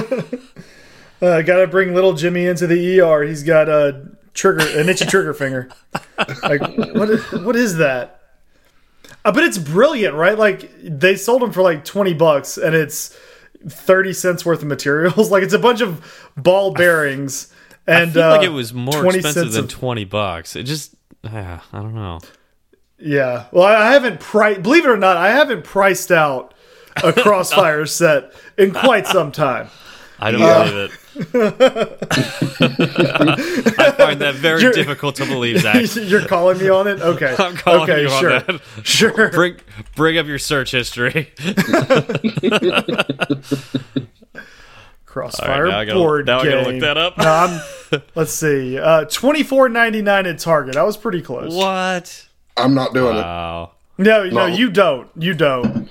Uh, 1.23 1.41
Got 1.41 1.57
to 1.59 1.67
bring 1.67 1.93
little 1.93 2.13
Jimmy 2.13 2.45
into 2.45 2.67
the 2.67 2.99
ER. 3.01 3.23
He's 3.23 3.43
got 3.43 3.69
a 3.69 4.07
trigger, 4.33 4.65
an 4.79 4.89
itchy 4.89 5.05
trigger 5.05 5.33
finger. 5.33 5.69
Like 6.43 6.61
what? 6.95 7.09
Is, 7.09 7.31
what 7.31 7.55
is 7.55 7.77
that? 7.77 8.19
Uh, 9.25 9.31
but 9.31 9.43
it's 9.43 9.57
brilliant, 9.57 10.15
right? 10.15 10.37
Like 10.37 10.69
they 10.83 11.15
sold 11.15 11.41
them 11.41 11.51
for 11.51 11.61
like 11.61 11.85
twenty 11.85 12.13
bucks, 12.13 12.57
and 12.57 12.75
it's 12.75 13.17
thirty 13.67 14.11
cents 14.11 14.45
worth 14.45 14.61
of 14.61 14.67
materials. 14.67 15.29
Like 15.31 15.43
it's 15.43 15.53
a 15.53 15.59
bunch 15.59 15.79
of 15.81 16.29
ball 16.35 16.73
bearings, 16.73 17.53
and 17.87 18.09
I 18.09 18.13
feel 18.13 18.23
uh, 18.23 18.29
like 18.37 18.45
it 18.45 18.49
was 18.49 18.73
more 18.73 19.01
20 19.01 19.19
expensive 19.19 19.53
than 19.53 19.63
of- 19.65 19.69
twenty 19.69 20.03
bucks. 20.05 20.55
It 20.57 20.63
just 20.63 20.93
Yeah, 21.23 21.61
I 21.71 21.77
don't 21.79 21.95
know. 21.95 22.19
Yeah. 22.99 23.45
Well, 23.51 23.63
I 23.63 23.93
haven't 23.93 24.19
pri 24.19 24.55
Believe 24.57 24.83
it 24.85 24.89
or 24.89 24.97
not, 24.97 25.15
I 25.17 25.29
haven't 25.31 25.63
priced 25.63 26.11
out 26.11 26.53
a 27.03 27.13
Crossfire 27.23 27.85
set 27.85 28.33
in 28.57 28.71
quite 28.73 29.07
some 29.07 29.31
time. 29.31 29.69
I 30.19 30.31
don't 30.31 30.41
Yeah. 30.41 30.63
believe 30.69 30.91
it. 30.91 30.99
I 31.15 31.19
find 33.97 34.21
that 34.21 34.35
very 34.35 34.61
You're- 34.61 34.73
difficult 34.73 35.15
to 35.17 35.25
believe, 35.25 35.59
Zach. 35.61 35.85
You're 35.95 36.25
calling 36.27 36.57
me 36.57 36.69
on 36.69 36.87
it? 36.87 37.01
Okay. 37.01 37.35
I'm 37.39 37.55
calling 37.55 37.89
okay, 37.89 38.01
you 38.03 38.09
on 38.09 38.19
sure. 38.21 38.39
that. 38.39 38.61
Sure. 38.83 39.29
Bring 39.31 39.57
bring 39.95 40.17
up 40.17 40.25
your 40.27 40.39
search 40.39 40.71
history. 40.71 41.31
Crossfire 45.05 45.51
All 45.53 45.61
right, 45.63 45.69
now 45.71 45.79
I 45.79 45.85
gotta- 45.85 45.99
board 45.99 46.25
now 46.25 46.39
I 46.39 46.43
game. 46.43 46.51
gotta 46.53 46.69
look 46.71 46.81
that 46.81 46.97
up. 46.97 47.17
No, 47.17 47.29
I'm, 47.29 47.61
let's 48.15 48.33
see. 48.33 48.79
Uh, 48.79 49.05
Twenty 49.05 49.43
four 49.43 49.69
ninety 49.69 50.01
nine 50.01 50.25
at 50.25 50.39
Target. 50.39 50.75
I 50.75 50.83
was 50.83 50.97
pretty 50.97 51.21
close. 51.21 51.53
what? 51.53 52.27
I'm 52.57 52.73
not 52.73 52.93
doing 52.93 53.17
it. 53.17 53.21
No, 53.21 53.71
no, 53.99 54.23
No. 54.29 54.45
you 54.47 54.69
don't. 54.71 55.09
You 55.17 55.33
don't. 55.35 55.89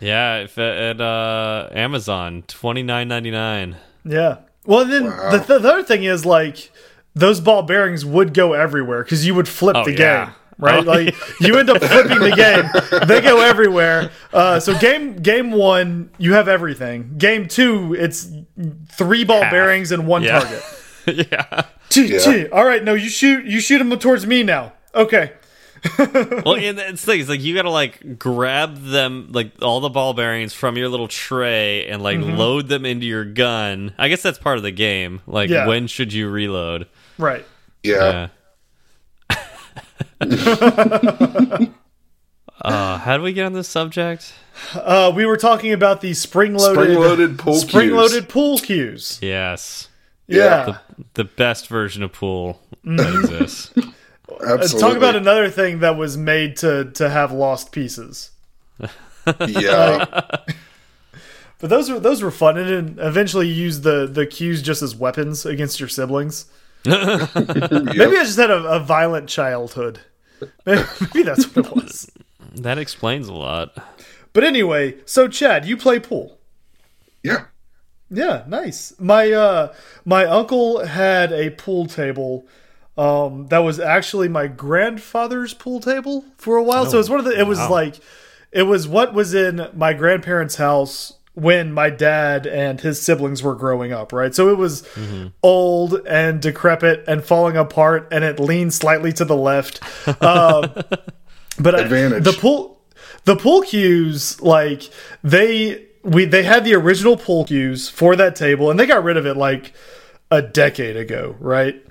Yeah, 0.00 0.38
if, 0.44 0.56
at 0.58 1.00
uh, 1.00 1.68
Amazon, 1.72 2.44
twenty 2.46 2.82
nine 2.82 3.08
ninety 3.08 3.30
nine. 3.30 3.76
Yeah. 4.04 4.38
Well, 4.64 4.84
then 4.84 5.06
Wow. 5.06 5.30
the, 5.38 5.58
the 5.58 5.68
other 5.72 5.82
thing 5.82 6.04
is 6.04 6.24
like 6.26 6.70
those 7.14 7.40
ball 7.40 7.62
bearings 7.62 8.04
would 8.04 8.34
go 8.34 8.52
everywhere 8.52 9.02
because 9.02 9.26
you 9.26 9.34
would 9.34 9.48
flip 9.48 9.76
Oh, 9.76 9.84
the 9.84 9.92
yeah. 9.92 10.24
game, 10.26 10.34
right? 10.58 10.86
Oh, 10.86 10.90
like 10.90 11.14
you 11.40 11.56
end 11.58 11.68
up 11.70 11.82
flipping 11.82 12.18
the 12.20 12.30
game. 12.36 12.64
They 13.08 13.20
go 13.20 13.40
everywhere. 13.40 14.10
Uh, 14.32 14.60
so 14.60 14.78
game 14.78 15.16
game 15.16 15.50
one, 15.50 16.10
you 16.18 16.34
have 16.34 16.48
everything. 16.48 17.14
Game 17.18 17.48
two, 17.48 17.94
it's 17.94 18.30
three 18.92 19.24
ball 19.24 19.42
Half. 19.42 19.50
bearings 19.52 19.90
and 19.90 20.06
one 20.06 20.22
Yeah. 20.22 20.38
target. 20.40 20.62
yeah. 21.32 21.62
Gee, 21.90 22.06
Yeah. 22.06 22.18
gee. 22.18 22.48
All 22.48 22.64
right, 22.64 22.84
no, 22.84 22.94
you 22.94 23.08
shoot 23.08 23.44
you 23.46 23.60
shoot 23.60 23.78
them 23.78 23.98
towards 23.98 24.26
me 24.26 24.42
now. 24.42 24.74
Okay. 24.94 25.32
Well, 26.44 26.54
and 26.56 26.78
it's 26.78 27.04
things 27.04 27.28
like 27.28 27.40
you 27.42 27.54
gotta 27.54 27.70
like 27.70 28.18
grab 28.18 28.76
them 28.82 29.28
like 29.32 29.52
all 29.62 29.80
the 29.80 29.88
ball 29.90 30.14
bearings 30.14 30.52
from 30.52 30.76
your 30.76 30.88
little 30.88 31.08
tray 31.08 31.86
and 31.86 32.02
like 32.02 32.18
Mm-hmm. 32.18 32.36
load 32.36 32.68
them 32.68 32.84
into 32.86 33.06
your 33.06 33.24
gun. 33.24 33.94
I 33.98 34.08
guess 34.08 34.22
that's 34.22 34.38
part 34.38 34.56
of 34.56 34.62
the 34.62 34.70
game. 34.72 35.20
Like 35.26 35.50
Yeah. 35.50 35.66
when 35.66 35.86
should 35.86 36.12
you 36.12 36.28
reload? 36.28 36.86
Right. 37.18 37.44
Yeah. 37.82 38.28
Yeah. 39.30 39.38
uh, 42.60 42.98
how 42.98 43.16
do 43.16 43.22
we 43.22 43.32
get 43.32 43.44
on 43.46 43.52
this 43.52 43.68
subject? 43.68 44.32
Uh, 44.74 45.12
we 45.14 45.24
were 45.26 45.36
talking 45.36 45.72
about 45.72 46.00
the 46.00 46.14
spring 46.14 46.54
loaded 46.54 46.82
Spring-loaded 46.82 47.38
pool 47.38 47.54
spring 47.54 47.88
cues. 47.88 47.96
loaded 47.96 48.28
pool 48.28 48.58
cues. 48.58 49.18
Yes, 49.22 49.88
Yeah. 50.26 50.66
Yeah. 50.66 50.78
the 51.14 51.24
best 51.24 51.68
version 51.68 52.02
of 52.02 52.12
pool 52.12 52.60
that 52.84 53.14
exists. 53.22 53.72
Let's 54.28 54.44
Absolutely. 54.74 54.80
talk 54.80 54.96
about 54.96 55.16
another 55.16 55.48
thing 55.50 55.78
that 55.80 55.96
was 55.96 56.16
made 56.16 56.56
to 56.58 56.90
to 56.92 57.08
have 57.08 57.32
lost 57.32 57.72
pieces. 57.72 58.30
Yeah. 59.46 60.04
But 61.60 61.70
those 61.70 61.90
were 61.90 61.98
those 61.98 62.22
were 62.22 62.30
fun, 62.30 62.56
and 62.56 62.68
then 62.96 63.04
eventually 63.04 63.48
you 63.48 63.54
used 63.64 63.82
the 63.82 64.06
the 64.06 64.24
cues 64.26 64.62
just 64.62 64.80
as 64.80 64.94
weapons 64.94 65.44
against 65.44 65.80
your 65.80 65.88
siblings. 65.88 66.46
Maybe 66.86 66.96
I 67.00 68.22
just 68.22 68.38
had 68.38 68.50
a, 68.52 68.62
a 68.64 68.78
violent 68.78 69.28
childhood. 69.28 69.98
Maybe, 70.64 70.82
maybe 71.00 71.22
that's 71.24 71.52
what 71.56 71.66
it 71.66 71.74
was. 71.74 72.08
that 72.54 72.78
explains 72.78 73.26
a 73.26 73.32
lot. 73.34 73.76
But 74.32 74.44
anyway, 74.44 74.98
so 75.04 75.26
Chad, 75.26 75.66
you 75.66 75.76
play 75.76 75.98
pool. 75.98 76.38
yeah. 77.24 77.46
Yeah, 78.10 78.44
nice. 78.46 78.94
My 79.00 79.32
uh 79.32 79.74
my 80.04 80.24
uncle 80.26 80.86
had 80.86 81.32
a 81.32 81.50
pool 81.50 81.86
table 81.86 82.46
um 82.98 83.46
that 83.46 83.60
was 83.60 83.78
actually 83.78 84.28
my 84.28 84.46
grandfather's 84.48 85.54
pool 85.54 85.80
table 85.80 86.24
for 86.36 86.56
a 86.56 86.62
while. 86.62 86.84
so 86.84 86.98
it's 86.98 87.08
one 87.08 87.20
of 87.20 87.24
the 87.24 87.38
it 87.38 87.46
was 87.46 87.58
wow. 87.58 87.70
like 87.70 88.00
it 88.52 88.64
was 88.64 88.88
what 88.88 89.14
was 89.14 89.32
in 89.34 89.68
my 89.74 89.92
grandparents' 89.92 90.56
house 90.56 91.14
when 91.34 91.72
my 91.72 91.88
dad 91.88 92.46
and 92.48 92.80
his 92.80 93.00
siblings 93.00 93.44
were 93.44 93.54
growing 93.54 93.92
up, 93.92 94.12
right? 94.12 94.34
So 94.34 94.48
it 94.48 94.58
was 94.58 94.84
old 95.40 96.04
and 96.04 96.42
decrepit 96.42 97.04
and 97.06 97.24
falling 97.24 97.56
apart 97.56 98.08
and 98.10 98.24
it 98.24 98.40
leaned 98.40 98.74
slightly 98.74 99.12
to 99.12 99.24
the 99.24 99.36
left. 99.36 99.80
Um 100.20 100.72
but 101.60 101.74
I- 101.74 101.82
Advantage. 101.82 102.24
the 102.24 102.32
pool 102.32 102.80
the 103.24 103.36
pool 103.36 103.62
cues 103.62 104.40
like 104.40 104.90
they 105.22 105.84
we 106.02 106.24
they 106.24 106.42
had 106.42 106.64
the 106.64 106.74
original 106.74 107.16
pool 107.16 107.44
cues 107.44 107.88
for 107.88 108.16
that 108.16 108.34
table 108.34 108.70
and 108.70 108.80
they 108.80 108.86
got 108.86 109.04
rid 109.04 109.16
of 109.16 109.26
it 109.26 109.36
like 109.36 109.72
a 110.30 110.42
decade 110.42 110.96
ago 110.96 111.36
right 111.38 111.84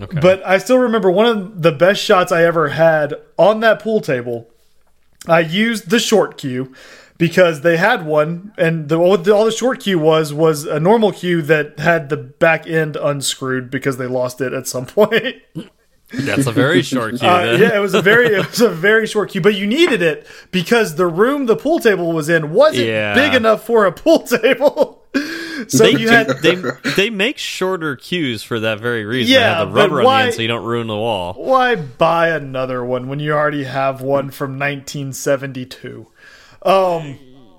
Okay. 0.00 0.20
but 0.20 0.46
i 0.46 0.58
still 0.58 0.78
remember 0.78 1.10
one 1.10 1.26
of 1.26 1.62
the 1.62 1.72
best 1.72 2.00
shots 2.02 2.30
i 2.30 2.44
ever 2.44 2.68
had 2.68 3.14
on 3.36 3.60
that 3.60 3.80
pool 3.82 4.00
table 4.00 4.48
i 5.26 5.40
used 5.40 5.90
the 5.90 5.98
short 5.98 6.38
cue 6.38 6.72
because 7.18 7.62
they 7.62 7.76
had 7.76 8.06
one 8.06 8.52
and 8.56 8.88
the, 8.88 8.96
all 8.96 9.18
the 9.18 9.34
all 9.34 9.44
the 9.44 9.50
short 9.50 9.80
cue 9.80 9.98
was 9.98 10.32
was 10.32 10.64
a 10.64 10.78
normal 10.78 11.10
cue 11.10 11.42
that 11.42 11.78
had 11.80 12.08
the 12.10 12.16
back 12.16 12.66
end 12.66 12.94
unscrewed 12.96 13.70
because 13.70 13.96
they 13.96 14.06
lost 14.06 14.40
it 14.40 14.52
at 14.52 14.68
some 14.68 14.86
point 14.98 15.36
That's 16.12 16.46
a 16.46 16.52
very 16.52 16.80
short 16.82 17.18
cue. 17.18 17.26
uh, 17.28 17.44
then. 17.44 17.60
yeah, 17.60 17.76
it 17.76 17.80
was 17.80 17.92
a 17.94 18.00
very 18.00 18.28
it 18.28 18.46
was 18.46 18.60
a 18.60 18.70
very 18.70 19.06
short 19.06 19.30
cue, 19.30 19.40
but 19.40 19.56
you 19.56 19.66
needed 19.66 20.00
it 20.00 20.26
because 20.52 20.94
the 20.94 21.06
room 21.08 21.46
the 21.46 21.56
pool 21.56 21.80
table 21.80 22.12
was 22.12 22.28
in 22.28 22.52
wasn't 22.52 22.86
Yeah. 22.86 23.14
big 23.14 23.34
enough 23.34 23.66
for 23.66 23.84
a 23.84 23.92
pool 23.92 24.20
table. 24.40 24.97
so 25.68 25.84
They, 25.84 25.92
you 25.92 26.08
had 26.08 26.28
they 26.42 26.54
they 26.96 27.10
make 27.10 27.38
shorter 27.38 27.96
cues 27.96 28.42
for 28.42 28.60
that 28.60 28.80
very 28.80 29.04
reason. 29.04 29.34
Yeah, 29.34 29.40
they 29.40 29.44
have 29.44 29.68
the 29.68 29.74
but 29.74 29.80
rubber 29.90 29.98
on 30.00 30.04
the 30.04 30.24
end 30.24 30.34
so 30.34 30.42
you 30.42 30.48
don't 30.48 30.64
ruin 30.64 30.86
the 30.86 30.96
wall. 30.96 31.34
why 31.34 31.74
buy 31.74 32.28
another 32.28 32.84
one 32.84 33.08
when 33.08 33.18
you 33.20 33.32
already 33.32 33.64
have 33.64 34.00
one 34.00 34.30
from 34.30 34.52
1972? 34.58 36.06
Um, 36.62 37.18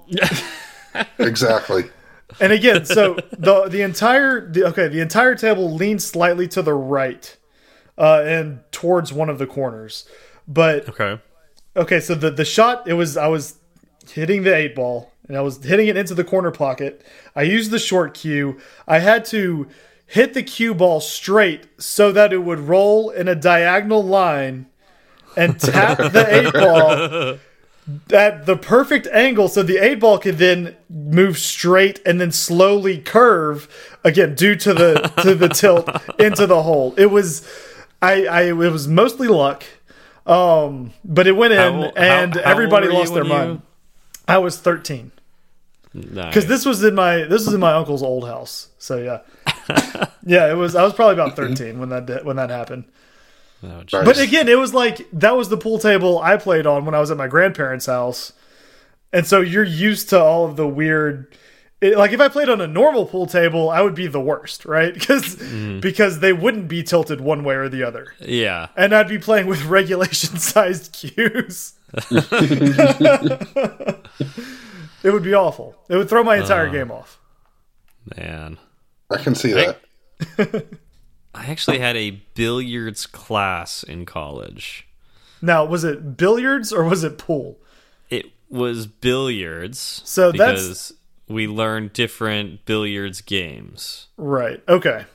Exactly. 1.19 1.89
and 2.39 2.51
again, 2.51 2.85
so 2.85 3.15
the 3.37 3.67
the 3.69 3.81
entire 3.81 4.49
the, 4.49 4.65
okay, 4.67 4.87
the 4.87 4.99
entire 5.01 5.35
table 5.35 5.73
leans 5.73 6.05
slightly 6.05 6.47
to 6.49 6.61
the 6.61 6.73
right, 6.73 7.35
uh, 7.97 8.23
and 8.25 8.59
towards 8.71 9.13
one 9.13 9.29
of 9.29 9.37
the 9.37 9.47
corners, 9.47 10.07
but 10.47 10.89
Okay. 10.89 11.19
Okay, 11.75 11.99
so 11.99 12.15
the 12.15 12.31
the 12.31 12.45
shot 12.45 12.87
it 12.87 12.93
was 12.93 13.15
I 13.17 13.27
was 13.27 13.55
hitting 14.11 14.43
the 14.43 14.55
eight 14.55 14.75
ball 14.75 15.11
and 15.27 15.37
I 15.37 15.41
was 15.41 15.63
hitting 15.63 15.87
it 15.87 15.95
into 15.97 16.15
the 16.15 16.23
corner 16.23 16.51
pocket. 16.51 17.03
I 17.35 17.43
used 17.43 17.69
the 17.71 17.79
short 17.79 18.13
cue. 18.15 18.57
I 18.87 18.99
had 18.99 19.25
to 19.25 19.67
hit 20.07 20.33
the 20.33 20.41
cue 20.43 20.73
ball 20.73 20.99
straight 21.01 21.67
so 21.79 22.11
that 22.11 22.33
it 22.33 22.39
would 22.39 22.59
roll 22.59 23.09
in 23.11 23.27
a 23.27 23.35
diagonal 23.35 24.03
line 24.03 24.65
and 25.37 25.59
tap 25.59 25.97
the 25.99 26.25
eight 26.27 26.53
ball 26.53 27.37
at 28.11 28.45
the 28.45 28.55
perfect 28.55 29.07
angle 29.07 29.47
so 29.47 29.63
the 29.63 29.77
eight 29.77 29.99
ball 29.99 30.17
could 30.19 30.37
then 30.37 30.75
move 30.89 31.37
straight 31.37 31.99
and 32.05 32.19
then 32.21 32.31
slowly 32.31 32.99
curve 32.99 33.67
again 34.03 34.33
due 34.35 34.55
to 34.55 34.73
the 34.73 34.95
to 35.21 35.33
the 35.35 35.49
tilt 35.49 35.87
into 36.19 36.47
the 36.47 36.63
hole. 36.63 36.93
It 36.97 37.07
was 37.11 37.47
I 38.01 38.25
I 38.25 38.41
it 38.49 38.53
was 38.53 38.87
mostly 38.87 39.27
luck. 39.27 39.63
Um, 40.25 40.93
but 41.03 41.25
it 41.25 41.31
went 41.31 41.53
in, 41.53 41.59
How- 41.59 41.81
how- 41.81 41.91
and 41.95 42.35
how 42.35 42.41
everybody 42.41 42.87
lost 42.87 43.13
their 43.13 43.23
you- 43.23 43.29
mind. 43.29 43.61
I 44.29 44.37
was 44.37 44.59
thirteen 44.59 45.11
Nice. 45.93 46.27
because 46.27 46.45
this 46.45 46.65
was 46.65 46.83
in 46.83 46.95
my 46.95 47.23
this 47.23 47.45
was 47.45 47.53
in 47.53 47.59
my 47.59 47.73
uncle's 47.73 48.03
old 48.03 48.27
house. 48.27 48.69
So 48.77 48.97
yeah, 48.97 49.21
yeah, 50.25 50.51
it 50.51 50.55
was. 50.55 50.75
I 50.75 50.83
was 50.83 50.93
probably 50.93 51.15
about 51.15 51.35
thirteen 51.35 51.79
when 51.79 51.89
that 51.89 52.23
when 52.25 52.35
that 52.35 52.49
happened. 52.49 52.85
Oh, 53.61 53.83
But 53.91 54.17
again, 54.19 54.47
it 54.47 54.57
was 54.57 54.73
like 54.73 55.07
that 55.11 55.35
was 55.35 55.49
the 55.49 55.57
pool 55.57 55.79
table 55.79 56.19
I 56.19 56.37
played 56.37 56.65
on 56.65 56.85
when 56.85 56.95
I 56.95 56.99
was 56.99 57.11
at 57.11 57.17
my 57.17 57.27
grandparents' 57.27 57.87
house, 57.87 58.31
and 59.11 59.25
so 59.25 59.41
you're 59.41 59.63
used 59.63 60.09
to 60.09 60.19
all 60.19 60.45
of 60.45 60.55
the 60.55 60.67
weird. 60.67 61.35
It, 61.81 61.97
like 61.97 62.11
if 62.11 62.21
I 62.21 62.27
played 62.27 62.49
on 62.49 62.61
a 62.61 62.67
normal 62.67 63.05
pool 63.05 63.25
table, 63.25 63.69
I 63.69 63.81
would 63.81 63.95
be 63.95 64.07
the 64.07 64.19
worst, 64.21 64.65
right? 64.65 64.93
Because 64.99 65.35
mm. 65.37 65.81
because 65.81 66.19
they 66.19 66.33
wouldn't 66.33 66.67
be 66.67 66.83
tilted 66.83 67.19
one 67.19 67.43
way 67.43 67.55
or 67.55 67.67
the 67.69 67.83
other 67.83 68.13
yeah. 68.19 68.67
and 68.75 68.93
I'd 68.93 69.07
be 69.07 69.17
playing 69.17 69.47
with 69.47 69.63
regulation 69.79 70.37
sized 70.37 70.91
cues. 70.93 71.73
it 75.03 75.13
would 75.13 75.23
be 75.23 75.33
awful. 75.33 75.75
It 75.89 75.95
would 75.95 76.09
throw 76.09 76.23
my 76.23 76.37
entire 76.37 76.67
uh, 76.67 76.71
game 76.71 76.91
off. 76.91 77.19
Man. 78.17 78.57
I 79.09 79.17
can 79.17 79.35
see 79.35 79.53
that. 79.53 79.79
I 81.33 81.45
actually 81.45 81.79
had 81.79 81.95
a 81.95 82.11
billiards 82.35 83.05
class 83.05 83.83
in 83.83 84.05
college. 84.05 84.87
Now, 85.41 85.63
was 85.65 85.83
it 85.83 86.17
billiards 86.17 86.73
or 86.73 86.83
was 86.83 87.03
it 87.03 87.17
pool? 87.17 87.57
It 88.09 88.27
was 88.49 88.87
billiards. 88.87 90.01
So 90.05 90.31
that's- 90.31 90.91
we 91.27 91.47
learned 91.47 91.93
different 91.93 92.65
billiards 92.65 93.21
games. 93.21 94.07
Right. 94.17 94.63
Okay. 94.67 95.05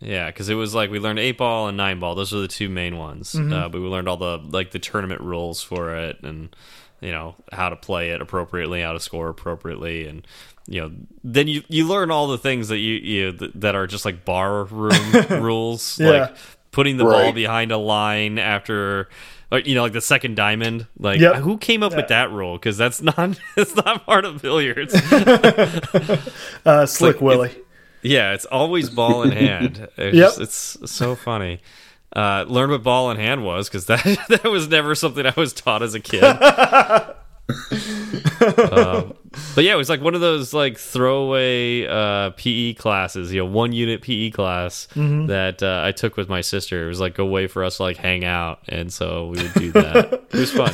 Yeah, 0.00 0.26
because 0.28 0.48
it 0.48 0.54
was 0.54 0.74
like 0.74 0.90
we 0.90 0.98
learned 1.00 1.18
eight 1.18 1.38
ball 1.38 1.68
and 1.68 1.76
nine 1.76 1.98
ball. 1.98 2.14
Those 2.14 2.32
are 2.32 2.38
the 2.40 2.48
two 2.48 2.68
main 2.68 2.96
ones. 2.96 3.32
Mm-hmm. 3.32 3.52
Uh, 3.52 3.68
but 3.68 3.80
we 3.80 3.88
learned 3.88 4.08
all 4.08 4.16
the 4.16 4.38
like 4.38 4.70
the 4.70 4.78
tournament 4.78 5.20
rules 5.20 5.62
for 5.62 5.94
it, 5.96 6.22
and 6.22 6.54
you 7.00 7.10
know 7.12 7.34
how 7.52 7.68
to 7.68 7.76
play 7.76 8.10
it 8.10 8.20
appropriately, 8.22 8.80
how 8.82 8.92
to 8.92 9.00
score 9.00 9.28
appropriately, 9.28 10.06
and 10.06 10.26
you 10.68 10.80
know 10.82 10.92
then 11.24 11.48
you 11.48 11.62
you 11.68 11.86
learn 11.88 12.10
all 12.12 12.28
the 12.28 12.38
things 12.38 12.68
that 12.68 12.78
you 12.78 12.94
you 12.94 13.32
that 13.56 13.74
are 13.74 13.86
just 13.88 14.04
like 14.04 14.24
bar 14.24 14.64
room 14.64 14.92
rules, 15.42 15.98
Yeah. 15.98 16.10
like 16.10 16.36
putting 16.70 16.96
the 16.96 17.04
ball 17.04 17.32
behind 17.32 17.72
a 17.72 17.78
line 17.78 18.38
after. 18.38 19.08
Or, 19.50 19.60
you 19.60 19.74
know, 19.74 19.80
like 19.80 19.94
the 19.94 20.02
second 20.02 20.34
diamond. 20.36 20.86
Like, 20.98 21.20
Yep. 21.20 21.36
who 21.36 21.56
came 21.56 21.82
up 21.82 21.96
with 21.96 22.08
that 22.08 22.30
rule? 22.30 22.58
Because 22.58 22.76
that's 22.76 23.00
not 23.16 23.40
it's 23.56 23.74
not 23.74 24.04
part 24.04 24.26
of 24.26 24.42
billiards. 24.42 24.94
Uh, 26.66 26.84
Slick 26.86 27.16
like- 27.16 27.20
Willie. 27.22 27.56
Yeah, 28.08 28.32
it's 28.34 28.44
always 28.46 28.90
ball 28.90 29.22
in 29.22 29.32
hand. 29.32 29.88
It's, 29.96 30.16
Yep. 30.16 30.32
it's 30.40 30.76
so 30.90 31.14
funny. 31.14 31.60
Uh, 32.14 32.44
learn 32.48 32.70
what 32.70 32.82
ball 32.82 33.10
in 33.10 33.16
hand 33.18 33.44
was 33.44 33.68
because 33.68 33.86
that 33.86 34.02
that 34.28 34.44
was 34.44 34.66
never 34.68 34.94
something 34.94 35.26
I 35.26 35.34
was 35.36 35.52
taught 35.52 35.82
as 35.82 35.94
a 35.94 36.00
kid. 36.00 36.24
um, 37.62 39.14
but 39.54 39.64
yeah, 39.64 39.72
it 39.72 39.76
was 39.76 39.88
like 39.88 40.00
one 40.00 40.14
of 40.14 40.20
those 40.20 40.52
like 40.54 40.78
throwaway 40.78 41.86
uh, 41.86 42.30
PE 42.30 42.74
classes, 42.74 43.32
you 43.32 43.40
know, 43.40 43.46
one 43.46 43.72
unit 43.72 44.02
PE 44.02 44.30
class 44.30 44.88
Mm-hmm. 44.94 45.26
that 45.26 45.62
uh, 45.62 45.82
I 45.84 45.92
took 45.92 46.16
with 46.16 46.28
my 46.28 46.40
sister. 46.40 46.84
It 46.84 46.88
was 46.88 47.00
like 47.00 47.18
a 47.18 47.26
way 47.26 47.46
for 47.46 47.64
us 47.64 47.76
to 47.78 47.82
like 47.84 47.96
hang 47.98 48.24
out, 48.24 48.60
and 48.68 48.92
so 48.92 49.26
we 49.28 49.42
would 49.42 49.54
do 49.54 49.72
that. 49.72 50.12
it 50.32 50.32
was 50.34 50.52
fun. 50.52 50.72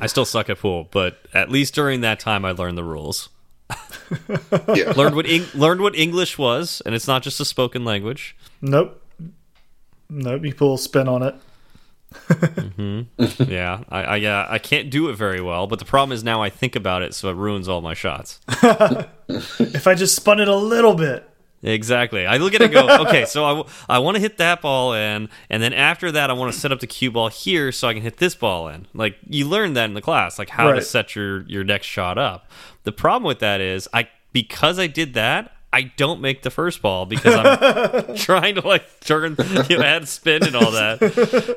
I 0.00 0.06
still 0.06 0.24
suck 0.24 0.50
at 0.50 0.58
pool, 0.58 0.88
but 0.90 1.18
at 1.32 1.50
least 1.50 1.74
during 1.74 2.00
that 2.02 2.18
time, 2.20 2.44
I 2.44 2.50
learned 2.52 2.76
the 2.76 2.84
rules. 2.84 3.28
Yeah. 4.74 4.92
learned 4.96 5.16
what 5.16 5.26
Eng 5.26 5.46
learned 5.54 5.80
what 5.80 5.96
English 5.96 6.38
was, 6.38 6.82
and 6.84 6.94
it's 6.94 7.06
not 7.06 7.22
just 7.22 7.40
a 7.40 7.44
spoken 7.44 7.84
language. 7.84 8.36
Nope. 8.60 9.00
Nope. 10.10 10.44
You 10.44 10.54
pull 10.54 10.74
a 10.74 10.78
spin 10.78 11.08
on 11.08 11.22
it. 11.22 11.34
Mm-hmm. 12.14 13.50
Yeah, 13.50 13.82
I, 13.88 14.02
I 14.04 14.16
yeah, 14.16 14.46
I 14.48 14.58
can't 14.58 14.90
do 14.90 15.08
it 15.08 15.14
very 15.14 15.40
well. 15.40 15.66
But 15.66 15.78
the 15.80 15.84
problem 15.84 16.12
is 16.14 16.22
now 16.22 16.42
I 16.42 16.50
think 16.50 16.76
about 16.76 17.02
it, 17.02 17.14
so 17.14 17.28
it 17.30 17.34
ruins 17.36 17.68
all 17.68 17.80
my 17.80 17.94
shots. 17.94 18.40
If 19.26 19.86
I 19.86 19.94
just 19.94 20.14
spun 20.14 20.38
it 20.38 20.48
a 20.48 20.54
little 20.54 20.94
bit. 20.94 21.28
Exactly. 21.64 22.26
I 22.26 22.36
look 22.36 22.54
at 22.54 22.60
it 22.60 22.64
and 22.64 22.74
go, 22.74 23.04
okay, 23.08 23.24
so 23.24 23.44
I, 23.88 23.96
I 23.96 23.98
want 23.98 24.16
to 24.16 24.20
hit 24.20 24.36
that 24.36 24.60
ball 24.60 24.92
in, 24.92 25.30
and 25.48 25.62
then 25.62 25.72
after 25.72 26.12
that, 26.12 26.28
I 26.28 26.34
want 26.34 26.52
to 26.52 26.58
set 26.58 26.70
up 26.70 26.80
the 26.80 26.86
cue 26.86 27.10
ball 27.10 27.28
here 27.28 27.72
so 27.72 27.88
I 27.88 27.94
can 27.94 28.02
hit 28.02 28.18
this 28.18 28.34
ball 28.34 28.68
in. 28.68 28.86
Like 28.92 29.16
you 29.26 29.48
learn 29.48 29.72
that 29.74 29.86
in 29.86 29.94
the 29.94 30.02
class, 30.02 30.38
like 30.38 30.50
how 30.50 30.72
to 30.72 30.82
set 30.82 31.16
your 31.16 31.42
your 31.42 31.64
next 31.64 31.86
shot 31.86 32.18
up. 32.18 32.50
The 32.84 32.92
problem 32.92 33.26
with 33.26 33.38
that 33.38 33.60
is 33.60 33.88
I 33.92 34.08
because 34.32 34.78
I 34.78 34.86
did 34.86 35.14
that. 35.14 35.52
I 35.72 35.90
don't 35.96 36.20
make 36.20 36.42
the 36.42 36.50
first 36.50 36.82
ball 36.82 37.04
because 37.04 37.34
I'm 37.34 38.14
trying 38.16 38.54
to 38.56 38.60
like 38.60 39.00
turn, 39.00 39.34
you 39.68 39.78
know, 39.78 39.82
add 39.82 40.06
spin 40.06 40.44
and 40.44 40.54
all 40.54 40.70
that. 40.70 41.02
And 41.02 41.12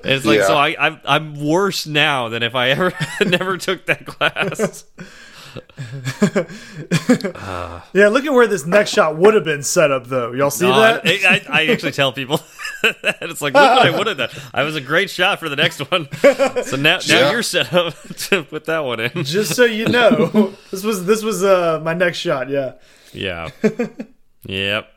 it's 0.05 0.25
like 0.25 0.41
so 0.41 0.55
I 0.55 0.75
I'm, 0.79 0.99
I'm 1.05 1.45
worse 1.45 1.85
now 1.85 2.29
than 2.29 2.41
if 2.41 2.55
I 2.55 2.69
ever 2.69 2.93
never 3.25 3.57
took 3.57 3.85
that 3.85 4.07
class. 4.07 4.85
Yeah, 7.93 8.09
look 8.09 8.25
at 8.25 8.34
where 8.34 8.47
this 8.47 8.65
next 8.65 8.91
shot 8.91 9.17
would 9.17 9.34
have 9.34 9.43
been 9.43 9.63
set 9.63 9.91
up, 9.91 10.07
though. 10.07 10.34
Y'all 10.34 10.49
see 10.49 10.65
No, 10.67 10.79
that? 10.79 11.01
I, 11.05 11.41
I, 11.49 11.61
I 11.63 11.67
actually 11.67 11.91
tell 11.93 12.11
people 12.11 12.38
that. 12.84 13.17
It's 13.21 13.41
like, 13.41 13.53
look 13.53 13.63
what 13.63 13.85
I 13.88 13.97
would 13.97 14.07
have 14.07 14.17
done. 14.17 14.29
I 14.53 14.63
was 14.63 14.75
a 14.75 14.81
great 14.81 15.09
shot 15.09 15.39
for 15.39 15.49
the 15.49 15.55
next 15.55 15.79
one. 15.91 16.07
So 16.63 16.75
now, 16.77 16.97
now 16.97 16.99
Yeah. 17.05 17.31
you're 17.31 17.43
set 17.43 17.73
up 17.73 17.93
to 18.29 18.43
put 18.43 18.65
that 18.65 18.79
one 18.79 18.99
in. 18.99 19.23
Just 19.23 19.55
so 19.55 19.63
you 19.65 19.88
know, 19.88 20.53
this 20.71 20.84
was 20.84 21.05
this 21.05 21.23
was 21.23 21.43
uh, 21.43 21.79
my 21.84 21.93
next 21.93 22.17
shot. 22.19 22.49
Yeah. 22.49 22.73
Yeah. 23.13 23.49
Yep. 24.43 24.89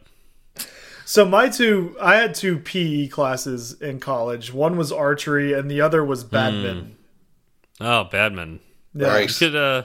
So 1.05 1.24
my 1.24 1.49
two, 1.49 1.97
I 2.01 2.16
had 2.16 2.35
two 2.35 2.59
PE 2.59 3.09
classes 3.09 3.81
in 3.81 3.99
college. 4.01 4.53
One 4.53 4.77
was 4.77 4.93
archery, 4.93 5.53
and 5.53 5.70
the 5.70 5.81
other 5.81 6.05
was 6.05 6.23
badminton. 6.24 6.97
Oh, 7.81 8.05
Badman. 8.05 8.61
Yeah. 8.95 9.07
Nice. 9.09 9.39
Could 9.39 9.57
uh, 9.57 9.85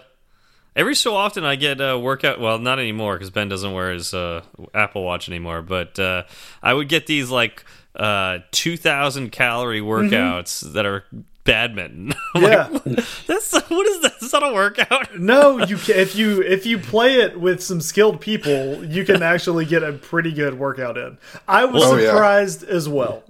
every 0.76 0.96
so 0.96 1.16
often 1.16 1.44
I 1.44 1.56
get 1.56 1.80
a 1.82 1.98
workout. 1.98 2.40
Well, 2.40 2.60
not 2.60 2.80
anymore 2.80 3.14
because 3.16 3.30
Ben 3.30 3.50
doesn't 3.50 3.74
wear 3.74 3.92
his 3.92 4.14
uh, 4.14 4.42
Apple 4.74 5.04
Watch 5.04 5.30
anymore. 5.30 5.62
But 5.62 5.98
uh, 6.00 6.24
I 6.64 6.74
would 6.74 6.90
get 6.90 7.08
these 7.08 7.30
like 7.30 7.64
uh, 7.96 8.40
two 8.52 8.78
thousand 8.78 9.32
calorie 9.32 9.82
workouts 9.82 10.74
that 10.74 10.86
are 10.86 11.04
badminton. 11.44 12.14
Yeah. 12.36 12.68
like, 12.68 12.84
that's 13.28 13.54
what 13.70 13.88
is 13.88 14.02
that? 14.02 14.14
Is 14.22 14.32
that 14.32 14.44
a 14.44 14.54
workout? 14.54 15.16
No, 15.20 15.58
you 15.66 15.78
can 15.78 15.96
if 15.98 16.14
you 16.16 16.42
if 16.42 16.66
you 16.66 16.78
play 16.78 17.16
it 17.22 17.40
with 17.40 17.64
some 17.64 17.80
skilled 17.80 18.20
people, 18.20 18.84
you 18.84 19.06
can 19.06 19.24
actually 19.34 19.64
get 19.66 19.82
a 19.84 19.94
pretty 19.94 20.34
good 20.34 20.60
workout 20.60 20.98
in. 20.98 21.18
I 21.48 21.64
was 21.66 21.84
Oh, 21.84 21.96
yeah. 21.96 22.08
surprised 22.08 22.64
as 22.66 22.90
well. 22.90 23.24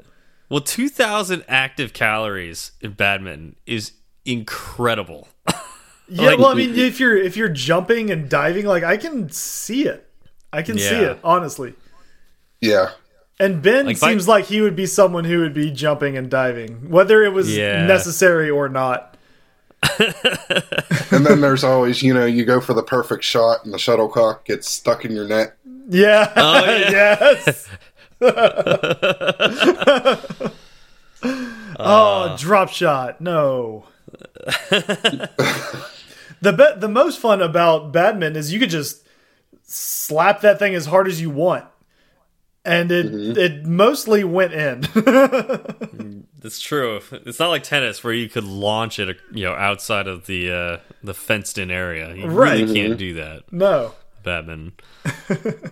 Well, 0.50 0.62
2,000 0.62 1.44
active 1.48 1.92
calories 1.94 2.72
in 2.82 2.94
badminton 2.94 3.56
is 3.68 3.92
incredible. 4.26 5.28
Yeah, 6.08 6.28
Like- 6.30 6.40
well, 6.40 6.50
I 6.50 6.54
mean, 6.54 6.78
if 6.78 7.00
you're 7.00 7.18
if 7.18 7.36
you're 7.38 7.50
jumping 7.50 8.12
and 8.12 8.30
diving, 8.30 8.66
like 8.66 8.84
I 8.84 8.98
can 8.98 9.30
see 9.30 9.86
it. 9.88 10.08
I 10.54 10.62
can 10.62 10.78
see 10.78 10.86
it 10.96 11.20
honestly. 11.24 11.74
Yeah. 12.62 12.92
And 13.40 13.62
Ben 13.62 13.86
Like, 13.88 13.98
if 13.98 14.04
I- 14.04 14.10
seems 14.12 14.28
like 14.28 14.46
he 14.46 14.62
would 14.62 14.76
be 14.76 14.86
someone 14.86 15.26
who 15.26 15.40
would 15.42 15.54
be 15.54 15.72
jumping 15.72 16.18
and 16.18 16.30
diving, 16.30 16.90
whether 16.90 17.24
it 17.24 17.34
was 17.34 17.56
Yeah. 17.56 17.86
necessary 17.86 18.50
or 18.50 18.70
not. 18.70 19.18
And 21.12 21.26
then 21.26 21.40
there's 21.42 21.64
always, 21.64 22.02
you 22.02 22.14
know, 22.14 22.26
you 22.26 22.46
go 22.46 22.60
for 22.60 22.74
the 22.74 22.82
perfect 22.84 23.24
shot 23.24 23.64
and 23.64 23.74
the 23.74 23.78
shuttlecock 23.78 24.46
gets 24.46 24.70
stuck 24.70 25.06
in 25.06 25.12
your 25.16 25.28
net. 25.28 25.56
Yeah. 25.90 26.32
Oh, 26.36 26.66
yeah. 26.66 27.18
yes. 27.46 27.70
oh, 28.22 30.52
uh. 31.80 32.38
drop 32.38 32.70
shot. 32.70 33.22
No. 33.22 33.86
The 36.42 36.54
be 36.54 36.66
the 36.78 36.88
most 36.90 37.20
fun 37.20 37.42
about 37.42 37.92
badminton 37.92 38.40
is 38.40 38.52
you 38.54 38.60
could 38.60 38.70
just 38.70 39.08
slap 39.64 40.42
that 40.42 40.60
thing 40.60 40.76
as 40.76 40.86
hard 40.86 41.08
as 41.08 41.20
you 41.22 41.30
want. 41.30 41.66
And 42.64 42.92
it 42.92 43.06
mm-hmm. 43.12 43.38
it 43.40 43.66
mostly 43.66 44.24
went 44.24 44.54
in. 44.54 44.82
Mm, 45.96 46.24
that's 46.40 46.60
true. 46.60 47.00
It's 47.12 47.40
not 47.40 47.50
like 47.50 47.64
tennis 47.64 48.04
where 48.04 48.12
you 48.14 48.28
could 48.28 48.44
launch 48.44 49.00
it, 49.00 49.18
you 49.32 49.46
know, 49.46 49.54
outside 49.54 50.08
of 50.08 50.26
the 50.26 50.52
uh, 50.52 50.78
the 51.04 51.14
fenced 51.14 51.58
in 51.58 51.72
area. 51.72 52.14
You 52.14 52.28
Right. 52.28 52.60
really 52.62 52.74
can't 52.74 52.90
mm-hmm. 52.92 52.98
do 52.98 53.14
that. 53.16 53.44
no. 53.52 53.94
Badminton. 54.24 54.74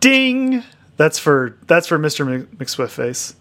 Ding. 0.00 0.62
That's 0.96 1.18
for 1.18 1.58
that's 1.66 1.86
for 1.86 1.98
Mr. 1.98 2.26
Mc- 2.26 2.58
McSwift 2.58 2.90
face. 2.90 3.34